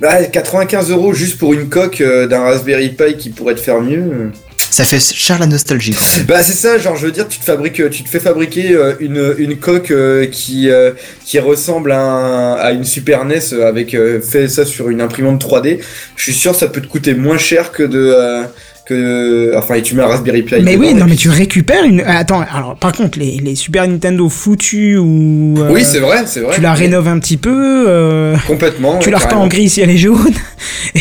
bah, 0.00 0.22
95 0.26 0.90
euros 0.92 1.12
juste 1.12 1.38
pour 1.38 1.52
une 1.52 1.68
coque 1.68 2.00
euh, 2.02 2.28
d'un 2.28 2.40
Raspberry 2.42 2.90
Pi 2.90 3.16
qui 3.18 3.30
pourrait 3.30 3.56
te 3.56 3.60
faire 3.60 3.80
mieux. 3.80 4.30
Euh. 4.72 4.84
Ça 4.84 4.84
fait 4.84 5.00
cher 5.00 5.38
la 5.38 5.46
nostalgie. 5.46 5.94
Bah 6.26 6.42
c'est 6.42 6.54
ça, 6.54 6.78
genre 6.78 6.96
je 6.96 7.06
veux 7.06 7.12
dire, 7.12 7.28
tu 7.28 7.38
te 7.38 7.44
fabriques, 7.44 7.90
tu 7.90 8.02
te 8.02 8.08
fais 8.08 8.20
fabriquer 8.20 8.72
euh, 8.72 8.94
une, 9.00 9.34
coque 9.58 9.90
euh, 9.90 10.26
qui, 10.26 10.70
euh, 10.70 10.92
ressemble 11.40 11.92
à, 11.92 12.00
un- 12.00 12.54
à 12.54 12.72
une 12.72 12.84
Super 12.84 13.24
NES 13.24 13.40
euh, 13.52 13.68
avec 13.68 13.94
euh, 13.94 14.20
ça 14.48 14.64
sur 14.64 14.88
une 14.88 15.00
imprimante 15.00 15.44
3D. 15.44 15.78
Je 16.16 16.22
suis 16.22 16.32
sûr 16.34 16.54
ça 16.54 16.68
peut 16.68 16.80
te 16.80 16.86
coûter 16.88 17.14
moins 17.14 17.38
cher 17.38 17.72
que 17.72 17.82
de 17.82 17.98
euh, 18.16 18.42
que 18.86 19.52
enfin 19.56 19.74
et 19.74 19.82
tu 19.82 19.94
mets 19.94 20.02
un 20.02 20.06
Raspberry 20.08 20.42
Pi. 20.42 20.56
Mais 20.62 20.76
oui, 20.76 20.94
non, 20.94 21.06
mais 21.08 21.16
tu 21.16 21.28
récupères 21.28 21.84
une. 21.84 22.02
Ah, 22.06 22.18
Attends, 22.18 22.40
alors 22.40 22.76
par 22.76 22.92
contre, 22.92 23.18
les, 23.18 23.38
les 23.38 23.54
Super 23.54 23.86
Nintendo 23.88 24.28
foutus 24.28 24.98
ou. 24.98 25.54
euh, 25.58 25.70
Oui, 25.72 25.84
c'est 25.84 26.00
vrai, 26.00 26.24
c'est 26.26 26.40
vrai. 26.40 26.54
Tu 26.56 26.60
la 26.60 26.72
rénoves 26.74 27.08
un 27.08 27.18
petit 27.18 27.36
peu, 27.36 27.84
euh, 27.88 28.36
complètement. 28.46 28.98
tu 28.98 29.06
ouais, 29.06 29.12
la 29.12 29.18
carrément. 29.20 29.42
en 29.42 29.46
gris 29.48 29.68
si 29.68 29.80
elle 29.80 29.90
est 29.90 29.96
jaune, 29.98 30.34
et, 30.94 31.00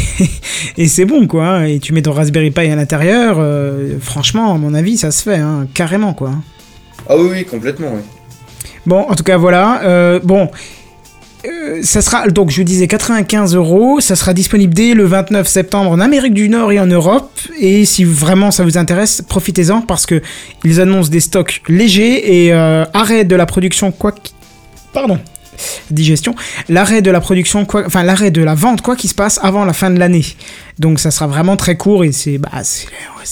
et 0.78 0.88
c'est 0.88 1.06
bon 1.06 1.28
quoi. 1.28 1.68
Et 1.68 1.80
tu 1.80 1.94
mets 1.94 2.02
ton 2.02 2.12
Raspberry 2.14 2.52
Pi 2.52 2.62
à 2.68 2.76
l'intérieur, 2.76 3.38
euh, 3.40 3.96
franchement, 4.02 4.54
à 4.54 4.58
mon 4.58 4.74
avis, 4.74 4.98
ça 4.98 5.12
se 5.12 5.24
fait, 5.24 5.38
hein, 5.38 5.68
carrément 5.74 6.14
quoi. 6.14 6.32
Ah 7.10 7.16
oui, 7.18 7.30
oui, 7.32 7.46
complètement. 7.46 7.88
ouais. 7.88 8.02
Bon, 8.86 9.00
en 9.08 9.16
tout 9.16 9.24
cas, 9.24 9.38
voilà. 9.38 9.82
euh, 9.84 10.20
bon. 10.24 10.50
Euh, 11.46 11.80
ça 11.82 12.02
sera 12.02 12.28
donc 12.28 12.52
je 12.52 12.62
disais 12.62 12.88
95 12.88 13.56
euros, 13.56 14.00
ça 14.00 14.16
sera 14.16 14.34
disponible 14.34 14.74
dès 14.74 14.94
le 14.94 15.06
29 15.06 15.48
septembre 15.48 15.90
en 15.90 16.00
Amérique 16.00 16.34
du 16.36 16.50
Nord 16.50 16.72
et 16.72 16.80
en 16.80 16.86
Europe. 16.86 17.32
Et 17.60 17.86
si 17.86 18.04
vraiment 18.04 18.52
ça 18.52 18.64
vous 18.64 18.78
intéresse, 18.78 19.22
profitez-en 19.28 19.82
parce 19.82 20.06
que 20.06 20.22
ils 20.64 20.80
annoncent 20.80 21.10
des 21.10 21.20
stocks 21.20 21.62
légers 21.68 22.46
et 22.46 22.54
euh, 22.54 22.86
arrêt 22.94 23.24
de 23.26 23.36
la 23.36 23.46
production 23.48 23.92
quoi. 23.92 24.12
qu'- 24.12 24.32
Pardon. 24.94 25.20
digestion, 25.90 26.36
l'arrêt 26.70 27.02
de 27.02 27.10
la 27.12 27.22
production, 27.22 27.66
quoi, 27.66 27.84
enfin 27.86 28.04
l'arrêt 28.04 28.30
de 28.32 28.42
la 28.44 28.56
vente, 28.56 28.82
quoi 28.82 28.96
qu'il 28.96 29.10
se 29.10 29.16
passe 29.16 29.40
avant 29.42 29.64
la 29.66 29.74
fin 29.74 29.90
de 29.90 29.98
l'année. 30.00 30.26
Donc 30.80 31.00
ça 31.00 31.12
sera 31.12 31.28
vraiment 31.28 31.56
très 31.56 31.76
court 31.78 32.04
et 32.04 32.12
c'est 32.12 32.38
bah, 32.38 32.50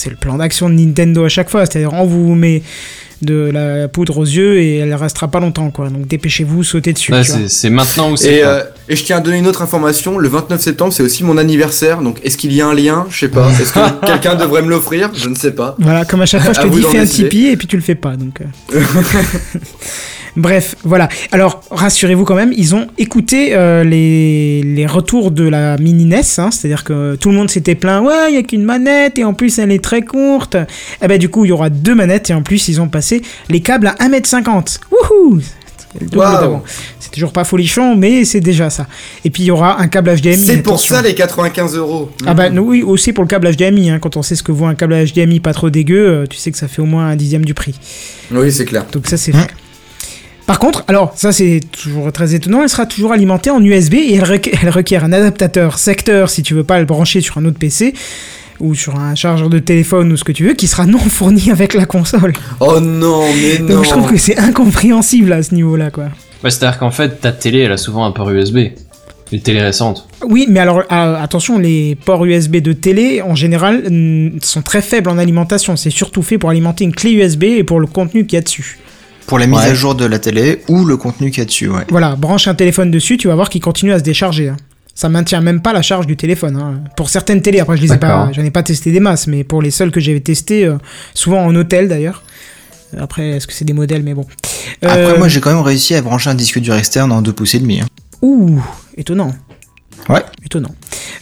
le 0.10 0.16
plan 0.16 0.38
d'action 0.38 0.70
de 0.70 0.76
Nintendo 0.76 1.26
à 1.26 1.30
chaque 1.30 1.50
fois. 1.50 1.66
C'est-à-dire 1.66 1.94
on 1.94 2.06
vous 2.06 2.34
met 2.36 2.62
de 3.22 3.50
la 3.52 3.88
poudre 3.88 4.18
aux 4.18 4.26
yeux 4.26 4.60
et 4.60 4.78
elle 4.78 4.94
restera 4.94 5.28
pas 5.28 5.40
longtemps 5.40 5.72
quoi. 5.72 5.90
Donc 5.90 6.08
dépêchez-vous, 6.08 6.64
sautez 6.64 6.94
dessus. 6.94 7.12
Ouais, 7.12 7.24
c'est 7.24 7.70
maintenant 7.70 8.12
ou 8.12 8.18
c'est 8.18 8.36
Et, 8.36 8.44
euh, 8.44 8.62
et 8.88 8.96
je 8.96 9.04
tiens 9.04 9.18
à 9.18 9.20
donner 9.20 9.38
une 9.38 9.48
autre 9.48 9.62
information. 9.62 10.18
Le 10.18 10.28
29 10.28 10.60
septembre, 10.60 10.94
c'est 10.94 11.04
aussi 11.04 11.24
mon 11.24 11.38
anniversaire. 11.38 12.02
Donc, 12.02 12.18
est-ce 12.24 12.38
qu'il 12.38 12.54
y 12.54 12.62
a 12.62 12.68
un 12.68 12.74
lien? 12.74 13.06
Je 13.10 13.20
sais 13.20 13.28
pas. 13.28 13.50
Est-ce 13.52 13.74
que 13.74 14.06
quelqu'un 14.06 14.36
devrait 14.36 14.62
me 14.62 14.70
l'offrir? 14.70 15.12
Je 15.14 15.30
ne 15.30 15.36
sais 15.36 15.52
pas. 15.52 15.76
Voilà, 15.80 16.06
comme 16.06 16.22
à 16.22 16.26
chaque 16.26 16.42
fois, 16.44 16.54
je 16.58 16.62
te 16.62 16.68
dis 16.68 16.82
fais 16.82 16.98
un 16.98 17.02
décider. 17.04 17.30
Tipeee 17.30 17.48
et 17.50 17.58
puis 17.58 17.68
tu 17.68 17.76
le 17.76 17.82
fais 17.82 17.96
pas. 17.96 18.16
Donc, 18.16 18.42
euh. 18.42 18.80
Bref, 20.36 20.76
voilà. 20.84 21.10
Alors, 21.32 21.62
rassurez-vous 21.72 22.26
quand 22.26 22.36
même, 22.36 22.54
ils 22.56 22.76
ont 22.76 22.88
écouté 22.98 23.56
euh, 23.56 23.84
les, 23.84 24.62
les 24.64 24.86
retours 24.86 25.32
de 25.32 25.48
la 25.48 25.78
mini 25.78 26.06
NES, 26.06 26.22
hein, 26.38 26.52
c'est-à-dire 26.52 26.84
que 26.84 27.16
tout 27.16 27.30
le 27.30 27.36
monde 27.36 27.50
s'était 27.50 27.76
plaint, 27.76 28.06
ouais, 28.06 28.30
il 28.30 28.36
y 28.36 28.38
a 28.38 28.44
qu'une 28.44 28.64
manette 28.64 29.18
et 29.18 29.24
en 29.24 29.34
plus 29.34 29.60
elle 29.60 29.72
est 29.72 29.84
très 29.84 30.02
courte. 30.02 30.56
Et 31.02 31.08
ben 31.08 31.18
du 31.18 31.30
coup, 31.30 31.46
il 31.46 31.50
y 31.50 31.52
aura 31.52 31.70
deux 31.70 31.96
manettes 31.96 32.30
et 32.30 32.34
en 32.34 32.42
plus 32.42 32.68
ils 32.68 32.82
ont 32.82 32.88
passé 32.88 33.22
les 33.50 33.62
câbles 33.62 33.88
à 33.88 33.96
1m50. 33.96 34.80
Wouhou 34.92 35.40
C'est 37.00 37.12
toujours 37.12 37.32
pas 37.32 37.44
folichon, 37.44 37.96
mais 37.96 38.24
c'est 38.26 38.40
déjà 38.40 38.70
ça. 38.70 38.86
Et 39.26 39.30
puis 39.30 39.44
il 39.44 39.48
y 39.48 39.52
aura 39.52 39.82
un 39.82 39.88
câble 39.88 40.16
HDMI. 40.16 40.38
C'est 40.38 40.58
pour 40.58 40.74
attention. 40.74 40.96
ça 40.96 41.02
les 41.02 41.16
95 41.16 41.76
euros. 41.76 42.12
Ah 42.26 42.34
bah 42.34 42.50
nous, 42.50 42.64
oui, 42.64 42.84
aussi 42.84 43.14
pour 43.14 43.24
le 43.24 43.28
câble 43.28 43.52
HDMI, 43.54 43.90
hein, 43.90 44.00
quand 44.00 44.16
on 44.16 44.22
sait 44.22 44.36
ce 44.36 44.44
que 44.44 44.52
vaut 44.52 44.66
un 44.66 44.76
câble 44.76 44.96
HDMI 44.96 45.40
pas 45.40 45.54
trop 45.54 45.70
dégueu, 45.70 46.08
euh, 46.08 46.26
tu 46.28 46.38
sais 46.38 46.52
que 46.52 46.58
ça 46.58 46.68
fait 46.68 46.82
au 46.82 46.86
moins 46.86 47.08
un 47.08 47.16
dixième 47.16 47.44
du 47.44 47.54
prix. 47.54 47.74
Oui, 48.32 48.52
c'est 48.52 48.66
clair. 48.66 48.86
Donc 48.92 49.08
ça 49.08 49.18
c'est 49.18 49.32
fait. 49.32 49.48
Par 50.50 50.58
contre, 50.58 50.84
alors 50.88 51.14
ça 51.16 51.32
c'est 51.32 51.60
toujours 51.72 52.12
très 52.12 52.34
étonnant, 52.34 52.64
elle 52.64 52.70
sera 52.70 52.88
toujours 52.88 53.12
alimentée 53.12 53.52
en 53.52 53.64
USB 53.64 53.94
et 53.94 54.16
elle, 54.16 54.24
requ- 54.24 54.50
elle 54.60 54.70
requiert 54.72 55.04
un 55.04 55.14
adaptateur 55.14 55.78
secteur 55.78 56.32
si 56.32 56.42
tu 56.42 56.56
veux 56.56 56.64
pas 56.64 56.80
le 56.80 56.86
brancher 56.86 57.22
sur 57.22 57.38
un 57.38 57.46
autre 57.46 57.60
PC 57.60 57.94
ou 58.60 58.74
sur 58.74 58.96
un 59.00 59.14
chargeur 59.14 59.52
de 59.52 59.60
téléphone 59.60 60.12
ou 60.12 60.18
ce 60.18 60.24
que 60.24 60.32
tu 60.32 60.46
veux, 60.48 60.54
qui 60.54 60.66
sera 60.66 60.88
non 60.88 60.98
fourni 60.98 61.52
avec 61.58 61.76
la 61.76 61.86
console. 61.86 62.34
Oh 62.62 62.80
non, 62.80 63.26
mais 63.36 63.60
non. 63.60 63.76
Donc 63.76 63.86
je 63.86 63.90
trouve 63.92 64.10
que 64.10 64.18
c'est 64.18 64.40
incompréhensible 64.40 65.32
à 65.34 65.44
ce 65.44 65.54
niveau-là 65.54 65.92
quoi. 65.92 66.06
Ouais, 66.44 66.50
c'est-à-dire 66.50 66.80
qu'en 66.80 66.90
fait, 66.90 67.22
ta 67.22 67.32
télé, 67.32 67.60
elle 67.60 67.72
a 67.74 67.78
souvent 67.78 68.04
un 68.06 68.12
port 68.12 68.32
USB. 68.32 68.58
Les 69.32 69.40
télés 69.42 69.62
récentes. 69.62 70.08
Oui, 70.28 70.48
mais 70.50 70.62
alors 70.62 70.80
euh, 70.80 71.24
attention, 71.24 71.60
les 71.60 71.94
ports 71.94 72.26
USB 72.26 72.56
de 72.56 72.74
télé 72.74 73.22
en 73.22 73.36
général 73.36 73.84
sont 74.42 74.64
très 74.64 74.82
faibles 74.82 75.12
en 75.12 75.20
alimentation. 75.20 75.76
C'est 75.76 75.92
surtout 75.92 76.24
fait 76.24 76.40
pour 76.40 76.50
alimenter 76.50 76.86
une 76.86 76.96
clé 76.96 77.12
USB 77.12 77.44
et 77.44 77.64
pour 77.64 77.80
le 77.80 77.86
contenu 77.86 78.26
qu'il 78.26 78.38
y 78.38 78.40
a 78.40 78.42
dessus. 78.42 78.80
Pour 79.30 79.38
la 79.40 79.46
mise 79.48 79.60
Ouais. 79.60 79.66
à 79.68 79.74
jour 79.76 79.94
de 79.96 80.06
la 80.06 80.18
télé 80.20 80.64
ou 80.68 80.84
le 80.86 80.98
contenu 80.98 81.30
qu'il 81.30 81.38
y 81.40 81.42
a 81.42 81.46
dessus, 81.46 81.70
ouais. 81.70 81.84
Voilà, 81.90 82.16
branche 82.16 82.48
un 82.48 82.56
téléphone 82.56 82.90
dessus, 82.90 83.16
tu 83.18 83.28
vas 83.28 83.36
voir 83.36 83.50
qu'il 83.50 83.62
continue 83.62 83.94
à 83.94 84.00
se 84.00 84.04
décharger. 84.04 84.50
hein. 84.50 84.58
Ça 84.96 85.08
maintient 85.08 85.40
même 85.40 85.62
pas 85.62 85.72
la 85.72 85.82
charge 85.84 86.08
du 86.08 86.18
téléphone. 86.18 86.58
hein. 86.58 86.82
Pour 86.98 87.10
certaines 87.10 87.42
télés, 87.44 87.60
après 87.60 87.78
je 87.78 87.84
les 87.84 87.94
ai 87.94 87.98
pas, 87.98 88.32
j'en 88.34 88.42
ai 88.44 88.50
pas 88.52 88.64
testé 88.64 88.92
des 88.92 89.00
masses, 89.00 89.28
mais 89.28 89.44
pour 89.44 89.62
les 89.62 89.70
seuls 89.72 89.92
que 89.92 90.00
j'avais 90.00 90.20
testés, 90.20 90.66
euh, 90.66 90.78
souvent 91.14 91.46
en 91.46 91.56
hôtel 91.56 91.88
d'ailleurs. 91.88 92.24
Après, 92.98 93.30
est-ce 93.30 93.46
que 93.46 93.54
c'est 93.54 93.66
des 93.66 93.74
modèles, 93.74 94.02
mais 94.02 94.16
bon. 94.16 94.26
Après, 94.82 94.98
Euh, 95.14 95.18
moi, 95.20 95.28
j'ai 95.28 95.40
quand 95.42 95.54
même 95.54 95.62
réussi 95.64 95.94
à 95.94 96.02
brancher 96.02 96.32
un 96.32 96.36
disque 96.36 96.58
dur 96.60 96.74
externe 96.76 97.12
en 97.12 97.22
2 97.22 97.32
pouces 97.32 97.54
et 97.54 97.60
demi. 97.60 97.82
hein. 97.82 97.86
Ouh, 98.24 98.60
étonnant. 98.98 99.32
Ouais. 100.08 100.24
Étonnant. 100.46 100.74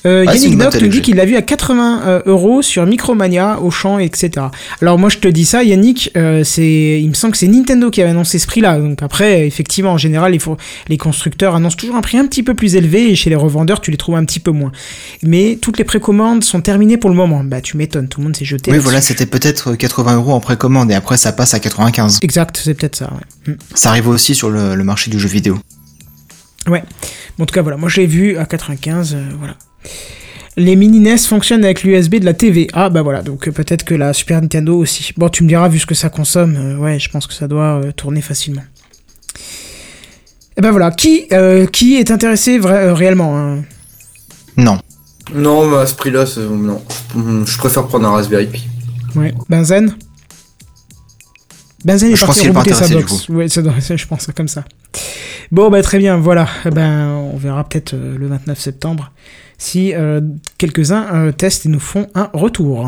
Euh, 0.06 0.26
Yannick 0.26 0.58
Doc 0.58 0.82
nous 0.82 0.88
dit 0.88 1.02
qu'il 1.02 1.16
l'a 1.16 1.26
vu 1.26 1.36
à 1.36 1.42
80 1.42 2.02
euh, 2.06 2.22
euros 2.26 2.62
sur 2.62 2.86
Micromania, 2.86 3.60
Auchan, 3.62 4.00
etc. 4.00 4.48
Alors 4.82 4.98
moi 4.98 5.10
je 5.10 5.18
te 5.18 5.28
dis 5.28 5.46
ça, 5.46 5.64
Yannick, 5.64 6.12
euh, 6.16 6.44
c'est, 6.44 7.02
il 7.02 7.10
me 7.10 7.14
semble 7.14 7.34
que 7.34 7.38
c'est 7.38 7.48
Nintendo 7.48 7.90
qui 7.90 8.02
avait 8.02 8.12
annoncé 8.12 8.40
ce 8.40 8.48
prix-là. 8.48 8.80
Donc 8.80 9.02
après, 9.02 9.46
effectivement, 9.46 9.92
en 9.92 9.98
général, 9.98 10.34
il 10.34 10.40
faut, 10.40 10.58
les 10.88 10.98
constructeurs 10.98 11.56
annoncent 11.56 11.76
toujours 11.76 11.96
un 11.96 12.02
prix 12.02 12.18
un 12.18 12.26
petit 12.26 12.44
peu 12.44 12.54
plus 12.54 12.76
élevé 12.76 13.12
et 13.12 13.16
chez 13.16 13.30
les 13.30 13.36
revendeurs, 13.36 13.82
tu 13.82 13.92
les 13.92 13.98
trouves 13.98 14.16
un 14.16 14.24
petit 14.24 14.40
peu 14.40 14.52
moins. 14.52 14.72
Mais 15.24 15.58
toutes 15.62 15.78
les 15.78 15.84
précommandes 15.84 16.44
sont 16.44 16.62
terminées 16.62 16.98
pour 16.98 17.10
le 17.10 17.16
moment. 17.16 17.44
Bah 17.44 17.62
tu 17.62 17.78
m'étonnes, 17.78 18.08
tout 18.08 18.22
le 18.22 18.26
monde 18.26 18.38
s'est 18.38 18.46
jeté. 18.46 18.72
Oui, 18.72 18.78
voilà, 18.78 19.02
c'était 19.02 19.26
peut-être 19.26 19.76
80 19.76 20.16
euros 20.16 20.34
en 20.34 20.40
précommande 20.40 20.92
et 20.92 20.96
après 20.96 21.18
ça 21.18 21.34
passe 21.34 21.54
à 21.54 21.60
95. 21.60 22.20
Exact, 22.22 22.60
c'est 22.64 22.74
peut-être 22.76 22.96
ça. 22.96 23.12
Ouais. 23.48 23.56
Ça 23.74 23.90
arrive 23.90 24.08
aussi 24.08 24.36
sur 24.36 24.50
le, 24.50 24.76
le 24.76 24.84
marché 24.84 25.12
du 25.12 25.20
jeu 25.20 25.28
vidéo. 25.28 25.60
Ouais. 26.68 26.84
Bon, 27.38 27.43
en 27.43 27.45
tout 27.45 27.53
cas, 27.53 27.61
voilà. 27.61 27.78
Moi, 27.78 27.89
je 27.89 28.01
l'ai 28.01 28.07
vu 28.07 28.38
à 28.38 28.45
95. 28.45 29.13
euh, 29.15 29.22
voilà. 29.39 29.55
Les 30.57 30.76
mini 30.76 30.99
NES 30.99 31.18
fonctionnent 31.20 31.63
avec 31.63 31.84
l'USB 31.84 32.15
de 32.15 32.26
la 32.26 32.34
TV. 32.34 32.68
Ah, 32.74 32.89
bah 32.89 33.03
voilà. 33.03 33.22
Donc, 33.22 33.47
euh, 33.47 33.51
peut-être 33.51 33.84
que 33.84 33.93
la 33.93 34.11
Super 34.13 34.41
Nintendo 34.41 34.76
aussi. 34.78 35.13
Bon, 35.15 35.30
tu 35.30 35.43
me 35.43 35.47
diras, 35.47 35.68
vu 35.70 35.78
ce 35.80 35.86
que 35.86 35.93
ça 35.95 36.09
consomme, 36.09 36.55
euh, 36.55 36.78
ouais, 36.78 36.99
je 36.99 37.09
pense 37.09 37.28
que 37.28 37.34
ça 37.34 37.47
doit 37.47 37.80
euh, 37.80 37.91
tourner 37.91 38.22
facilement. 38.22 38.63
Et 40.57 40.61
ben 40.61 40.72
voilà. 40.72 40.89
Qui, 40.91 41.28
euh, 41.32 41.68
qui 41.68 41.97
est 41.97 42.09
intéressé 42.09 42.59
euh, 42.59 42.93
réellement 42.93 43.38
hein? 43.38 43.63
Non. 44.57 44.80
Non, 45.36 45.68
mais 45.70 45.78
à 45.78 45.86
ce 45.86 45.93
prix-là, 45.93 46.26
non. 46.49 46.82
Hum, 47.15 47.45
Je 47.45 47.57
préfère 47.57 47.86
prendre 47.86 48.07
un 48.07 48.11
Raspberry 48.11 48.47
Pi. 48.47 48.68
Ouais. 49.15 49.34
Benzen 49.49 49.95
Benzen 51.86 52.11
est 52.11 52.15
Je 52.15 52.26
pense 52.26 52.28
parti 52.28 52.41
qu'il 52.41 52.49
est 52.49 52.53
pas 52.53 52.61
rebooter 52.61 52.76
sa 52.76 52.88
box. 52.93 53.30
Ouais, 53.30 53.47
ça 53.47 53.61
doit, 53.61 53.80
ça, 53.80 53.95
je 53.95 54.05
pense 54.07 54.28
comme 54.36 54.47
ça. 54.47 54.63
Bon, 55.52 55.70
bah 55.70 55.82
très 55.82 55.98
bien, 55.98 56.18
voilà. 56.18 56.48
Eh 56.66 56.70
Ben, 56.72 57.08
on 57.34 57.38
verra 57.38 57.64
peut-être 57.64 57.94
euh, 57.94 58.18
le 58.18 58.28
29 58.28 58.60
septembre 58.60 59.12
si 59.58 59.94
euh, 59.96 60.22
quelques-uns 60.58 61.06
euh, 61.14 61.32
testent 61.32 61.66
et 61.66 61.70
nous 61.70 61.80
font 61.80 62.08
un 62.16 62.30
retour. 62.34 62.86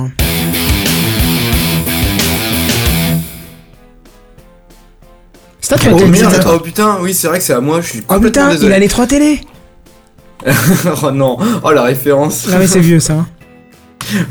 C'est 5.61 5.73
à 5.73 5.77
toi, 5.77 5.91
Oh 6.01 6.07
merde, 6.07 6.45
oh 6.51 6.59
putain, 6.59 6.97
oui, 7.01 7.13
c'est 7.13 7.27
vrai 7.27 7.37
que 7.37 7.43
c'est 7.43 7.53
à 7.53 7.61
moi, 7.61 7.81
je 7.81 7.87
suis 7.87 7.99
Oh 8.07 8.13
complètement 8.15 8.49
putain, 8.49 8.65
il 8.65 8.71
a 8.73 8.79
les 8.79 8.87
trois 8.87 9.07
télés 9.07 9.41
oh 11.03 11.11
non, 11.11 11.37
oh 11.63 11.71
la 11.71 11.83
référence. 11.83 12.47
Ah 12.49 12.55
mais 12.59 12.67
c'est 12.67 12.79
vieux 12.79 13.01
ça. 13.01 13.13
hein. 13.13 13.27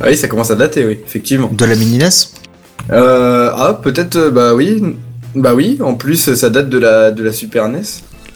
Ah 0.00 0.06
oui, 0.08 0.16
ça 0.16 0.26
commence 0.26 0.50
à 0.50 0.54
dater, 0.54 0.86
oui, 0.86 0.98
effectivement. 1.04 1.50
De 1.52 1.64
la 1.66 1.74
mini 1.74 1.98
NES 1.98 2.08
Euh, 2.90 3.50
ah, 3.54 3.74
peut-être, 3.82 4.16
euh, 4.16 4.30
bah 4.30 4.54
oui. 4.54 4.82
Bah 5.34 5.54
oui, 5.54 5.78
en 5.82 5.94
plus, 5.94 6.34
ça 6.34 6.50
date 6.50 6.68
de 6.68 6.78
la, 6.78 7.10
de 7.10 7.22
la 7.22 7.32
Super 7.32 7.68
NES. 7.68 7.82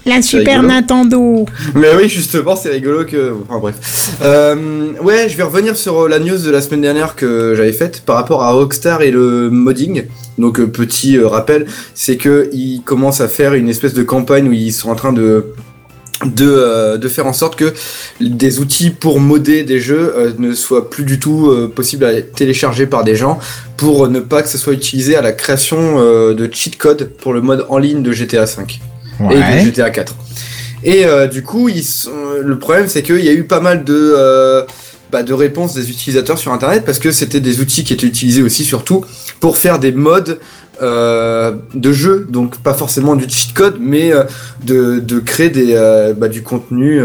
La 0.04 0.20
Super 0.20 0.60
rigolo. 0.60 0.68
Nintendo 0.68 1.46
Mais 1.74 1.88
oui, 1.96 2.08
justement, 2.08 2.56
c'est 2.56 2.70
rigolo 2.70 3.04
que. 3.04 3.34
Enfin 3.48 3.60
bref. 3.60 4.18
Euh, 4.22 4.92
ouais, 5.00 5.28
je 5.28 5.36
vais 5.36 5.44
revenir 5.44 5.76
sur 5.76 6.04
euh, 6.04 6.08
la 6.08 6.18
news 6.18 6.38
de 6.38 6.50
la 6.50 6.60
semaine 6.60 6.80
dernière 6.80 7.14
que 7.14 7.54
j'avais 7.56 7.72
faite 7.72 8.02
par 8.04 8.16
rapport 8.16 8.42
à 8.42 8.50
Rockstar 8.50 9.02
et 9.02 9.12
le 9.12 9.48
modding. 9.48 10.04
Donc 10.38 10.58
euh, 10.58 10.66
petit 10.66 11.20
rappel, 11.20 11.66
c'est 11.94 12.16
que 12.16 12.50
ils 12.52 12.82
commencent 12.82 13.20
à 13.20 13.28
faire 13.28 13.54
une 13.54 13.68
espèce 13.68 13.94
de 13.94 14.02
campagne 14.02 14.48
où 14.48 14.52
ils 14.52 14.72
sont 14.72 14.90
en 14.90 14.96
train 14.96 15.12
de 15.12 15.46
de, 16.24 16.46
euh, 16.48 16.96
de 16.98 17.08
faire 17.08 17.26
en 17.26 17.32
sorte 17.32 17.56
que 17.56 17.72
des 18.20 18.60
outils 18.60 18.90
pour 18.90 19.20
modder 19.20 19.64
des 19.64 19.80
jeux 19.80 20.14
euh, 20.16 20.32
ne 20.38 20.52
soient 20.54 20.88
plus 20.90 21.04
du 21.04 21.18
tout 21.18 21.50
euh, 21.50 21.68
possibles 21.74 22.04
à 22.04 22.20
télécharger 22.22 22.86
par 22.86 23.04
des 23.04 23.16
gens 23.16 23.38
pour 23.76 24.08
ne 24.08 24.20
pas 24.20 24.42
que 24.42 24.48
ce 24.48 24.58
soit 24.58 24.72
utilisé 24.72 25.16
à 25.16 25.22
la 25.22 25.32
création 25.32 26.00
de 26.32 26.48
cheat 26.52 26.78
code 26.78 27.10
pour 27.20 27.32
le 27.32 27.40
mode 27.40 27.66
en 27.68 27.78
ligne 27.78 28.02
de 28.02 28.12
GTA 28.12 28.46
5 28.46 28.80
et 29.30 29.34
de 29.34 29.64
GTA 29.64 29.90
4. 29.90 30.14
Et 30.84 31.04
euh, 31.06 31.26
du 31.26 31.42
coup, 31.42 31.68
ils 31.68 31.84
sont- 31.84 32.10
le 32.42 32.58
problème 32.58 32.86
c'est 32.88 33.02
qu'il 33.02 33.24
y 33.24 33.28
a 33.28 33.32
eu 33.32 33.44
pas 33.44 33.60
mal 33.60 33.84
de, 33.84 33.94
euh, 34.16 34.62
bah, 35.12 35.22
de 35.22 35.34
réponses 35.34 35.74
des 35.74 35.90
utilisateurs 35.90 36.38
sur 36.38 36.52
Internet 36.52 36.84
parce 36.86 36.98
que 36.98 37.12
c'était 37.12 37.40
des 37.40 37.60
outils 37.60 37.84
qui 37.84 37.92
étaient 37.92 38.06
utilisés 38.06 38.42
aussi 38.42 38.64
surtout 38.64 39.04
pour 39.40 39.58
faire 39.58 39.78
des 39.78 39.92
modes 39.92 40.40
euh, 40.80 41.52
de 41.74 41.92
jeu, 41.92 42.26
donc 42.30 42.56
pas 42.56 42.72
forcément 42.72 43.14
du 43.14 43.28
cheat 43.28 43.52
code, 43.52 43.76
mais 43.78 44.10
euh, 44.10 44.24
de, 44.64 45.00
de 45.00 45.20
créer 45.20 45.50
des, 45.50 45.74
euh, 45.74 46.14
bah, 46.14 46.28
du 46.28 46.42
contenu. 46.42 47.00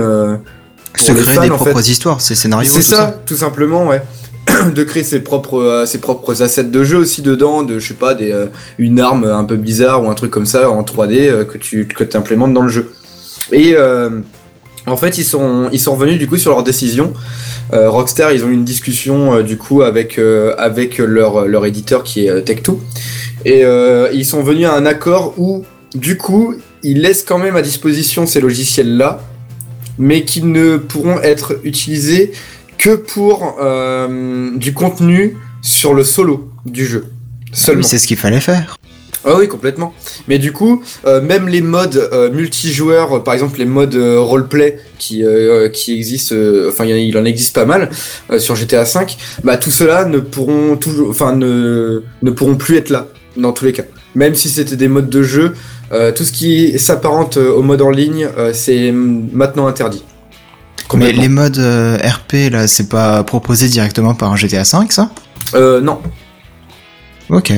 Se 0.95 1.11
créer 1.11 1.23
fans, 1.35 1.41
des 1.41 1.49
propres 1.49 1.81
fait. 1.81 1.91
histoires, 1.91 2.21
ces 2.21 2.33
scénarios. 2.33 2.71
C'est 2.73 2.81
ça, 2.81 3.21
tout 3.25 3.35
simplement, 3.35 3.87
ouais. 3.87 4.01
de 4.73 4.83
créer 4.83 5.03
ses 5.03 5.19
propres, 5.19 5.83
ses 5.85 5.97
propres 5.97 6.41
assets 6.41 6.63
de 6.63 6.83
jeu 6.83 6.97
aussi 6.97 7.21
dedans, 7.21 7.63
de 7.63 7.77
je 7.77 7.89
sais 7.89 7.93
pas, 7.93 8.15
des, 8.15 8.33
une 8.77 8.99
arme 8.99 9.25
un 9.25 9.43
peu 9.43 9.57
bizarre 9.57 10.03
ou 10.03 10.09
un 10.09 10.15
truc 10.15 10.31
comme 10.31 10.45
ça 10.45 10.69
en 10.69 10.81
3D 10.81 11.27
euh, 11.27 11.43
que 11.43 11.57
tu 11.57 11.87
que 11.87 12.17
implémentes 12.17 12.53
dans 12.53 12.63
le 12.63 12.69
jeu. 12.69 12.91
Et 13.51 13.73
euh, 13.75 14.09
en 14.87 14.97
fait, 14.97 15.17
ils 15.17 15.25
sont, 15.25 15.69
ils 15.71 15.79
sont 15.79 15.95
revenus 15.95 16.17
du 16.17 16.27
coup 16.27 16.37
sur 16.37 16.51
leur 16.51 16.63
décision. 16.63 17.13
Euh, 17.73 17.89
Rockstar, 17.89 18.31
ils 18.31 18.43
ont 18.45 18.47
eu 18.47 18.53
une 18.53 18.63
discussion 18.63 19.35
euh, 19.35 19.43
du 19.43 19.57
coup 19.57 19.81
avec, 19.81 20.17
euh, 20.17 20.55
avec 20.57 20.97
leur, 20.97 21.45
leur 21.45 21.65
éditeur 21.65 22.03
qui 22.03 22.25
est 22.25 22.29
euh, 22.29 22.41
Tech2. 22.41 22.77
Et 23.45 23.63
ils 24.13 24.25
sont 24.25 24.41
venus 24.41 24.65
à 24.65 24.73
un 24.73 24.85
accord 24.85 25.33
où, 25.37 25.63
du 25.93 26.17
coup, 26.17 26.55
ils 26.83 27.01
laissent 27.01 27.23
quand 27.23 27.37
même 27.37 27.55
à 27.55 27.61
disposition 27.61 28.25
ces 28.25 28.41
logiciels-là, 28.41 29.21
mais 29.97 30.23
qui 30.23 30.41
ne 30.41 30.75
pourront 30.75 31.21
être 31.21 31.59
utilisés 31.63 32.33
que 32.77 32.95
pour 32.95 33.55
du 34.57 34.73
contenu 34.73 35.37
sur 35.61 35.93
le 35.93 36.03
solo 36.03 36.49
du 36.65 36.85
jeu. 36.85 37.05
ça. 37.53 37.67
Seulement. 37.67 37.81
Oui, 37.83 37.87
c'est 37.87 37.99
ce 37.99 38.07
qu'il 38.07 38.17
fallait 38.17 38.41
faire. 38.41 38.75
Ah 39.25 39.35
oui, 39.37 39.47
complètement. 39.47 39.93
Mais 40.27 40.37
du 40.39 40.51
coup, 40.53 40.83
euh, 41.05 41.21
même 41.21 41.47
les 41.47 41.61
modes 41.61 41.97
euh, 42.13 42.31
multijoueurs, 42.31 43.17
euh, 43.17 43.19
par 43.23 43.33
exemple 43.33 43.57
les 43.59 43.65
modes 43.65 43.95
euh, 43.95 44.19
roleplay 44.19 44.79
qui, 44.99 45.23
euh, 45.25 45.69
qui 45.69 45.93
existent, 45.93 46.35
enfin 46.69 46.85
il 46.85 47.17
en 47.17 47.25
existe 47.25 47.53
pas 47.55 47.65
mal 47.65 47.89
euh, 48.31 48.39
sur 48.39 48.55
GTA 48.55 48.83
V, 48.83 48.99
bah 49.43 49.57
tout 49.57 49.71
cela 49.71 50.05
ne 50.05 50.19
pourront 50.19 50.77
toujours, 50.77 51.09
enfin 51.09 51.35
ne, 51.35 52.03
ne 52.21 52.31
pourront 52.31 52.55
plus 52.55 52.77
être 52.77 52.89
là 52.89 53.07
dans 53.35 53.51
tous 53.53 53.65
les 53.65 53.73
cas. 53.73 53.83
Même 54.15 54.35
si 54.35 54.49
c'était 54.49 54.75
des 54.77 54.87
modes 54.87 55.09
de 55.09 55.23
jeu 55.23 55.53
Euh, 55.93 56.11
tout 56.11 56.25
ce 56.25 56.33
qui 56.33 56.77
s'apparente 56.77 57.37
au 57.37 57.61
mode 57.61 57.81
en 57.81 57.89
ligne, 57.89 58.27
euh, 58.37 58.51
c'est 58.53 58.91
maintenant 58.91 59.67
interdit. 59.67 60.03
Mais 60.93 61.13
les 61.13 61.29
modes 61.29 61.59
euh, 61.59 61.97
RP, 61.97 62.51
là, 62.51 62.67
c'est 62.67 62.89
pas 62.89 63.23
proposé 63.23 63.69
directement 63.69 64.13
par 64.13 64.31
un 64.33 64.35
GTA 64.35 64.63
V, 64.63 64.87
ça? 64.89 65.09
Euh, 65.53 65.79
non. 65.79 66.01
Ok. 67.29 67.53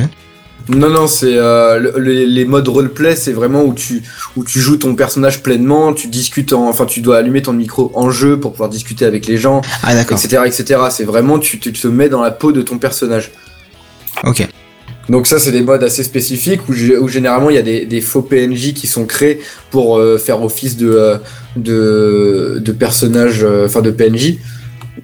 Non, 0.70 0.90
non, 0.90 1.08
c'est 1.08 1.36
euh, 1.36 1.80
le- 1.80 1.94
le- 1.98 2.26
les 2.26 2.46
modes 2.46 2.68
roleplay, 2.68 3.16
c'est 3.16 3.32
vraiment 3.34 3.64
où 3.64 3.74
tu 3.74 4.04
où 4.36 4.44
tu 4.44 4.60
joues 4.60 4.78
ton 4.78 4.96
personnage 4.96 5.42
pleinement, 5.42 5.94
tu 5.94 6.08
discutes, 6.08 6.54
en, 6.54 6.70
enfin 6.70 6.86
tu 6.86 7.02
dois 7.02 7.18
allumer 7.18 7.42
ton 7.42 7.54
micro 7.54 7.92
en 7.96 8.12
jeu 8.12 8.40
pour 8.40 8.52
pouvoir 8.52 8.70
discuter 8.70 9.06
avec 9.06 9.26
les 9.26 9.38
gens, 9.38 9.62
Ah, 9.84 9.96
d'accord. 9.96 10.18
etc., 10.24 10.44
etc. 10.46 10.80
C'est 10.92 11.06
vraiment 11.06 11.40
tu, 11.40 11.60
tu 11.60 11.74
te 11.74 11.88
mets 11.88 12.08
dans 12.10 12.22
la 12.22 12.32
peau 12.32 12.52
de 12.52 12.62
ton 12.62 12.78
personnage. 12.78 13.32
Ok. 14.24 14.48
Donc 15.10 15.26
ça, 15.26 15.40
c'est 15.40 15.52
des 15.52 15.62
modes 15.64 15.84
assez 15.84 16.04
spécifiques 16.04 16.62
où, 16.70 16.74
gé- 16.74 16.98
où 17.00 17.08
généralement 17.08 17.50
il 17.50 17.56
y 17.56 17.60
a 17.60 17.64
des, 17.64 17.86
des 17.88 18.00
faux 18.02 18.22
PNJ 18.22 18.74
qui 18.76 18.86
sont 18.86 19.06
créés 19.06 19.40
pour 19.72 19.98
euh, 19.98 20.20
faire 20.20 20.44
office 20.44 20.78
de 20.78 20.88
euh, 20.92 21.18
de, 21.56 22.62
de 22.64 22.72
personnages, 22.72 23.44
euh, 23.44 23.66
enfin 23.66 23.82
de 23.82 23.90
PNJ 23.90 24.36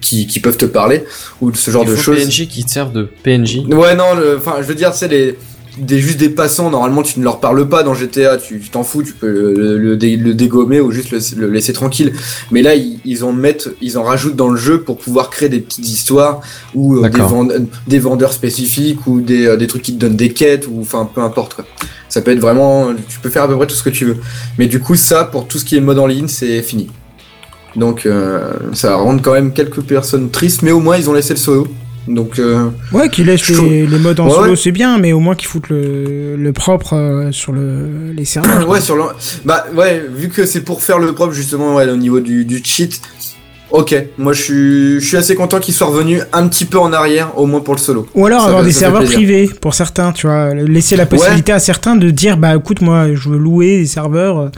qui, 0.00 0.26
qui 0.28 0.38
peuvent 0.38 0.56
te 0.58 0.64
parler 0.66 1.04
ou 1.40 1.50
de 1.50 1.56
ce 1.56 1.70
genre 1.72 1.84
de 1.84 1.96
choses. 1.96 2.18
PNJ 2.24 2.46
qui 2.46 2.64
te 2.64 2.70
servent 2.70 2.92
de 2.92 3.08
PNJ. 3.24 3.62
Ouais, 3.68 3.96
non, 3.96 4.04
enfin, 4.36 4.56
je 4.60 4.66
veux 4.66 4.74
dire, 4.76 4.94
c'est 4.94 5.08
les 5.08 5.36
des 5.76 5.98
juste 5.98 6.18
des 6.18 6.28
passants. 6.30 6.70
Normalement, 6.70 7.02
tu 7.02 7.18
ne 7.18 7.24
leur 7.24 7.40
parles 7.40 7.68
pas 7.68 7.82
dans 7.82 7.94
GTA. 7.94 8.36
Tu 8.38 8.60
t'en 8.70 8.82
fous. 8.82 9.02
Tu 9.02 9.12
peux 9.12 9.28
le, 9.28 9.78
le, 9.78 9.96
dé- 9.96 10.16
le 10.16 10.34
dégommer 10.34 10.80
ou 10.80 10.90
juste 10.90 11.10
le, 11.10 11.18
le 11.46 11.50
laisser 11.52 11.72
tranquille. 11.72 12.12
Mais 12.50 12.62
là, 12.62 12.74
ils, 12.74 12.98
ils 13.04 13.24
en 13.24 13.32
mettent, 13.32 13.68
ils 13.80 13.98
en 13.98 14.02
rajoutent 14.02 14.36
dans 14.36 14.48
le 14.48 14.56
jeu 14.56 14.80
pour 14.82 14.98
pouvoir 14.98 15.30
créer 15.30 15.48
des 15.48 15.60
petites 15.60 15.88
histoires 15.88 16.40
ou 16.74 16.96
euh, 16.96 17.02
des, 17.86 17.98
vendeurs 17.98 18.32
spécifiques 18.32 19.06
ou 19.06 19.20
des, 19.20 19.46
euh, 19.46 19.56
des 19.56 19.66
trucs 19.66 19.82
qui 19.82 19.94
te 19.94 19.98
donnent 20.00 20.16
des 20.16 20.30
quêtes 20.32 20.66
ou 20.70 20.80
enfin 20.80 21.08
peu 21.12 21.20
importe 21.20 21.54
quoi. 21.54 21.64
Ça 22.08 22.22
peut 22.22 22.30
être 22.30 22.38
vraiment, 22.40 22.94
tu 23.08 23.18
peux 23.20 23.28
faire 23.30 23.42
à 23.42 23.48
peu 23.48 23.56
près 23.56 23.66
tout 23.66 23.74
ce 23.74 23.82
que 23.82 23.90
tu 23.90 24.04
veux. 24.04 24.16
Mais 24.58 24.66
du 24.68 24.80
coup, 24.80 24.94
ça, 24.94 25.24
pour 25.24 25.46
tout 25.48 25.58
ce 25.58 25.64
qui 25.64 25.76
est 25.76 25.80
mode 25.80 25.98
en 25.98 26.06
ligne, 26.06 26.28
c'est 26.28 26.62
fini. 26.62 26.88
Donc, 27.74 28.06
euh, 28.06 28.52
ça 28.72 28.96
rend 28.96 29.18
quand 29.18 29.32
même 29.32 29.52
quelques 29.52 29.82
personnes 29.82 30.30
tristes, 30.30 30.62
mais 30.62 30.70
au 30.72 30.80
moins 30.80 30.96
ils 30.96 31.10
ont 31.10 31.12
laissé 31.12 31.34
le 31.34 31.38
solo. 31.38 31.66
Donc, 32.08 32.38
euh, 32.38 32.68
Ouais, 32.92 33.08
qu'ils 33.08 33.26
laissent 33.26 33.44
Je 33.44 33.54
trouve- 33.54 33.68
les, 33.68 33.86
les 33.86 33.98
modes 33.98 34.20
en 34.20 34.26
Ouais, 34.26 34.34
solo, 34.34 34.50
ouais. 34.50 34.56
c'est 34.56 34.70
bien, 34.72 34.98
mais 34.98 35.12
au 35.12 35.18
moins 35.20 35.34
qu'ils 35.34 35.48
foutent 35.48 35.68
le, 35.70 36.36
le 36.36 36.52
propre 36.52 36.94
euh, 36.94 37.32
sur 37.32 37.52
le, 37.52 38.12
les 38.16 38.24
serveurs. 38.24 38.68
ouais, 38.68 38.80
sur 38.80 38.94
le... 38.96 39.02
Bah 39.44 39.66
ouais, 39.74 40.04
vu 40.14 40.28
que 40.28 40.46
c'est 40.46 40.60
pour 40.60 40.82
faire 40.82 40.98
le 40.98 41.12
propre 41.12 41.32
justement 41.32 41.74
ouais, 41.76 41.88
au 41.90 41.96
niveau 41.96 42.20
du, 42.20 42.44
du 42.44 42.62
cheat. 42.64 43.00
Ok, 43.72 43.96
moi 44.16 44.32
je 44.32 44.40
suis, 44.42 45.00
je 45.00 45.04
suis 45.06 45.16
assez 45.16 45.34
content 45.34 45.58
qu'il 45.58 45.74
soit 45.74 45.88
revenu 45.88 46.20
un 46.32 46.46
petit 46.46 46.64
peu 46.66 46.78
en 46.78 46.92
arrière, 46.92 47.36
au 47.36 47.46
moins 47.46 47.58
pour 47.60 47.74
le 47.74 47.80
solo. 47.80 48.06
Ou 48.14 48.24
alors 48.26 48.42
Ça 48.42 48.46
avoir 48.46 48.62
des 48.62 48.70
ça 48.70 48.78
serveurs 48.80 49.02
privés 49.02 49.50
pour 49.60 49.74
certains, 49.74 50.12
tu 50.12 50.28
vois. 50.28 50.54
Laisser 50.54 50.94
la 50.94 51.04
possibilité 51.06 51.50
à 51.50 51.58
certains 51.58 51.96
de 51.96 52.10
dire, 52.10 52.36
bah 52.36 52.54
écoute, 52.54 52.80
moi 52.80 53.12
je 53.14 53.28
veux 53.28 53.36
louer 53.38 53.78
des 53.78 53.86
serveurs 53.86 54.38
euh, 54.38 54.48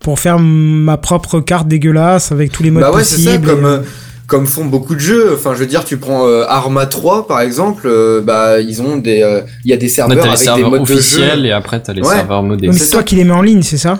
pour 0.00 0.18
faire 0.18 0.38
ma 0.38 0.96
propre 0.96 1.40
carte 1.40 1.68
dégueulasse 1.68 2.32
avec 2.32 2.50
tous 2.50 2.62
les 2.62 2.70
modes 2.70 2.82
bah 2.82 2.92
ouais, 2.92 3.04
c'est 3.04 3.16
possibles. 3.16 3.46
ça, 3.46 3.54
comme, 3.54 3.64
euh, 3.66 3.78
comme 4.26 4.46
font 4.46 4.64
beaucoup 4.64 4.94
de 4.94 5.00
jeux. 5.00 5.32
Enfin, 5.34 5.54
je 5.54 5.58
veux 5.60 5.66
dire, 5.66 5.84
tu 5.84 5.98
prends 5.98 6.26
euh, 6.26 6.44
Arma 6.48 6.86
3 6.86 7.26
par 7.26 7.40
exemple, 7.40 7.82
euh, 7.86 8.20
bah 8.20 8.60
ils 8.60 8.82
ont 8.82 8.96
des, 8.96 9.22
euh, 9.22 9.42
il 9.64 9.70
y 9.70 9.74
a 9.74 9.76
des 9.76 9.88
serveurs 9.88 10.18
avec 10.24 10.30
des 10.38 10.44
serveurs 10.44 10.70
modes 10.70 10.84
de 10.84 10.92
officiels 10.94 11.38
jeu. 11.40 11.44
et 11.46 11.52
après 11.52 11.80
t'as 11.80 11.92
les 11.92 12.02
Ouais. 12.02 12.14
serveurs 12.14 12.42
modés. 12.42 12.68
mais 12.68 12.72
c'est 12.74 12.90
toi 12.90 13.02
qui 13.02 13.14
les 13.16 13.24
mets 13.24 13.32
en 13.32 13.42
ligne, 13.42 13.62
c'est 13.62 13.78
ça? 13.78 13.98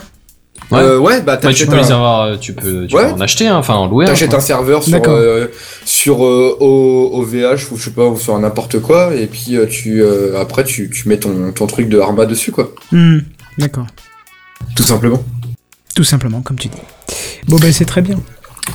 Ouais. 0.72 0.81
Euh, 0.81 0.99
ouais, 0.99 1.20
bah 1.20 1.37
tu 1.37 1.66
peux 1.66 1.77
les 1.77 1.93
avoir, 1.93 2.41
tu 2.41 2.53
peux, 2.55 2.87
tu 2.89 2.97
Ouais. 2.97 3.05
peux 3.07 3.12
en 3.12 3.20
acheter, 3.20 3.47
hein, 3.47 3.57
enfin 3.57 3.74
en 3.74 3.87
louer. 3.87 4.07
un, 4.07 4.09
t'achètes 4.09 4.35
un 4.35 4.41
serveur 4.41 4.83
sur 4.83 5.01
euh, 5.07 5.47
sur 5.85 6.24
euh, 6.24 6.57
OVH 6.61 7.70
ou 7.70 7.77
je 7.77 7.85
sais 7.85 7.91
pas 7.91 8.07
ou 8.07 8.18
sur 8.18 8.37
n'importe 8.39 8.81
quoi 8.81 9.14
et 9.14 9.27
puis 9.27 9.57
euh, 9.57 9.66
tu 9.66 10.03
euh, 10.03 10.41
après 10.41 10.64
tu, 10.64 10.91
tu 10.91 11.09
mets 11.09 11.18
ton, 11.18 11.53
ton 11.53 11.66
truc 11.66 11.89
de 11.89 12.01
Arma 12.01 12.27
dessus 12.27 12.51
quoi, 12.53 12.72
Hmm, 12.91 13.18
D'accord. 13.59 13.87
tout 14.74 14.83
simplement. 14.83 15.22
Tout 15.95 16.05
simplement, 16.05 16.41
comme 16.43 16.59
tu 16.59 16.68
dis. 16.68 16.77
Bon, 17.49 17.57
ben 17.59 17.72
c'est 17.72 17.85
très 17.87 18.03
bien. 18.03 18.16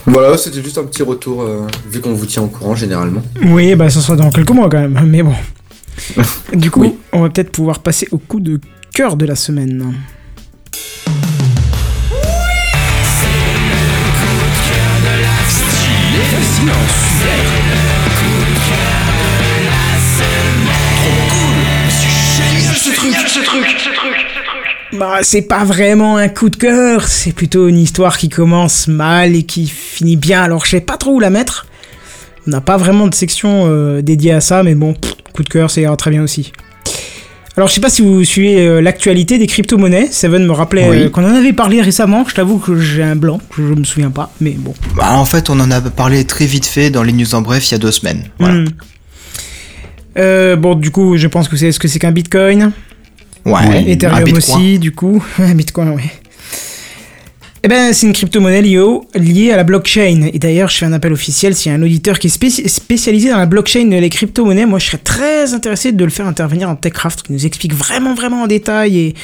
Voilà, 0.06 0.38
c'était 0.38 0.62
juste 0.64 0.78
un 0.78 0.84
petit 0.84 1.04
retour, 1.04 1.42
euh, 1.42 1.68
vu 1.89 2.00
qu'on 2.02 2.14
vous 2.14 2.26
tient 2.26 2.44
au 2.44 2.48
courant 2.48 2.76
généralement. 2.76 3.22
Oui, 3.46 3.76
bah 3.76 3.89
ça 3.89 4.00
sera 4.02 4.16
dans 4.16 4.30
quelques 4.32 4.50
mois 4.52 4.70
quand 4.70 4.80
même, 4.80 5.00
mais 5.06 5.22
bon. 5.24 5.34
du 6.54 6.72
coup, 6.72 6.82
Oui. 6.82 6.96
on 7.14 7.22
va 7.22 7.30
peut-être 7.30 7.52
pouvoir 7.52 7.80
passer 7.80 8.08
au 8.12 8.18
coup 8.18 8.39
de 8.39 8.60
cœur 8.94 9.16
de 9.18 9.26
la 9.26 9.36
semaine. 9.36 9.94
Bah, 24.94 25.20
c'est 25.22 25.44
pas 25.44 25.64
vraiment 25.64 26.18
un 26.18 26.28
coup 26.28 26.50
de 26.50 26.58
cœur, 26.58 27.08
c'est 27.08 27.32
plutôt 27.32 27.68
une 27.70 27.78
histoire 27.78 28.18
qui 28.18 28.28
commence 28.30 28.88
mal 28.88 29.36
et 29.36 29.44
qui 29.44 29.68
finit 29.68 30.18
bien, 30.18 30.42
alors 30.42 30.66
je 30.66 30.72
sais 30.72 30.82
pas 30.82 30.98
trop 30.98 31.12
où 31.16 31.20
la 31.20 31.30
mettre. 31.30 31.66
On 32.48 32.52
n'a 32.52 32.62
pas 32.62 32.76
vraiment 32.78 33.08
de 33.08 33.16
section 33.16 33.66
euh, 33.68 34.02
dédiée 34.02 34.34
à 34.34 34.42
ça, 34.42 34.64
mais 34.64 34.76
bon, 34.76 34.94
pff, 34.94 35.14
coup 35.34 35.44
de 35.44 35.50
cœur, 35.50 35.70
ça 35.72 35.80
ira 35.80 35.96
très 35.96 36.12
bien 36.12 36.24
aussi. 36.24 36.52
Alors, 37.58 37.68
je 37.70 37.74
sais 37.76 37.82
pas 37.82 37.89
si 37.89 38.02
vous 38.02 38.24
suivez 38.24 38.66
euh, 38.66 38.82
l'actualité 38.82 39.38
des 39.38 39.46
crypto-monnaies. 39.46 40.08
Seven 40.10 40.46
me 40.48 40.52
rappelait 40.54 40.89
Oui. 40.89 40.98
euh, 41.04 41.10
qu'on 41.10 41.24
en 41.24 41.36
avait 41.36 41.52
parlé 41.54 41.82
récemment. 41.82 42.24
Je 42.28 42.34
t'avoue 42.34 42.58
que 42.60 42.80
j'ai 42.80 43.04
un 43.04 43.16
blanc, 43.18 43.39
je, 43.58 43.62
je 43.68 43.74
me 43.74 43.84
souviens 43.84 44.10
pas, 44.10 44.32
mais 44.39 44.52
bon. 44.52 44.74
Bah, 44.96 45.12
en 45.14 45.26
fait, 45.26 45.50
on 45.50 45.60
en 45.60 45.70
a 45.70 45.82
parlé 45.82 46.26
très 46.26 46.46
vite 46.46 46.66
fait 46.66 46.89
dans 46.89 47.04
les 47.04 47.12
news 47.14 47.36
en 47.36 47.42
bref 47.42 47.70
il 47.70 47.74
y 47.74 47.76
a 47.76 47.78
deux 47.78 47.92
semaines. 47.92 48.24
Voilà. 48.39 48.56
Hmm. 48.56 48.66
Euh, 50.18 50.56
bon, 50.56 50.76
du 50.76 50.92
coup, 50.92 51.18
je 51.18 51.28
pense 51.28 51.48
que 51.48 51.52
vous 51.52 51.58
savez 51.60 51.72
ce 51.72 51.80
que 51.80 51.88
c'est 51.88 52.00
qu'un 52.00 52.12
bitcoin? 52.12 52.72
Ouais. 53.46 53.60
un 53.60 53.86
Ethereum 53.86 54.34
aussi, 54.34 54.80
du 54.80 54.92
coup. 54.92 55.24
Bitcoin, 55.56 55.89
oui. 55.96 56.04
Eh 57.64 57.68
ben, 57.68 57.94
c'est 57.94 58.08
une 58.08 58.14
crypto-monnaie 58.14 58.64
liée, 58.64 58.80
au- 58.80 59.06
liée 59.14 59.52
à 59.52 59.56
la 59.58 59.64
blockchain. 59.64 60.30
Et 60.34 60.39
d'ailleurs, 60.39 60.70
je 60.70 60.78
fais 60.78 60.86
un 60.88 60.94
appel 60.94 61.14
officiel. 61.14 61.54
S'il 61.56 61.72
y 61.72 61.76
a 61.76 61.78
un 61.78 61.82
auditeur 61.84 62.18
qui 62.18 62.26
est 62.28 62.36
spéci- 62.36 62.68
spécialisé 62.68 63.30
dans 63.30 63.38
la 63.38 63.46
blockchain 63.46 63.92
et 63.92 64.02
les 64.02 64.10
crypto-monnaies, 64.10 64.66
moi, 64.66 64.80
je 64.80 64.88
serais 64.88 64.98
très 64.98 65.54
intéressé 65.54 65.92
de 65.92 66.04
le 66.04 66.10
faire 66.10 66.26
intervenir 66.26 66.70
en 66.70 66.76
TechCraft, 66.76 67.22
qui 67.22 67.34
nous 67.34 67.46
explique 67.46 67.74
vraiment, 67.76 68.16
vraiment 68.16 68.42
en 68.44 68.48
détail 68.48 68.98
et 68.98 69.16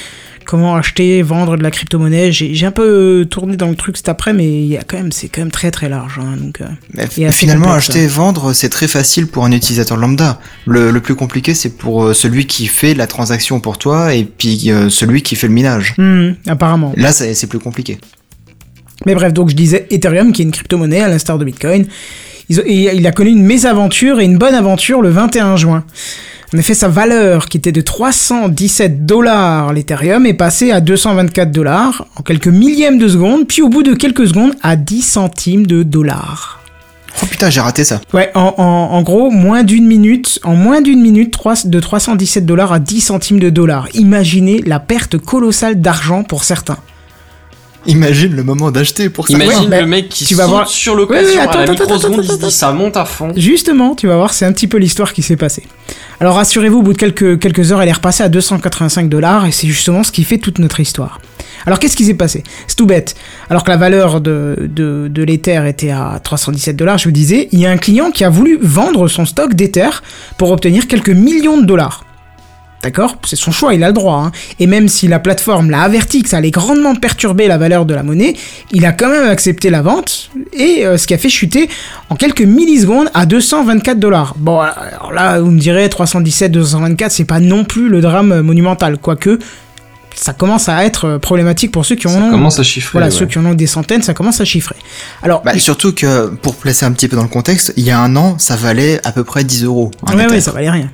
comment 0.48 0.76
acheter, 0.76 1.22
vendre 1.22 1.58
de 1.58 1.62
la 1.64 1.70
crypto-monnaie. 1.70 2.32
J'ai 2.32 2.66
un 2.66 2.72
peu 2.72 3.28
tourné 3.30 3.58
dans 3.58 3.68
le 3.70 3.76
truc 3.76 3.98
cet 3.98 4.10
après, 4.10 4.34
mais 4.34 4.46
il 4.48 4.68
y 4.68 4.78
a 4.78 4.84
quand 4.84 4.98
même, 4.98 5.12
c'est 5.12 5.28
quand 5.28 5.42
même 5.42 5.52
très, 5.52 5.70
très 5.70 5.90
large. 5.90 6.20
hein, 6.20 6.38
donc, 6.38 6.62
euh, 6.62 6.66
Et 7.18 7.32
finalement, 7.32 7.66
complexe, 7.66 7.90
acheter 7.90 8.04
et 8.04 8.08
vendre, 8.08 8.54
c'est 8.54 8.70
très 8.70 8.88
facile 8.88 9.28
pour 9.28 9.46
un 9.46 9.52
utilisateur 9.52 9.98
lambda. 9.98 10.40
Le, 10.66 10.90
le 10.90 11.00
plus 11.02 11.16
compliqué, 11.16 11.54
c'est 11.54 11.78
pour 11.78 12.06
euh, 12.06 12.14
celui 12.14 12.48
qui 12.48 12.66
fait 12.68 12.94
la 12.96 13.06
transaction 13.06 13.60
pour 13.60 13.78
toi 13.78 14.16
et 14.16 14.24
puis 14.24 14.72
euh, 14.72 14.90
celui 14.90 15.22
qui 15.22 15.36
fait 15.36 15.48
le 15.48 15.54
minage. 15.54 15.94
hmm, 15.98 16.32
apparemment. 16.48 16.94
Là, 16.96 17.12
c'est 17.12 17.48
plus 17.48 17.60
compliqué. 17.60 18.00
Mais 19.06 19.14
bref, 19.14 19.34
donc 19.34 19.50
je 19.50 19.56
disais 19.56 19.86
Ethereum, 19.92 20.32
qui 20.32 20.42
est 20.42 20.46
une 20.46 20.52
crypto-monnaie 20.52 21.02
à 21.02 21.08
l'instar 21.08 21.38
de 21.38 21.46
Bitcoin. 21.46 21.86
Il 22.50 23.06
a 23.06 23.12
connu 23.12 23.32
une 23.32 23.44
mésaventure 23.44 24.22
et 24.22 24.24
une 24.26 24.38
bonne 24.38 24.56
aventure 24.56 25.02
le 25.02 25.10
21 25.10 25.58
juin. 25.58 25.84
En 26.54 26.58
effet, 26.58 26.74
sa 26.74 26.88
valeur, 26.88 27.48
qui 27.48 27.58
était 27.58 27.74
de 27.74 27.82
317 27.82 29.06
dollars 29.06 29.74
l'Ethereum, 29.74 30.26
est 30.26 30.34
passée 30.34 30.72
à 30.72 30.80
224 30.80 31.52
dollars 31.52 32.06
en 32.16 32.22
quelques 32.24 32.48
millièmes 32.48 32.98
de 32.98 33.08
seconde, 33.08 33.48
puis 33.48 33.62
au 33.62 33.68
bout 33.68 33.84
de 33.84 33.94
quelques 33.94 34.28
secondes 34.28 34.54
à 34.64 34.78
10 34.78 35.02
centimes 35.02 35.68
de 35.68 35.84
dollars. 35.84 36.62
Oh 37.22 37.26
putain, 37.26 37.50
j'ai 37.50 37.60
raté 37.60 37.84
ça. 37.84 38.00
Ouais, 38.14 38.32
en, 38.34 38.54
en, 38.58 38.64
en 38.64 39.02
gros, 39.02 39.30
moins 39.30 39.64
d'une 39.64 39.88
minute, 39.88 40.40
en 40.44 40.56
moins 40.56 40.82
d'une 40.82 41.02
minute, 41.02 41.34
de 41.66 41.80
317 41.80 42.46
dollars 42.46 42.72
à 42.72 42.80
10 42.80 43.02
centimes 43.02 43.40
de 43.40 43.50
dollars. 43.50 43.90
Imaginez 43.94 44.62
la 44.66 44.80
perte 44.80 45.18
colossale 45.18 45.82
d'argent 45.82 46.24
pour 46.24 46.46
certains. 46.46 46.78
Imagine 47.88 48.36
le 48.36 48.44
moment 48.44 48.70
d'acheter 48.72 49.10
pour 49.10 49.28
ça. 49.28 49.34
Imagine 49.34 49.62
Ouais, 49.64 49.68
bah, 49.68 49.82
le 49.82 49.88
mec 49.88 50.10
qui 50.10 50.26
tu 50.26 50.36
vas 50.36 50.46
voir- 50.46 50.68
sur 50.68 50.94
l'occasion 50.96 51.36
ouais, 51.36 51.40
attends, 51.40 51.52
à 51.60 51.66
la 51.66 51.72
attends, 51.72 51.84
microseconde, 51.86 52.14
attends, 52.20 52.22
il 52.24 52.40
se 52.42 52.46
dit 52.46 52.52
ça 52.52 52.72
monte 52.72 52.98
à 52.98 53.06
fond. 53.06 53.32
Justement, 53.36 53.96
tu 53.96 54.08
vas 54.08 54.16
voir, 54.18 54.34
c'est 54.34 54.46
un 54.46 54.52
petit 54.52 54.68
peu 54.68 54.78
l'histoire 54.78 55.14
qui 55.14 55.22
s'est 55.24 55.38
passée. 55.38 55.64
Alors 56.20 56.36
rassurez-vous, 56.36 56.80
au 56.80 56.82
bout 56.82 56.94
de 56.94 56.98
quelques, 56.98 57.40
quelques 57.40 57.72
heures, 57.72 57.82
elle 57.82 57.90
est 57.90 57.94
repassée 57.94 58.24
à 58.24 58.30
285 58.30 59.08
dollars 59.10 59.46
et 59.46 59.52
c'est 59.52 59.68
justement 59.68 60.04
ce 60.04 60.12
qui 60.12 60.24
fait 60.24 60.38
toute 60.38 60.60
notre 60.60 60.80
histoire. 60.80 61.20
Alors 61.66 61.80
qu'est-ce 61.80 61.96
qui 61.96 62.06
s'est 62.06 62.14
passé? 62.14 62.44
C'est 62.68 62.76
tout 62.76 62.86
bête. 62.86 63.16
Alors 63.50 63.64
que 63.64 63.70
la 63.70 63.78
valeur 63.78 64.20
de, 64.22 64.68
de, 64.70 65.08
de 65.10 65.24
l'Ether 65.24 65.64
était 65.68 65.92
à 65.92 66.20
317 66.24 66.76
dollars, 66.76 66.98
je 66.98 67.06
vous 67.06 67.12
disais, 67.12 67.50
il 67.52 67.60
y 67.60 67.66
a 67.66 67.72
un 67.72 67.78
client 67.78 68.12
qui 68.12 68.24
a 68.24 68.30
voulu 68.30 68.58
vendre 68.62 69.08
son 69.08 69.26
stock 69.26 69.54
d'Ether 69.54 69.90
pour 70.38 70.52
obtenir 70.52 70.88
quelques 70.88 71.10
millions 71.10 71.58
de 71.60 71.66
dollars. 71.66 72.04
D'accord 72.84 73.18
C'est 73.26 73.36
son 73.36 73.52
choix, 73.52 73.74
il 73.74 73.84
a 73.84 73.88
le 73.88 73.94
droit. 73.94 74.22
hein. 74.26 74.32
Et 74.60 74.68
même 74.68 74.88
si 74.88 75.08
la 75.08 75.20
plateforme 75.20 75.70
l'a 75.72 75.82
averti 75.82 76.22
que 76.22 76.30
ça 76.30 76.38
allait 76.38 76.52
grandement 76.52 76.96
perturber 76.96 77.48
la 77.48 77.58
valeur 77.58 77.86
de 77.86 77.94
la 77.94 78.04
monnaie, 78.04 78.36
il 78.72 78.86
a 78.86 78.92
quand 78.94 79.10
même 79.10 79.28
accepté 79.28 79.70
la 79.70 79.82
vente, 79.82 80.30
et 80.54 80.86
euh, 80.86 80.98
ce 80.98 81.08
qui 81.08 81.14
a 81.14 81.18
fait 81.18 81.30
chuter 81.30 81.70
en 82.10 82.16
quelques 82.16 82.42
millisecondes 82.44 83.10
à 83.14 83.26
224 83.26 84.00
dollars. 84.00 84.36
Bon, 84.38 84.60
alors 84.60 85.12
là, 85.12 85.40
vous 85.40 85.52
me 85.52 85.60
direz 85.60 85.90
317, 85.90 86.52
224, 86.52 87.12
c'est 87.12 87.26
pas 87.26 87.40
non 87.40 87.66
plus 87.66 87.90
le 87.90 88.00
drame 88.00 88.42
monumental, 88.42 88.98
quoique 89.00 89.40
ça 90.16 90.34
commence 90.34 90.68
à 90.70 90.84
être 90.86 91.06
euh, 91.06 91.20
problématique 91.20 91.72
pour 91.72 91.86
ceux 91.86 91.96
qui 91.96 92.08
en 92.08 92.12
Ça 92.12 92.18
ont. 92.20 92.32
commence 92.32 92.60
à 92.60 92.64
chiffrer. 92.64 92.92
Voilà, 92.94 93.08
ouais. 93.08 93.12
ceux 93.12 93.26
qui 93.28 93.38
en 93.38 93.46
ont 93.46 93.54
des 93.54 93.68
centaines, 93.68 94.02
ça 94.02 94.14
commence 94.16 94.40
à 94.42 94.46
chiffrer. 94.46 94.76
Alors, 95.22 95.44
Bah, 95.44 95.58
surtout 95.60 95.94
que, 95.94 96.28
pour 96.30 96.56
placer 96.56 96.86
un 96.86 96.92
petit 96.92 97.08
peu 97.08 97.16
dans 97.16 97.24
le 97.24 97.28
contexte, 97.30 97.74
il 97.78 97.84
y 97.84 97.92
a 97.92 98.00
un 98.00 98.16
an, 98.16 98.36
ça 98.40 98.56
valait 98.56 99.00
à 99.04 99.12
peu 99.12 99.24
près 99.24 99.44
10 99.44 99.64
euros. 99.66 99.92
ouais, 100.16 100.28
ouais, 100.28 100.42
ça 100.42 100.52
valait 100.52 100.70
rien. 100.72 100.90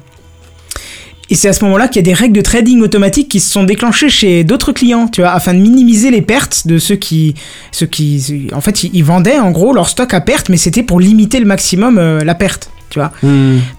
Et 1.33 1.35
c'est 1.35 1.49
à 1.49 1.53
ce 1.53 1.65
moment-là 1.65 1.87
qu'il 1.87 1.95
y 1.95 1.99
a 1.99 2.03
des 2.03 2.13
règles 2.13 2.35
de 2.35 2.41
trading 2.41 2.79
automatique 2.81 3.27
qui 3.27 3.39
se 3.39 3.51
sont 3.51 3.63
déclenchées 3.63 4.07
chez 4.07 4.43
d'autres 4.43 4.71
clients, 4.71 5.07
tu 5.07 5.21
vois, 5.21 5.31
afin 5.31 5.55
de 5.55 5.57
minimiser 5.57 6.11
les 6.11 6.21
pertes 6.21 6.67
de 6.67 6.77
ceux 6.77 6.95
qui, 6.95 7.33
ceux 7.71 7.87
qui, 7.87 8.49
en 8.53 8.61
fait, 8.61 8.83
ils 8.83 9.03
vendaient 9.03 9.39
en 9.39 9.49
gros 9.49 9.73
leur 9.73 9.89
stock 9.89 10.13
à 10.13 10.21
perte, 10.21 10.49
mais 10.49 10.57
c'était 10.57 10.83
pour 10.83 10.99
limiter 10.99 11.39
le 11.39 11.47
maximum 11.47 11.97
euh, 11.97 12.23
la 12.23 12.35
perte, 12.35 12.69
tu 12.93 12.99
vois. 12.99 13.11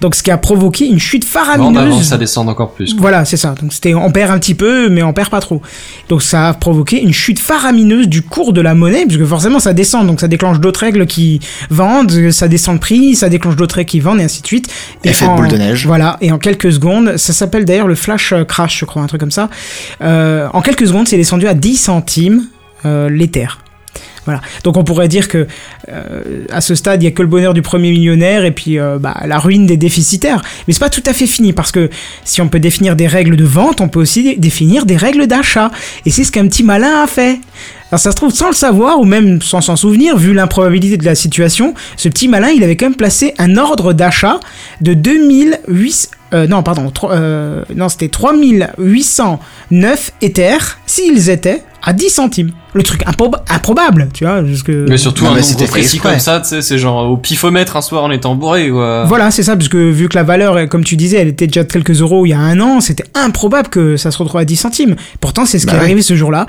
Donc 0.00 0.16
ce 0.16 0.22
qui 0.24 0.30
a 0.32 0.38
provoqué 0.38 0.86
une 0.86 0.98
chute 0.98 1.24
Vendre 1.24 1.50
avant 1.52 1.68
que 1.70 1.74
faramineuse. 1.74 2.08
ça 2.08 2.18
descende 2.18 2.48
encore 2.48 2.72
plus. 2.72 2.92
quoi. 2.94 3.02
Voilà, 3.02 3.24
c'est 3.24 3.36
ça. 3.36 3.54
Donc 3.60 3.72
c'était 3.72 3.94
on 3.94 4.10
perd 4.10 4.32
un 4.32 4.38
petit 4.38 4.54
peu, 4.54 4.88
mais 4.88 5.02
on 5.04 5.12
perd 5.12 5.28
pas 5.30 5.40
trop. 5.40 5.62
Donc 6.08 6.22
ça 6.22 6.48
a 6.48 6.54
provoqué 6.54 7.00
une 7.00 7.12
chute 7.12 7.38
faramineuse 7.38 8.08
du 8.08 8.22
cours 8.22 8.52
de 8.52 8.60
la 8.60 8.74
monnaie, 8.74 9.06
puisque 9.06 9.24
forcément 9.24 9.60
ça 9.60 9.72
descend, 9.72 10.06
donc 10.06 10.20
ça 10.20 10.26
déclenche 10.26 10.58
d'autres 10.58 10.80
règles 10.80 11.06
qui 11.06 11.38
vendent, 11.70 12.30
ça 12.32 12.48
descend 12.48 12.74
le 12.74 12.80
prix, 12.80 13.14
ça 13.14 13.28
déclenche 13.28 13.54
d'autres 13.56 13.76
règles 13.76 13.90
qui 13.90 14.00
vendent, 14.00 14.20
et 14.20 14.24
ainsi 14.24 14.42
de 14.42 14.46
suite. 14.48 14.68
Et 15.04 15.10
Effet 15.10 15.26
de 15.28 15.36
boule 15.36 15.48
de 15.48 15.56
neige. 15.56 15.86
Voilà, 15.86 16.16
et 16.20 16.32
en 16.32 16.38
quelques 16.38 16.72
secondes, 16.72 17.16
ça 17.16 17.32
s'appelle 17.32 17.64
d'ailleurs 17.64 17.86
le 17.86 17.94
flash 17.94 18.32
euh, 18.32 18.44
crash, 18.44 18.80
je 18.80 18.84
crois, 18.84 19.02
un 19.02 19.06
truc 19.06 19.20
comme 19.20 19.30
ça. 19.30 19.48
Euh, 20.02 20.48
en 20.52 20.60
quelques 20.60 20.86
secondes, 20.88 21.06
c'est 21.06 21.16
descendu 21.16 21.46
à 21.46 21.54
10 21.54 21.76
centimes 21.76 22.46
euh, 22.84 23.08
l'Ether. 23.08 23.46
Donc 24.62 24.76
on 24.76 24.84
pourrait 24.84 25.08
dire 25.08 25.28
que 25.28 25.46
euh, 25.88 26.44
à 26.50 26.60
ce 26.60 26.74
stade, 26.74 27.02
il 27.02 27.06
y 27.06 27.08
a 27.08 27.10
que 27.10 27.22
le 27.22 27.28
bonheur 27.28 27.54
du 27.54 27.62
premier 27.62 27.90
millionnaire 27.90 28.44
et 28.44 28.50
puis 28.50 28.78
euh, 28.78 28.98
bah, 28.98 29.16
la 29.26 29.38
ruine 29.38 29.66
des 29.66 29.76
déficitaires. 29.76 30.42
Mais 30.66 30.74
c'est 30.74 30.80
pas 30.80 30.90
tout 30.90 31.02
à 31.06 31.12
fait 31.12 31.26
fini 31.26 31.52
parce 31.52 31.72
que 31.72 31.90
si 32.24 32.40
on 32.40 32.48
peut 32.48 32.60
définir 32.60 32.96
des 32.96 33.06
règles 33.06 33.36
de 33.36 33.44
vente, 33.44 33.80
on 33.80 33.88
peut 33.88 34.00
aussi 34.00 34.22
dé- 34.22 34.36
définir 34.36 34.86
des 34.86 34.96
règles 34.96 35.26
d'achat. 35.26 35.70
Et 36.06 36.10
c'est 36.10 36.24
ce 36.24 36.32
qu'un 36.32 36.46
petit 36.46 36.62
malin 36.62 37.02
a 37.02 37.06
fait. 37.06 37.40
Alors 37.90 38.00
ça 38.00 38.10
se 38.10 38.16
trouve 38.16 38.32
sans 38.32 38.48
le 38.48 38.54
savoir 38.54 38.98
ou 38.98 39.04
même 39.04 39.40
sans 39.40 39.60
s'en 39.60 39.76
souvenir, 39.76 40.16
vu 40.16 40.32
l'improbabilité 40.32 40.96
de 40.96 41.04
la 41.04 41.14
situation, 41.14 41.74
ce 41.96 42.08
petit 42.08 42.26
malin, 42.26 42.48
il 42.48 42.64
avait 42.64 42.76
quand 42.76 42.86
même 42.86 42.96
placé 42.96 43.34
un 43.38 43.56
ordre 43.56 43.92
d'achat 43.92 44.40
de 44.80 44.94
2800 44.94 46.08
euh, 46.32 46.48
non, 46.48 46.64
pardon, 46.64 46.92
euh, 47.04 47.62
non, 47.76 47.88
c'était 47.88 48.08
3809 48.08 50.12
éthers, 50.20 50.78
s'ils 50.86 51.30
étaient 51.30 51.62
à 51.84 51.92
10 51.92 52.08
centimes. 52.10 52.50
Le 52.72 52.82
truc 52.82 53.02
improb- 53.06 53.38
improbable, 53.48 54.08
tu 54.12 54.24
vois, 54.24 54.42
parce 54.42 54.62
que... 54.62 54.86
Mais 54.88 54.96
surtout 54.96 55.24
Non, 55.24 55.30
un 55.30 55.34
mais 55.34 55.42
nombre 55.42 55.66
précis 55.66 55.98
comme 55.98 56.18
ça, 56.18 56.40
tu 56.40 56.48
sais, 56.48 56.62
c'est 56.62 56.78
genre 56.78 57.08
au 57.10 57.16
pifomètre 57.16 57.76
un 57.76 57.82
soir 57.82 58.02
en 58.04 58.10
étant 58.10 58.34
bourré 58.34 58.68
quoi. 58.70 59.04
Voilà, 59.04 59.30
c'est 59.30 59.42
ça, 59.42 59.54
parce 59.56 59.68
que 59.68 59.90
vu 59.90 60.08
que 60.08 60.16
la 60.16 60.22
valeur, 60.24 60.56
euh, 60.56 60.66
comme 60.66 60.82
tu 60.82 60.96
disais, 60.96 61.18
elle 61.18 61.28
était 61.28 61.46
déjà 61.46 61.62
de 61.62 61.70
quelques 61.72 62.00
euros 62.00 62.26
il 62.26 62.30
y 62.30 62.32
a 62.32 62.38
un 62.40 62.58
an, 62.60 62.80
c'était 62.80 63.04
improbable 63.14 63.68
que 63.68 63.96
ça 63.96 64.10
se 64.10 64.18
retrouve 64.18 64.40
à 64.40 64.44
10 64.44 64.56
centimes. 64.56 64.96
Pourtant, 65.20 65.44
c'est 65.46 65.58
ce 65.58 65.66
qui 65.66 65.72
Bah 65.72 65.78
est 65.80 65.84
arrivé 65.84 66.02
ce 66.02 66.16
jour-là. 66.16 66.46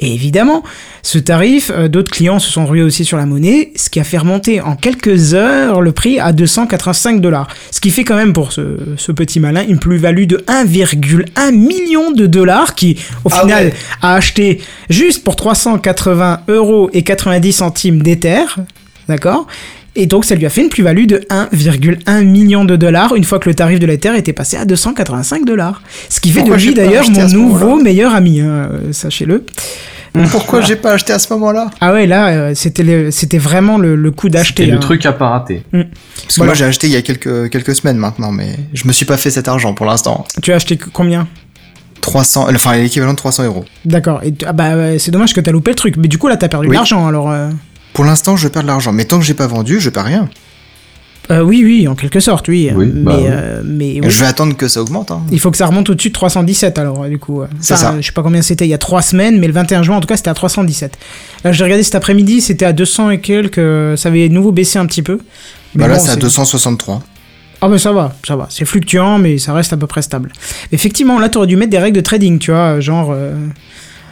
Et 0.00 0.14
évidemment, 0.14 0.62
ce 1.02 1.18
tarif, 1.18 1.72
euh, 1.74 1.88
d'autres 1.88 2.12
clients 2.12 2.38
se 2.38 2.50
sont 2.50 2.66
rués 2.66 2.82
aussi 2.82 3.04
sur 3.04 3.16
la 3.16 3.26
monnaie, 3.26 3.72
ce 3.74 3.90
qui 3.90 3.98
a 3.98 4.04
fait 4.04 4.18
remonter 4.18 4.60
en 4.60 4.76
quelques 4.76 5.34
heures 5.34 5.80
le 5.80 5.90
prix 5.90 6.20
à 6.20 6.32
285 6.32 7.20
dollars. 7.20 7.48
Ce 7.72 7.80
qui 7.80 7.90
fait 7.90 8.04
quand 8.04 8.14
même 8.14 8.32
pour 8.32 8.52
ce, 8.52 8.76
ce 8.96 9.10
petit 9.10 9.40
malin 9.40 9.64
une 9.66 9.80
plus-value 9.80 10.26
de 10.26 10.36
1,1 10.46 11.50
million 11.52 12.12
de 12.12 12.26
dollars 12.26 12.76
qui, 12.76 12.96
au 13.24 13.28
Ah 13.32 13.40
final, 13.40 13.64
ouais. 13.66 13.74
a 14.02 14.14
acheté 14.14 14.60
juste 14.88 15.24
pour 15.24 15.34
380 15.34 16.42
euros 16.48 16.90
et 16.92 17.02
90 17.02 17.52
centimes 17.52 18.00
d'Ether. 18.02 18.44
D'accord? 19.08 19.46
Et 19.98 20.06
donc 20.06 20.24
ça 20.24 20.34
lui 20.34 20.46
a 20.46 20.50
fait 20.50 20.62
une 20.62 20.68
plus-value 20.70 21.04
de 21.06 21.18
1,1 21.28 22.24
million 22.24 22.64
de 22.64 22.76
dollars 22.76 23.14
une 23.14 23.24
fois 23.24 23.38
que 23.38 23.48
le 23.48 23.54
tarif 23.54 23.78
de 23.80 23.86
l'Ether 23.86 24.16
était 24.16 24.32
passé 24.32 24.56
à 24.56 24.64
285 24.64 25.44
dollars. 25.44 25.82
Ce 26.08 26.20
qui 26.20 26.30
fait 26.30 26.40
Pourquoi 26.40 26.56
de 26.56 26.62
lui 26.62 26.74
d'ailleurs 26.74 27.10
mon 27.10 27.28
nouveau 27.28 27.76
meilleur 27.82 28.14
ami, 28.14 28.40
hein, 28.40 28.68
euh, 28.72 28.92
sachez-le. 28.92 29.44
Pourquoi 30.32 30.62
j'ai 30.62 30.74
pas 30.76 30.92
acheté 30.92 31.12
à 31.12 31.18
ce 31.18 31.32
moment-là? 31.34 31.70
Ah 31.80 31.92
ouais, 31.92 32.06
là, 32.06 32.28
euh, 32.28 32.52
c'était 32.54 33.38
vraiment 33.38 33.76
le, 33.78 33.94
le 33.94 34.10
coup 34.10 34.28
d'acheter. 34.30 34.62
C'était 34.64 34.70
le 34.72 34.78
hein. 34.78 34.80
truc 34.80 35.04
à 35.06 35.12
pas 35.12 35.28
rater. 35.28 35.62
Parce 35.70 35.84
que 35.84 35.88
Voilà. 36.36 36.48
moi 36.50 36.54
j'ai 36.54 36.64
acheté 36.64 36.86
il 36.86 36.92
y 36.92 36.96
a 36.96 37.02
quelques, 37.02 37.50
quelques 37.50 37.74
semaines 37.76 37.98
maintenant, 37.98 38.32
mais 38.32 38.56
je 38.72 38.88
me 38.88 38.92
suis 38.92 39.04
pas 39.04 39.16
fait 39.16 39.30
cet 39.30 39.46
argent 39.48 39.74
pour 39.74 39.86
l'instant. 39.86 40.24
Tu 40.42 40.52
as 40.52 40.56
acheté 40.56 40.76
combien? 40.76 41.28
300, 42.00 42.46
enfin 42.54 42.76
l'équivalent 42.76 43.12
de 43.12 43.16
300 43.18 43.44
euros. 43.44 43.64
D'accord. 43.84 44.22
Ah 44.46 44.52
bah 44.52 44.76
ouais, 44.76 44.98
c'est 44.98 45.10
dommage 45.10 45.34
que 45.34 45.40
t'as 45.40 45.50
loupé 45.52 45.72
le 45.72 45.76
truc. 45.76 45.96
Mais 45.98 46.08
du 46.08 46.16
coup 46.16 46.28
là 46.28 46.36
t'as 46.36 46.48
perdu 46.48 46.66
de 46.66 46.70
Oui. 46.70 46.76
l'argent 46.76 47.06
alors. 47.06 47.30
euh, 47.30 47.50
Pour 47.98 48.04
l'instant 48.04 48.36
je 48.36 48.46
perds 48.46 48.62
de 48.62 48.68
l'argent, 48.68 48.92
mais 48.92 49.04
tant 49.06 49.18
que 49.18 49.24
j'ai 49.24 49.34
pas 49.34 49.48
vendu, 49.48 49.80
je 49.80 49.90
perds 49.90 50.04
rien. 50.04 50.28
euh, 51.32 51.40
oui 51.42 51.62
oui 51.64 51.88
en 51.88 51.96
quelque 51.96 52.20
sorte 52.20 52.46
oui. 52.46 52.70
Oui, 52.72 52.86
mais 52.94 53.02
bah 53.02 53.16
oui. 53.18 53.24
euh, 53.28 53.62
mais 53.64 54.00
oui. 54.00 54.08
Je 54.08 54.20
vais 54.20 54.26
attendre 54.26 54.56
que 54.56 54.68
ça 54.68 54.80
augmente. 54.80 55.10
Hein. 55.10 55.20
Il 55.32 55.40
faut 55.40 55.50
que 55.50 55.56
ça 55.56 55.66
remonte 55.66 55.90
au-dessus 55.90 56.10
de 56.10 56.14
317 56.14 56.78
alors 56.78 57.02
euh, 57.02 57.08
du 57.08 57.18
coup. 57.18 57.42
euh. 57.42 57.46
Enfin, 57.58 57.74
ça. 57.76 57.90
euh, 57.94 57.96
Je 58.00 58.06
sais 58.06 58.12
pas 58.12 58.22
combien 58.22 58.40
c'était 58.40 58.66
il 58.66 58.70
y 58.70 58.74
a 58.74 58.78
3 58.78 59.02
semaines, 59.02 59.40
mais 59.40 59.48
le 59.48 59.52
21 59.52 59.82
juin 59.82 59.96
en 59.96 60.00
tout 60.00 60.06
cas 60.06 60.16
c'était 60.16 60.30
à 60.30 60.34
317. 60.34 60.96
Là 61.42 61.50
j'ai 61.50 61.64
regardé 61.64 61.82
cet 61.82 61.96
après-midi, 61.96 62.40
c'était 62.40 62.66
à 62.66 62.72
200 62.72 63.10
et 63.10 63.20
quelques, 63.20 63.58
euh, 63.58 63.96
ça 63.96 64.10
avait 64.10 64.28
de 64.28 64.34
nouveau 64.34 64.52
baissé 64.52 64.78
un 64.78 64.86
petit 64.86 65.02
peu. 65.02 65.18
Mais 65.74 65.82
Bah 65.82 65.88
là 65.88 65.96
bon, 65.98 66.04
c'est 66.04 66.12
à 66.12 66.16
263. 66.16 67.02
Ah 67.60 67.68
bah 67.68 67.78
ça 67.78 67.90
va, 67.92 68.14
ça 68.24 68.36
va. 68.36 68.46
C'est 68.48 68.64
fluctuant 68.64 69.18
mais 69.18 69.38
ça 69.38 69.52
reste 69.54 69.72
à 69.72 69.76
peu 69.76 69.88
près 69.88 70.02
stable. 70.02 70.30
Effectivement 70.70 71.18
là 71.18 71.28
t'aurais 71.28 71.48
dû 71.48 71.56
mettre 71.56 71.72
des 71.72 71.80
règles 71.80 71.96
de 71.96 72.00
trading, 72.02 72.38
tu 72.38 72.52
vois, 72.52 72.78
genre... 72.78 73.10
euh, 73.12 73.34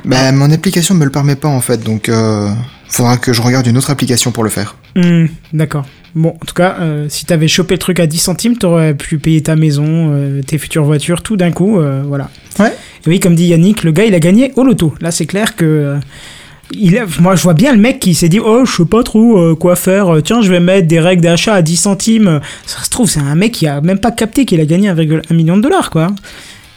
Bah 0.04 0.30
mon 0.32 0.50
application 0.50 0.94
me 0.94 1.04
le 1.04 1.10
permet 1.10 1.36
pas 1.36 1.48
en 1.48 1.60
fait, 1.60 1.82
donc 1.82 2.08
euh, 2.08 2.48
faudra 2.88 3.16
que 3.16 3.32
je 3.32 3.42
regarde 3.42 3.66
une 3.66 3.76
autre 3.78 3.90
application 3.90 4.30
pour 4.32 4.44
le 4.44 4.50
faire. 4.50 4.76
Hmm, 4.94 5.26
D'accord. 5.52 5.84
Bon, 6.14 6.30
en 6.30 6.46
tout 6.46 6.54
cas, 6.54 6.76
euh, 6.80 7.06
si 7.10 7.26
t'avais 7.26 7.48
chopé 7.48 7.74
le 7.74 7.78
truc 7.78 8.00
à 8.00 8.06
10 8.06 8.16
centimes, 8.18 8.56
t'aurais 8.56 8.94
pu 8.94 9.18
payer 9.18 9.42
ta 9.42 9.54
maison, 9.56 9.84
euh, 10.14 10.40
tes 10.42 10.56
futures 10.56 10.84
voitures, 10.84 11.22
tout 11.22 11.36
d'un 11.36 11.50
coup, 11.52 11.78
euh, 11.78 12.02
voilà. 12.06 12.30
Ouais. 12.58 12.72
Et 13.04 13.08
oui, 13.10 13.20
comme 13.20 13.34
dit 13.34 13.46
Yannick, 13.48 13.82
le 13.84 13.92
gars, 13.92 14.04
il 14.06 14.14
a 14.14 14.20
gagné 14.20 14.52
au 14.56 14.64
loto. 14.64 14.94
Là, 15.00 15.10
c'est 15.10 15.26
clair 15.26 15.56
que... 15.56 15.64
euh, 15.64 15.98
il 16.72 16.96
a- 16.96 17.04
moi, 17.20 17.36
je 17.36 17.42
vois 17.42 17.52
bien 17.54 17.72
le 17.74 17.78
mec 17.78 18.00
qui 18.00 18.14
s'est 18.14 18.28
dit 18.30 18.40
Oh, 18.40 18.64
je 18.64 18.72
sais 18.76 18.84
pas 18.86 19.02
trop 19.02 19.38
euh, 19.38 19.54
quoi 19.54 19.76
faire. 19.76 20.16
Tiens, 20.24 20.40
je 20.40 20.50
vais 20.50 20.58
mettre 20.60 20.88
des 20.88 21.00
règles 21.00 21.22
d'achat 21.22 21.52
à 21.54 21.60
10 21.62 21.76
centimes. 21.76 22.40
Ça 22.64 22.82
se 22.82 22.88
trouve, 22.88 23.10
c'est 23.10 23.20
un 23.20 23.34
mec 23.34 23.52
qui 23.52 23.66
a 23.66 23.80
même 23.82 23.98
pas 23.98 24.10
capté 24.10 24.46
qu'il 24.46 24.60
a 24.60 24.64
gagné 24.64 24.88
1,1 24.88 25.34
million 25.34 25.56
de 25.58 25.62
dollars, 25.62 25.90
quoi. 25.90 26.08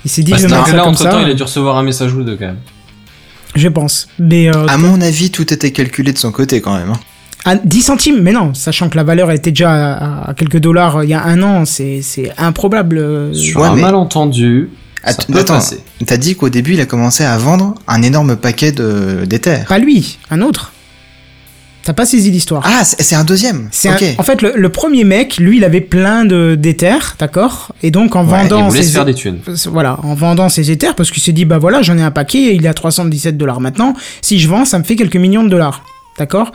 Il 0.03 0.11
s'est 0.11 0.21
dit 0.23 0.31
Bah, 0.31 0.37
Je 0.37 0.43
vais 0.43 0.49
c'est 0.49 0.55
mettre 0.55 0.67
ça 0.67 0.75
là, 0.75 0.83
comme 0.83 0.91
entre 0.91 1.01
ça. 1.03 1.09
temps, 1.11 1.21
il 1.21 1.29
a 1.31 1.33
dû 1.33 1.43
recevoir 1.43 1.77
un 1.77 1.83
message 1.83 2.13
ou 2.13 2.23
deux 2.23 2.35
quand 2.35 2.47
même. 2.47 2.57
Je 3.55 3.67
pense. 3.67 4.07
Mais 4.19 4.47
euh, 4.49 4.67
À 4.67 4.77
mon 4.77 5.01
avis, 5.01 5.31
tout 5.31 5.51
était 5.53 5.71
calculé 5.71 6.13
de 6.13 6.17
son 6.17 6.31
côté 6.31 6.61
quand 6.61 6.77
même. 6.77 6.89
hein. 6.91 6.99
À 7.45 7.55
10 7.55 7.81
centimes, 7.81 8.19
mais 8.21 8.33
non, 8.33 8.53
sachant 8.53 8.89
que 8.89 8.97
la 8.97 9.03
valeur 9.03 9.31
était 9.31 9.51
déjà 9.51 9.71
à, 9.95 10.29
à 10.29 10.33
quelques 10.33 10.57
dollars 10.59 10.97
euh, 10.97 11.03
il 11.05 11.09
y 11.09 11.13
a 11.13 11.23
un 11.23 11.41
an, 11.41 11.63
c'est 11.65 12.01
c'est 12.01 12.31
improbable. 12.37 12.97
euh, 12.97 13.33
Sur 13.33 13.61
Ouais, 13.61 13.67
un 13.67 13.75
mais- 13.75 13.81
malentendu, 13.81 14.69
Att- 15.05 15.25
Attends, 15.33 15.59
t'as 16.05 16.17
dit 16.17 16.35
qu'au 16.35 16.49
début 16.49 16.73
il 16.73 16.81
a 16.81 16.85
commencé 16.85 17.23
à 17.23 17.37
vendre 17.37 17.75
un 17.87 18.01
énorme 18.01 18.35
paquet 18.35 18.73
de 18.73 19.23
d'Ether. 19.25 19.59
Pas 19.69 19.79
lui, 19.79 20.19
un 20.29 20.41
autre. 20.41 20.73
T'as 21.89 21.93
pas 21.93 22.05
saisi 22.05 22.29
l'histoire. 22.29 22.61
Ah, 22.67 22.83
c'est 22.83 23.15
un 23.15 23.23
deuxième. 23.23 23.67
C'est 23.71 23.89
en 24.19 24.21
fait, 24.23 24.43
le, 24.43 24.53
le 24.55 24.69
premier 24.69 25.03
mec, 25.05 25.37
lui, 25.37 25.57
il 25.57 25.63
avait 25.63 25.81
plein 25.81 26.23
de 26.23 26.53
d'éthers, 26.53 27.15
d'accord? 27.17 27.71
Et 27.81 27.89
donc, 27.89 28.15
en 28.15 28.23
Ouais, 28.23 28.43
vendant 28.43 28.69
ses 28.69 28.83
faire 28.83 29.05
des 29.05 29.15
thunes. 29.15 29.39
voilà, 29.71 29.97
en 30.03 30.13
vendant 30.13 30.49
ses 30.49 30.69
éthers, 30.69 30.93
parce 30.93 31.09
qu'il 31.09 31.23
s'est 31.23 31.31
dit, 31.31 31.45
bah 31.45 31.57
voilà, 31.57 31.81
j'en 31.81 31.97
ai 31.97 32.03
un 32.03 32.11
paquet, 32.11 32.53
il 32.55 32.63
est 32.63 32.69
à 32.69 32.75
317 32.75 33.37
dollars 33.37 33.59
maintenant. 33.59 33.95
Si 34.21 34.37
je 34.37 34.47
vends, 34.47 34.65
ça 34.65 34.77
me 34.77 34.83
fait 34.83 34.95
quelques 34.95 35.15
millions 35.15 35.41
de 35.43 35.49
dollars. 35.49 35.83
D'accord? 36.19 36.51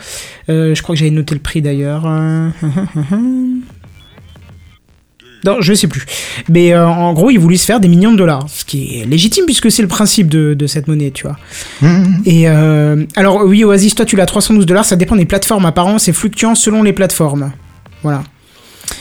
Euh, 0.50 0.72
Je 0.76 0.82
crois 0.84 0.94
que 0.94 1.00
j'avais 1.00 1.10
noté 1.10 1.34
le 1.34 1.40
prix 1.40 1.60
d'ailleurs. 1.62 2.06
Non, 5.44 5.56
je 5.60 5.74
sais 5.74 5.86
plus. 5.88 6.04
Mais 6.48 6.72
euh, 6.72 6.86
en 6.86 7.12
gros, 7.12 7.30
il 7.30 7.38
voulait 7.38 7.56
se 7.56 7.64
faire 7.66 7.80
des 7.80 7.88
millions 7.88 8.12
de 8.12 8.16
dollars. 8.16 8.46
Ce 8.48 8.64
qui 8.64 9.00
est 9.00 9.04
légitime 9.06 9.44
puisque 9.44 9.70
c'est 9.70 9.82
le 9.82 9.88
principe 9.88 10.28
de, 10.28 10.54
de 10.54 10.66
cette 10.66 10.88
monnaie, 10.88 11.10
tu 11.10 11.24
vois. 11.24 11.36
Mmh. 11.82 12.04
Et 12.26 12.48
euh, 12.48 13.04
alors, 13.16 13.44
oui, 13.44 13.62
Oasis, 13.64 13.94
toi, 13.94 14.04
tu 14.04 14.16
l'as 14.16 14.22
à 14.22 14.26
312 14.26 14.64
dollars, 14.66 14.84
ça 14.84 14.96
dépend 14.96 15.16
des 15.16 15.26
plateformes. 15.26 15.66
Apparemment, 15.66 15.98
c'est 15.98 16.12
fluctuant 16.12 16.54
selon 16.54 16.82
les 16.82 16.92
plateformes. 16.92 17.52
Voilà. 18.02 18.22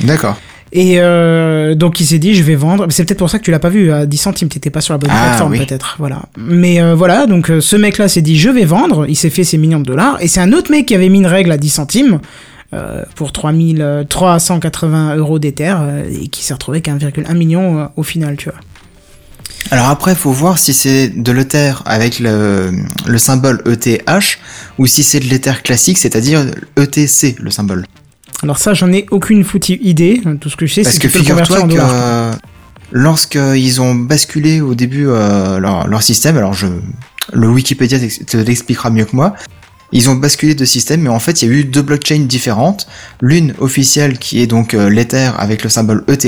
D'accord. 0.02 0.38
Et 0.76 0.96
euh, 0.98 1.76
donc 1.76 2.00
il 2.00 2.06
s'est 2.08 2.18
dit 2.18 2.34
je 2.34 2.42
vais 2.42 2.56
vendre. 2.56 2.88
C'est 2.90 3.06
peut-être 3.06 3.20
pour 3.20 3.30
ça 3.30 3.38
que 3.38 3.44
tu 3.44 3.52
l'as 3.52 3.60
pas 3.60 3.70
vu 3.70 3.92
à 3.92 4.08
10 4.08 4.18
centimes. 4.18 4.48
T'étais 4.50 4.72
pas 4.72 4.82
sur 4.82 4.96
la 4.96 4.98
bonne 4.98 5.12
Ah, 5.14 5.26
plateforme 5.28 5.52
oui. 5.52 5.60
peut-être. 5.60 5.98
Voilà. 6.00 6.24
Mais 6.36 6.82
euh, 6.82 6.96
voilà. 6.96 7.28
Donc 7.28 7.52
ce 7.60 7.76
mec-là 7.76 8.08
s'est 8.08 8.24
dit 8.24 8.40
je 8.40 8.50
vais 8.50 8.66
vendre. 8.66 9.06
Il 9.08 9.16
s'est 9.16 9.30
fait 9.30 9.44
ses 9.44 9.60
millions 9.60 9.80
de 9.80 9.86
dollars. 9.86 10.18
Et 10.20 10.28
c'est 10.28 10.40
un 10.40 10.52
autre 10.52 10.72
mec 10.72 10.88
qui 10.88 10.96
avait 10.96 11.10
mis 11.10 11.20
une 11.20 11.28
règle 11.28 11.52
à 11.52 11.58
10 11.58 11.70
centimes 11.70 12.20
pour 13.16 13.32
3000, 13.32 13.82
euh, 13.82 14.04
380 14.04 15.16
euros 15.16 15.40
d'Ether 15.40 15.76
euh, 15.80 16.10
et 16.10 16.28
qui 16.28 16.44
s'est 16.44 16.54
retrouvé 16.54 16.82
qu'à 16.82 16.94
1,1 16.94 17.34
million 17.36 17.80
euh, 17.80 17.86
au 17.96 18.04
final. 18.04 18.36
Tu 18.38 18.50
vois. 18.50 18.60
Alors 19.72 19.88
après, 19.90 20.16
faut 20.16 20.32
voir 20.32 20.60
si 20.60 20.74
c'est 20.74 21.10
de 21.10 21.32
l'Ether 21.32 21.74
avec 21.86 22.20
le, 22.20 22.72
le 23.08 23.18
symbole 23.18 23.62
ETH 23.66 24.38
ou 24.78 24.86
si 24.86 25.04
c'est 25.04 25.20
de 25.20 25.26
l'Ether 25.26 25.54
classique, 25.64 25.98
c'est-à-dire 25.98 26.46
ETC, 26.78 27.38
le 27.40 27.50
symbole. 27.50 27.86
Alors 28.44 28.58
ça 28.58 28.74
j'en 28.74 28.92
ai 28.92 29.06
aucune 29.10 29.44
foutue 29.44 29.80
idée. 29.82 30.22
Tout 30.42 30.50
ce 30.50 30.58
que 30.58 30.66
je 30.66 30.74
sais 30.76 30.84
c'est 30.84 31.00
que 31.00 31.08
que 31.08 31.18
figure-toi 31.18 31.62
que 31.68 31.76
euh, 31.80 32.34
lorsqu'ils 32.92 33.82
ont 33.82 33.96
basculé 33.96 34.60
au 34.62 34.76
début 34.76 35.08
euh, 35.08 35.60
leur, 35.60 35.88
leur 35.88 36.04
système, 36.04 36.38
alors 36.38 36.54
je, 36.54 36.68
le 37.32 37.48
Wikipédia 37.48 38.00
te 38.00 38.38
l'expliquera 38.38 38.90
mieux 38.90 39.06
que 39.06 39.16
moi, 39.16 39.34
ils 39.94 40.10
ont 40.10 40.16
basculé 40.16 40.56
de 40.56 40.66
système, 40.66 41.02
mais 41.02 41.10
en 41.10 41.20
fait 41.20 41.42
il 41.42 41.50
y 41.50 41.52
a 41.52 41.56
eu 41.56 41.64
deux 41.64 41.82
blockchains 41.82 42.26
différentes, 42.26 42.88
l'une 43.22 43.54
officielle 43.60 44.18
qui 44.18 44.42
est 44.42 44.48
donc 44.48 44.74
euh, 44.74 44.90
l'Ether 44.90 45.32
avec 45.38 45.64
le 45.64 45.70
symbole 45.70 46.04
ETH, 46.10 46.26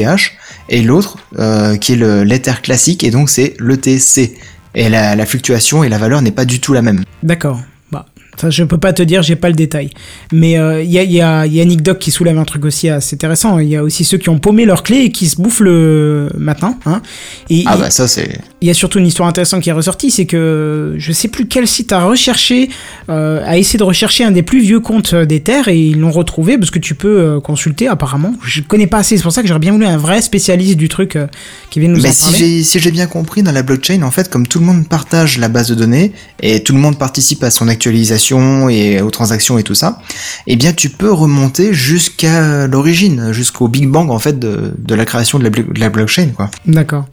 et 0.70 0.82
l'autre 0.82 1.18
euh, 1.38 1.76
qui 1.76 1.94
est 1.94 1.98
le 1.98 2.24
l'Ether 2.24 2.62
classique, 2.64 3.04
et 3.04 3.12
donc 3.12 3.30
c'est 3.30 3.56
l'ETC. 3.60 4.38
Et 4.78 4.90
la, 4.90 5.16
la 5.16 5.26
fluctuation 5.26 5.86
et 5.86 5.90
la 5.90 5.98
valeur 5.98 6.22
n'est 6.22 6.32
pas 6.32 6.44
du 6.44 6.60
tout 6.60 6.74
la 6.74 6.82
même. 6.82 7.06
D'accord. 7.24 7.62
Bah, 7.94 8.06
Enfin, 8.36 8.50
je 8.50 8.64
peux 8.64 8.78
pas 8.78 8.92
te 8.92 9.02
dire, 9.02 9.24
j'ai 9.24 9.38
pas 9.38 9.48
le 9.48 9.56
détail. 9.56 9.90
Mais 10.34 10.58
euh, 10.58 10.84
il 10.84 10.92
y, 10.92 11.00
a, 11.00 11.04
y, 11.04 11.22
a, 11.22 11.46
y 11.46 11.62
a 11.62 11.66
Nick 11.66 11.82
Doc 11.82 12.00
qui 12.00 12.12
soulève 12.12 12.38
un 12.38 12.44
truc 12.44 12.66
aussi 12.66 12.90
assez 12.90 13.16
intéressant. 13.16 13.60
Il 13.60 13.70
y 13.70 13.78
a 13.78 13.84
aussi 13.84 14.04
ceux 14.04 14.18
qui 14.18 14.30
ont 14.30 14.40
paumé 14.40 14.66
leurs 14.66 14.84
clés 14.84 15.04
et 15.06 15.12
qui 15.12 15.28
se 15.28 15.42
bouffent 15.42 15.62
le 15.62 16.30
matin. 16.38 16.78
Hein. 16.86 17.02
Et 17.50 17.64
Ah 17.66 17.78
bah 17.78 17.90
ça 17.90 18.08
c'est... 18.08 18.40
il 18.62 18.68
y 18.68 18.72
a 18.72 18.74
surtout 18.74 19.00
une 19.00 19.06
histoire 19.08 19.28
intéressante 19.28 19.62
qui 19.62 19.70
est 19.70 19.74
ressortie, 19.74 20.12
c'est 20.12 20.26
que 20.26 20.96
je 20.98 21.12
sais 21.12 21.28
plus 21.28 21.48
quel 21.48 21.68
site 21.68 21.92
a 21.92 22.06
recherché, 22.06 22.70
euh, 23.10 23.44
a 23.46 23.58
essayé 23.58 23.78
de 23.78 23.84
rechercher 23.84 24.24
un 24.24 24.32
des 24.32 24.44
plus 24.44 24.62
vieux 24.62 24.80
comptes 24.80 25.14
euh, 25.14 25.26
d'Ether 25.26 25.62
et 25.68 25.78
ils 25.78 26.00
l'ont 26.00 26.12
retrouvé 26.12 26.58
parce 26.58 26.72
que 26.72 26.80
tu 26.80 26.96
peux 26.96 27.20
euh, 27.20 27.40
consulter 27.40 27.88
apparemment. 27.88 28.34
Je 28.44 28.62
connais 28.62 28.88
pas 28.88 29.00
assez, 29.00 29.18
c'est 29.18 29.24
pour 29.24 29.34
ça 29.34 29.42
que 29.42 29.48
j'aurais 29.48 29.60
bien 29.60 29.74
voulu 29.74 29.86
un 29.86 29.98
vrai 29.98 30.22
spécialiste 30.22 30.78
du 30.78 30.88
truc 30.90 31.16
euh, 31.16 31.28
qui 31.70 31.80
vienne 31.80 31.92
nous 31.94 32.02
Mais 32.02 32.10
en 32.10 32.14
si 32.14 32.24
parler. 32.24 32.38
j'ai 32.38 32.64
si 32.64 32.80
j'ai 32.80 32.92
bien 32.92 33.08
compris, 33.08 33.44
dans 33.44 33.52
la 33.52 33.62
blockchain, 33.62 34.02
en 34.04 34.12
fait, 34.12 34.30
comme 34.30 34.48
tout 34.48 34.60
le 34.60 34.66
monde 34.66 34.88
partage 34.88 35.38
la 35.38 35.50
base 35.50 35.68
de 35.68 35.76
données 35.76 36.14
et 36.42 36.64
tout 36.64 36.74
le 36.74 36.80
monde 36.80 36.98
participe 36.98 37.44
à 37.44 37.52
son 37.52 37.68
actualisation 37.68 38.70
et 38.70 39.02
aux 39.02 39.12
transactions 39.12 39.58
et 39.58 39.64
tout 39.64 39.76
ça, 39.76 40.00
eh 40.48 40.56
bien, 40.56 40.72
tu 40.72 40.90
peux 40.90 41.12
remonter 41.12 41.74
jusqu'à 41.74 42.68
l'origine, 42.68 43.34
jusqu'au 43.34 43.68
Big 43.68 43.88
Bang 43.88 44.10
en 44.10 44.20
fait 44.20 44.40
de, 44.40 44.74
de 44.78 44.96
la 44.96 45.06
création 45.06 45.40
de 45.40 45.44
la, 45.44 45.50
de 45.50 45.80
la 45.80 45.90
blockchain, 45.90 46.30
quoi. 46.36 46.50
D'accord. 46.66 47.06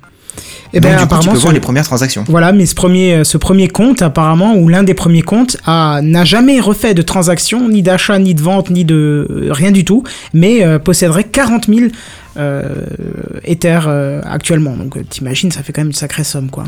Et 0.72 0.80
Donc, 0.80 0.91
ben 0.91 0.97
du 0.97 0.97
coup, 0.97 0.99
tu 1.01 1.05
apparemment 1.05 1.33
peux 1.33 1.39
voir 1.39 1.53
les 1.53 1.61
premières 1.61 1.85
transactions. 1.85 2.24
Voilà, 2.28 2.53
mais 2.53 2.64
ce 2.66 2.74
premier, 2.74 3.14
euh, 3.14 3.24
ce 3.24 3.37
premier 3.37 3.68
compte, 3.68 4.01
apparemment, 4.01 4.55
ou 4.55 4.68
l'un 4.68 4.83
des 4.83 4.95
premiers 4.95 5.22
comptes, 5.22 5.57
a, 5.66 6.01
n'a 6.03 6.24
jamais 6.24 6.61
refait 6.61 6.95
de 6.95 7.03
transaction, 7.03 7.68
ni 7.68 7.83
d'achat, 7.83 8.18
ni 8.18 8.35
de 8.35 8.41
vente, 8.41 8.70
ni 8.70 8.85
de 8.85 9.28
euh, 9.30 9.49
rien 9.51 9.70
du 9.70 9.85
tout, 9.85 10.03
mais 10.33 10.64
euh, 10.64 10.78
posséderait 10.78 11.24
40 11.24 11.66
000 11.66 11.80
euh, 12.39 12.62
Ethers 13.45 13.87
euh, 13.87 14.20
actuellement. 14.24 14.76
Donc 14.76 14.97
t'imagines, 15.09 15.51
ça 15.51 15.62
fait 15.62 15.72
quand 15.72 15.83
même 15.83 15.89
une 15.89 15.95
sacrée 15.95 16.24
somme, 16.24 16.51
quoi. 16.51 16.64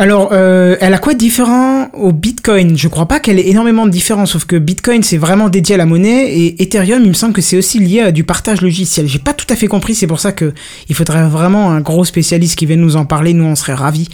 Alors, 0.00 0.28
euh, 0.30 0.76
elle 0.80 0.94
a 0.94 0.98
quoi 0.98 1.14
de 1.14 1.18
différent 1.18 1.88
au 1.92 2.12
Bitcoin? 2.12 2.78
Je 2.78 2.86
crois 2.86 3.06
pas 3.06 3.18
qu'elle 3.18 3.40
ait 3.40 3.48
énormément 3.48 3.84
de 3.84 3.90
différence, 3.90 4.30
sauf 4.30 4.44
que 4.44 4.54
Bitcoin 4.54 5.02
c'est 5.02 5.16
vraiment 5.16 5.48
dédié 5.48 5.74
à 5.74 5.78
la 5.78 5.86
monnaie 5.86 6.32
et 6.38 6.62
Ethereum, 6.62 7.02
il 7.02 7.08
me 7.08 7.14
semble 7.14 7.32
que 7.32 7.42
c'est 7.42 7.56
aussi 7.56 7.80
lié 7.80 8.02
à 8.02 8.12
du 8.12 8.22
partage 8.22 8.60
logiciel. 8.60 9.08
J'ai 9.08 9.18
pas 9.18 9.32
tout 9.32 9.46
à 9.50 9.56
fait 9.56 9.66
compris, 9.66 9.96
c'est 9.96 10.06
pour 10.06 10.20
ça 10.20 10.30
que 10.30 10.54
il 10.88 10.94
faudrait 10.94 11.26
vraiment 11.26 11.72
un 11.72 11.80
gros 11.80 12.04
spécialiste 12.04 12.56
qui 12.56 12.64
vienne 12.64 12.80
nous 12.80 12.94
en 12.94 13.06
parler. 13.06 13.32
Nous, 13.32 13.44
on 13.44 13.56
serait 13.56 13.74
ravis. 13.74 14.08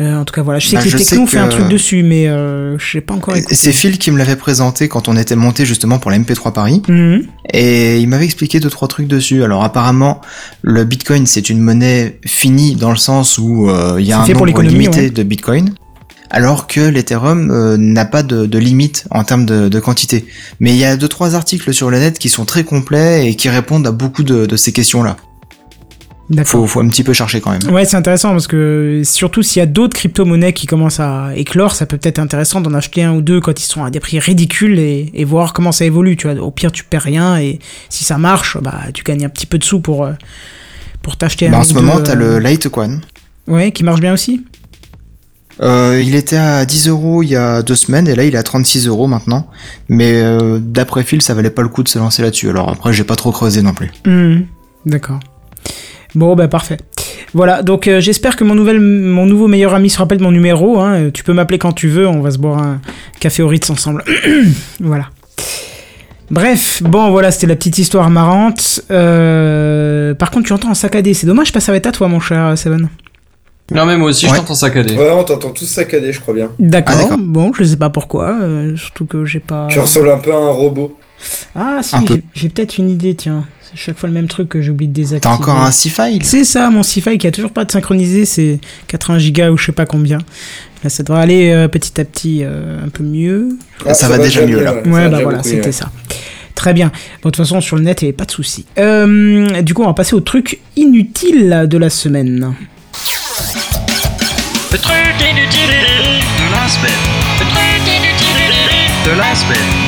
Euh, 0.00 0.16
en 0.16 0.24
tout 0.24 0.32
cas, 0.32 0.42
voilà. 0.42 0.58
Je 0.60 0.68
sais 0.68 0.76
Bah, 0.76 0.82
que 0.82 0.88
les 0.96 1.04
technos 1.04 1.26
fait 1.26 1.38
un 1.38 1.48
truc 1.48 1.68
dessus, 1.68 2.02
mais 2.04 2.28
euh, 2.28 2.78
je 2.78 2.92
sais 2.92 3.00
pas 3.00 3.14
encore. 3.14 3.34
C'est 3.50 3.72
Phil 3.72 3.98
qui 3.98 4.10
me 4.10 4.18
l'avait 4.18 4.36
présenté 4.36 4.86
quand 4.88 5.08
on 5.08 5.16
était 5.16 5.34
monté 5.36 5.66
justement 5.66 5.98
pour 5.98 6.10
la 6.10 6.18
MP3 6.18 6.52
Paris. 6.52 6.82
Mhm. 6.88 7.24
Et 7.52 7.98
il 7.98 8.08
m'avait 8.08 8.24
expliqué 8.24 8.60
deux 8.60 8.70
trois 8.70 8.86
trucs 8.88 9.08
dessus. 9.08 9.42
Alors 9.42 9.64
apparemment, 9.64 10.20
le 10.62 10.84
Bitcoin 10.84 11.26
c'est 11.26 11.50
une 11.50 11.60
monnaie 11.60 12.18
finie 12.24 12.76
dans 12.76 12.90
le 12.90 12.96
sens 12.96 13.38
où 13.38 13.68
euh, 13.68 13.96
il 13.98 14.06
y 14.06 14.12
a 14.12 14.20
un 14.20 14.26
pour 14.26 14.46
nombre 14.46 14.62
limité 14.62 15.00
ouais. 15.00 15.10
de 15.10 15.22
Bitcoin, 15.22 15.74
alors 16.30 16.66
que 16.68 16.80
l'Ethereum 16.80 17.50
euh, 17.50 17.76
n'a 17.76 18.04
pas 18.04 18.22
de, 18.22 18.46
de 18.46 18.58
limite 18.58 19.06
en 19.10 19.24
termes 19.24 19.46
de, 19.46 19.68
de 19.68 19.80
quantité. 19.80 20.26
Mais 20.60 20.70
il 20.70 20.76
y 20.76 20.84
a 20.84 20.96
deux 20.96 21.08
trois 21.08 21.34
articles 21.34 21.72
sur 21.74 21.90
le 21.90 21.98
net 21.98 22.18
qui 22.18 22.28
sont 22.28 22.44
très 22.44 22.64
complets 22.64 23.28
et 23.28 23.34
qui 23.34 23.48
répondent 23.48 23.86
à 23.86 23.92
beaucoup 23.92 24.22
de, 24.22 24.46
de 24.46 24.56
ces 24.56 24.72
questions-là. 24.72 25.16
Faut, 26.44 26.66
faut 26.66 26.80
un 26.80 26.88
petit 26.88 27.04
peu 27.04 27.14
chercher 27.14 27.40
quand 27.40 27.50
même. 27.52 27.72
Ouais, 27.74 27.86
c'est 27.86 27.96
intéressant 27.96 28.32
parce 28.32 28.46
que 28.46 29.00
surtout 29.04 29.42
s'il 29.42 29.60
y 29.60 29.62
a 29.62 29.66
d'autres 29.66 29.96
crypto-monnaies 29.96 30.52
qui 30.52 30.66
commencent 30.66 31.00
à 31.00 31.30
éclore, 31.34 31.74
ça 31.74 31.86
peut 31.86 31.96
peut-être 31.96 32.18
être 32.18 32.24
intéressant 32.24 32.60
d'en 32.60 32.74
acheter 32.74 33.02
un 33.02 33.12
ou 33.14 33.22
deux 33.22 33.40
quand 33.40 33.58
ils 33.58 33.64
sont 33.64 33.82
à 33.82 33.90
des 33.90 33.98
prix 34.00 34.18
ridicules 34.18 34.78
et, 34.78 35.10
et 35.14 35.24
voir 35.24 35.54
comment 35.54 35.72
ça 35.72 35.86
évolue. 35.86 36.16
Tu 36.16 36.28
vois, 36.30 36.38
au 36.42 36.50
pire 36.50 36.70
tu 36.70 36.84
perds 36.84 37.02
rien 37.02 37.38
et 37.38 37.58
si 37.88 38.04
ça 38.04 38.18
marche, 38.18 38.58
bah 38.60 38.74
tu 38.92 39.04
gagnes 39.04 39.24
un 39.24 39.30
petit 39.30 39.46
peu 39.46 39.56
de 39.56 39.64
sous 39.64 39.80
pour 39.80 40.04
euh, 40.04 40.12
pour 41.00 41.16
t'acheter 41.16 41.48
Bah, 41.48 41.56
un. 41.56 41.60
en 41.60 41.62
ou 41.62 41.64
ce 41.64 41.72
deux, 41.72 41.80
moment, 41.80 41.96
euh, 41.98 42.02
t'as 42.02 42.14
le 42.14 42.38
Litecoin. 42.38 43.00
Ouais, 43.46 43.72
qui 43.72 43.82
marche 43.82 44.00
bien 44.00 44.12
aussi. 44.12 44.44
Euh, 45.60 46.00
il 46.04 46.14
était 46.14 46.36
à 46.36 46.64
10 46.66 46.88
euros 46.88 47.22
il 47.24 47.30
y 47.30 47.36
a 47.36 47.62
deux 47.62 47.74
semaines 47.74 48.06
et 48.06 48.14
là 48.14 48.24
il 48.24 48.34
est 48.34 48.38
à 48.38 48.42
36 48.42 48.86
euros 48.86 49.06
maintenant. 49.06 49.48
Mais 49.88 50.12
euh, 50.20 50.58
d'après 50.60 51.02
Phil, 51.04 51.22
ça 51.22 51.32
valait 51.34 51.48
pas 51.50 51.62
le 51.62 51.68
coup 51.68 51.82
de 51.82 51.88
se 51.88 51.98
lancer 51.98 52.22
là-dessus. 52.22 52.50
Alors 52.50 52.68
après, 52.68 52.92
j'ai 52.92 53.04
pas 53.04 53.16
trop 53.16 53.32
creusé 53.32 53.62
non 53.62 53.72
plus. 53.72 53.90
Mhm. 54.06 54.44
D'accord. 54.86 55.18
Bon, 56.14 56.34
bah 56.34 56.48
parfait. 56.48 56.78
Voilà, 57.34 57.62
donc 57.62 57.86
euh, 57.88 58.00
j'espère 58.00 58.36
que 58.36 58.44
mon, 58.44 58.54
nouvel, 58.54 58.80
mon 58.80 59.26
nouveau 59.26 59.46
meilleur 59.48 59.74
ami 59.74 59.90
se 59.90 59.98
rappelle 59.98 60.18
de 60.18 60.22
mon 60.22 60.30
numéro. 60.30 60.80
Hein. 60.80 60.94
Euh, 60.94 61.10
Tu 61.12 61.22
peux 61.24 61.32
m'appeler 61.34 61.58
quand 61.58 61.72
tu 61.72 61.88
veux, 61.88 62.06
on 62.08 62.20
va 62.22 62.30
se 62.30 62.38
boire 62.38 62.58
un 62.62 62.80
café 63.20 63.42
au 63.42 63.48
Ritz 63.48 63.68
ensemble. 63.70 64.02
voilà. 64.80 65.06
Bref, 66.30 66.82
bon 66.82 67.10
voilà, 67.10 67.30
c'était 67.30 67.46
la 67.46 67.56
petite 67.56 67.78
histoire 67.78 68.10
marrante. 68.10 68.80
Euh, 68.90 70.14
Par 70.14 70.30
contre, 70.30 70.46
tu 70.46 70.52
entends 70.52 70.70
en 70.70 70.74
saccadé. 70.74 71.14
C'est 71.14 71.26
dommage, 71.26 71.52
pas 71.52 71.60
ça 71.60 71.72
va 71.72 71.76
être 71.78 71.86
à 71.86 71.92
toi, 71.92 72.08
mon 72.08 72.20
cher 72.20 72.56
Seven. 72.56 72.88
Non, 73.74 73.84
mais 73.84 73.96
moi 73.98 74.08
aussi, 74.10 74.24
Ouais. 74.26 74.32
je 74.32 74.36
t'entends 74.38 74.54
saccader. 74.54 74.94
Ouais, 74.96 75.10
on 75.10 75.24
t'entend 75.24 75.50
tous 75.50 75.66
saccadés, 75.66 76.12
je 76.12 76.20
crois 76.20 76.32
bien. 76.34 76.50
D'accord. 76.58 76.94
Ah, 76.98 77.02
d'accord. 77.02 77.18
bon, 77.20 77.52
je 77.58 77.64
sais 77.64 77.76
pas 77.76 77.90
pourquoi. 77.90 78.30
euh, 78.40 78.74
surtout 78.76 79.04
que 79.04 79.24
j'ai 79.26 79.40
pas. 79.40 79.66
Tu 79.70 79.78
ressembles 79.78 80.08
un 80.10 80.18
peu 80.18 80.32
à 80.32 80.36
un 80.36 80.50
robot. 80.50 80.96
Ah 81.54 81.80
si, 81.82 81.96
j'ai- 82.06 82.22
j'ai 82.34 82.48
peut-être 82.48 82.78
une 82.78 82.90
idée. 82.90 83.14
Tiens, 83.14 83.44
c'est 83.62 83.76
chaque 83.78 83.98
fois 83.98 84.08
le 84.08 84.14
même 84.14 84.28
truc 84.28 84.48
que 84.48 84.62
j'oublie 84.62 84.88
de 84.88 84.92
désactiver. 84.92 85.20
T'as 85.20 85.30
encore 85.42 85.60
un 85.60 85.70
C-File 85.70 86.24
C'est 86.24 86.44
ça, 86.44 86.70
mon 86.70 86.82
Sci-Fi 86.82 87.18
qui 87.18 87.26
a 87.26 87.30
toujours 87.32 87.50
pas 87.52 87.64
de 87.64 87.70
synchronisé, 87.72 88.24
c'est 88.24 88.60
80 88.86 89.18
gigas 89.18 89.50
ou 89.50 89.56
je 89.56 89.66
sais 89.66 89.72
pas 89.72 89.86
combien. 89.86 90.18
Là, 90.84 90.90
ça 90.90 91.02
devrait 91.02 91.22
aller 91.22 91.50
euh, 91.50 91.66
petit 91.68 92.00
à 92.00 92.04
petit 92.04 92.40
euh, 92.44 92.84
un 92.84 92.88
peu 92.88 93.02
mieux. 93.02 93.48
Ah, 93.84 93.94
Ça 93.94 94.08
va 94.08 94.18
déjà 94.18 94.46
mieux, 94.46 94.62
là. 94.62 94.74
ouais, 94.86 95.08
bah 95.08 95.18
voilà, 95.22 95.42
c'était 95.42 95.66
mieux. 95.66 95.72
ça. 95.72 95.90
Très 96.54 96.72
bien. 96.72 96.88
Bon, 97.22 97.28
de 97.30 97.34
toute 97.34 97.36
façon, 97.36 97.60
sur 97.60 97.76
le 97.76 97.82
net, 97.82 98.00
il 98.02 98.04
n'y 98.04 98.08
avait 98.10 98.16
pas 98.16 98.24
de 98.24 98.30
souci. 98.32 98.64
Euh, 98.78 99.60
du 99.62 99.74
coup, 99.74 99.82
on 99.82 99.86
va 99.86 99.94
passer 99.94 100.14
au 100.14 100.20
truc 100.20 100.60
inutile 100.76 101.66
de 101.68 101.78
la 101.78 101.90
semaine. 101.90 102.54
Le 104.70 104.78
truc 104.78 104.94
inutile 105.20 105.70
de 105.70 106.52
la 106.52 106.68
semaine. 106.68 106.92
Le 107.40 107.46
truc 107.46 107.86
inutile 107.86 108.54
de 109.04 109.10
la 109.18 109.34
semaine. 109.34 109.87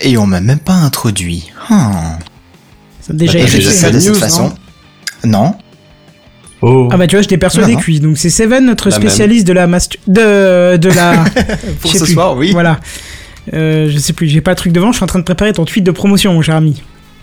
Et 0.00 0.16
on 0.18 0.26
m'a 0.26 0.40
même 0.40 0.58
pas 0.58 0.72
introduit. 0.74 1.50
Hmm. 1.68 2.18
Ça 3.00 3.12
a 3.12 3.12
déjà 3.12 3.38
Et 3.38 3.42
été 3.42 3.50
fait. 3.60 3.62
ça 3.62 3.90
de 3.90 3.96
news, 3.96 4.00
cette 4.00 4.12
non 4.14 4.20
façon. 4.20 4.54
Non. 5.24 5.54
Oh. 6.60 6.88
Ah 6.92 6.96
bah 6.96 7.06
tu 7.06 7.16
vois, 7.16 7.22
je 7.22 7.28
t'ai 7.28 7.38
persuadé 7.38 7.74
cuit. 7.76 8.00
Donc 8.00 8.18
c'est 8.18 8.30
Seven, 8.30 8.64
notre 8.66 8.88
La 8.90 8.98
même. 8.98 9.08
spécialiste 9.08 9.46
de 9.46 9.52
la 9.52 9.66
mastu... 9.66 9.98
de 10.06 10.76
de 10.76 10.88
la 10.90 11.24
Pour 11.80 11.92
ce 11.92 12.04
plus. 12.04 12.12
soir, 12.14 12.36
oui. 12.36 12.52
Voilà. 12.52 12.78
Euh, 13.52 13.90
je 13.90 13.98
sais 13.98 14.12
plus, 14.12 14.28
j'ai 14.28 14.40
pas 14.40 14.52
le 14.52 14.56
truc 14.56 14.72
devant, 14.72 14.92
je 14.92 14.96
suis 14.98 15.04
en 15.04 15.08
train 15.08 15.18
de 15.18 15.24
préparer 15.24 15.52
ton 15.52 15.64
tweet 15.64 15.82
de 15.84 15.90
promotion, 15.90 16.32
mon 16.32 16.42
cher 16.42 16.54
ami. 16.56 16.80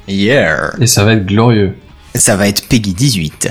Yeah. 0.09 0.71
Et 0.82 0.88
ça 0.88 1.05
va 1.05 1.13
être 1.13 1.25
glorieux. 1.25 1.75
Ça 2.15 2.36
va 2.36 2.47
être 2.49 2.67
Peggy 2.67 2.93
18. 2.93 3.49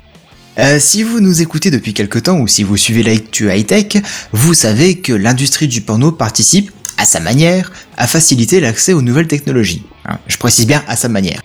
Euh, 0.58 0.78
si 0.80 1.02
vous 1.02 1.20
nous 1.20 1.40
écoutez 1.40 1.70
depuis 1.70 1.94
quelque 1.94 2.18
temps 2.18 2.38
ou 2.40 2.46
si 2.48 2.64
vous 2.64 2.76
suivez 2.76 3.02
l'actu 3.02 3.50
high-tech, 3.50 4.02
vous 4.32 4.52
savez 4.54 4.98
que 4.98 5.12
l'industrie 5.14 5.68
du 5.68 5.80
porno 5.80 6.12
participe, 6.12 6.70
à 6.99 7.05
sa 7.05 7.20
manière, 7.20 7.72
à 7.96 8.07
faciliter 8.07 8.61
l'accès 8.61 8.92
aux 8.92 9.03
nouvelles 9.03 9.28
technologies. 9.28 9.84
Hein, 10.05 10.18
je 10.26 10.36
précise 10.36 10.66
bien 10.66 10.82
à 10.88 10.96
sa 10.96 11.09
manière. 11.09 11.40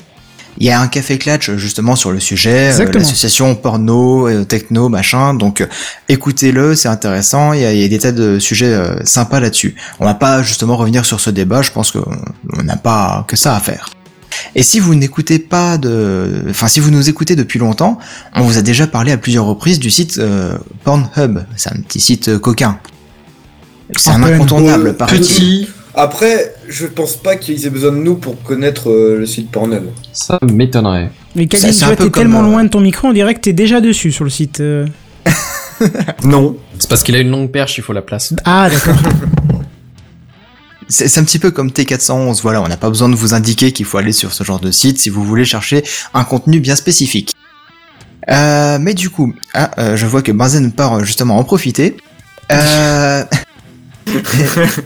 Il 0.60 0.68
y 0.68 0.70
a 0.70 0.80
un 0.80 0.88
café 0.88 1.18
Clatch 1.18 1.51
justement 1.56 1.95
sur 1.95 2.12
le 2.12 2.20
sujet, 2.20 2.80
euh, 2.80 2.91
l'association 2.91 3.56
porno, 3.56 4.28
euh, 4.28 4.43
techno, 4.43 4.88
machin. 4.88 5.34
Donc 5.34 5.62
euh, 5.62 5.68
écoutez-le, 6.10 6.76
c'est 6.76 6.89
intéressant. 6.89 7.54
Il 7.54 7.62
y, 7.62 7.66
a, 7.66 7.74
il 7.74 7.80
y 7.80 7.84
a 7.84 7.88
des 7.88 7.99
tas 7.99 8.12
de 8.12 8.39
sujets 8.39 8.78
sympas 9.04 9.39
là-dessus. 9.39 9.76
On 9.99 10.06
va 10.06 10.14
pas 10.14 10.43
justement 10.43 10.78
revenir 10.78 11.06
sur 11.06 11.20
ce 11.20 11.30
débat. 11.30 11.62
Je 11.62 11.72
pense 11.72 11.91
qu'on 11.91 12.18
on 12.58 12.64
n'a 12.64 12.76
pas 12.76 13.26
que 13.28 13.36
ça 13.36 13.56
à 13.56 13.60
faire. 13.60 13.89
Et 14.56 14.64
si 14.64 14.80
vous 14.80 14.95
n'écoutez 14.95 15.38
pas 15.38 15.78
de, 15.78 16.43
enfin 16.49 16.68
si 16.68 16.80
vous 16.80 16.91
nous 16.91 17.08
écoutez 17.10 17.36
depuis 17.36 17.60
longtemps, 17.60 17.99
on 18.36 18.41
vous 18.41 18.58
a 18.58 18.62
déjà 18.62 18.88
parlé 18.88 19.12
à 19.12 19.18
plusieurs 19.18 19.45
reprises 19.45 19.80
du 19.80 19.89
site 19.89 20.20
Pornhub. 20.84 21.45
C'est 21.56 21.72
un 21.72 21.82
petit 21.82 21.99
site 21.99 22.38
coquin. 22.39 22.80
C'est 23.97 24.09
un 24.11 24.23
incontournable. 24.23 24.88
Euh, 24.89 24.93
paraît-il. 24.93 25.23
Petit, 25.25 25.69
Après, 25.95 26.55
je 26.67 26.86
pense 26.88 27.15
pas 27.15 27.36
qu'ils 27.36 27.65
aient 27.65 27.69
besoin 27.69 27.91
de 27.91 27.97
nous 27.97 28.15
pour 28.15 28.41
connaître 28.41 28.89
euh, 28.89 29.17
le 29.19 29.25
site 29.25 29.51
Pornhub. 29.51 29.84
ça 30.13 30.39
m'étonnerait. 30.41 31.11
Mais 31.36 31.47
c'est 31.51 31.71
tu 31.71 31.86
vois, 31.86 31.95
t'es 31.95 32.09
tellement 32.09 32.39
euh, 32.41 32.49
loin 32.49 32.63
de 32.63 32.69
ton 32.69 32.79
micro, 32.79 33.07
on 33.09 33.13
dirait 33.13 33.34
que 33.36 33.39
t'es 33.41 33.53
déjà 33.53 33.81
dessus 33.81 34.11
sur 34.11 34.23
le 34.23 34.29
site. 34.29 34.59
euh. 34.61 34.88
Non. 36.23 36.55
C'est 36.79 36.89
parce 36.89 37.03
qu'il 37.03 37.15
a 37.15 37.19
une 37.19 37.29
longue 37.29 37.51
perche, 37.51 37.77
il 37.77 37.84
faut 37.84 37.93
la 37.93 38.01
place. 38.01 38.34
Ah 38.45 38.69
d'accord. 38.69 38.95
C'est 40.89 41.17
un 41.17 41.23
petit 41.23 41.39
peu 41.39 41.49
comme 41.51 41.69
T411. 41.69 42.41
Voilà, 42.41 42.61
on 42.61 42.67
n'a 42.67 42.77
pas 42.77 42.89
besoin 42.89 43.09
de 43.09 43.15
vous 43.15 43.34
indiquer 43.34 43.71
qu'il 43.71 43.86
faut 43.86 43.97
aller 43.97 44.11
sur 44.11 44.34
ce 44.34 44.43
genre 44.43 44.59
de 44.59 44.69
site 44.69 44.99
si 44.99 45.09
vous 45.09 45.23
voulez 45.23 45.45
chercher 45.45 45.84
un 46.13 46.23
contenu 46.23 46.59
bien 46.59 46.75
spécifique. 46.75 47.34
Euh, 48.29 48.77
mais 48.79 48.93
du 48.93 49.09
coup, 49.09 49.34
ah, 49.53 49.71
euh, 49.79 49.97
je 49.97 50.05
vois 50.05 50.21
que 50.21 50.31
Benzen 50.31 50.72
part 50.72 51.03
justement 51.03 51.38
en 51.38 51.43
profiter. 51.43 51.97
Euh... 52.51 53.23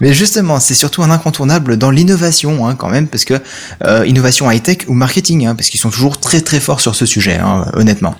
Mais 0.00 0.14
justement, 0.14 0.60
c'est 0.60 0.74
surtout 0.74 1.02
un 1.02 1.10
incontournable 1.10 1.76
dans 1.76 1.90
l'innovation, 1.90 2.66
hein, 2.66 2.74
quand 2.74 2.88
même, 2.88 3.06
parce 3.06 3.24
que 3.24 3.34
euh, 3.84 4.06
innovation 4.06 4.50
high-tech 4.50 4.88
ou 4.88 4.94
marketing, 4.94 5.46
hein, 5.46 5.54
parce 5.54 5.68
qu'ils 5.68 5.80
sont 5.80 5.90
toujours 5.90 6.18
très 6.18 6.40
très 6.40 6.58
forts 6.58 6.80
sur 6.80 6.94
ce 6.94 7.04
sujet, 7.04 7.36
hein, 7.36 7.66
honnêtement. 7.74 8.14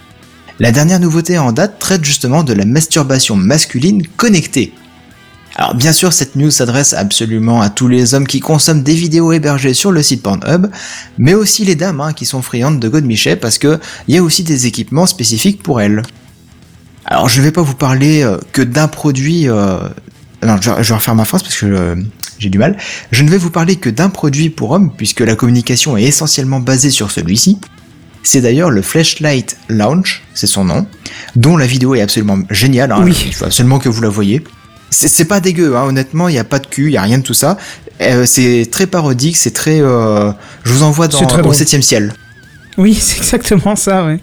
La 0.59 0.72
dernière 0.72 1.01
nouveauté 1.01 1.38
en 1.38 1.52
date 1.52 1.78
traite 1.78 2.05
justement 2.05 2.42
de 2.42 2.52
la 2.52 2.66
masturbation 2.66 3.34
masculine 3.34 4.06
connectée. 4.18 4.74
Alors 5.56 5.74
bien 5.74 5.92
sûr, 5.92 6.12
cette 6.12 6.36
news 6.36 6.51
s'adresse 6.51 6.92
absolument 6.92 7.62
à 7.62 7.70
tous 7.70 7.88
les 7.88 8.12
hommes 8.14 8.26
qui 8.26 8.40
consomment 8.40 8.82
des 8.82 8.94
vidéos 8.94 9.32
hébergées 9.32 9.74
sur 9.74 9.90
le 9.90 10.02
site 10.02 10.22
Pornhub, 10.22 10.66
mais 11.18 11.32
aussi 11.32 11.64
les 11.64 11.76
dames 11.76 12.12
qui 12.14 12.26
sont 12.26 12.42
friandes 12.42 12.78
de 12.78 12.88
God 12.88 13.05
Michel 13.05 13.40
parce 13.40 13.59
que 13.59 13.80
il 14.06 14.14
y 14.14 14.18
a 14.18 14.22
aussi 14.22 14.44
des 14.44 14.66
équipements 14.66 15.06
spécifiques 15.06 15.62
pour 15.62 15.80
elles. 15.80 16.02
Alors 17.06 17.28
je 17.30 17.40
vais 17.40 17.52
pas 17.52 17.62
vous 17.62 17.74
parler 17.74 18.22
euh, 18.22 18.36
que 18.52 18.62
d'un 18.62 18.86
produit. 18.86 19.48
euh, 19.48 19.78
Non, 20.43 20.57
je, 20.61 20.71
je 20.81 20.89
vais 20.89 20.95
refaire 20.95 21.15
ma 21.15 21.25
phrase 21.25 21.43
parce 21.43 21.57
que 21.57 21.67
euh, 21.67 21.95
j'ai 22.39 22.49
du 22.49 22.59
mal. 22.59 22.77
Je 23.11 23.23
ne 23.23 23.31
vais 23.31 23.37
vous 23.39 23.51
parler 23.51 23.77
que 23.77 23.91
d'un 23.91 24.09
produit 24.09 24.49
pour 24.51 24.71
hommes 24.71 24.91
puisque 24.97 25.21
la 25.21 25.35
communication 25.37 25.97
est 25.97 26.05
essentiellement 26.05 26.61
basée 26.61 26.91
sur 26.91 27.11
celui-ci. 27.11 27.59
C'est 28.23 28.41
d'ailleurs 28.41 28.71
le 28.71 28.83
Flashlight 28.83 29.57
Launch, 29.69 30.23
c'est 30.35 30.47
son 30.47 30.65
nom, 30.65 30.87
dont 31.37 31.57
la 31.57 31.67
vidéo 31.67 31.95
est 31.95 32.03
absolument 32.03 32.39
géniale. 32.51 32.93
hein. 32.93 33.01
Oui. 33.03 33.23
Il 33.27 33.35
faut 33.35 33.47
absolument 33.47 33.79
que 33.79 33.89
vous 33.89 34.03
la 34.03 34.09
voyez. 34.11 34.43
C'est 34.91 35.25
pas 35.27 35.41
dégueu, 35.41 35.77
hein, 35.77 35.85
honnêtement, 35.85 36.29
il 36.29 36.33
n'y 36.33 36.39
a 36.41 36.45
pas 36.45 36.59
de 36.59 36.67
cul, 36.67 36.87
il 36.87 36.91
n'y 36.91 36.97
a 36.97 37.03
rien 37.03 37.19
de 37.19 37.23
tout 37.23 37.33
ça. 37.35 37.57
Euh, 38.01 38.27
c'est 38.27 38.67
très 38.71 38.87
parodique, 38.89 39.37
c'est 39.37 39.53
très... 39.53 39.81
euh, 39.81 40.33
je 40.65 40.73
vous 40.73 40.83
envoie 40.83 41.07
dans, 41.07 41.25
très 41.27 41.39
au 41.39 41.43
drôle. 41.43 41.55
7 41.55 41.83
ciel. 41.83 42.12
Oui, 42.77 42.95
c'est 43.01 43.19
exactement 43.19 43.77
ça, 43.77 44.05
ouais. 44.05 44.19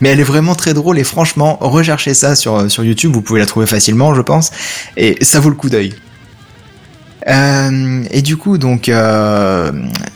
Mais 0.00 0.10
elle 0.10 0.20
est 0.20 0.24
vraiment 0.24 0.54
très 0.54 0.74
drôle 0.74 0.98
et 0.98 1.04
franchement, 1.04 1.58
recherchez 1.60 2.14
ça 2.14 2.36
sur, 2.36 2.70
sur 2.70 2.84
YouTube, 2.84 3.12
vous 3.12 3.22
pouvez 3.22 3.40
la 3.40 3.46
trouver 3.46 3.66
facilement, 3.66 4.14
je 4.14 4.22
pense, 4.22 4.50
et 4.96 5.16
ça 5.22 5.40
vaut 5.40 5.48
le 5.48 5.56
coup 5.56 5.70
d'œil. 5.70 5.94
Euh, 7.26 8.04
et 8.10 8.22
du 8.22 8.36
coup, 8.36 8.58
donc, 8.58 8.88
euh, 8.88 9.72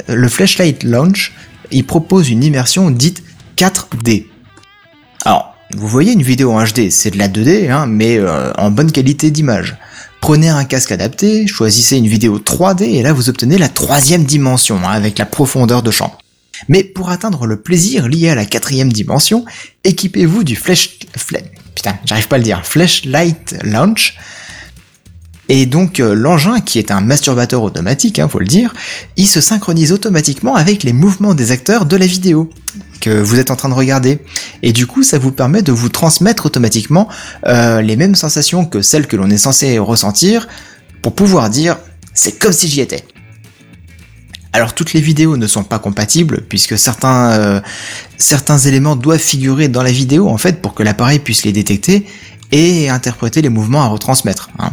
le 0.09 0.29
Flashlight 0.29 0.83
Launch, 0.85 1.33
il 1.71 1.85
propose 1.85 2.31
une 2.31 2.45
immersion 2.45 2.91
dite 2.91 3.23
4D. 3.57 4.27
Alors, 5.25 5.55
vous 5.77 5.89
voyez 5.89 6.13
une 6.13 6.23
vidéo 6.23 6.53
en 6.53 6.63
HD, 6.63 6.91
c'est 6.91 7.11
de 7.11 7.19
la 7.19 7.29
2D, 7.29 7.71
hein, 7.71 7.87
mais 7.87 8.19
euh, 8.19 8.53
en 8.59 8.71
bonne 8.71 8.93
qualité 8.93 9.31
d'image. 9.31 9.77
Prenez 10.21 10.49
un 10.49 10.65
casque 10.65 10.93
adapté, 10.93 11.47
choisissez 11.47 11.97
une 11.97 12.07
vidéo 12.07 12.39
3D 12.39 12.85
et 12.85 13.03
là 13.03 13.13
vous 13.13 13.29
obtenez 13.29 13.59
la 13.59 13.69
troisième 13.69 14.25
dimension 14.25 14.79
hein, 14.85 14.93
avec 14.93 15.19
la 15.19 15.27
profondeur 15.27 15.83
de 15.83 15.91
champ. 15.91 16.17
Mais 16.69 16.85
pour 16.85 17.11
atteindre 17.11 17.47
le 17.47 17.61
plaisir 17.61 18.09
lié 18.09 18.31
à 18.31 18.35
la 18.35 18.45
quatrième 18.45 18.93
dimension, 18.93 19.45
équipez-vous 19.85 20.45
du 20.45 20.57
flash, 20.57 20.99
fla- 21.17 21.43
putain, 21.75 21.97
j'arrive 22.05 22.29
pas 22.29 22.37
à 22.37 22.39
le 22.39 22.45
dire, 22.45 22.65
flashlight 22.65 23.57
launch. 23.63 24.17
Et 25.49 25.67
donc 25.67 26.01
euh, 26.01 26.15
l'engin, 26.15 26.61
qui 26.61 26.79
est 26.79 26.91
un 26.91 27.01
masturbateur 27.01 27.63
automatique, 27.63 28.19
hein, 28.19 28.29
faut 28.29 28.39
le 28.39 28.47
dire, 28.47 28.73
il 29.17 29.27
se 29.27 29.41
synchronise 29.41 29.93
automatiquement 29.93 30.55
avec 30.55 30.83
les 30.83 30.93
mouvements 30.93 31.35
des 31.35 31.51
acteurs 31.51 31.85
de 31.85 31.97
la 31.97 32.07
vidéo 32.07 32.49
que 33.01 33.11
vous 33.11 33.39
êtes 33.41 33.51
en 33.51 33.57
train 33.57 33.69
de 33.69 33.75
regarder. 33.75 34.21
Et 34.63 34.73
du 34.73 34.87
coup, 34.87 35.03
ça 35.03 35.19
vous 35.19 35.33
permet 35.33 35.61
de 35.63 35.73
vous 35.73 35.89
transmettre 35.89 36.47
automatiquement 36.47 37.09
euh, 37.47 37.83
les 37.83 37.97
mêmes 37.97 38.15
sensations 38.15 38.65
que 38.65 38.81
celles 38.81 39.09
que 39.09 39.17
l'on 39.17 39.29
est 39.29 39.37
censé 39.37 39.79
ressentir 39.79 40.49
pour 41.03 41.15
pouvoir 41.15 41.51
dire 41.51 41.77
c'est 42.15 42.39
comme 42.39 42.53
si 42.53 42.69
j'y 42.69 42.81
étais. 42.81 43.05
Alors 44.53 44.75
toutes 44.75 44.93
les 44.93 45.01
vidéos 45.01 45.37
ne 45.37 45.47
sont 45.47 45.65
pas 45.65 45.79
compatibles 45.79 46.43
puisque 46.49 46.77
certains 46.77 47.33
euh, 47.33 47.61
certains 48.19 48.59
éléments 48.59 48.97
doivent 48.97 49.19
figurer 49.19 49.69
dans 49.69 49.83
la 49.83 49.93
vidéo 49.93 50.29
en 50.29 50.37
fait 50.37 50.61
pour 50.61 50.75
que 50.75 50.83
l'appareil 50.83 51.19
puisse 51.21 51.45
les 51.45 51.53
détecter 51.53 52.07
et 52.53 52.91
interpréter 52.91 53.41
les 53.41 53.49
mouvements 53.49 53.83
à 53.83 53.87
retransmettre. 53.87 54.51
hein. 54.59 54.73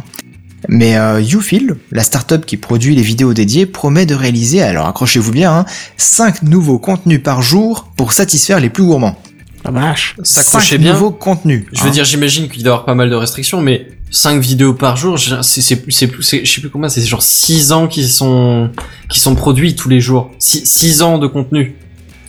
Mais 0.68 0.96
euh, 0.98 1.22
YouFeel, 1.22 1.76
la 1.90 2.02
startup 2.02 2.44
qui 2.44 2.58
produit 2.58 2.94
les 2.94 3.02
vidéos 3.02 3.32
dédiées, 3.32 3.64
promet 3.64 4.04
de 4.04 4.14
réaliser, 4.14 4.60
alors 4.60 4.86
accrochez-vous 4.86 5.32
bien, 5.32 5.50
hein, 5.60 5.64
5 5.96 6.42
nouveaux 6.42 6.78
contenus 6.78 7.22
par 7.22 7.40
jour 7.40 7.88
pour 7.96 8.12
satisfaire 8.12 8.60
les 8.60 8.68
plus 8.68 8.84
gourmands. 8.84 9.16
La 9.64 9.70
vache. 9.70 10.16
S'accrochez 10.22 10.76
5 10.76 10.80
bien. 10.80 10.92
nouveaux 10.92 11.10
contenus. 11.10 11.66
Je 11.72 11.80
veux 11.82 11.88
hein. 11.88 11.90
dire, 11.90 12.04
j'imagine 12.04 12.48
qu'il 12.48 12.62
doit 12.62 12.70
y 12.70 12.72
avoir 12.72 12.84
pas 12.86 12.94
mal 12.94 13.10
de 13.10 13.14
restrictions, 13.14 13.60
mais 13.60 13.86
5 14.10 14.40
vidéos 14.40 14.72
par 14.74 14.96
jour, 14.96 15.16
je- 15.16 15.42
c'est, 15.42 15.60
c'est, 15.60 15.82
c'est, 15.90 16.06
plus- 16.06 16.22
c'est- 16.22 16.44
je 16.44 16.50
sais 16.52 16.60
plus 16.60 16.70
combien, 16.70 16.88
c'est 16.88 17.02
genre 17.02 17.22
6 17.22 17.72
ans 17.72 17.86
qui 17.86 18.06
sont, 18.08 18.70
qui 19.08 19.20
sont 19.20 19.34
produits 19.34 19.76
tous 19.76 19.88
les 19.88 20.00
jours. 20.00 20.30
6 20.38 21.02
ans 21.02 21.18
de 21.18 21.26
contenu 21.26 21.76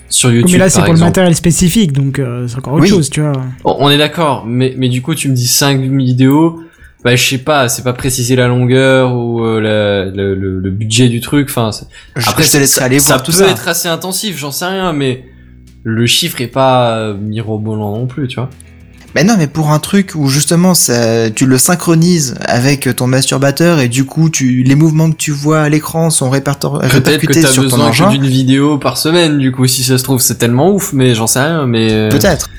sur 0.09 0.29
YouTube. 0.31 0.49
mais 0.51 0.57
là, 0.57 0.69
c'est 0.69 0.79
par 0.79 0.85
pour 0.87 0.93
le 0.93 0.99
matériel 0.99 1.33
spécifique, 1.35 1.93
donc 1.93 2.19
euh, 2.19 2.47
c'est 2.47 2.57
encore 2.57 2.73
autre 2.73 2.83
Oui. 2.83 2.89
chose, 2.89 3.09
tu 3.09 3.21
vois. 3.21 3.31
On 3.63 3.77
on 3.79 3.89
est 3.89 3.97
d'accord, 3.97 4.43
mais, 4.45 4.73
mais 4.77 4.89
du 4.89 5.01
coup, 5.01 5.15
tu 5.15 5.29
me 5.29 5.33
dis 5.33 5.47
5 5.47 5.79
vidéos, 5.79 6.59
bah, 7.05 7.15
je 7.15 7.25
sais 7.29 7.37
pas, 7.37 7.69
c'est 7.69 7.81
pas 7.83 7.93
préciser 7.93 8.35
la 8.35 8.47
longueur 8.49 9.15
ou 9.15 9.43
euh, 9.45 9.59
la- 9.61 10.05
le, 10.13 10.35
le- 10.35 10.59
le 10.59 10.69
budget 10.69 11.07
du 11.07 11.21
truc, 11.21 11.47
enfin, 11.49 11.71
après, 12.27 12.43
je 12.43 12.51
te 12.51 12.57
laisserai 12.57 12.79
ça, 12.81 12.85
aller 12.85 12.99
ça 12.99 13.13
voir 13.13 13.23
tout 13.23 13.31
peut 13.31 13.37
ça. 13.37 13.47
être 13.47 13.67
assez 13.69 13.87
intensif, 13.87 14.37
j'en 14.37 14.51
sais 14.51 14.65
rien, 14.65 14.91
mais 14.93 15.23
le 15.83 16.05
chiffre 16.05 16.41
est 16.41 16.47
pas 16.47 16.91
euh, 16.97 17.13
mirobolant 17.15 17.91
non 17.97 18.07
plus, 18.07 18.27
tu 18.27 18.35
vois. 18.35 18.49
Ben 19.13 19.27
non, 19.27 19.35
mais 19.37 19.47
pour 19.47 19.71
un 19.71 19.79
truc 19.79 20.13
où 20.15 20.29
justement 20.29 20.73
ça, 20.73 21.29
tu 21.29 21.45
le 21.45 21.57
synchronises 21.57 22.35
avec 22.45 22.95
ton 22.95 23.07
masturbateur 23.07 23.81
et 23.81 23.89
du 23.89 24.05
coup 24.05 24.29
tu, 24.29 24.63
les 24.63 24.75
mouvements 24.75 25.11
que 25.11 25.17
tu 25.17 25.31
vois 25.31 25.63
à 25.63 25.67
l'écran 25.69 26.09
sont 26.09 26.29
répertor- 26.31 26.79
Peut-être 26.79 26.89
que 26.91 26.95
répercutés 27.09 27.45
sur 27.45 27.67
ton 27.67 27.81
engin. 27.81 28.07
que 28.07 28.13
d'une 28.13 28.25
vidéo 28.25 28.77
par 28.77 28.97
semaine, 28.97 29.37
du 29.37 29.51
coup, 29.51 29.67
si 29.67 29.83
ça 29.83 29.97
se 29.97 30.03
trouve, 30.03 30.21
c'est 30.21 30.35
tellement 30.37 30.71
ouf, 30.71 30.93
mais 30.93 31.13
j'en 31.13 31.27
sais 31.27 31.41
rien, 31.41 31.67
mais... 31.67 31.91
euh, 31.91 32.09
Peut-être. 32.09 32.49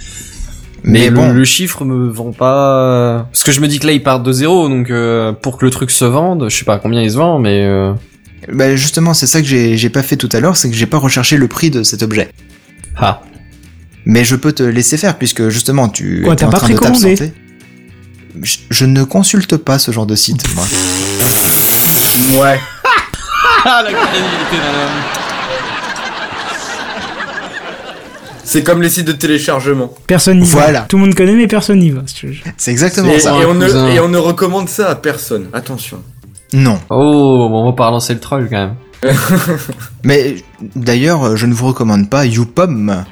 Mais, 0.85 1.11
bon, 1.11 1.33
le 1.33 1.45
chiffre 1.45 1.85
me 1.87 2.11
vend 2.11 2.33
pas... 2.33 3.29
Parce 3.33 3.45
que 3.45 3.53
je 3.53 3.61
me 3.61 3.69
dis 3.69 3.79
que 3.79 3.87
là, 3.87 3.93
ils 3.93 4.03
partent 4.03 4.25
de 4.25 4.33
zéro, 4.33 4.69
donc 4.69 4.91
euh, 4.91 5.33
pour 5.33 5.57
que 5.57 5.65
le 5.65 5.71
truc 5.71 5.91
se 5.91 6.05
vende, 6.05 6.47
je 6.51 6.55
sais 6.57 6.65
pas 6.67 6.79
combien 6.79 7.01
il 7.03 7.11
se 7.13 7.17
vend, 7.17 7.39
mais... 7.39 7.65
euh, 7.65 7.93
ben 8.53 8.75
justement 8.77 9.15
c'est 9.15 9.29
ça 9.29 9.41
que 9.41 9.47
j'ai 9.47 9.89
pas 9.89 10.03
fait 10.03 10.17
tout 10.17 10.29
à 10.33 10.41
l'heure, 10.41 10.57
c'est 10.57 10.69
que 10.69 10.75
j'ai 10.77 10.87
pas 10.87 10.99
recherché 10.99 11.37
le 11.37 11.47
prix 11.49 11.71
de 11.71 11.83
cet 11.85 12.03
objet. 12.03 12.29
Ah. 12.99 13.21
Mais 14.05 14.25
je 14.25 14.37
peux 14.37 14.53
te 14.53 14.63
laisser 14.63 14.97
faire 14.97 15.17
puisque 15.19 15.49
justement 15.49 15.89
tu 15.89 16.23
Quoi, 16.25 16.33
es 16.35 16.37
t'as 16.37 16.47
en 16.47 16.51
pas 16.51 16.59
train 16.59 16.69
de 16.71 16.79
t'absenter. 16.79 17.33
Je, 18.43 18.57
je 18.71 18.85
ne 18.87 19.05
consulte 19.05 19.57
pas 19.57 19.79
ce 19.79 19.91
genre 19.93 20.07
de 20.07 20.17
site, 20.17 20.43
moi. 20.55 20.65
Ouais. 22.43 22.59
Ah, 23.65 23.81
la 23.85 23.93
crédibilité 23.93 24.57
d'un 24.57 24.83
homme 24.83 25.03
C'est 28.45 28.65
comme 28.65 28.83
les 28.83 28.91
sites 28.91 29.07
de 29.07 29.13
téléchargement. 29.13 29.95
Personne 30.09 30.41
n'y 30.41 30.47
Voilà. 30.47 30.81
va. 30.81 30.87
Tout 30.87 30.97
le 30.99 31.05
monde 31.05 31.15
connaît, 31.15 31.33
mais 31.35 31.47
personne 31.47 31.79
n'y 31.79 31.91
va. 31.91 32.03
C'est 32.57 32.71
exactement 32.73 33.13
Et, 33.13 33.21
ça. 33.21 33.37
et 33.41 33.45
on 33.47 33.55
ne, 33.55 33.65
cousin. 33.67 33.87
et 33.89 34.01
on 34.01 34.09
ne 34.09 34.19
recommande 34.19 34.69
ça 34.69 34.91
à 34.91 34.95
personne. 34.97 35.47
Attention. 35.53 36.03
Non. 36.53 36.79
Oh, 36.91 37.49
bon, 37.49 37.63
on 37.63 37.67
va 37.71 37.73
pas 37.77 37.87
relancer 37.87 38.15
le 38.15 38.21
troll, 38.21 38.49
quand 38.51 38.57
même. 38.57 38.75
Mais 40.05 40.37
d'ailleurs, 40.77 41.37
je 41.37 41.47
ne 41.47 41.55
vous 41.55 41.67
recommande 41.67 42.09
pas 42.09 42.25
YouPom, 42.27 43.05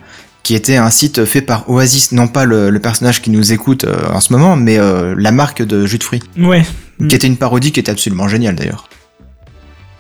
qui 0.43 0.55
était 0.55 0.77
un 0.77 0.91
site 0.91 1.25
fait 1.25 1.43
par 1.43 1.69
Oasis, 1.69 2.13
non 2.13 2.29
pas 2.29 2.45
le, 2.45 2.71
le 2.71 2.79
personnage 2.81 3.23
qui 3.23 3.31
nous 3.31 3.53
écoute 3.53 3.85
euh, 3.85 3.97
en 4.13 4.21
ce 4.21 4.33
moment, 4.33 4.57
mais 4.57 4.79
euh, 4.79 5.15
la 5.17 5.33
marque 5.33 5.63
de 5.63 5.87
jus 5.87 5.99
de 5.99 6.05
fruits, 6.05 6.23
Ouais. 6.39 6.65
Mm. 6.99 7.09
qui 7.09 7.15
était 7.17 7.27
une 7.27 7.37
parodie 7.37 7.73
qui 7.73 7.81
était 7.81 7.91
absolument 7.93 8.29
géniale 8.29 8.57
d'ailleurs. 8.57 8.89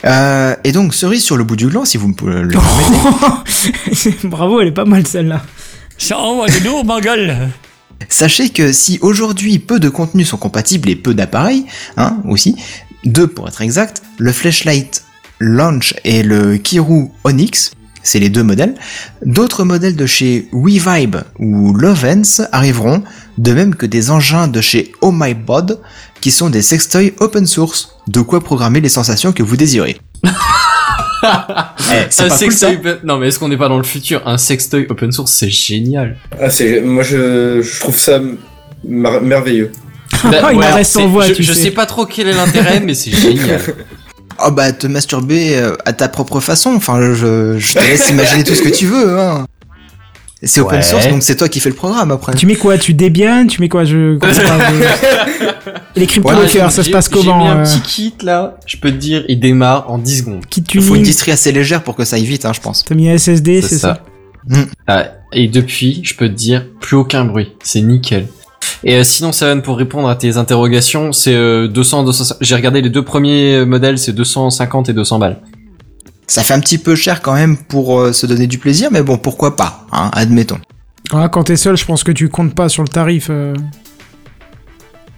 Euh, 0.06 0.56
et 0.64 0.72
donc, 0.72 0.94
cerise 0.94 1.22
sur 1.22 1.36
le 1.36 1.44
bout 1.44 1.56
du 1.56 1.66
gland, 1.68 1.84
si 1.84 1.98
vous 1.98 2.08
me 2.08 2.14
pouvez 2.14 2.40
le 2.40 2.48
permettez. 2.48 4.16
Bravo, 4.24 4.60
elle 4.60 4.68
est 4.68 4.72
pas 4.72 4.86
mal 4.86 5.06
celle-là. 5.06 5.42
Ça 5.98 6.18
envoie 6.18 6.48
du 6.48 6.60
lourd, 6.60 6.84
ma 6.86 7.00
gueule. 7.02 7.36
Sachez 8.08 8.48
que 8.48 8.72
si 8.72 8.98
aujourd'hui 9.02 9.58
peu 9.58 9.78
de 9.78 9.90
contenus 9.90 10.28
sont 10.28 10.38
compatibles 10.38 10.88
et 10.88 10.96
peu 10.96 11.12
d'appareils, 11.12 11.66
hein, 11.98 12.16
aussi, 12.26 12.56
deux 13.04 13.26
pour 13.26 13.46
être 13.48 13.60
exact, 13.60 14.02
le 14.16 14.32
Flashlight 14.32 15.04
Launch 15.40 15.94
et 16.04 16.22
le 16.22 16.56
Kiru 16.58 17.08
Onyx, 17.24 17.72
c'est 18.02 18.18
les 18.18 18.28
deux 18.28 18.42
modèles, 18.42 18.74
d'autres 19.24 19.64
modèles 19.64 19.96
de 19.96 20.06
chez 20.06 20.48
WeVibe 20.52 21.16
ou 21.38 21.74
Lovens 21.74 22.42
arriveront, 22.52 23.02
de 23.38 23.52
même 23.52 23.74
que 23.74 23.86
des 23.86 24.10
engins 24.10 24.48
de 24.48 24.60
chez 24.60 24.92
Oh 25.00 25.12
My 25.12 25.34
Bod, 25.34 25.80
qui 26.20 26.30
sont 26.30 26.50
des 26.50 26.62
sextoys 26.62 27.12
open 27.20 27.46
source, 27.46 27.96
de 28.08 28.20
quoi 28.20 28.40
programmer 28.42 28.80
les 28.80 28.88
sensations 28.88 29.32
que 29.32 29.42
vous 29.42 29.56
désirez. 29.56 29.98
Eh, 31.22 32.06
c'est 32.08 32.22
Un 32.22 32.28
pas 32.28 32.30
cool, 32.30 32.30
ça 32.30 32.36
sextoy 32.38 32.74
open- 32.76 32.98
Non, 33.04 33.18
mais 33.18 33.28
est-ce 33.28 33.38
qu'on 33.38 33.48
n'est 33.48 33.58
pas 33.58 33.68
dans 33.68 33.76
le 33.76 33.82
futur? 33.84 34.22
Un 34.26 34.38
sextoy 34.38 34.86
open 34.88 35.12
source, 35.12 35.32
c'est 35.32 35.50
génial. 35.50 36.16
Ah, 36.40 36.48
c'est, 36.48 36.80
moi, 36.80 37.02
je, 37.02 37.60
je 37.60 37.80
trouve 37.80 37.98
ça 37.98 38.20
mer- 38.84 39.20
merveilleux. 39.20 39.70
Il 40.24 40.34
en 40.34 40.74
reste 40.74 40.92
sans 40.92 41.08
voix, 41.08 41.26
je, 41.28 41.34
tu 41.34 41.42
je 41.42 41.52
sais. 41.52 41.64
sais 41.64 41.70
pas 41.72 41.84
trop 41.84 42.06
quel 42.06 42.28
est 42.28 42.32
l'intérêt, 42.32 42.80
mais 42.80 42.94
c'est 42.94 43.10
génial. 43.12 43.60
Oh 44.46 44.50
bah 44.50 44.72
te 44.72 44.86
masturber 44.86 45.56
euh, 45.56 45.76
à 45.84 45.92
ta 45.92 46.08
propre 46.08 46.40
façon, 46.40 46.74
enfin 46.74 47.00
je, 47.14 47.58
je 47.58 47.72
te 47.74 47.78
laisse 47.78 48.08
imaginer 48.10 48.44
tout 48.44 48.54
ce 48.54 48.62
que 48.62 48.68
tu 48.68 48.86
veux. 48.86 49.18
Hein. 49.18 49.46
C'est 50.42 50.60
open 50.62 50.76
Ouais. 50.76 50.82
source 50.82 51.06
donc 51.08 51.22
c'est 51.22 51.36
toi 51.36 51.50
qui 51.50 51.60
fais 51.60 51.68
le 51.68 51.74
programme 51.74 52.10
après. 52.10 52.32
Tu 52.34 52.46
mets 52.46 52.56
quoi? 52.56 52.78
Tu 52.78 52.94
débianes 52.94 53.46
Tu 53.48 53.60
mets 53.60 53.68
quoi? 53.68 53.84
Je 53.84 54.16
comprends 54.18 54.42
pas. 54.58 54.70
Et 55.96 56.00
les 56.00 56.06
crypto 56.06 56.30
Ouais, 56.30 56.44
hackers, 56.44 56.70
j'ai- 56.70 56.76
ça 56.76 56.82
se 56.84 56.90
passe 56.90 57.08
comment 57.08 57.24
J'ai 57.24 57.32
mis 57.44 57.48
un 57.48 57.58
euh, 57.58 57.64
petit 57.64 57.80
kit 57.82 58.14
là, 58.22 58.56
je 58.64 58.76
peux 58.78 58.90
te 58.90 58.96
dire, 58.96 59.24
il 59.28 59.38
démarre 59.40 59.90
en 59.90 59.98
10 59.98 60.18
secondes. 60.20 60.46
Kit 60.48 60.64
Il 60.72 60.80
faut 60.80 60.94
une 60.94 61.02
distrie 61.02 61.32
assez 61.32 61.52
légère 61.52 61.82
pour 61.82 61.94
que 61.96 62.04
ça 62.06 62.16
aille 62.16 62.24
vite, 62.24 62.44
hein, 62.46 62.52
je 62.54 62.60
pense. 62.60 62.84
T'as 62.84 62.94
mis 62.94 63.10
un 63.10 63.18
SSD, 63.18 63.60
c'est 63.60 63.76
ça, 63.78 64.02
Ah, 64.86 65.06
et 65.32 65.48
depuis, 65.48 66.00
je 66.04 66.14
peux 66.14 66.28
te 66.28 66.34
dire, 66.34 66.64
plus 66.80 66.96
aucun 66.96 67.24
bruit. 67.24 67.52
C'est 67.62 67.82
nickel. 67.82 68.26
Et 68.84 68.96
euh, 68.96 69.04
sinon, 69.04 69.32
Seven, 69.32 69.62
pour 69.62 69.76
répondre 69.76 70.08
à 70.08 70.16
tes 70.16 70.36
interrogations, 70.36 71.12
c'est 71.12 71.34
euh, 71.34 71.68
200, 71.68 72.04
200. 72.04 72.36
J'ai 72.40 72.54
regardé 72.54 72.80
les 72.80 72.90
deux 72.90 73.04
premiers 73.04 73.64
modèles, 73.66 73.98
c'est 73.98 74.12
250 74.12 74.88
et 74.88 74.92
200 74.94 75.18
balles. 75.18 75.40
Ça 76.26 76.42
fait 76.42 76.54
un 76.54 76.60
petit 76.60 76.78
peu 76.78 76.94
cher 76.94 77.22
quand 77.22 77.34
même 77.34 77.56
pour 77.56 77.98
euh, 78.00 78.12
se 78.12 78.24
donner 78.24 78.46
du 78.46 78.58
plaisir, 78.58 78.88
mais 78.92 79.02
bon 79.02 79.18
pourquoi 79.18 79.56
pas, 79.56 79.86
hein, 79.92 80.10
admettons. 80.14 80.58
Ah, 81.12 81.28
quand 81.28 81.42
t'es 81.44 81.56
seul, 81.56 81.76
je 81.76 81.84
pense 81.84 82.04
que 82.04 82.12
tu 82.12 82.28
comptes 82.28 82.54
pas 82.54 82.68
sur 82.68 82.82
le 82.84 82.88
tarif. 82.88 83.26
euh. 83.30 83.52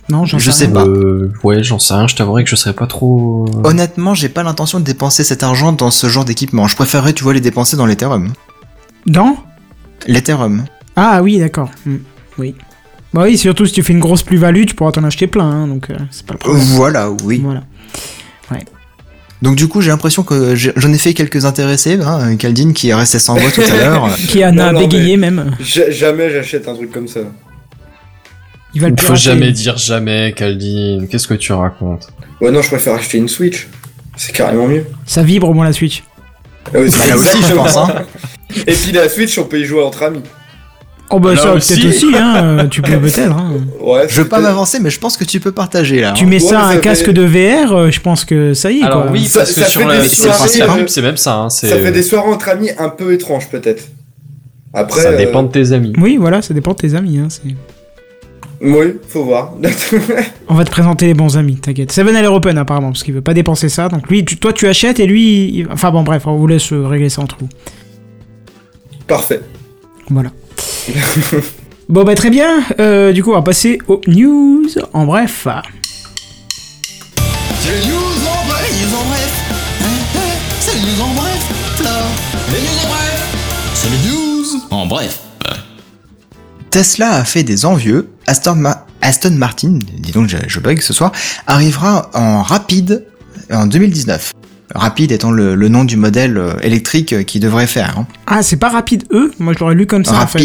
Non, 0.09 0.25
j'en 0.25 0.39
Je 0.39 0.51
sais 0.51 0.67
sais 0.67 0.73
pas. 0.73 0.85
Euh, 0.87 1.31
ouais, 1.45 1.63
j'en 1.63 1.79
sais 1.79 1.95
rien, 1.95 2.09
je 2.09 2.17
t'avouerai 2.17 2.45
que 2.45 2.51
je 2.51 2.57
serais 2.57 2.73
pas 2.73 2.87
trop... 2.87 3.45
euh, 3.47 3.61
Honnêtement, 3.69 4.15
j'ai 4.15 4.29
pas 4.31 4.43
l'intention 4.43 4.81
de 4.81 4.85
dépenser 4.85 5.23
cet 5.23 5.43
argent 5.43 5.73
dans 5.73 5.91
ce 5.91 6.09
genre 6.09 6.25
d'équipement. 6.25 6.67
Je 6.67 6.77
préférerais, 6.77 7.13
tu 7.13 7.23
vois, 7.25 7.35
les 7.35 7.41
dépenser 7.41 7.77
dans 7.77 7.87
l'Ethereum. 7.87 8.33
Dans? 9.07 9.37
L'Ethereum. 10.07 10.65
Ah 10.97 11.21
oui, 11.23 11.39
d'accord. 11.39 11.71
Hmm, 11.87 11.97
Oui. 12.39 12.55
Bah 13.15 13.23
oui, 13.25 13.37
surtout 13.37 13.67
si 13.67 13.73
tu 13.73 13.83
fais 13.83 13.93
une 13.93 13.99
grosse 14.01 14.23
plus-value, 14.23 14.65
tu 14.65 14.75
pourras 14.75 14.93
t'en 14.93 15.05
acheter 15.05 15.27
plein, 15.27 15.45
hein, 15.45 15.67
donc 15.67 15.91
euh, 15.91 15.95
c'est 16.11 16.25
pas 16.25 16.33
le 16.35 16.39
problème. 16.39 16.63
Voilà, 16.63 17.11
oui. 17.25 17.41
Voilà. 17.45 17.63
Donc 19.43 19.57
du 19.57 19.67
coup, 19.67 19.81
j'ai 19.81 19.91
l'impression 19.91 20.23
que 20.23 20.55
j'en 20.55 20.93
ai 20.93 20.99
fait 20.99 21.15
quelques 21.15 21.45
intéressés. 21.47 21.99
Hein, 22.01 22.37
Caldine 22.37 22.73
qui 22.73 22.91
est 22.91 22.95
resté 22.95 23.19
sans 23.19 23.35
voix 23.35 23.51
tout 23.51 23.61
à 23.63 23.77
l'heure. 23.77 24.09
Qui 24.29 24.45
en 24.45 24.57
a 24.57 24.73
bégayé 24.73 25.17
même. 25.17 25.57
Ja- 25.59 25.91
jamais 25.91 26.31
j'achète 26.31 26.69
un 26.69 26.75
truc 26.77 26.93
comme 26.93 27.09
ça. 27.09 27.21
Il 28.73 28.81
va 28.81 28.89
le 28.89 28.95
Il 28.97 29.03
faut 29.03 29.17
jamais 29.17 29.51
dire 29.51 29.77
jamais, 29.77 30.33
Caldine. 30.37 31.09
Qu'est-ce 31.09 31.27
que 31.27 31.35
tu 31.35 31.53
racontes? 31.53 32.09
Ouais, 32.41 32.53
non, 32.53 32.63
je 32.63 32.69
préfère 32.69 32.95
acheter 32.95 33.19
une 33.19 33.29
Switch. 33.29 33.67
C'est 34.17 34.33
carrément 34.33 34.69
mieux. 34.69 34.87
Ça 35.07 35.25
vibre 35.25 35.49
au 35.49 35.55
moins 35.55 35.65
la 35.65 35.73
Switch. 35.73 36.05
Ah 36.67 36.71
Bah, 36.75 36.79
là 37.09 37.17
aussi, 37.17 37.43
je 37.43 37.55
pense. 37.55 37.77
Hein. 37.77 37.95
Et 38.67 38.73
puis 38.75 38.93
la 38.93 39.09
Switch, 39.09 39.37
on 39.39 39.45
peut 39.45 39.59
y 39.61 39.65
jouer 39.65 39.83
entre 39.83 40.05
amis. 40.05 40.23
Oh 41.11 41.19
bah 41.21 41.35
Là 41.35 41.43
ça 41.43 41.53
aussi. 41.53 41.75
peut-être 41.75 41.89
aussi, 41.89 42.07
hein. 42.17 42.69
tu 42.71 42.81
peux 42.81 42.93
peut-être. 42.99 43.33
Hein. 43.37 43.53
Ouais, 43.81 44.07
Je 44.09 44.23
veux 44.23 44.29
pas 44.29 44.41
m'avancer, 44.41 44.79
mais 44.81 44.89
je 44.89 44.99
pense 44.99 45.17
que 45.19 45.25
tu 45.25 45.41
peux 45.41 45.53
partager 45.53 46.01
là. 46.01 46.13
Tu 46.13 46.25
hein. 46.25 46.29
Ouais, 46.31 46.39
ça 46.39 46.59
à 46.61 46.63
ça 46.63 46.69
un 46.69 46.73
fait- 46.75 46.81
casque 46.81 47.11
de 47.11 47.23
VR, 47.23 47.73
euh, 47.73 47.91
je 47.91 48.01
pense 48.01 48.25
que 48.25 48.55
ça 48.55 48.71
y 48.71 48.79
est. 48.81 48.83
Alors 48.83 49.03
quoi. 49.03 49.13
oui, 49.13 49.27
Ça- 49.27 49.41
parce 49.41 49.53
que 49.53 49.61
ça 49.61 49.67
sur 49.67 49.83
fait 49.83 49.87
la, 49.89 50.01
des 50.01 50.09
sur 50.09 50.27
la 50.29 50.33
soirées, 50.35 50.79
pub, 50.79 50.85
euh, 50.85 50.89
c'est 50.89 51.03
même 51.03 51.17
ça. 51.19 51.35
Hein, 51.37 51.51
c'est- 51.51 51.69
Ça 51.69 51.77
fait 51.77 51.93
des 51.93 52.03
soirées 52.03 52.29
entre 52.31 52.49
amis 52.49 52.71
un 52.79 52.89
peu 52.89 53.13
étranges, 53.13 53.49
peut-être. 53.51 53.85
Après. 54.73 55.03
Ça 55.03 55.09
euh, 55.11 55.19
dépend 55.19 55.43
de 55.43 55.49
tes 55.53 55.73
amis. 55.73 55.93
Oui, 55.99 56.17
voilà, 56.19 56.41
ça 56.41 56.55
dépend 56.55 56.71
de 56.73 56.77
tes 56.79 56.95
amis. 56.95 57.19
Hein, 57.19 57.29
c'est- 57.29 57.43
Oui, 58.63 58.95
faut 59.09 59.25
voir. 59.25 59.53
On 60.49 60.55
va 60.55 60.65
te 60.65 60.71
présenter 60.71 61.07
les 61.07 61.15
bons 61.15 61.37
amis, 61.37 61.57
t'inquiète. 61.57 61.93
Seven 61.93 62.15
l'air 62.15 62.33
open 62.33 62.57
apparemment, 62.57 62.91
parce 62.93 63.03
qu'il 63.03 63.13
veut 63.13 63.21
pas 63.21 63.35
dépenser 63.35 63.69
ça. 63.69 63.89
Donc 63.91 64.09
lui, 64.09 64.25
tu- 64.25 64.39
toi 64.39 64.53
tu 64.55 64.67
achètes 64.67 64.99
et 64.99 65.07
lui... 65.07 65.59
il- 65.59 65.67
Enfin 65.71 65.91
bon 65.91 66.05
bref, 66.05 66.27
on 66.27 66.37
vous 66.37 66.47
laisse 66.47 66.73
euh, 66.73 66.87
régler 66.87 67.11
ça 67.11 67.21
entre 67.21 67.37
vous. 67.41 67.49
Parfait. 69.07 69.41
Voilà. 70.09 70.31
bon 71.89 72.05
bah 72.05 72.15
très 72.15 72.31
bien, 72.31 72.63
euh, 72.81 73.13
du 73.13 73.23
coup 73.23 73.31
on 73.31 73.35
va 73.35 73.43
passer 73.43 73.79
aux 73.89 74.01
news. 74.07 74.67
En 74.93 75.05
bref, 75.07 75.47
C'est 77.61 77.71
les 77.71 77.87
news 77.87 77.95
en 77.97 78.47
bref, 78.49 78.71
les 78.81 78.87
news 78.87 78.95
en 78.97 79.05
bref. 79.05 79.33
C'est 80.61 80.75
les 80.75 80.81
news 80.81 81.01
en 81.03 81.15
bref, 81.15 81.43
Flo. 81.77 81.89
Les 82.53 82.61
news 82.61 82.79
en 82.85 82.89
bref. 82.89 83.35
C'est 83.75 83.91
les 83.91 84.11
news 84.11 84.47
en 84.71 84.87
bref. 84.87 85.19
Tesla 86.71 87.11
a 87.17 87.25
fait 87.25 87.43
des 87.43 87.65
envieux. 87.67 88.09
Aston, 88.27 88.55
Ma- 88.57 88.87
Aston 89.03 89.33
Martin, 89.33 89.79
dis 89.99 90.13
donc 90.13 90.29
je, 90.29 90.37
je 90.47 90.59
bug 90.61 90.81
ce 90.81 90.93
soir, 90.95 91.13
arrivera 91.47 92.11
en 92.15 92.43
rapide 92.43 93.05
en 93.53 93.67
2019. 93.67 94.33
Rapide 94.75 95.13
étant 95.13 95.31
le, 95.31 95.55
le 95.55 95.69
nom 95.69 95.85
du 95.85 95.97
modèle 95.97 96.39
euh, 96.39 96.55
électrique 96.63 97.13
euh, 97.13 97.23
qui 97.23 97.41
devrait 97.41 97.67
faire. 97.67 97.95
hein. 97.99 98.07
ah 98.27 98.43
c'est 98.43 98.57
pas 98.57 98.69
rapide 98.71 99.05
E, 99.13 99.31
moi 99.39 99.53
je 99.53 99.59
l'aurais 99.61 99.75
lu 99.75 99.87
comme 99.87 100.05
ça 100.05 100.23
en 100.23 100.27
fait. 100.27 100.39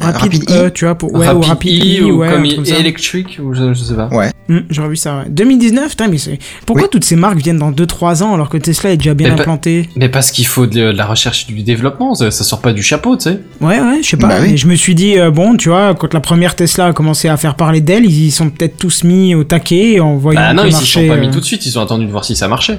Rapide, 0.00 0.42
Rapide, 0.44 0.50
I. 0.50 0.52
E, 0.54 0.70
tu 0.70 0.84
vois, 0.86 0.94
pour... 0.94 1.12
ouais, 1.14 1.28
ou 1.30 1.40
rapide 1.42 1.84
I, 1.84 2.00
ou 2.02 2.18
ouais, 2.18 2.30
comme 2.30 2.48
comme 2.48 2.64
ça. 2.64 2.78
électrique, 2.78 3.38
ou 3.42 3.52
je, 3.54 3.74
je 3.74 3.82
sais 3.82 3.94
pas. 3.94 4.08
Hmm, 4.48 4.58
J'aurais 4.70 4.88
vu 4.88 4.96
ça, 4.96 5.18
ouais. 5.18 5.24
2019, 5.28 5.90
putain, 5.90 6.08
mais 6.08 6.18
c'est... 6.18 6.38
Pourquoi 6.66 6.84
Oui. 6.84 6.88
toutes 6.90 7.04
ces 7.04 7.14
marques 7.14 7.36
viennent 7.38 7.58
dans 7.58 7.70
2-3 7.70 8.22
ans 8.22 8.34
alors 8.34 8.48
que 8.48 8.56
Tesla 8.56 8.90
est 8.90 8.96
déjà 8.96 9.14
bien 9.14 9.28
Mais 9.28 9.36
pas- 9.36 9.42
implanté? 9.42 9.88
Mais 9.94 10.08
parce 10.08 10.30
qu'il 10.32 10.46
faut 10.46 10.66
de, 10.66 10.72
de 10.72 10.80
la 10.96 11.06
recherche 11.06 11.46
et 11.48 11.52
du 11.52 11.62
développement, 11.62 12.14
ça, 12.14 12.30
ça 12.30 12.42
sort 12.42 12.60
pas 12.60 12.72
du 12.72 12.82
chapeau, 12.82 13.16
tu 13.16 13.24
sais. 13.24 13.38
Ouais, 13.60 13.78
ouais, 13.80 14.00
je 14.02 14.08
sais 14.08 14.16
pas. 14.16 14.28
Bah 14.28 14.34
oui. 14.40 14.48
mais 14.52 14.56
je 14.56 14.66
me 14.66 14.74
suis 14.74 14.94
dit, 14.94 15.18
euh, 15.18 15.30
bon, 15.30 15.56
tu 15.56 15.68
vois, 15.68 15.94
quand 15.94 16.12
la 16.12 16.20
première 16.20 16.56
Tesla 16.56 16.86
a 16.86 16.92
commencé 16.92 17.28
à 17.28 17.36
faire 17.36 17.54
parler 17.54 17.80
d'elle, 17.80 18.04
ils 18.04 18.24
y 18.26 18.30
sont 18.30 18.50
peut-être 18.50 18.78
tous 18.78 19.04
mis 19.04 19.34
au 19.34 19.44
taquet 19.44 20.00
en 20.00 20.16
voyant 20.16 20.40
Bah 20.40 20.54
non, 20.54 20.64
ils 20.64 20.72
s'y 20.74 20.86
sont 20.86 21.06
pas 21.06 21.16
mis 21.16 21.28
euh, 21.28 21.32
tout 21.32 21.40
de 21.40 21.44
suite, 21.44 21.64
ils 21.66 21.78
ont 21.78 21.82
attendu 21.82 22.06
de 22.06 22.10
voir 22.10 22.24
si 22.24 22.34
ça 22.34 22.48
marchait. 22.48 22.78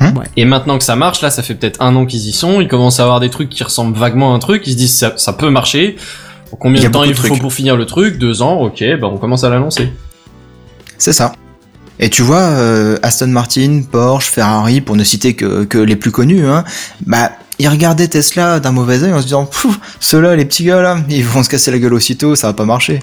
Hein 0.00 0.12
Ouais. 0.16 0.24
Et 0.36 0.44
maintenant 0.44 0.76
que 0.78 0.84
ça 0.84 0.96
marche, 0.96 1.22
là, 1.22 1.30
ça 1.30 1.42
fait 1.42 1.54
peut-être 1.54 1.80
un 1.82 1.94
an 1.96 2.04
qu'ils 2.06 2.26
y 2.28 2.32
sont, 2.32 2.60
ils 2.60 2.68
commencent 2.68 3.00
à 3.00 3.04
avoir 3.04 3.20
des 3.20 3.30
trucs 3.30 3.48
qui 3.50 3.62
ressemblent 3.64 3.96
vaguement 3.96 4.32
à 4.32 4.36
un 4.36 4.38
truc, 4.38 4.62
ils 4.66 4.72
se 4.72 4.76
disent 4.76 4.96
ça, 4.98 5.14
ça 5.16 5.32
peut 5.32 5.50
marcher. 5.50 5.96
Combien 6.58 6.82
de 6.82 6.88
temps 6.88 7.04
il 7.04 7.14
faut 7.14 7.28
trucs. 7.28 7.40
pour 7.40 7.52
finir 7.52 7.76
le 7.76 7.86
truc? 7.86 8.18
Deux 8.18 8.42
ans, 8.42 8.60
ok, 8.60 8.82
bah 9.00 9.08
on 9.12 9.18
commence 9.18 9.44
à 9.44 9.50
l'annoncer. 9.50 9.92
C'est 10.98 11.12
ça. 11.12 11.32
Et 11.98 12.08
tu 12.10 12.22
vois, 12.22 12.38
euh, 12.40 12.96
Aston 13.02 13.28
Martin, 13.28 13.82
Porsche, 13.90 14.30
Ferrari, 14.30 14.80
pour 14.80 14.96
ne 14.96 15.04
citer 15.04 15.34
que, 15.34 15.64
que 15.64 15.78
les 15.78 15.96
plus 15.96 16.10
connus, 16.10 16.46
hein, 16.46 16.64
bah, 17.06 17.30
ils 17.58 17.68
regardaient 17.68 18.08
Tesla 18.08 18.58
d'un 18.58 18.72
mauvais 18.72 19.02
œil 19.02 19.12
en 19.12 19.18
se 19.18 19.24
disant, 19.24 19.44
Pfff, 19.44 19.78
ceux-là, 20.00 20.34
les 20.34 20.44
petits 20.46 20.64
gars 20.64 20.80
là, 20.80 20.98
ils 21.10 21.24
vont 21.24 21.42
se 21.42 21.50
casser 21.50 21.70
la 21.70 21.78
gueule 21.78 21.92
aussitôt, 21.94 22.34
ça 22.34 22.46
va 22.46 22.52
pas 22.54 22.64
marcher. 22.64 23.00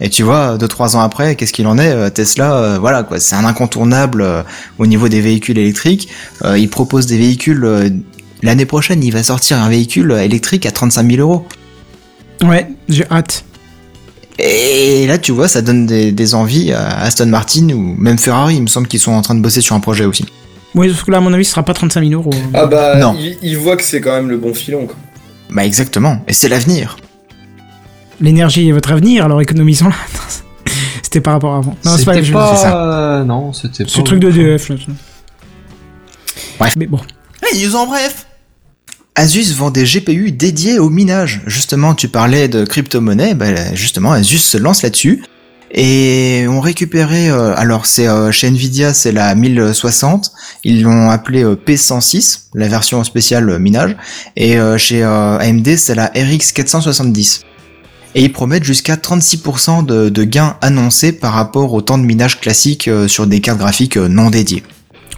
Et 0.00 0.10
tu 0.10 0.24
vois, 0.24 0.58
deux 0.58 0.68
trois 0.68 0.94
ans 0.96 1.00
après, 1.00 1.36
qu'est-ce 1.36 1.52
qu'il 1.54 1.66
en 1.68 1.78
est 1.78 1.90
euh, 1.92 2.10
Tesla, 2.10 2.54
euh, 2.56 2.78
voilà 2.78 3.02
quoi, 3.04 3.18
c'est 3.20 3.34
un 3.36 3.44
incontournable 3.44 4.20
euh, 4.22 4.42
au 4.78 4.86
niveau 4.86 5.08
des 5.08 5.20
véhicules 5.20 5.56
électriques. 5.56 6.08
Euh, 6.44 6.58
il 6.58 6.68
propose 6.68 7.06
des 7.06 7.16
véhicules. 7.16 7.64
euh, 7.64 7.88
L'année 8.42 8.66
prochaine, 8.66 9.02
il 9.02 9.12
va 9.12 9.22
sortir 9.22 9.58
un 9.58 9.68
véhicule 9.70 10.12
électrique 10.12 10.66
à 10.66 10.70
35 10.70 11.10
000 11.10 11.22
euros. 11.22 11.46
Ouais, 12.42 12.68
j'ai 12.88 13.06
hâte. 13.10 13.44
Et 14.38 15.06
là, 15.06 15.16
tu 15.16 15.32
vois, 15.32 15.48
ça 15.48 15.62
donne 15.62 15.86
des, 15.86 16.12
des 16.12 16.34
envies 16.34 16.72
à 16.72 17.00
Aston 17.00 17.26
Martin 17.26 17.70
ou 17.70 17.94
même 17.96 18.18
Ferrari. 18.18 18.56
Il 18.56 18.62
me 18.62 18.66
semble 18.66 18.86
qu'ils 18.86 19.00
sont 19.00 19.12
en 19.12 19.22
train 19.22 19.34
de 19.34 19.40
bosser 19.40 19.62
sur 19.62 19.74
un 19.74 19.80
projet 19.80 20.04
aussi. 20.04 20.26
Oui, 20.74 20.90
sauf 20.90 21.04
que 21.04 21.10
là, 21.10 21.18
à 21.18 21.20
mon 21.20 21.32
avis, 21.32 21.44
ce 21.44 21.52
sera 21.52 21.62
pas 21.62 21.72
35 21.72 22.06
000 22.06 22.12
euros. 22.20 22.30
Ah 22.52 22.66
bah, 22.66 22.96
Non. 22.96 23.16
il, 23.18 23.38
il 23.42 23.56
voit 23.56 23.76
que 23.78 23.82
c'est 23.82 24.00
quand 24.02 24.12
même 24.12 24.28
le 24.28 24.36
bon 24.36 24.52
filon. 24.52 24.86
Quoi. 24.86 24.96
Bah 25.50 25.64
exactement. 25.64 26.22
Et 26.28 26.34
c'est 26.34 26.48
l'avenir. 26.48 26.96
L'énergie 28.20 28.68
est 28.68 28.72
votre 28.72 28.92
avenir, 28.92 29.24
alors 29.24 29.40
économisons-la. 29.40 29.94
C'était 31.02 31.20
par 31.20 31.34
rapport 31.34 31.54
à 31.54 31.58
avant. 31.58 31.76
Non, 31.84 31.96
c'est 31.96 32.04
pas, 32.04 32.14
pas... 32.14 32.22
c'est 32.56 32.62
ça. 32.62 33.24
Non, 33.26 33.52
c'était 33.52 33.84
pas... 33.84 33.90
Ce 33.90 34.00
truc 34.02 34.18
de 34.20 34.30
DEF, 34.30 34.68
là. 34.68 34.76
Bref. 36.58 36.74
Mais 36.76 36.86
bon. 36.86 36.98
News 37.54 37.74
en 37.76 37.86
bref. 37.86 38.25
Asus 39.16 39.54
vend 39.54 39.70
des 39.70 39.84
GPU 39.84 40.30
dédiés 40.30 40.78
au 40.78 40.90
minage. 40.90 41.40
Justement, 41.46 41.94
tu 41.94 42.06
parlais 42.06 42.48
de 42.48 42.64
crypto-monnaie. 42.64 43.34
Bah, 43.34 43.74
justement, 43.74 44.12
Asus 44.12 44.38
se 44.38 44.58
lance 44.58 44.82
là-dessus. 44.82 45.24
Et 45.72 46.46
on 46.48 46.60
récupérait, 46.60 47.30
euh, 47.30 47.54
alors 47.56 47.86
c'est 47.86 48.06
euh, 48.06 48.30
chez 48.30 48.46
Nvidia 48.46 48.94
c'est 48.94 49.10
la 49.10 49.34
1060, 49.34 50.32
ils 50.62 50.82
l'ont 50.82 51.10
appelé 51.10 51.42
euh, 51.42 51.56
P106, 51.56 52.42
la 52.54 52.68
version 52.68 53.02
spéciale 53.02 53.50
euh, 53.50 53.58
minage, 53.58 53.96
et 54.36 54.56
chez 54.78 55.02
AMD 55.02 55.76
c'est 55.76 55.96
la 55.96 56.06
RX 56.06 56.52
470. 56.54 57.42
Et 58.14 58.22
ils 58.22 58.32
promettent 58.32 58.64
jusqu'à 58.64 58.94
36% 58.94 59.84
de, 59.84 60.08
de 60.08 60.24
gains 60.24 60.56
annoncés 60.62 61.12
par 61.12 61.32
rapport 61.32 61.74
au 61.74 61.82
temps 61.82 61.98
de 61.98 62.04
minage 62.04 62.40
classique 62.40 62.88
sur 63.08 63.26
des 63.26 63.40
cartes 63.40 63.58
graphiques 63.58 63.96
non 63.96 64.30
dédiées. 64.30 64.62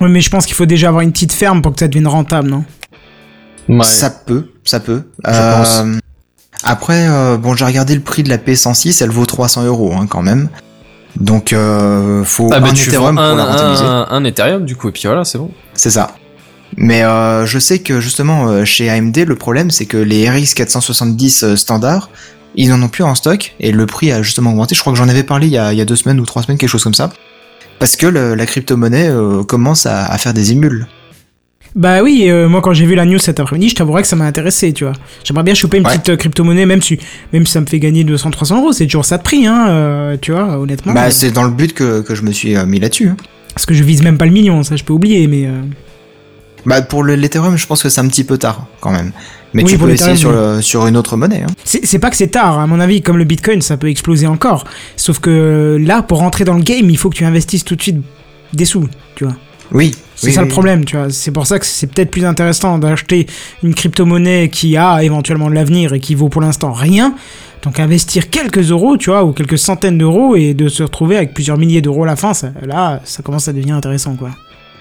Oui, 0.00 0.08
mais 0.10 0.20
je 0.20 0.30
pense 0.30 0.46
qu'il 0.46 0.56
faut 0.56 0.66
déjà 0.66 0.88
avoir 0.88 1.02
une 1.02 1.12
petite 1.12 1.32
ferme 1.32 1.62
pour 1.62 1.74
que 1.74 1.78
ça 1.78 1.86
devienne 1.86 2.08
rentable, 2.08 2.48
non? 2.48 2.64
Ouais. 3.68 3.84
Ça 3.84 4.10
peut, 4.10 4.46
ça 4.64 4.80
peut. 4.80 5.02
Je 5.24 5.30
Euh, 5.30 5.98
Après, 6.64 7.06
euh, 7.08 7.36
bon, 7.36 7.54
j'ai 7.54 7.64
regardé 7.64 7.94
le 7.94 8.00
prix 8.00 8.22
de 8.22 8.28
la 8.28 8.38
P106, 8.38 9.02
elle 9.02 9.10
vaut 9.10 9.26
300 9.26 9.64
euros 9.64 9.92
hein, 9.94 10.06
quand 10.08 10.22
même. 10.22 10.48
Donc, 11.16 11.52
euh, 11.52 12.22
faut 12.24 12.50
Ah 12.52 12.60
bah 12.60 12.68
un 12.70 12.72
tu 12.74 12.88
Ethereum 12.88 13.14
pour 13.16 13.24
la 13.24 13.44
rentabiliser. 13.44 13.84
un, 13.84 14.06
un 14.10 14.24
Ethereum 14.24 14.64
du 14.64 14.76
coup, 14.76 14.88
et 14.88 14.92
puis 14.92 15.02
voilà, 15.06 15.24
c'est 15.24 15.38
bon. 15.38 15.50
C'est 15.74 15.90
ça. 15.90 16.12
Mais 16.76 17.02
euh, 17.02 17.46
je 17.46 17.58
sais 17.58 17.78
que 17.80 18.00
justement 18.00 18.48
euh, 18.48 18.64
chez 18.64 18.90
AMD, 18.90 19.16
le 19.26 19.34
problème 19.36 19.70
c'est 19.70 19.86
que 19.86 19.96
les 19.96 20.28
RX 20.28 20.54
470 20.54 21.42
euh, 21.44 21.56
standards, 21.56 22.10
ils 22.56 22.72
en 22.72 22.82
ont 22.82 22.88
plus 22.88 23.04
en 23.04 23.14
stock 23.14 23.54
et 23.58 23.72
le 23.72 23.86
prix 23.86 24.12
a 24.12 24.22
justement 24.22 24.50
augmenté. 24.50 24.74
Je 24.74 24.80
crois 24.80 24.92
que 24.92 24.98
j'en 24.98 25.08
avais 25.08 25.22
parlé 25.22 25.46
il 25.46 25.52
y, 25.52 25.58
a, 25.58 25.72
il 25.72 25.78
y 25.78 25.80
a 25.80 25.84
deux 25.86 25.96
semaines 25.96 26.20
ou 26.20 26.26
trois 26.26 26.42
semaines, 26.42 26.58
quelque 26.58 26.68
chose 26.70 26.84
comme 26.84 26.94
ça. 26.94 27.10
Parce 27.78 27.96
que 27.96 28.06
le- 28.06 28.34
la 28.34 28.44
crypto-monnaie 28.46 29.10
commence 29.46 29.86
à, 29.86 30.04
à 30.06 30.18
faire 30.18 30.34
des 30.34 30.52
émules. 30.52 30.86
Bah 31.76 32.02
oui, 32.02 32.24
euh, 32.28 32.48
moi 32.48 32.60
quand 32.60 32.72
j'ai 32.72 32.86
vu 32.86 32.94
la 32.94 33.04
news 33.04 33.18
cet 33.18 33.40
après-midi, 33.40 33.68
je 33.68 33.74
t'avouerais 33.76 34.02
que 34.02 34.08
ça 34.08 34.16
m'a 34.16 34.24
intéressé, 34.24 34.72
tu 34.72 34.84
vois. 34.84 34.94
J'aimerais 35.24 35.44
bien 35.44 35.54
choper 35.54 35.76
une 35.78 35.84
Ouais. 35.86 35.92
petite 35.92 36.08
euh, 36.10 36.16
crypto-monnaie, 36.16 36.66
même 36.66 36.82
si, 36.82 36.98
même 37.32 37.46
si 37.46 37.52
ça 37.52 37.60
me 37.60 37.66
fait 37.66 37.78
gagner 37.78 38.04
200-300 38.04 38.56
euros, 38.56 38.72
c'est 38.72 38.86
toujours 38.86 39.04
ça 39.04 39.18
de 39.18 39.22
prix, 39.22 39.46
hein, 39.46 39.66
euh, 39.68 40.16
tu 40.20 40.32
vois, 40.32 40.58
honnêtement. 40.58 40.92
Bah 40.92 41.10
c'est 41.10 41.30
dans 41.30 41.44
le 41.44 41.50
but 41.50 41.72
que, 41.74 42.00
que 42.00 42.14
je 42.14 42.22
me 42.22 42.32
suis 42.32 42.54
mis 42.66 42.80
là-dessus. 42.80 43.08
hein. 43.10 43.16
Parce 43.54 43.66
que 43.66 43.74
je 43.74 43.82
vise 43.84 44.02
même 44.02 44.18
pas 44.18 44.26
le 44.26 44.32
million, 44.32 44.62
ça 44.62 44.76
je 44.76 44.84
peux 44.84 44.92
oublier, 44.92 45.26
mais... 45.26 45.46
euh, 45.46 45.60
Bah 46.66 46.80
pour 46.82 47.02
le- 47.02 47.14
l'Ethereum, 47.16 47.56
je 47.56 47.66
pense 47.66 47.82
que 47.82 47.88
c'est 47.88 48.00
un 48.00 48.08
petit 48.08 48.24
peu 48.24 48.38
tard 48.38 48.66
quand 48.80 48.90
même. 48.92 49.12
Mais 49.54 49.62
Oui, 49.64 49.70
tu 49.70 49.78
peux 49.78 49.88
essayer 49.90 50.14
sur, 50.16 50.30
le, 50.30 50.60
sur 50.60 50.86
une 50.86 50.96
autre 50.96 51.16
monnaie. 51.16 51.42
Hein. 51.42 51.52
C'est 51.64 51.98
pas 51.98 52.10
que 52.10 52.16
c'est 52.16 52.28
tard, 52.28 52.58
à 52.58 52.66
mon 52.66 52.80
avis, 52.80 53.00
comme 53.00 53.16
le 53.16 53.24
Bitcoin, 53.24 53.62
ça 53.62 53.76
peut 53.78 53.88
exploser 53.88 54.26
encore. 54.26 54.64
Sauf 54.96 55.20
que 55.20 55.78
là, 55.80 56.02
pour 56.02 56.18
rentrer 56.18 56.44
dans 56.44 56.52
le 56.54 56.62
game, 56.62 56.90
il 56.90 56.98
faut 56.98 57.08
que 57.08 57.16
tu 57.16 57.24
investisses 57.24 57.64
tout 57.64 57.74
de 57.74 57.80
suite 57.82 57.96
des 58.52 58.66
sous, 58.66 58.86
tu 59.14 59.24
vois. 59.24 59.34
Oui. 59.72 59.94
C'est 60.20 60.26
oui, 60.26 60.32
ça 60.32 60.40
oui, 60.42 60.48
le 60.48 60.52
problème, 60.52 60.84
tu 60.84 60.96
vois. 60.96 61.10
C'est 61.10 61.30
pour 61.30 61.46
ça 61.46 61.60
que 61.60 61.64
c'est 61.64 61.86
peut-être 61.86 62.10
plus 62.10 62.24
intéressant 62.24 62.76
d'acheter 62.78 63.26
une 63.62 63.72
crypto-monnaie 63.72 64.48
qui 64.48 64.76
a 64.76 65.04
éventuellement 65.04 65.48
de 65.48 65.54
l'avenir 65.54 65.92
et 65.92 66.00
qui 66.00 66.16
vaut 66.16 66.28
pour 66.28 66.40
l'instant 66.42 66.72
rien. 66.72 67.14
Donc 67.62 67.78
investir 67.78 68.28
quelques 68.28 68.70
euros, 68.72 68.96
tu 68.96 69.10
vois, 69.10 69.24
ou 69.24 69.32
quelques 69.32 69.58
centaines 69.58 69.96
d'euros 69.98 70.34
et 70.34 70.54
de 70.54 70.68
se 70.68 70.82
retrouver 70.82 71.16
avec 71.16 71.34
plusieurs 71.34 71.56
milliers 71.56 71.80
d'euros 71.82 72.02
à 72.02 72.06
la 72.08 72.16
fin, 72.16 72.34
ça- 72.34 72.50
là, 72.66 73.00
ça 73.04 73.22
commence 73.22 73.46
à 73.46 73.52
devenir 73.52 73.76
intéressant, 73.76 74.16
quoi. 74.16 74.30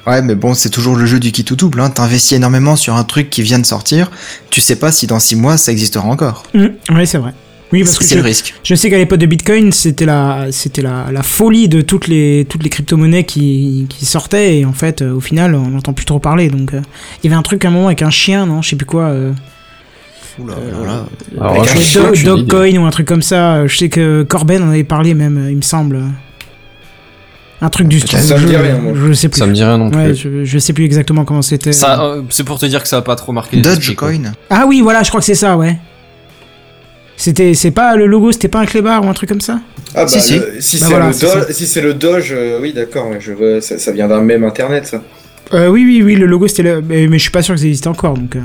Ouais, 0.07 0.22
mais 0.23 0.35
bon, 0.35 0.53
c'est 0.55 0.69
toujours 0.69 0.95
le 0.95 1.05
jeu 1.05 1.19
du 1.19 1.31
qui 1.31 1.45
ou 1.51 1.55
double. 1.55 1.81
Hein. 1.81 1.89
T'investis 1.91 2.31
énormément 2.31 2.76
sur 2.76 2.95
un 2.95 3.03
truc 3.03 3.30
qui 3.30 3.41
vient 3.43 3.59
de 3.59 3.65
sortir. 3.65 4.09
Tu 4.49 4.59
sais 4.61 4.77
pas 4.77 4.91
si 4.91 5.05
dans 5.05 5.19
six 5.19 5.35
mois 5.35 5.57
ça 5.57 5.72
existera 5.72 6.07
encore. 6.07 6.43
Hum, 6.55 6.72
oui, 6.91 7.05
c'est 7.05 7.18
vrai. 7.19 7.34
Oui, 7.73 7.84
parce 7.84 7.98
que 7.98 8.03
C'est 8.06 8.15
je, 8.15 8.19
le 8.19 8.26
risque. 8.26 8.53
je 8.64 8.76
sais 8.76 8.89
qu'à 8.89 8.98
l'époque 8.98 9.19
de 9.19 9.26
Bitcoin, 9.26 9.72
c'était 9.73 10.06
la, 10.06 10.48
c'était 10.52 10.81
la, 10.81 11.07
la 11.11 11.22
folie 11.22 11.68
de 11.68 11.81
toutes 11.81 12.07
les, 12.07 12.45
toutes 12.49 12.64
les 12.64 12.69
crypto-monnaies 12.69 13.26
qui, 13.26 13.88
qui 13.89 14.06
sortaient 14.06 14.60
et 14.60 14.65
en 14.65 14.72
fait, 14.72 15.02
euh, 15.02 15.14
au 15.15 15.19
final, 15.19 15.53
on 15.53 15.68
n'entend 15.69 15.91
plus 15.94 16.06
trop 16.06 16.19
parler. 16.19 16.48
Donc, 16.49 16.73
euh, 16.73 16.81
il 17.23 17.30
y 17.30 17.34
avait 17.34 17.38
un 17.38 17.41
truc 17.44 17.65
à 17.65 17.68
un 17.68 17.72
moment 17.72 17.88
avec 17.88 18.02
un 18.03 18.10
chien, 18.10 18.45
non, 18.45 18.61
je 18.61 18.69
sais 18.69 18.76
plus 18.77 18.85
quoi. 18.85 19.03
euh, 19.10 19.34
Oula, 20.39 20.53
alors 20.69 20.85
là, 20.85 21.06
Alors, 21.41 21.52
avec 21.64 21.69
j'ai 21.81 21.99
le 21.99 22.03
Do- 22.03 22.10
aucune 22.10 22.38
idée. 22.38 22.44
Dogecoin 22.44 22.77
ou 22.77 22.85
un 22.85 22.89
truc 22.91 23.07
comme 23.07 23.22
ça. 23.23 23.65
Je 23.68 23.76
sais 23.76 23.89
que 23.89 24.23
Corben 24.23 24.61
en 24.64 24.69
avait 24.69 24.84
parlé 24.84 25.14
même, 25.14 25.38
euh, 25.38 25.52
il 25.52 25.57
me 25.57 25.61
semble. 25.61 25.99
Un 27.60 27.69
truc 27.69 27.88
du 27.88 27.99
style. 27.99 28.19
Ça 28.19 28.35
me 28.35 28.41
je, 28.41 28.48
dit 28.48 28.56
rien, 28.56 28.77
moi. 28.77 28.94
je 29.07 29.14
sais 29.14 29.30
plus. 29.30 29.39
Ça 29.39 29.48
me 29.48 29.53
dit 29.53 29.64
rien 29.64 29.80
non 29.80 29.89
plus. 29.89 29.99
Ouais, 29.99 30.14
je, 30.14 30.45
je 30.45 30.60
sais 30.60 30.73
plus 30.73 30.85
exactement 30.85 31.26
comment 31.26 31.41
c'était. 31.41 31.73
Ça, 31.73 32.02
euh, 32.03 32.22
c'est 32.30 32.44
pour 32.44 32.60
te 32.60 32.68
dire 32.68 32.84
que 32.84 32.88
ça 32.88 32.98
a 32.98 33.02
pas 33.02 33.15
trop 33.15 33.31
marqué. 33.31 33.57
Dogecoin. 33.57 34.31
Ah 34.52 34.65
oui, 34.68 34.81
voilà, 34.81 35.02
je 35.02 35.10
crois 35.10 35.19
que 35.22 35.26
c'est 35.26 35.34
ça, 35.35 35.57
ouais. 35.57 35.76
C'était, 37.19 37.53
c'est 37.56 37.72
pas 37.72 37.95
le 37.95 38.06
logo, 38.06 38.31
c'était 38.31 38.48
pas 38.48 38.60
un 38.60 38.65
clébard 38.65 39.03
ou 39.03 39.10
un 39.10 39.14
truc 39.14 39.27
comme 39.30 39.41
ça 39.41 39.60
Ah 39.95 40.03
bah, 40.03 40.07
Si, 40.07 40.22
si. 40.22 40.35
le- 40.39 40.53
si 40.60 40.77
Bah 40.80 40.85
c'est 40.88 40.91
voilà, 40.94 41.07
le, 41.48 41.53
si 41.53 41.65
c'est 41.68 41.81
le 41.81 41.94
Doge, 41.95 42.31
euh, 42.31 42.60
oui 42.61 42.73
d'accord, 42.73 43.10
je 43.19 43.60
ça, 43.60 43.77
ça 43.80 43.91
vient 43.91 44.07
d'un 44.07 44.22
même 44.22 44.44
internet 44.44 44.85
ça. 44.85 45.02
euh, 45.53 45.68
Oui, 45.68 45.84
oui, 45.84 46.03
oui, 46.03 46.15
le 46.15 46.27
logo 46.27 46.48
c'était 46.48 46.64
le. 46.64 46.81
Mais, 46.81 47.07
mais 47.07 47.18
je 47.18 47.23
suis 47.23 47.31
pas 47.31 47.41
sûr 47.41 47.56
que 47.56 47.60
ça 47.60 47.65
existait 47.65 47.88
encore, 47.88 48.14
donc. 48.14 48.35
euh, 48.35 48.41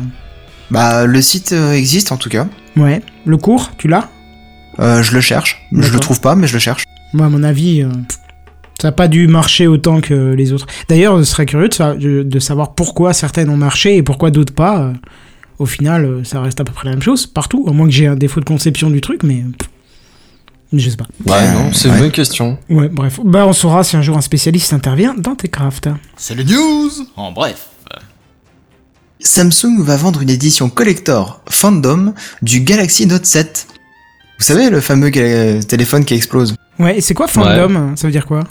Bah, 0.70 1.04
le 1.04 1.20
site 1.20 1.52
euh, 1.52 1.72
existe 1.72 2.12
en 2.12 2.16
tout 2.16 2.30
cas. 2.30 2.46
Ouais. 2.76 3.02
Le 3.26 3.36
cours, 3.36 3.72
tu 3.76 3.88
l'as? 3.88 4.08
Euh, 4.80 5.02
je 5.02 5.12
le 5.12 5.20
cherche. 5.20 5.60
Je 5.72 5.92
le 5.92 6.00
trouve 6.00 6.20
pas, 6.22 6.34
mais 6.34 6.46
je 6.46 6.54
le 6.54 6.58
cherche. 6.58 6.84
Moi, 7.12 7.26
à 7.26 7.28
mon 7.28 7.42
avis, 7.42 7.82
euh, 7.82 7.88
ça 8.80 8.88
n'a 8.88 8.92
pas 8.92 9.06
dû 9.08 9.26
marcher 9.28 9.66
autant 9.66 10.00
que 10.00 10.32
les 10.32 10.54
autres. 10.54 10.66
D'ailleurs, 10.88 11.18
je 11.18 11.24
serais 11.24 11.44
curieux 11.44 11.68
de, 11.68 11.74
sa- 11.74 11.94
de- 11.94 12.22
de 12.22 12.38
savoir 12.38 12.74
pourquoi 12.74 13.12
certaines 13.12 13.50
ont 13.50 13.56
marché 13.58 13.96
et 13.98 14.02
pourquoi 14.02 14.30
d'autres 14.30 14.54
pas. 14.54 14.94
Au 15.58 15.66
final, 15.66 16.04
euh, 16.04 16.24
ça 16.24 16.40
reste 16.40 16.60
à 16.60 16.64
peu 16.64 16.72
près 16.72 16.86
la 16.88 16.92
même 16.94 17.02
chose 17.02 17.26
partout, 17.26 17.64
à 17.68 17.72
moins 17.72 17.86
que 17.86 17.92
j'ai 17.92 18.06
un 18.06 18.16
défaut 18.16 18.40
de 18.40 18.44
conception 18.44 18.90
du 18.90 19.00
truc, 19.00 19.22
mais. 19.22 19.44
Je 20.72 20.88
sais 20.88 20.96
pas. 20.96 21.06
Ouais, 21.26 21.52
non, 21.52 21.70
c'est 21.74 21.88
Ouais. 21.88 21.94
une 21.96 22.00
bonne 22.00 22.10
question. 22.10 22.58
Ouais, 22.70 22.88
bref. 22.88 23.20
Bah, 23.22 23.46
on 23.46 23.52
saura 23.52 23.84
si 23.84 23.94
un 23.96 24.00
jour 24.02 24.16
un 24.16 24.22
spécialiste 24.22 24.72
intervient 24.72 25.14
dans 25.14 25.34
Techcraft. 25.36 25.90
C'est 26.16 26.34
les 26.34 26.44
news 26.44 26.90
En 27.16 27.30
bref. 27.32 27.68
Samsung 29.20 29.80
va 29.82 29.96
vendre 29.96 30.20
une 30.22 30.30
édition 30.30 30.68
collector 30.68 31.42
fandom 31.48 32.12
du 32.42 32.60
Galaxy 32.60 33.06
Note 33.06 33.24
7. 33.26 33.68
Vous 34.38 34.44
savez, 34.44 34.68
le 34.70 34.80
fameux 34.80 35.10
téléphone 35.12 36.04
qui 36.04 36.14
explose. 36.14 36.56
Ouais, 36.80 36.98
et 36.98 37.00
c'est 37.00 37.14
quoi 37.14 37.28
fandom 37.28 37.94
Ça 37.94 38.08
veut 38.08 38.12
dire 38.12 38.26
quoi? 38.26 38.42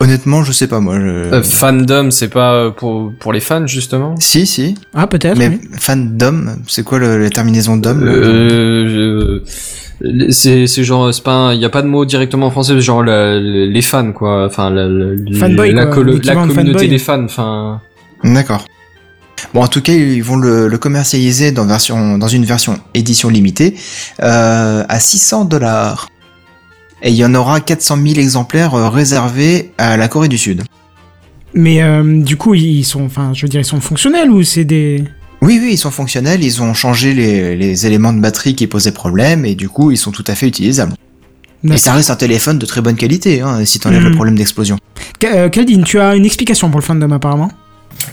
Honnêtement, 0.00 0.44
je 0.44 0.52
sais 0.52 0.68
pas 0.68 0.78
moi. 0.80 0.94
Je... 1.00 1.06
Euh, 1.06 1.42
fandom, 1.42 2.10
c'est 2.12 2.28
pas 2.28 2.54
euh, 2.54 2.70
pour, 2.70 3.12
pour 3.18 3.32
les 3.32 3.40
fans, 3.40 3.66
justement 3.66 4.14
Si, 4.20 4.46
si. 4.46 4.76
Ah, 4.94 5.06
peut-être. 5.08 5.36
Mais 5.36 5.48
oui. 5.48 5.60
fandom, 5.78 6.56
c'est 6.68 6.84
quoi 6.84 6.98
le- 6.98 7.18
la 7.18 7.30
terminaison 7.30 7.76
d'homme 7.76 8.04
euh, 8.04 9.42
euh, 10.04 10.30
c'est 10.30 10.68
c'est 10.68 10.84
genre 10.84 11.12
c'est 11.12 11.24
pas 11.24 11.52
il 11.54 11.60
y 11.60 11.64
a 11.64 11.68
pas 11.70 11.82
de 11.82 11.88
mot 11.88 12.04
directement 12.04 12.46
en 12.46 12.50
français 12.52 12.80
genre 12.80 13.02
la- 13.02 13.34
la- 13.40 13.66
les 13.66 13.82
fans 13.82 14.12
quoi 14.12 14.46
enfin 14.46 14.70
la, 14.70 14.86
la, 14.86 15.16
Fanboy, 15.36 15.72
la, 15.72 15.86
quoi, 15.86 15.94
colo- 15.96 16.20
la 16.22 16.34
communauté 16.34 16.54
fanboy. 16.72 16.88
des 16.88 16.98
fans 16.98 17.24
enfin 17.24 17.80
D'accord. 18.22 18.64
Bon, 19.54 19.62
en 19.62 19.68
tout 19.68 19.80
cas, 19.80 19.92
ils 19.92 20.22
vont 20.22 20.36
le, 20.36 20.66
le 20.66 20.78
commercialiser 20.78 21.52
dans, 21.52 21.64
version, 21.64 22.18
dans 22.18 22.26
une 22.26 22.44
version 22.44 22.78
édition 22.94 23.28
limitée 23.28 23.76
euh, 24.22 24.84
à 24.88 24.98
600 25.00 25.44
dollars. 25.44 26.08
Et 27.02 27.10
il 27.10 27.16
y 27.16 27.24
en 27.24 27.34
aura 27.34 27.60
400 27.60 27.96
000 28.02 28.18
exemplaires 28.18 28.74
euh, 28.74 28.88
réservés 28.88 29.70
à 29.78 29.96
la 29.96 30.08
Corée 30.08 30.28
du 30.28 30.38
Sud. 30.38 30.62
Mais 31.54 31.82
euh, 31.82 32.20
du 32.22 32.36
coup, 32.36 32.54
ils 32.54 32.84
sont, 32.84 33.04
enfin, 33.04 33.32
je 33.34 33.42
veux 33.42 33.48
dire, 33.48 33.60
ils 33.60 33.64
sont 33.64 33.80
fonctionnels 33.80 34.30
ou 34.30 34.42
c'est 34.42 34.64
des. 34.64 35.04
Oui, 35.40 35.58
oui, 35.62 35.70
ils 35.72 35.78
sont 35.78 35.90
fonctionnels, 35.92 36.42
ils 36.42 36.60
ont 36.62 36.74
changé 36.74 37.14
les, 37.14 37.56
les 37.56 37.86
éléments 37.86 38.12
de 38.12 38.20
batterie 38.20 38.54
qui 38.56 38.66
posaient 38.66 38.90
problème, 38.92 39.44
et 39.44 39.54
du 39.54 39.68
coup, 39.68 39.92
ils 39.92 39.96
sont 39.96 40.10
tout 40.10 40.24
à 40.26 40.34
fait 40.34 40.48
utilisables. 40.48 40.92
Et 41.64 41.76
ça 41.76 41.92
reste 41.92 42.10
un 42.10 42.16
téléphone 42.16 42.58
de 42.58 42.66
très 42.66 42.80
bonne 42.80 42.96
qualité, 42.96 43.40
hein, 43.40 43.64
si 43.64 43.78
t'enlèves 43.80 44.02
Mhm. 44.02 44.08
le 44.08 44.14
problème 44.14 44.34
d'explosion. 44.36 44.76
Ka- 45.20 45.28
euh, 45.34 45.48
Kaldin, 45.48 45.82
tu 45.82 45.98
as 46.00 46.16
une 46.16 46.24
explication 46.26 46.70
pour 46.70 46.80
le 46.80 46.84
fandom 46.84 47.10
apparemment? 47.12 47.50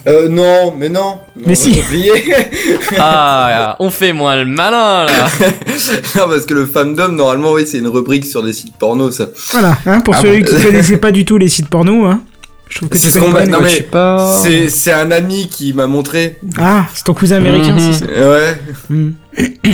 Euh 0.07 0.29
non, 0.29 0.73
mais 0.77 0.89
non. 0.89 1.19
Mais 1.45 1.55
si. 1.55 1.73
j'ai 1.73 1.81
oublié. 1.83 2.11
ah 2.99 3.75
on 3.79 3.89
fait 3.89 4.13
moins 4.13 4.35
le 4.35 4.45
malin 4.45 5.05
là 5.05 5.27
non 6.15 6.27
parce 6.29 6.45
que 6.45 6.53
le 6.53 6.65
fandom 6.65 7.09
normalement 7.09 7.51
oui 7.53 7.65
c'est 7.67 7.77
une 7.79 7.87
rubrique 7.87 8.25
sur 8.25 8.43
des 8.43 8.53
sites 8.53 8.75
porno 8.77 9.11
ça. 9.11 9.25
Voilà, 9.51 9.77
hein, 9.85 9.99
pour 10.01 10.15
Ah 10.15 10.21
ceux 10.21 10.39
bon. 10.39 10.45
qui 10.45 10.63
connaissaient 10.63 10.97
pas 10.97 11.11
du 11.11 11.25
tout 11.25 11.37
les 11.37 11.49
sites 11.49 11.69
porno, 11.69 12.05
hein. 12.05 12.21
Je 12.67 12.77
trouve 12.77 12.89
que 12.89 12.97
C'est 12.97 13.07
tu 13.11 13.11
ce 13.13 13.19
qu'on 13.19 13.29
non, 13.29 13.33
mais- 13.35 13.45
mais- 13.45 13.69
je 13.69 13.75
sais 13.75 13.81
pas 13.83 14.39
C'est 14.41 14.69
c'est 14.69 14.91
un 14.91 15.11
ami 15.11 15.47
qui 15.49 15.71
m'a 15.73 15.85
montré. 15.85 16.39
Ah, 16.57 16.85
c'est 16.95 17.03
ton 17.03 17.13
cousin 17.13 17.37
américain, 17.37 17.73
Mhm. 17.75 17.93
c'est 17.93 17.99
ça 17.99 18.05
Ouais. 18.29 18.59
Hmm. 18.89 19.11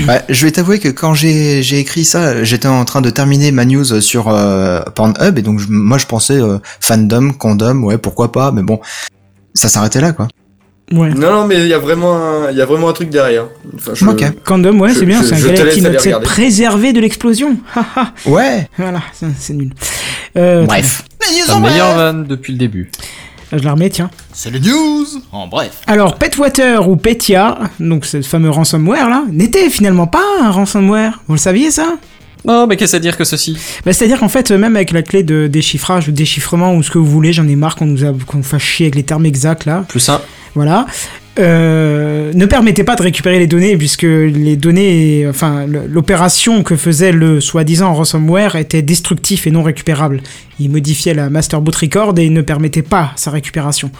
Ouais, 0.09 0.21
je 0.27 0.45
vais 0.45 0.51
t'avouer 0.51 0.79
que 0.79 0.89
quand 0.89 1.13
j'ai 1.13 1.63
j'ai 1.63 1.79
écrit 1.79 2.03
ça, 2.03 2.43
j'étais 2.43 2.67
en 2.67 2.83
train 2.83 2.99
de 3.01 3.09
terminer 3.09 3.51
ma 3.53 3.63
news 3.63 4.01
sur 4.01 4.27
euh, 4.27 4.81
Pornhub, 4.93 5.37
et 5.37 5.41
donc 5.41 5.59
je- 5.59 5.67
moi 5.69 5.97
je 5.99 6.05
pensais 6.05 6.33
euh, 6.41 6.57
fandom, 6.81 7.31
condom, 7.31 7.81
ouais, 7.83 7.97
pourquoi 7.97 8.31
pas, 8.31 8.51
mais 8.51 8.61
bon, 8.61 8.79
ça 9.53 9.69
s'arrêtait 9.69 10.01
là, 10.01 10.13
quoi. 10.13 10.27
Ouais. 10.93 11.09
Non 11.11 11.31
non 11.31 11.47
mais 11.47 11.55
il 11.61 11.67
y 11.67 11.73
a 11.73 11.79
vraiment 11.79 12.15
un, 12.17 12.51
il 12.51 12.57
y 12.57 12.61
a 12.61 12.65
vraiment 12.65 12.89
un 12.89 12.93
truc 12.93 13.09
derrière. 13.09 13.45
Enfin, 13.75 13.91
je- 13.93 14.05
Ok. 14.05 14.25
Condom, 14.43 14.77
ouais, 14.79 14.93
c'est 14.93 15.05
bien, 15.05 15.23
c'est 15.23 15.35
un 15.35 15.39
Note 15.39 15.55
7 15.73 15.97
regarder. 15.99 16.25
préservé 16.25 16.91
de 16.91 16.99
l'explosion. 16.99 17.55
Haha, 17.75 18.11
Ouais, 18.25 18.67
voilà, 18.77 19.01
c'est 19.39 19.53
nul. 19.53 19.71
Euh, 20.37 20.65
bref. 20.65 21.05
La 21.47 21.55
en 21.55 21.59
meilleure 21.61 21.95
vanne 21.95 22.25
depuis 22.25 22.51
le 22.51 22.59
début 22.59 22.91
Je 23.53 23.63
la 23.63 23.71
remets, 23.73 23.89
tiens. 23.89 24.09
C'est 24.33 24.49
les 24.51 24.59
news 24.59 25.05
En 25.31 25.47
bref. 25.47 25.81
Alors, 25.87 26.15
Petwater 26.17 26.89
ou 26.89 26.97
Petia, 26.97 27.57
donc 27.79 28.03
ce 28.05 28.21
fameux 28.21 28.49
ransomware 28.49 29.09
là, 29.09 29.23
n'était 29.31 29.69
finalement 29.69 30.07
pas 30.07 30.23
un 30.41 30.51
ransomware. 30.51 31.21
Vous 31.27 31.35
le 31.35 31.39
saviez 31.39 31.71
ça? 31.71 31.95
Non 32.45 32.67
mais 32.67 32.77
qu'est-ce 32.77 32.95
à 32.95 32.99
dire 32.99 33.17
que 33.17 33.23
ceci? 33.23 33.57
Bah, 33.85 33.93
C'est-à-dire 33.93 34.19
qu'en 34.19 34.29
fait, 34.29 34.51
même 34.51 34.75
avec 34.75 34.91
la 34.91 35.01
clé 35.03 35.23
de 35.23 35.47
déchiffrage 35.47 36.07
ou 36.07 36.11
déchiffrement 36.11 36.75
ou 36.75 36.83
ce 36.83 36.91
que 36.91 36.97
vous 36.97 37.05
voulez, 37.05 37.33
j'en 37.33 37.47
ai 37.47 37.55
marre 37.55 37.75
qu'on 37.75 37.85
nous, 37.85 38.03
a- 38.03 38.13
qu'on 38.25 38.43
fasse 38.43 38.61
chier 38.61 38.85
avec 38.87 38.95
les 38.95 39.03
termes 39.03 39.25
exacts 39.25 39.65
là. 39.65 39.85
plus 39.87 40.07
un 40.09 40.21
Voilà. 40.55 40.85
Euh, 41.39 42.33
ne 42.33 42.45
permettait 42.45 42.83
pas 42.83 42.97
de 42.97 43.03
récupérer 43.03 43.39
les 43.39 43.47
données 43.47 43.77
puisque 43.77 44.01
les 44.03 44.57
données, 44.57 45.25
enfin 45.29 45.65
l'opération 45.65 46.61
que 46.61 46.75
faisait 46.75 47.13
le 47.13 47.39
soi-disant 47.39 47.93
ransomware 47.93 48.57
était 48.57 48.81
destructif 48.81 49.47
et 49.47 49.51
non 49.51 49.63
récupérable. 49.63 50.21
Il 50.59 50.69
modifiait 50.71 51.13
la 51.13 51.29
master 51.29 51.61
boot 51.61 51.73
record 51.75 52.13
et 52.19 52.29
ne 52.29 52.41
permettait 52.41 52.81
pas 52.81 53.13
sa 53.15 53.31
récupération. 53.31 53.91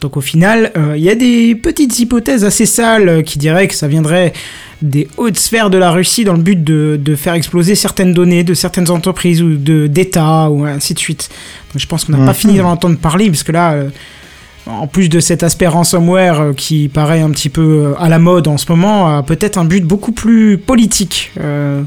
Donc 0.00 0.16
au 0.16 0.22
final, 0.22 0.72
euh, 0.78 0.94
il 0.96 1.02
y 1.02 1.10
a 1.10 1.14
des 1.14 1.54
petites 1.54 1.98
hypothèses 1.98 2.46
assez 2.46 2.64
sales 2.64 3.22
qui 3.22 3.38
diraient 3.38 3.68
que 3.68 3.74
ça 3.74 3.86
viendrait 3.86 4.32
des 4.80 5.08
hautes 5.18 5.38
sphères 5.38 5.68
de 5.68 5.76
la 5.76 5.90
Russie 5.90 6.24
dans 6.24 6.34
le 6.34 6.42
but 6.42 6.64
de, 6.64 6.98
de 7.02 7.16
faire 7.16 7.34
exploser 7.34 7.74
certaines 7.74 8.14
données 8.14 8.44
de 8.44 8.54
certaines 8.54 8.90
entreprises 8.90 9.42
ou 9.42 9.56
d'États 9.56 10.48
ou 10.48 10.64
ainsi 10.64 10.94
de 10.94 10.98
suite. 10.98 11.28
Donc 11.74 11.82
je 11.82 11.86
pense 11.86 12.06
qu'on 12.06 12.12
n'a 12.12 12.18
pas 12.18 12.26
Mhm. 12.28 12.34
fini 12.34 12.56
d'en 12.56 12.70
entendre 12.70 12.96
parler 12.96 13.26
parce 13.28 13.42
que 13.42 13.52
là, 13.52 13.72
euh, 13.72 13.88
en 14.68 14.86
plus 14.86 15.08
de 15.08 15.20
cet 15.20 15.42
aspect 15.42 15.66
ransomware 15.66 16.40
euh, 16.40 16.52
qui 16.52 16.88
paraît 16.88 17.20
un 17.20 17.30
petit 17.30 17.48
peu 17.48 17.62
euh, 17.62 17.94
à 17.98 18.08
la 18.08 18.18
mode 18.18 18.48
en 18.48 18.58
ce 18.58 18.66
moment, 18.68 19.18
a 19.18 19.22
peut-être 19.22 19.58
un 19.58 19.64
but 19.64 19.84
beaucoup 19.84 20.12
plus 20.12 20.58
politique 20.58 21.32
euh, 21.40 21.82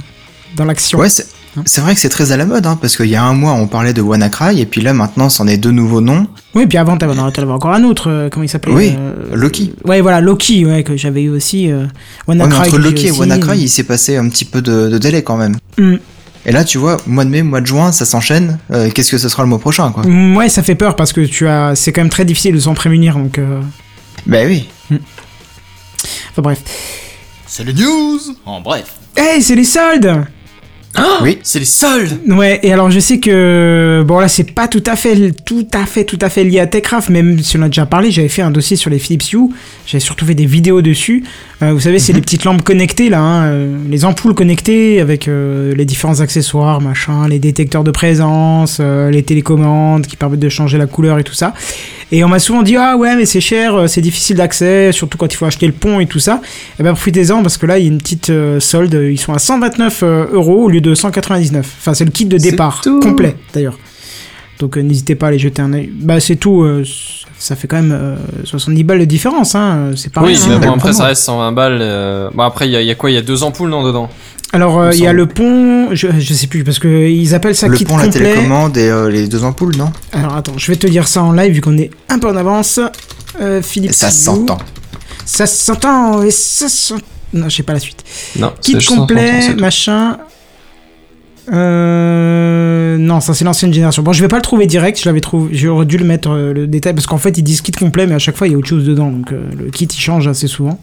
dans 0.56 0.66
l'action. 0.66 0.99
Ouais, 0.99 1.10
c'est 1.10 1.28
c'est 1.66 1.82
vrai 1.82 1.94
que 1.94 1.99
c'est 1.99 2.10
très 2.10 2.32
à 2.32 2.38
la 2.38 2.45
mode, 2.45 2.66
hein, 2.66 2.78
parce 2.80 2.95
qu'il 2.95 3.08
y 3.08 3.16
a 3.16 3.24
un 3.24 3.34
mois 3.34 3.52
on 3.53 3.68
parlait 3.68 3.94
de 3.94 4.02
WannaCry, 4.02 4.62
et 4.62 4.66
puis 4.66 4.82
là 4.82 4.94
maintenant 4.94 5.30
c'en 5.30 5.48
est 5.48 5.58
deux 5.58 5.72
nouveaux 5.72 6.02
noms. 6.02 6.28
Oui, 6.56 6.66
puis 6.66 6.78
avant, 6.78 6.98
t'avais 6.98 7.14
t'en 7.14 7.28
avais 7.28 7.52
encore 7.52 7.74
un 7.74 7.84
autre, 7.84 8.10
euh, 8.10 8.30
comment 8.30 8.44
il 8.44 8.49
s'appelait 8.49 8.74
Oui, 8.74 8.94
euh, 8.98 9.36
Loki. 9.36 9.74
Ouais, 9.86 10.02
voilà, 10.02 10.22
Loki, 10.22 10.66
ouais, 10.66 10.84
que 10.84 10.95
j'avais 10.95 11.24
eu 11.24 11.30
aussi. 11.30 11.72
Ouais, 11.72 11.88
WannaCry, 12.28 12.68
entre 12.68 12.78
Loki 12.78 13.08
et 13.08 13.12
aussi. 13.12 13.20
WannaCry, 13.20 13.60
il 13.60 13.70
s'est 13.70 13.84
passé 13.84 14.16
un 14.16 14.30
petit 14.30 14.45
peu 14.45 14.62
de, 14.62 14.90
de 14.90 14.98
délai 14.98 15.24
quand 15.24 15.38
même. 15.38 15.58
Hmm. 15.78 15.98
Et 16.45 16.51
là, 16.51 16.63
tu 16.63 16.77
vois, 16.80 16.97
mois 17.05 17.23
de 17.26 17.30
mai, 17.30 17.43
mois 17.43 17.61
de 17.61 17.68
juin, 17.68 17.91
ça 17.91 18.05
s'enchaîne. 18.05 18.57
Euh, 18.72 18.89
Qu'est-ce 18.89 19.11
que 19.11 19.18
ce 19.18 19.30
sera 19.30 19.43
le 19.43 19.49
mois 19.49 19.59
prochain, 19.59 19.91
quoi 19.91 20.03
Mm, 20.05 20.35
Ouais, 20.38 20.49
ça 20.49 20.63
fait 20.63 20.76
peur 20.76 20.95
parce 20.95 21.13
que 21.13 21.22
tu 21.22 21.47
as, 21.47 21.76
c'est 21.76 21.91
quand 21.91 22.01
même 22.01 22.09
très 22.09 22.26
difficile 22.26 22.55
de 22.55 22.59
s'en 22.59 22.73
prémunir, 22.73 23.15
donc. 23.18 23.38
euh, 23.38 23.61
Ben 24.26 24.47
oui. 24.47 24.68
Enfin 26.31 26.41
bref. 26.41 26.59
C'est 27.45 27.63
les 27.65 27.73
news 27.73 28.19
En 28.45 28.61
bref. 28.61 28.85
Hey, 29.15 29.41
c'est 29.43 29.55
les 29.55 29.65
soldes 29.65 30.26
oui. 31.22 31.39
c'est 31.41 31.59
les 31.59 31.63
soldes 31.65 32.19
Ouais, 32.27 32.59
et 32.63 32.73
alors 32.73 32.91
je 32.91 32.99
sais 32.99 33.18
que 33.22 34.03
bon 34.05 34.19
là 34.19 34.27
c'est 34.27 34.43
pas 34.51 34.68
tout 34.68 34.84
à 34.85 34.97
fait 34.97 35.31
tout 35.45 35.65
à 35.73 35.85
fait 35.85 36.03
tout 36.03 36.19
à 36.22 36.30
fait 36.30 36.43
lié 36.43 36.59
à 36.59 36.68
Techcraft, 36.68 37.07
même 37.09 37.39
si 37.39 37.57
on 37.57 37.61
a 37.61 37.68
déjà 37.68 37.85
parlé, 37.85 38.11
j'avais 38.11 38.27
fait 38.27 38.41
un 38.41 38.51
dossier 38.51 38.76
sur 38.76 38.89
les 38.89 38.99
Philips 38.99 39.31
Hue, 39.31 39.49
j'avais 39.91 39.99
surtout 39.99 40.26
fait 40.26 40.35
des 40.35 40.45
vidéos 40.45 40.81
dessus. 40.81 41.23
Euh, 41.61 41.73
vous 41.73 41.81
savez, 41.81 41.99
c'est 41.99 42.13
les 42.13 42.22
petites 42.22 42.45
lampes 42.45 42.63
connectées 42.63 43.09
là, 43.09 43.19
hein, 43.19 43.43
euh, 43.43 43.77
les 43.89 44.05
ampoules 44.05 44.34
connectées 44.34 45.01
avec 45.01 45.27
euh, 45.27 45.76
les 45.76 45.84
différents 45.84 46.22
accessoires, 46.22 46.80
machin, 46.80 47.27
les 47.27 47.39
détecteurs 47.39 47.84
de 47.84 47.91
présence, 47.91 48.77
euh, 48.80 49.09
les 49.11 49.23
télécommandes 49.23 50.07
qui 50.07 50.15
permettent 50.15 50.39
de 50.39 50.49
changer 50.49 50.77
la 50.77 50.88
couleur 50.88 51.19
et 51.19 51.26
tout 51.26 51.34
ça. 51.34 51.53
Et 52.13 52.23
on 52.23 52.30
m'a 52.30 52.39
souvent 52.39 52.63
dit 52.63 52.77
ah 52.77 52.95
ouais 52.95 53.18
mais 53.18 53.26
c'est 53.26 53.41
cher, 53.41 53.89
c'est 53.89 54.01
difficile 54.01 54.38
d'accès, 54.38 54.93
surtout 54.93 55.18
quand 55.18 55.34
il 55.34 55.35
faut 55.35 55.45
acheter 55.45 55.68
le 55.68 55.73
pont 55.73 55.99
et 55.99 56.05
tout 56.05 56.19
ça. 56.19 56.41
Et 56.80 56.84
ben 56.84 56.93
profitez-en 56.93 57.41
parce 57.41 57.57
que 57.57 57.65
là 57.65 57.77
il 57.77 57.84
y 57.84 57.88
a 57.88 57.91
une 57.91 57.97
petite 57.97 58.31
solde, 58.59 58.93
ils 58.93 59.19
sont 59.19 59.34
à 59.34 59.39
129 59.39 60.03
euh, 60.03 60.26
euros 60.31 60.63
au 60.65 60.69
lieu 60.69 60.81
de 60.81 60.95
199. 60.95 61.76
Enfin 61.80 61.93
c'est 61.93 62.05
le 62.05 62.11
kit 62.11 62.26
de 62.26 62.38
départ 62.38 62.81
complet 63.01 63.35
d'ailleurs. 63.53 63.77
Donc 64.62 64.78
euh, 64.78 64.82
n'hésitez 64.82 65.16
pas 65.16 65.26
à 65.26 65.30
aller 65.30 65.40
jeter 65.40 65.62
un 65.62 65.74
œil. 65.74 65.92
Bah 65.94 66.20
c'est 66.20 66.36
tout, 66.38 66.62
euh, 66.62 66.86
ça 67.40 67.56
fait 67.56 67.68
quand 67.68 67.76
même 67.82 67.92
euh, 67.92 68.16
70 68.46 68.84
balles 68.84 69.00
de 69.00 69.06
différence, 69.06 69.56
hein. 69.56 69.92
C'est 69.96 70.14
pas 70.14 70.22
oui, 70.22 70.36
rien, 70.36 70.48
mais 70.48 70.54
hein, 70.56 70.60
bon, 70.60 70.66
le 70.68 70.72
après 70.74 70.94
ça 70.94 71.06
reste 71.06 71.24
120 71.24 71.52
balles. 71.52 71.80
euh, 71.82 72.30
Bon, 72.34 72.44
après, 72.44 72.68
il 72.68 72.72
y, 72.72 72.76
a- 72.76 72.82
il 72.82 72.88
y 72.88 72.92
a 72.92 72.96
quoi? 72.96 73.10
Il 73.12 73.16
y 73.16 73.18
a 73.18 73.22
deux 73.24 73.42
ampoules, 73.44 73.70
non, 73.72 73.84
dedans? 73.84 74.08
Alors 74.54 74.80
euh, 74.80 74.92
il 74.94 75.00
y 75.02 75.08
a 75.08 75.14
le 75.14 75.26
pont, 75.28 75.90
je, 75.96 76.08
je 76.20 76.34
sais 76.34 76.48
plus 76.48 76.64
parce 76.66 76.78
que 76.78 77.08
ils 77.10 77.34
appellent 77.34 77.56
ça 77.56 77.68
Le 77.70 77.78
kit 77.78 77.86
pont, 77.86 77.96
la 77.98 78.04
complet. 78.06 78.20
télécommande 78.20 78.78
et 78.78 78.90
euh, 78.90 79.10
les 79.10 79.28
deux 79.28 79.44
ampoules, 79.46 79.76
non? 79.78 79.92
Alors 80.14 80.36
attends, 80.36 80.58
je 80.58 80.68
vais 80.72 80.76
te 80.78 80.88
dire 80.88 81.08
ça 81.08 81.24
en 81.24 81.32
live 81.32 81.54
vu 81.54 81.62
qu'on 81.62 81.78
est 81.78 81.90
un 82.10 82.20
peu 82.20 82.28
en 82.30 82.36
avance. 82.36 82.80
Euh, 83.42 83.62
Philippe. 83.62 83.94
Ça 83.94 84.12
s'entend. 84.12 84.58
Ça 85.26 85.46
s'entend 85.48 86.22
et 86.22 86.32
ça 86.32 86.68
s'entend. 86.70 87.02
Non, 87.34 87.48
je 87.48 87.56
sais 87.56 87.64
pas 87.64 87.74
la 87.74 87.80
suite. 87.80 88.04
Non. 88.38 88.52
Kit 88.62 88.78
complet, 88.86 89.54
machin. 89.56 90.18
Euh... 91.51 92.97
Non, 92.97 93.19
ça 93.19 93.34
c'est 93.34 93.45
l'ancienne 93.45 93.73
génération. 93.73 94.03
Bon, 94.03 94.13
je 94.13 94.22
vais 94.22 94.27
pas 94.27 94.35
le 94.35 94.41
trouver 94.41 94.68
direct. 94.68 94.99
Je 94.99 95.05
l'avais 95.07 95.22
trouvé. 95.22 95.55
J'aurais 95.55 95.85
dû 95.85 95.97
le 95.97 96.05
mettre 96.05 96.31
euh, 96.31 96.53
le 96.53 96.68
détail 96.68 96.93
parce 96.93 97.07
qu'en 97.07 97.18
fait 97.18 97.38
ils 97.38 97.43
disent 97.43 97.61
kit 97.61 97.72
complet, 97.72 98.07
mais 98.07 98.15
à 98.15 98.19
chaque 98.19 98.38
fois 98.38 98.47
il 98.47 98.51
y 98.51 98.53
a 98.53 98.57
autre 98.57 98.68
chose 98.68 98.85
dedans. 98.85 99.09
Donc 99.11 99.31
euh, 99.31 99.43
le 99.57 99.72
kit 99.72 99.85
il 99.85 99.99
change 99.99 100.27
assez 100.27 100.47
souvent. 100.47 100.80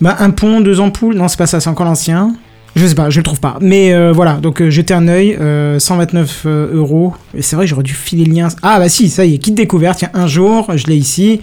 Bah 0.00 0.16
un 0.18 0.30
pont, 0.30 0.60
deux 0.60 0.80
ampoules. 0.80 1.14
Non, 1.14 1.28
c'est 1.28 1.38
pas 1.38 1.46
ça. 1.46 1.60
C'est 1.60 1.70
encore 1.70 1.86
l'ancien. 1.86 2.34
Je 2.76 2.86
sais 2.86 2.94
pas, 2.94 3.08
je 3.08 3.18
le 3.18 3.22
trouve 3.22 3.40
pas. 3.40 3.56
Mais 3.62 3.94
euh, 3.94 4.12
voilà, 4.12 4.34
donc 4.34 4.60
euh, 4.60 4.68
jetez 4.68 4.92
un 4.92 5.08
œil, 5.08 5.34
euh, 5.40 5.78
129 5.78 6.42
euh, 6.44 6.76
euros. 6.76 7.14
Et 7.34 7.40
c'est 7.40 7.56
vrai 7.56 7.66
j'aurais 7.66 7.82
dû 7.82 7.94
filer 7.94 8.26
le 8.26 8.34
lien. 8.34 8.48
Ah 8.62 8.78
bah 8.78 8.90
si, 8.90 9.08
ça 9.08 9.24
y 9.24 9.34
est, 9.34 9.38
kit 9.38 9.52
découverte. 9.52 9.98
Tiens, 9.98 10.10
un 10.12 10.26
jour, 10.26 10.70
je 10.76 10.86
l'ai 10.86 10.96
ici. 10.96 11.40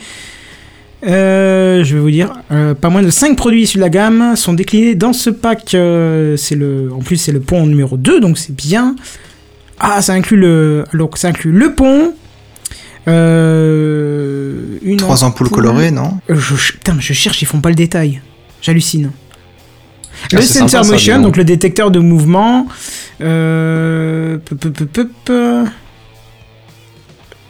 Euh, 1.06 1.84
je 1.84 1.96
vais 1.96 2.02
vous 2.02 2.12
dire, 2.12 2.34
euh, 2.52 2.74
pas 2.74 2.90
moins 2.90 3.02
de 3.02 3.10
5 3.10 3.36
produits 3.36 3.64
issus 3.64 3.78
de 3.78 3.82
la 3.82 3.90
gamme 3.90 4.36
sont 4.36 4.54
déclinés 4.54 4.96
dans 4.96 5.14
ce 5.14 5.30
pack. 5.30 5.74
euh, 5.74 6.38
c'est 6.38 6.56
le, 6.56 6.90
en 6.94 7.00
plus, 7.00 7.18
c'est 7.18 7.32
le 7.32 7.42
pont 7.42 7.66
numéro 7.66 7.98
2, 7.98 8.20
donc 8.22 8.38
c'est 8.38 8.56
bien. 8.56 8.96
Ah, 9.80 10.02
ça 10.02 10.14
inclut 10.14 10.38
le, 10.38 10.86
alors 10.94 11.10
ça 11.18 11.28
inclut 11.30 11.52
le 11.52 11.74
pont. 11.74 12.14
Euh, 13.08 14.78
une 14.82 14.98
Trois 14.98 15.24
ampoules 15.24 15.48
ampoule. 15.48 15.64
colorées, 15.64 15.92
non? 15.92 16.20
Je, 16.30 16.56
putain, 16.56 16.94
mais 16.94 17.02
je 17.02 17.14
cherche, 17.14 17.42
ils 17.42 17.46
font 17.46 17.60
pas 17.62 17.70
le 17.70 17.76
détail. 17.76 18.22
J'hallucine. 18.62 19.12
Ah, 20.32 20.38
le 20.38 20.42
sensor 20.42 20.70
sympa, 20.86 20.94
motion, 20.94 21.16
donc. 21.16 21.24
donc 21.24 21.38
le 21.38 21.44
détecteur 21.44 21.92
de 21.92 22.00
mouvement. 22.00 22.68
Euh, 23.22 24.38
peu, 24.46 24.56
peu, 24.56 24.72
peu, 24.72 24.86
peu, 24.86 25.10
peu. 25.26 25.64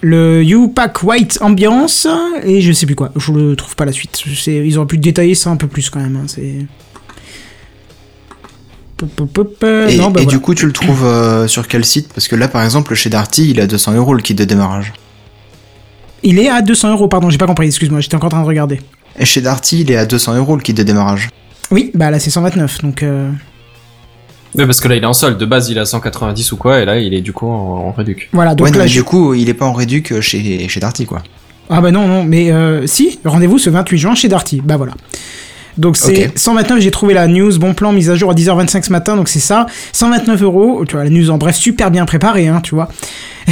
Le 0.05 0.43
U-Pack 0.43 1.01
White 1.03 1.37
Ambiance. 1.41 2.07
Et 2.43 2.59
je 2.61 2.71
sais 2.73 2.85
plus 2.85 2.95
quoi. 2.95 3.11
Je 3.15 3.31
le 3.31 3.55
trouve 3.55 3.75
pas 3.77 3.85
la 3.85 3.93
suite. 3.93 4.21
Ils 4.47 4.77
auraient 4.77 4.85
pu 4.85 4.97
détailler 4.97 5.33
ça 5.33 5.49
un 5.49 5.55
peu 5.55 5.67
plus 5.67 5.89
quand 5.89 6.01
même. 6.01 6.17
hein, 6.17 6.25
C'est. 6.27 6.65
Et, 9.89 9.97
Non, 9.97 10.11
bah 10.11 10.21
et 10.21 10.23
voilà. 10.23 10.25
du 10.25 10.39
coup, 10.39 10.53
tu 10.55 10.65
le 10.65 10.71
trouves 10.71 11.03
euh, 11.05 11.47
sur 11.47 11.67
quel 11.67 11.83
site? 11.85 12.11
Parce 12.13 12.27
que 12.27 12.35
là, 12.35 12.47
par 12.47 12.63
exemple, 12.63 12.93
chez 12.95 13.09
Darty, 13.09 13.49
il 13.51 13.59
est 13.59 13.63
à 13.63 13.67
200 13.67 13.93
euros 13.93 14.13
le 14.13 14.21
kit 14.21 14.33
de 14.33 14.43
démarrage. 14.45 14.93
Il 16.21 16.39
est 16.39 16.49
à 16.49 16.61
200 16.61 16.91
euros, 16.91 17.07
pardon, 17.09 17.29
j'ai 17.29 17.37
pas 17.37 17.47
compris, 17.47 17.65
excuse-moi, 17.67 17.99
j'étais 17.99 18.15
encore 18.15 18.27
en 18.27 18.31
train 18.31 18.41
de 18.41 18.47
regarder. 18.47 18.79
Et 19.19 19.25
chez 19.25 19.41
Darty, 19.41 19.81
il 19.81 19.91
est 19.91 19.97
à 19.97 20.05
200 20.05 20.35
euros 20.37 20.55
le 20.55 20.61
kit 20.61 20.73
de 20.73 20.83
démarrage. 20.83 21.29
Oui, 21.69 21.91
bah 21.93 22.11
là 22.11 22.19
c'est 22.19 22.29
129, 22.29 22.81
donc. 22.81 23.03
euh, 23.03 23.29
Ouais, 24.55 24.65
parce 24.65 24.79
que 24.79 24.87
là, 24.87 24.95
il 24.95 25.03
est 25.03 25.07
en 25.07 25.13
solde. 25.13 25.37
De 25.37 25.45
base, 25.45 25.69
il 25.69 25.79
à 25.79 25.85
190 25.85 26.51
ou 26.51 26.57
quoi, 26.57 26.79
et 26.79 26.85
là, 26.85 26.99
il 26.99 27.13
est 27.13 27.21
du 27.21 27.33
coup 27.33 27.47
en, 27.47 27.87
en 27.87 27.91
réduc. 27.91 28.29
Voilà, 28.33 28.53
donc 28.55 28.65
ouais, 28.65 28.71
non, 28.71 28.77
là 28.79 28.83
mais 28.83 28.89
je- 28.89 28.93
du 28.99 29.03
coup, 29.03 29.33
il 29.33 29.49
est 29.49 29.53
pas 29.53 29.65
en 29.65 29.73
réduc 29.73 30.19
chez, 30.21 30.67
chez 30.67 30.79
Darty, 30.79 31.05
quoi. 31.05 31.23
Ah 31.69 31.81
bah 31.81 31.91
non, 31.91 32.07
non, 32.07 32.23
mais 32.23 32.51
euh, 32.51 32.85
si, 32.85 33.19
rendez-vous 33.25 33.57
ce 33.57 33.69
28 33.69 33.97
juin 33.97 34.15
chez 34.15 34.27
Darty. 34.27 34.61
Bah 34.63 34.77
voilà. 34.77 34.93
Donc 35.77 35.97
c'est 35.97 36.27
Ok. 36.27 36.31
129, 36.37 36.81
j'ai 36.81 36.91
trouvé 36.91 37.15
la 37.15 37.25
news, 37.27 37.57
bon 37.57 37.73
plan, 37.73 37.91
mise 37.93 38.11
à 38.11 38.15
jour 38.15 38.29
à 38.29 38.35
10h25 38.35 38.83
ce 38.83 38.91
matin, 38.91 39.15
donc 39.15 39.27
c'est 39.27 39.39
ça. 39.39 39.65
129 39.93 40.43
euros, 40.43 40.85
tu 40.85 40.93
vois, 40.95 41.03
la 41.03 41.09
news 41.09 41.31
en 41.31 41.39
bref, 41.39 41.55
super 41.55 41.89
bien 41.89 42.05
préparée, 42.05 42.47
hein, 42.47 42.61
tu 42.61 42.75
vois. 42.75 42.89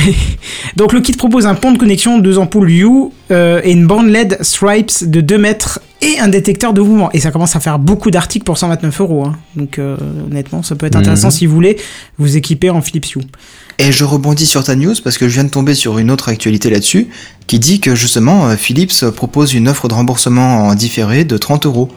donc 0.75 0.93
le 0.93 1.01
kit 1.01 1.13
propose 1.13 1.47
un 1.47 1.55
pont 1.55 1.71
de 1.71 1.77
connexion, 1.77 2.19
deux 2.19 2.37
ampoules 2.37 2.69
U 2.71 2.87
euh, 3.31 3.61
et 3.63 3.71
une 3.71 3.87
borne 3.87 4.09
LED 4.09 4.37
Stripes 4.41 5.09
de 5.09 5.21
2 5.21 5.37
mètres 5.37 5.79
et 6.01 6.19
un 6.19 6.27
détecteur 6.27 6.73
de 6.73 6.81
mouvement. 6.81 7.11
Et 7.13 7.19
ça 7.19 7.31
commence 7.31 7.55
à 7.55 7.59
faire 7.59 7.77
beaucoup 7.79 8.11
d'articles 8.11 8.43
pour 8.45 8.57
129 8.57 9.01
euros. 9.01 9.25
hein. 9.25 9.37
Donc 9.55 9.77
euh, 9.79 9.95
honnêtement, 10.27 10.63
ça 10.63 10.75
peut 10.75 10.85
être 10.87 10.95
intéressant 10.95 11.27
Mhm. 11.27 11.31
si 11.31 11.45
vous 11.45 11.53
voulez 11.53 11.77
vous 12.17 12.37
équiper 12.37 12.69
en 12.69 12.81
Philips 12.81 13.15
Hue. 13.15 13.21
Et 13.79 13.91
je 13.91 14.03
rebondis 14.03 14.45
sur 14.45 14.63
ta 14.63 14.75
news 14.75 14.93
parce 15.03 15.17
que 15.17 15.27
je 15.27 15.33
viens 15.35 15.43
de 15.43 15.49
tomber 15.49 15.73
sur 15.75 15.97
une 15.97 16.11
autre 16.11 16.29
actualité 16.29 16.69
là-dessus 16.69 17.07
qui 17.47 17.59
dit 17.59 17.79
que 17.79 17.95
justement 17.95 18.47
euh, 18.47 18.55
Philips 18.55 19.05
propose 19.15 19.53
une 19.53 19.67
offre 19.67 19.87
de 19.87 19.93
remboursement 19.93 20.67
en 20.67 20.75
différé 20.75 21.23
de 21.25 21.37
30 21.37 21.65
euros 21.65 21.89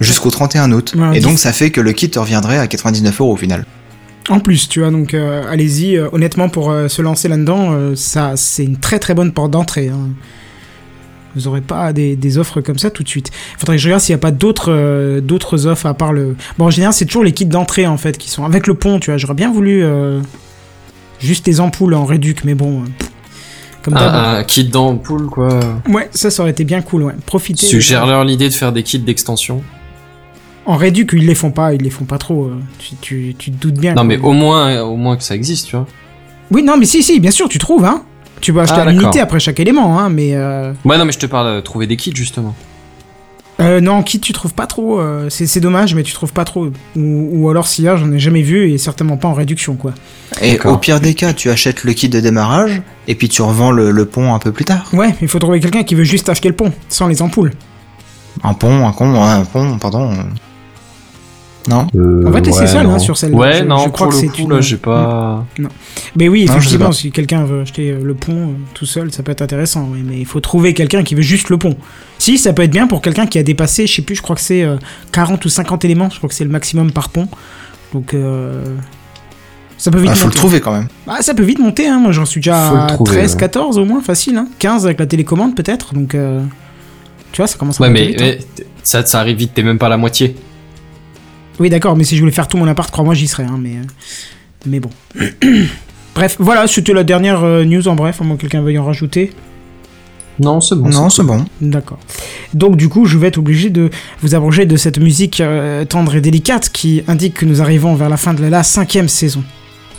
jusqu'au 0.00 0.30
31 0.30 0.72
août. 0.72 0.94
Ouais, 0.96 1.18
Et 1.18 1.20
donc 1.20 1.38
ça 1.38 1.52
fait 1.52 1.70
que 1.70 1.80
le 1.80 1.92
kit 1.92 2.10
reviendrait 2.16 2.58
à 2.58 2.66
99 2.66 3.20
euros 3.20 3.32
au 3.32 3.36
final. 3.36 3.64
En 4.30 4.40
plus, 4.40 4.68
tu 4.70 4.80
vois, 4.80 4.90
donc 4.90 5.12
euh, 5.12 5.44
allez-y, 5.50 5.96
euh, 5.98 6.08
honnêtement, 6.12 6.48
pour 6.48 6.70
euh, 6.70 6.88
se 6.88 7.02
lancer 7.02 7.28
là-dedans, 7.28 7.94
ça, 7.94 8.32
c'est 8.36 8.64
une 8.64 8.78
très 8.78 8.98
très 8.98 9.12
bonne 9.12 9.32
porte 9.32 9.50
d'entrée. 9.50 9.90
hein. 9.90 10.08
Vous 11.34 11.48
aurez 11.48 11.60
pas 11.60 11.92
des, 11.92 12.16
des 12.16 12.38
offres 12.38 12.60
comme 12.60 12.78
ça 12.78 12.90
tout 12.90 13.02
de 13.02 13.08
suite. 13.08 13.30
Faudrait 13.58 13.76
que 13.76 13.82
je 13.82 13.88
regarde 13.88 14.00
s'il 14.02 14.14
n'y 14.14 14.18
a 14.18 14.22
pas 14.22 14.30
d'autres 14.30 14.72
euh, 14.72 15.20
d'autres 15.20 15.66
offres 15.66 15.86
à 15.86 15.94
part 15.94 16.12
le. 16.12 16.36
Bon, 16.58 16.66
en 16.66 16.70
général, 16.70 16.94
c'est 16.94 17.06
toujours 17.06 17.24
les 17.24 17.32
kits 17.32 17.46
d'entrée 17.46 17.86
en 17.86 17.96
fait 17.96 18.18
qui 18.18 18.30
sont 18.30 18.44
avec 18.44 18.66
le 18.66 18.74
pont, 18.74 19.00
tu 19.00 19.10
vois. 19.10 19.18
J'aurais 19.18 19.34
bien 19.34 19.50
voulu 19.52 19.82
euh, 19.82 20.20
juste 21.18 21.46
les 21.46 21.60
ampoules 21.60 21.94
en 21.94 22.04
réduc, 22.04 22.44
mais 22.44 22.54
bon. 22.54 22.82
euh, 22.82 22.86
pff, 22.98 23.10
comme. 23.82 23.96
Un, 23.96 24.36
un 24.36 24.44
kit 24.44 24.64
d'ampoule, 24.64 25.26
quoi. 25.26 25.58
Ouais, 25.88 26.08
ça, 26.12 26.30
ça 26.30 26.42
aurait 26.42 26.52
été 26.52 26.64
bien 26.64 26.82
cool, 26.82 27.02
ouais. 27.02 27.14
Profitez. 27.26 27.66
Suggère-leur 27.66 28.24
l'idée 28.24 28.48
de 28.48 28.54
faire 28.54 28.72
des 28.72 28.82
kits 28.82 28.98
d'extension? 28.98 29.62
En 30.66 30.76
réduc, 30.76 31.10
ils 31.12 31.26
les 31.26 31.34
font 31.34 31.50
pas, 31.50 31.74
ils 31.74 31.82
les 31.82 31.90
font 31.90 32.06
pas 32.06 32.16
trop. 32.16 32.50
Tu, 32.78 32.94
tu, 33.00 33.34
tu 33.36 33.50
te 33.50 33.60
doutes 33.60 33.78
bien. 33.78 33.92
Non, 33.94 34.04
mais 34.04 34.16
au 34.16 34.32
moins, 34.32 34.80
au 34.82 34.96
moins 34.96 35.16
que 35.16 35.22
ça 35.22 35.34
existe, 35.34 35.66
tu 35.66 35.76
vois. 35.76 35.86
Oui, 36.50 36.62
non, 36.62 36.78
mais 36.78 36.86
si, 36.86 37.02
si, 37.02 37.20
bien 37.20 37.30
sûr, 37.30 37.48
tu 37.50 37.58
trouves, 37.58 37.84
hein. 37.84 38.02
Tu 38.44 38.52
peux 38.52 38.60
acheter 38.60 38.76
Ah, 38.78 38.82
à 38.82 38.90
l'unité 38.92 39.20
après 39.20 39.40
chaque 39.40 39.58
élément, 39.58 39.98
hein, 39.98 40.10
mais. 40.10 40.34
Euh... 40.34 40.74
Ouais, 40.84 40.98
non, 40.98 41.06
mais 41.06 41.12
je 41.12 41.18
te 41.18 41.24
parle 41.24 41.56
de 41.56 41.60
trouver 41.62 41.86
des 41.86 41.96
kits, 41.96 42.12
justement. 42.14 42.54
Euh, 43.60 43.80
non, 43.80 44.02
kit, 44.02 44.20
tu 44.20 44.34
trouves 44.34 44.52
pas 44.52 44.66
trop. 44.66 45.00
euh, 45.00 45.30
c'est 45.30 45.46
c'est 45.46 45.60
dommage, 45.60 45.94
mais 45.94 46.02
tu 46.02 46.12
trouves 46.12 46.32
pas 46.34 46.44
trop. 46.44 46.66
Ou, 46.66 46.70
ou 47.32 47.48
alors, 47.48 47.66
s'il 47.66 47.84
y 47.86 47.88
a, 47.88 47.96
j'en 47.96 48.12
ai 48.12 48.18
jamais 48.18 48.42
vu 48.42 48.70
et 48.70 48.76
certainement 48.76 49.16
pas 49.16 49.28
en 49.28 49.32
réduction, 49.32 49.76
quoi. 49.76 49.94
Et 50.42 50.52
D'accord. 50.52 50.74
au 50.74 50.76
pire 50.76 51.00
des 51.00 51.14
cas, 51.14 51.32
tu 51.32 51.48
achètes 51.48 51.84
le 51.84 51.94
kit 51.94 52.10
de 52.10 52.20
démarrage 52.20 52.82
et 53.08 53.14
puis 53.14 53.30
tu 53.30 53.40
revends 53.40 53.70
le, 53.70 53.90
le 53.92 54.04
pont 54.04 54.34
un 54.34 54.38
peu 54.38 54.52
plus 54.52 54.66
tard. 54.66 54.90
Ouais, 54.92 55.14
il 55.22 55.28
faut 55.28 55.38
trouver 55.38 55.60
quelqu'un 55.60 55.84
qui 55.84 55.94
veut 55.94 56.04
juste 56.04 56.28
acheter 56.28 56.48
le 56.48 56.54
pont, 56.54 56.70
sans 56.90 57.06
les 57.06 57.22
ampoules. 57.22 57.52
Un 58.42 58.52
pont, 58.52 58.86
un 58.86 58.92
con, 58.92 59.22
un 59.22 59.44
pont, 59.46 59.78
pardon. 59.78 60.12
Non 61.68 61.86
On 61.94 62.30
va 62.30 62.40
te 62.40 62.46
laisser 62.46 62.66
seul, 62.66 62.86
hein, 62.86 62.98
sur 62.98 63.16
celle-là. 63.16 63.36
Ouais, 63.36 63.58
Je- 63.60 63.64
non, 63.64 63.78
je 63.78 63.88
crois 63.88 64.08
pour 64.08 64.08
que 64.08 64.14
le 64.14 64.20
c'est 64.20 64.26
coup, 64.36 64.42
une- 64.42 64.52
là, 64.52 64.60
j'ai 64.60 64.76
pas... 64.76 65.46
Mais 66.16 66.28
oui, 66.28 66.40
Non, 66.40 66.46
je 66.46 66.52
sais 66.52 66.56
effectivement, 66.58 66.92
si 66.92 67.10
quelqu'un 67.10 67.44
veut 67.44 67.62
acheter 67.62 67.90
euh, 67.90 68.00
le 68.02 68.14
pont 68.14 68.32
euh, 68.50 68.52
tout 68.74 68.84
seul, 68.86 69.10
ça 69.12 69.22
peut 69.22 69.32
être 69.32 69.40
intéressant, 69.42 69.88
oui, 69.90 70.02
mais 70.06 70.18
il 70.18 70.26
faut 70.26 70.40
trouver 70.40 70.74
quelqu'un 70.74 71.02
qui 71.02 71.14
veut 71.14 71.22
juste 71.22 71.48
le 71.48 71.56
pont. 71.58 71.76
Si, 72.18 72.36
ça 72.38 72.52
peut 72.52 72.62
être 72.62 72.70
bien 72.70 72.86
pour 72.86 73.00
quelqu'un 73.00 73.26
qui 73.26 73.38
a 73.38 73.42
dépassé, 73.42 73.86
je 73.86 73.94
sais 73.94 74.02
plus, 74.02 74.14
je 74.14 74.22
crois 74.22 74.36
que 74.36 74.42
c'est 74.42 74.62
euh, 74.62 74.76
40 75.12 75.42
ou 75.44 75.48
50 75.48 75.84
éléments, 75.86 76.10
je 76.10 76.18
crois 76.18 76.28
que 76.28 76.34
c'est 76.34 76.44
le 76.44 76.50
maximum 76.50 76.92
par 76.92 77.08
pont. 77.08 77.28
Donc, 77.94 78.12
euh, 78.12 78.62
ça 79.78 79.90
peut 79.90 79.98
vite 79.98 80.10
Il 80.12 80.16
faut 80.18 80.28
le 80.28 80.34
trouver 80.34 80.60
quand 80.60 80.72
même. 80.72 80.88
Ah, 81.06 81.22
ça 81.22 81.32
peut 81.34 81.42
vite 81.44 81.58
monter, 81.60 81.86
hein. 81.88 81.98
moi 81.98 82.12
j'en 82.12 82.24
suis 82.26 82.40
déjà 82.40 82.68
Faut 82.70 82.76
à 82.76 82.86
trouver, 82.88 83.10
13, 83.20 83.32
ouais. 83.34 83.40
14 83.40 83.78
au 83.78 83.84
moins, 83.86 84.00
facile, 84.02 84.36
hein. 84.36 84.48
15 84.58 84.84
avec 84.84 84.98
la 85.00 85.06
télécommande 85.06 85.54
peut-être, 85.56 85.94
donc 85.94 86.14
euh, 86.14 86.42
tu 87.32 87.38
vois, 87.38 87.46
ça 87.46 87.56
commence 87.58 87.80
à 87.80 87.84
Ouais, 87.84 87.88
monter 87.90 88.02
mais, 88.02 88.08
vite, 88.08 88.20
hein. 88.20 88.44
mais 88.58 88.64
ça, 88.82 89.04
ça 89.06 89.20
arrive 89.20 89.38
vite, 89.38 89.52
t'es 89.54 89.62
même 89.62 89.78
pas 89.78 89.86
à 89.86 89.90
la 89.90 89.96
moitié. 89.96 90.36
Oui, 91.60 91.70
d'accord, 91.70 91.96
mais 91.96 92.04
si 92.04 92.16
je 92.16 92.20
voulais 92.20 92.32
faire 92.32 92.48
tout 92.48 92.56
mon 92.56 92.66
appart, 92.66 92.90
crois-moi, 92.90 93.14
j'y 93.14 93.28
serais, 93.28 93.44
hein, 93.44 93.58
mais, 93.60 93.76
euh, 93.76 94.66
mais 94.66 94.80
bon. 94.80 94.90
bref, 96.14 96.36
voilà, 96.38 96.66
c'était 96.66 96.92
la 96.92 97.04
dernière 97.04 97.44
euh, 97.44 97.64
news 97.64 97.86
en 97.88 97.94
bref, 97.94 98.20
à 98.20 98.24
moins 98.24 98.36
que 98.36 98.42
quelqu'un 98.42 98.62
veuille 98.62 98.78
en 98.78 98.84
rajouter. 98.84 99.32
Non, 100.40 100.60
c'est 100.60 100.74
bon. 100.74 100.88
non, 100.88 101.10
c'est 101.10 101.22
bon. 101.22 101.44
D'accord. 101.60 101.98
Donc 102.54 102.76
du 102.76 102.88
coup, 102.88 103.06
je 103.06 103.18
vais 103.18 103.28
être 103.28 103.38
obligé 103.38 103.70
de 103.70 103.90
vous 104.20 104.34
abroger 104.34 104.66
de 104.66 104.76
cette 104.76 104.98
musique 104.98 105.40
euh, 105.40 105.84
tendre 105.84 106.14
et 106.16 106.20
délicate 106.20 106.70
qui 106.70 107.02
indique 107.06 107.34
que 107.34 107.44
nous 107.44 107.62
arrivons 107.62 107.94
vers 107.94 108.08
la 108.08 108.16
fin 108.16 108.34
de 108.34 108.44
la 108.44 108.62
cinquième 108.62 109.08
saison. 109.08 109.44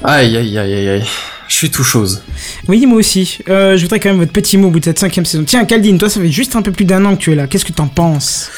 Aïe, 0.04 0.36
aïe, 0.36 0.58
aïe, 0.58 0.74
aïe, 0.74 0.90
aïe. 0.90 1.04
Je 1.48 1.56
suis 1.56 1.70
tout 1.70 1.84
chose. 1.84 2.22
Oui, 2.68 2.86
moi 2.86 2.98
aussi. 2.98 3.40
Euh, 3.50 3.78
je 3.78 3.84
voudrais 3.84 4.00
quand 4.00 4.10
même 4.10 4.18
votre 4.18 4.32
petit 4.32 4.58
mot 4.58 4.68
au 4.68 4.72
bout 4.72 4.80
de 4.80 4.86
cette 4.86 5.00
cinquième 5.00 5.26
saison. 5.26 5.44
Tiens, 5.46 5.64
Caldine, 5.66 5.98
toi, 5.98 6.10
ça 6.10 6.20
fait 6.20 6.32
juste 6.32 6.56
un 6.56 6.62
peu 6.62 6.72
plus 6.72 6.86
d'un 6.86 7.06
an 7.06 7.16
que 7.16 7.22
tu 7.22 7.32
es 7.32 7.36
là. 7.36 7.48
Qu'est-ce 7.48 7.66
que 7.66 7.72
t'en 7.72 7.88
penses? 7.88 8.50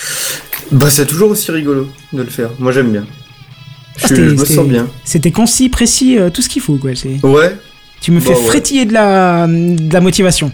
Bah, 0.71 0.87
c'est 0.89 1.05
toujours 1.05 1.31
aussi 1.31 1.51
rigolo 1.51 1.87
de 2.13 2.21
le 2.23 2.29
faire. 2.29 2.49
Moi, 2.59 2.71
j'aime 2.71 2.91
bien. 2.91 3.05
Je, 3.97 4.05
Ah, 4.05 4.15
je 4.15 4.21
me 4.21 4.45
sens 4.45 4.67
bien. 4.67 4.87
C'était 5.03 5.31
concis, 5.31 5.69
précis, 5.69 6.17
euh, 6.17 6.29
tout 6.29 6.41
ce 6.41 6.49
qu'il 6.49 6.61
faut, 6.61 6.75
quoi. 6.77 6.91
C'est- 6.95 7.23
Ouais. 7.25 7.55
Tu 7.99 8.11
me 8.11 8.19
fais 8.19 8.31
Bah, 8.33 8.37
ouais. 8.39 8.45
frétiller 8.47 8.85
de 8.85 8.93
la, 8.93 9.47
de 9.47 9.91
la 9.91 10.01
motivation. 10.01 10.51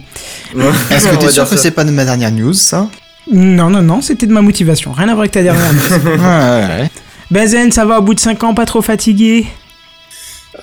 Ouais. 0.56 0.64
Est-ce 0.92 1.06
que 1.08 1.12
va 1.16 1.18
t'es 1.18 1.30
sûr 1.30 1.44
dire 1.44 1.50
que 1.50 1.58
c'est 1.58 1.72
pas 1.72 1.84
de 1.84 1.92
ma 1.92 2.06
dernière 2.06 2.32
news, 2.32 2.54
ça 2.54 2.90
Non, 3.32 3.70
non, 3.70 3.82
non, 3.82 4.02
c'était 4.02 4.28
de 4.28 4.32
ma 4.34 4.42
motivation. 4.42 4.94
Rien 4.94 5.06
à 5.10 5.12
voir 5.12 5.20
avec 5.22 5.32
ta 5.32 5.44
dernière 5.44 5.74
news. 5.74 6.06
ouais, 6.06 6.18
ouais, 6.18 6.82
ouais. 6.82 6.90
Benzen, 7.32 7.72
ça 7.72 7.84
va 7.86 8.00
au 8.00 8.02
bout 8.02 8.14
de 8.14 8.20
5 8.20 8.44
ans, 8.44 8.54
pas 8.54 8.66
trop 8.66 8.82
fatigué 8.82 9.46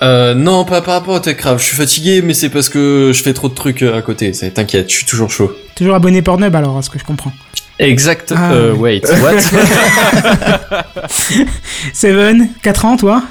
Euh, 0.03 0.33
non, 0.33 0.65
pas 0.65 0.81
par 0.81 0.95
rapport 0.95 1.15
à 1.15 1.19
TechCraft. 1.19 1.59
Je 1.59 1.65
suis 1.65 1.77
fatigué, 1.77 2.21
mais 2.21 2.33
c'est 2.33 2.49
parce 2.49 2.69
que 2.69 3.11
je 3.13 3.21
fais 3.21 3.33
trop 3.33 3.49
de 3.49 3.53
trucs 3.53 3.83
euh, 3.83 3.97
à 3.97 4.01
côté. 4.01 4.31
T'inquiète, 4.31 4.89
je 4.89 4.95
suis 4.95 5.05
toujours 5.05 5.29
chaud. 5.29 5.51
Toujours 5.75 5.95
abonné 5.95 6.21
Pornhub 6.21 6.55
alors, 6.55 6.77
à 6.77 6.81
ce 6.81 6.89
que 6.89 6.97
je 6.97 7.03
comprends. 7.03 7.31
Exact. 7.77 8.33
Ah, 8.35 8.53
euh, 8.53 8.73
wait, 8.73 9.01
what? 9.21 9.39
Seven, 11.93 12.49
4 12.61 12.85
ans, 12.85 12.97
toi? 12.97 13.23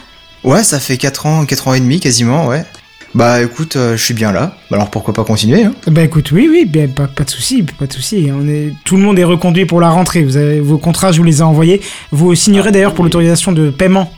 Ouais, 0.42 0.64
ça 0.64 0.80
fait 0.80 0.96
4 0.96 1.26
ans, 1.26 1.44
4 1.44 1.68
ans 1.68 1.74
et 1.74 1.80
demi 1.80 2.00
quasiment, 2.00 2.46
ouais. 2.46 2.64
Bah 3.12 3.42
écoute, 3.42 3.74
euh, 3.74 3.96
je 3.96 4.04
suis 4.04 4.14
bien 4.14 4.30
là. 4.30 4.56
Alors 4.72 4.88
pourquoi 4.88 5.12
pas 5.12 5.24
continuer 5.24 5.64
hein? 5.64 5.72
Bah 5.88 6.02
écoute, 6.02 6.30
oui, 6.30 6.48
oui, 6.48 6.64
pas, 6.86 7.08
pas 7.08 7.24
de 7.24 7.30
souci, 7.30 7.64
pas 7.64 7.86
de 7.86 7.92
souci. 7.92 8.30
On 8.32 8.48
est, 8.48 8.72
tout 8.84 8.96
le 8.96 9.02
monde 9.02 9.18
est 9.18 9.24
reconduit 9.24 9.66
pour 9.66 9.80
la 9.80 9.90
rentrée. 9.90 10.22
Vous 10.22 10.36
avez 10.36 10.60
vos 10.60 10.78
contrats, 10.78 11.10
je 11.10 11.18
vous 11.18 11.24
les 11.24 11.38
ai 11.38 11.42
envoyés. 11.42 11.80
Vous 12.12 12.34
signerez 12.36 12.70
d'ailleurs 12.70 12.94
pour 12.94 13.02
l'autorisation 13.02 13.50
de 13.50 13.70
paiement. 13.70 14.12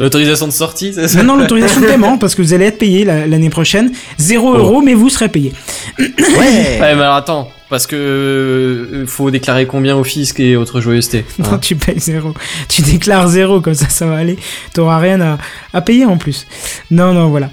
L'autorisation 0.00 0.46
de 0.48 0.52
sortie, 0.52 0.92
c'est 0.94 1.06
ça 1.08 1.22
Non, 1.22 1.34
non, 1.34 1.40
l'autorisation 1.40 1.80
de 1.80 1.86
paiement 1.86 2.18
parce 2.18 2.34
que 2.34 2.42
vous 2.42 2.52
allez 2.54 2.64
être 2.64 2.78
payé 2.78 3.04
la- 3.04 3.26
l'année 3.26 3.50
prochaine. 3.50 3.92
Zéro 4.18 4.52
Oh. 4.54 4.58
euro, 4.58 4.80
mais 4.82 4.94
vous 4.94 5.08
serez 5.10 5.28
payé. 5.28 5.52
Ouais 5.98 6.06
Ouais, 6.38 6.78
mais 6.80 7.02
alors 7.02 7.14
attends, 7.16 7.50
parce 7.68 7.86
que 7.86 7.94
euh, 7.96 9.06
faut 9.06 9.30
déclarer 9.30 9.66
combien 9.66 9.94
au 9.96 10.02
fisc 10.04 10.40
et 10.40 10.56
autres 10.56 10.80
joyeusetés. 10.80 11.24
Non, 11.38 11.58
tu 11.58 11.76
payes 11.76 11.98
zéro. 12.00 12.34
Tu 12.68 12.82
déclares 12.82 13.28
zéro, 13.28 13.60
comme 13.60 13.74
ça, 13.74 13.88
ça 13.88 14.06
va 14.06 14.16
aller. 14.16 14.36
T'auras 14.72 14.98
rien 14.98 15.20
à, 15.20 15.38
à 15.74 15.80
payer 15.82 16.06
en 16.06 16.16
plus. 16.16 16.46
Non, 16.90 17.12
non, 17.12 17.28
voilà. 17.28 17.50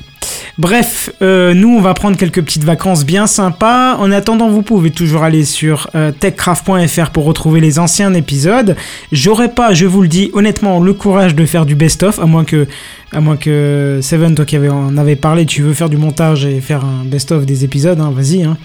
Bref, 0.57 1.09
euh, 1.21 1.53
nous, 1.53 1.69
on 1.75 1.81
va 1.81 1.93
prendre 1.93 2.17
quelques 2.17 2.41
petites 2.43 2.63
vacances 2.63 3.05
bien 3.05 3.27
sympas. 3.27 3.95
En 3.97 4.11
attendant, 4.11 4.49
vous 4.49 4.61
pouvez 4.61 4.91
toujours 4.91 5.23
aller 5.23 5.45
sur 5.45 5.89
euh, 5.95 6.11
techcraft.fr 6.11 7.09
pour 7.11 7.25
retrouver 7.25 7.59
les 7.59 7.79
anciens 7.79 8.13
épisodes. 8.13 8.75
J'aurais 9.11 9.49
pas, 9.53 9.73
je 9.73 9.85
vous 9.85 10.01
le 10.01 10.07
dis 10.07 10.29
honnêtement, 10.33 10.79
le 10.79 10.93
courage 10.93 11.35
de 11.35 11.45
faire 11.45 11.65
du 11.65 11.75
best-of, 11.75 12.19
à 12.19 12.25
moins 12.25 12.43
que, 12.45 12.67
à 13.11 13.21
moins 13.21 13.37
que 13.37 13.99
Seven, 14.01 14.35
toi 14.35 14.45
qui 14.45 14.55
avais, 14.55 14.69
en 14.69 14.97
avais 14.97 15.15
parlé, 15.15 15.45
tu 15.45 15.61
veux 15.61 15.73
faire 15.73 15.89
du 15.89 15.97
montage 15.97 16.45
et 16.45 16.59
faire 16.61 16.83
un 16.85 17.03
best-of 17.05 17.45
des 17.45 17.63
épisodes, 17.63 17.99
hein, 17.99 18.11
vas-y. 18.15 18.43
Hein. 18.43 18.57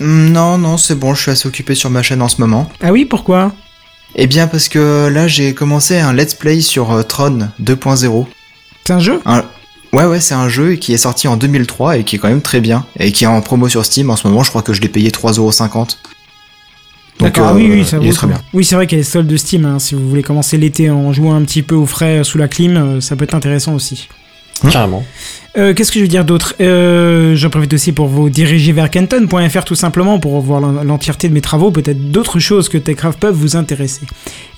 Hum, 0.00 0.30
Non, 0.32 0.58
non, 0.58 0.76
c'est 0.76 0.94
bon, 0.94 1.14
je 1.14 1.22
suis 1.22 1.30
assez 1.30 1.46
occupé 1.48 1.74
sur 1.74 1.90
ma 1.90 2.02
chaîne 2.02 2.22
en 2.22 2.28
ce 2.28 2.40
moment. 2.40 2.68
Ah 2.82 2.92
oui, 2.92 3.04
pourquoi? 3.04 3.52
Eh 4.14 4.26
bien 4.26 4.46
parce 4.46 4.68
que 4.70 5.08
là 5.08 5.26
j'ai 5.28 5.52
commencé 5.52 5.98
un 5.98 6.14
let's 6.14 6.34
play 6.34 6.60
sur 6.62 6.90
euh, 6.92 7.02
Tron 7.02 7.48
2.0. 7.62 8.24
C'est 8.86 8.92
un 8.94 8.98
jeu? 8.98 9.20
Un- 9.26 9.44
Ouais 9.96 10.04
ouais 10.04 10.20
c'est 10.20 10.34
un 10.34 10.48
jeu 10.48 10.74
qui 10.74 10.92
est 10.92 10.98
sorti 10.98 11.26
en 11.26 11.36
2003 11.36 11.96
et 11.98 12.04
qui 12.04 12.16
est 12.16 12.18
quand 12.18 12.28
même 12.28 12.42
très 12.42 12.60
bien 12.60 12.84
et 12.98 13.12
qui 13.12 13.24
est 13.24 13.26
en 13.28 13.40
promo 13.40 13.68
sur 13.68 13.84
Steam 13.84 14.10
en 14.10 14.16
ce 14.16 14.26
moment 14.28 14.42
je 14.42 14.50
crois 14.50 14.62
que 14.62 14.72
je 14.74 14.80
l'ai 14.82 14.88
payé 14.88 15.10
3,50€. 15.10 15.72
Donc 15.72 15.96
D'accord, 17.18 17.46
ah 17.48 17.52
euh, 17.52 17.54
oui, 17.54 17.68
oui, 17.72 17.84
ça 17.84 17.96
il 17.96 18.02
vaut 18.04 18.10
est 18.10 18.14
très 18.14 18.26
bien. 18.26 18.42
Oui, 18.52 18.62
c'est 18.62 18.74
vrai 18.74 18.86
qu'il 18.86 18.98
y 18.98 19.00
a 19.00 19.02
les 19.02 19.08
soldes 19.08 19.26
de 19.26 19.38
Steam. 19.38 19.64
hein. 19.64 19.78
Si 19.78 19.94
vous 19.94 20.06
voulez 20.06 20.22
commencer 20.22 20.58
l'été 20.58 20.90
en 20.90 21.14
jouant 21.14 21.34
un 21.34 21.42
petit 21.44 21.62
peu 21.62 21.74
au 21.74 21.86
frais 21.86 22.18
euh, 22.18 22.24
sous 22.24 22.36
la 22.36 22.46
clim, 22.46 22.76
euh, 22.76 23.00
ça 23.00 23.16
peut 23.16 23.24
être 23.24 23.34
intéressant 23.34 23.74
aussi. 23.74 24.08
Carrément. 24.70 25.02
Euh, 25.56 25.72
Qu'est-ce 25.72 25.90
que 25.92 25.98
je 25.98 26.04
veux 26.04 26.08
dire 26.08 26.26
d'autre? 26.26 26.54
Euh, 26.60 27.34
J'en 27.34 27.48
profite 27.48 27.72
aussi 27.72 27.92
pour 27.92 28.08
vous 28.08 28.28
diriger 28.28 28.72
vers 28.72 28.90
kenton.fr 28.90 29.64
tout 29.64 29.74
simplement 29.74 30.18
pour 30.18 30.38
voir 30.42 30.60
l'en- 30.60 30.82
l'entièreté 30.84 31.30
de 31.30 31.34
mes 31.34 31.40
travaux. 31.40 31.70
Peut-être 31.70 32.10
d'autres 32.10 32.38
choses 32.38 32.68
que 32.68 32.76
Techcraft 32.76 33.18
peuvent 33.18 33.34
vous 33.34 33.56
intéresser. 33.56 34.02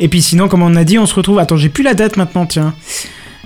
Et 0.01 0.09
puis 0.09 0.21
sinon, 0.23 0.49
comme 0.49 0.63
on 0.63 0.75
a 0.75 0.83
dit, 0.83 0.99
on 0.99 1.07
se 1.07 1.15
retrouve. 1.15 1.39
Attends, 1.39 1.57
j'ai 1.57 1.69
plus 1.69 1.85
la 1.85 1.95
date 1.95 2.17
maintenant, 2.17 2.45
tiens. 2.47 2.75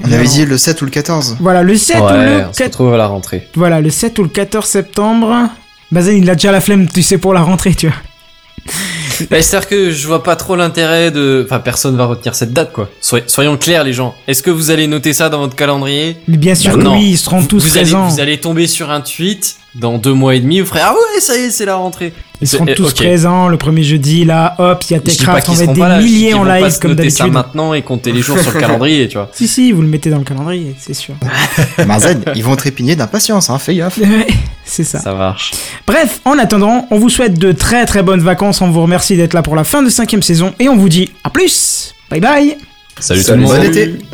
On 0.05 0.12
avait 0.12 0.27
dit 0.27 0.45
le 0.45 0.59
7 0.59 0.83
ou 0.83 0.85
le 0.87 0.91
14. 0.91 1.37
Voilà, 1.41 1.62
le 1.62 1.77
7 1.77 1.97
ou 1.97 2.01
le 2.01 2.45
on 2.49 2.53
se 2.53 2.59
4... 2.59 2.65
retrouve 2.73 2.95
à 2.95 2.97
la 2.97 3.07
rentrée. 3.07 3.49
Voilà, 3.55 3.81
le 3.81 3.91
7 3.91 4.19
ou 4.19 4.23
le 4.24 4.29
14 4.29 4.66
septembre. 4.66 5.49
Bazen, 5.91 6.16
il 6.16 6.29
a 6.31 6.35
déjà 6.35 6.53
la 6.53 6.61
flemme, 6.61 6.89
tu 6.89 7.03
sais, 7.03 7.19
pour 7.19 7.35
la 7.35 7.43
rentrée, 7.43 7.74
tu 7.74 7.89
vois. 7.89 7.97
Bah, 9.31 9.41
C'est-à-dire 9.43 9.69
que 9.69 9.91
je 9.93 10.07
vois 10.09 10.23
pas 10.23 10.35
trop 10.37 10.57
l'intérêt 10.57 11.11
de... 11.11 11.43
Enfin, 11.47 11.61
personne 11.61 11.97
va 11.97 12.07
retenir 12.07 12.35
cette 12.35 12.53
date, 12.53 12.73
quoi. 12.73 12.89
Soy- 13.01 13.23
Soyons 13.27 13.57
clairs, 13.57 13.85
les 13.85 13.93
gens. 13.93 14.15
Est-ce 14.27 14.43
que 14.43 14.51
vous 14.51 14.70
allez 14.70 14.87
noter 14.89 15.12
ça 15.12 15.29
dans 15.29 15.39
votre 15.41 15.55
calendrier? 15.55 16.16
Mais 16.27 16.39
bien 16.39 16.55
sûr 16.55 16.73
Bah 16.73 16.79
que 16.79 16.83
non. 16.85 16.95
oui, 16.97 17.11
ils 17.11 17.19
seront 17.19 17.45
tous 17.45 17.62
vous 17.62 17.73
allez, 17.77 17.83
présents. 17.83 18.09
vous 18.09 18.20
allez 18.20 18.41
tomber 18.41 18.66
sur 18.66 18.91
un 18.91 19.01
tweet 19.03 19.57
dans 19.74 19.97
deux 19.99 20.12
mois 20.12 20.35
et 20.35 20.40
demi, 20.40 20.61
vous 20.61 20.66
ferez 20.66 20.81
«Ah 20.82 20.93
ouais, 20.93 21.20
ça 21.20 21.36
y 21.36 21.43
est, 21.44 21.51
c'est 21.51 21.65
la 21.65 21.77
rentrée!» 21.77 22.12
Ils 22.43 22.49
seront 22.49 22.66
C'est- 22.66 22.74
tous 22.74 22.93
présents 22.93 23.49
le 23.49 23.57
premier 23.57 23.85
jeudi, 23.85 24.24
là, 24.24 24.55
hop, 24.59 24.82
il 24.90 24.94
y 24.94 24.97
a 24.97 25.01
Techcraft, 25.01 25.49
on 25.49 25.53
va 25.53 25.62
être 25.65 25.73
des 25.73 25.81
là, 25.81 25.99
milliers 25.99 26.35
en 26.35 26.43
live 26.44 26.77
comme 26.81 26.90
noter 26.90 27.09
ça 27.09 27.24
d'habitude. 27.24 27.32
maintenant 27.32 27.73
et 27.73 27.82
compter 27.82 28.11
les 28.12 28.20
jours 28.20 28.36
sur 28.39 28.53
le 28.53 28.61
calendrier, 28.61 29.07
tu 29.09 29.16
vois. 29.16 29.31
Si, 29.35 29.47
si, 29.47 29.70
vous 29.73 29.81
le 29.81 29.86
mettez 29.89 30.11
dans 30.11 30.19
le 30.19 30.24
calendrier, 30.24 30.74
c'est 30.78 30.93
sûr. 30.94 31.15
Marzen, 31.86 32.20
ils 32.35 32.43
vont 32.43 32.57
trépigner 32.57 32.97
d'impatience, 32.97 33.49
hein, 33.49 33.59
fais 33.59 33.77
gaffe. 33.77 33.99
Ouais, 33.99 34.27
c'est 34.65 34.82
ça. 34.85 34.99
Ça 34.99 35.15
marche. 35.15 35.53
Bref, 35.86 36.20
en 36.24 36.36
attendant, 36.39 36.86
on 36.90 36.99
vous 36.99 37.09
souhaite 37.11 37.39
de 37.39 37.53
très 37.53 37.86
très 37.86 38.03
bonnes 38.03 38.20
vacances, 38.23 38.61
on 38.61 38.70
vous 38.70 38.82
remercie 38.82 39.16
d'être 39.16 39.35
là 39.35 39.43
pour 39.43 39.55
la 39.55 39.65
fin 39.65 39.82
de 39.82 39.89
cinquième 39.89 40.23
saison 40.23 40.53
et 40.59 40.69
on 40.69 40.77
vous 40.77 40.89
dit 40.89 41.11
à 41.24 41.31
plus 41.31 41.94
Bye 42.11 42.20
bye 42.20 42.57
Salut, 42.99 43.23
Salut, 43.23 43.24
tout 43.24 43.31
le 43.31 43.36
monde 43.39 43.57
Bon 43.57 43.73
salut. 43.73 43.90
été 43.94 44.05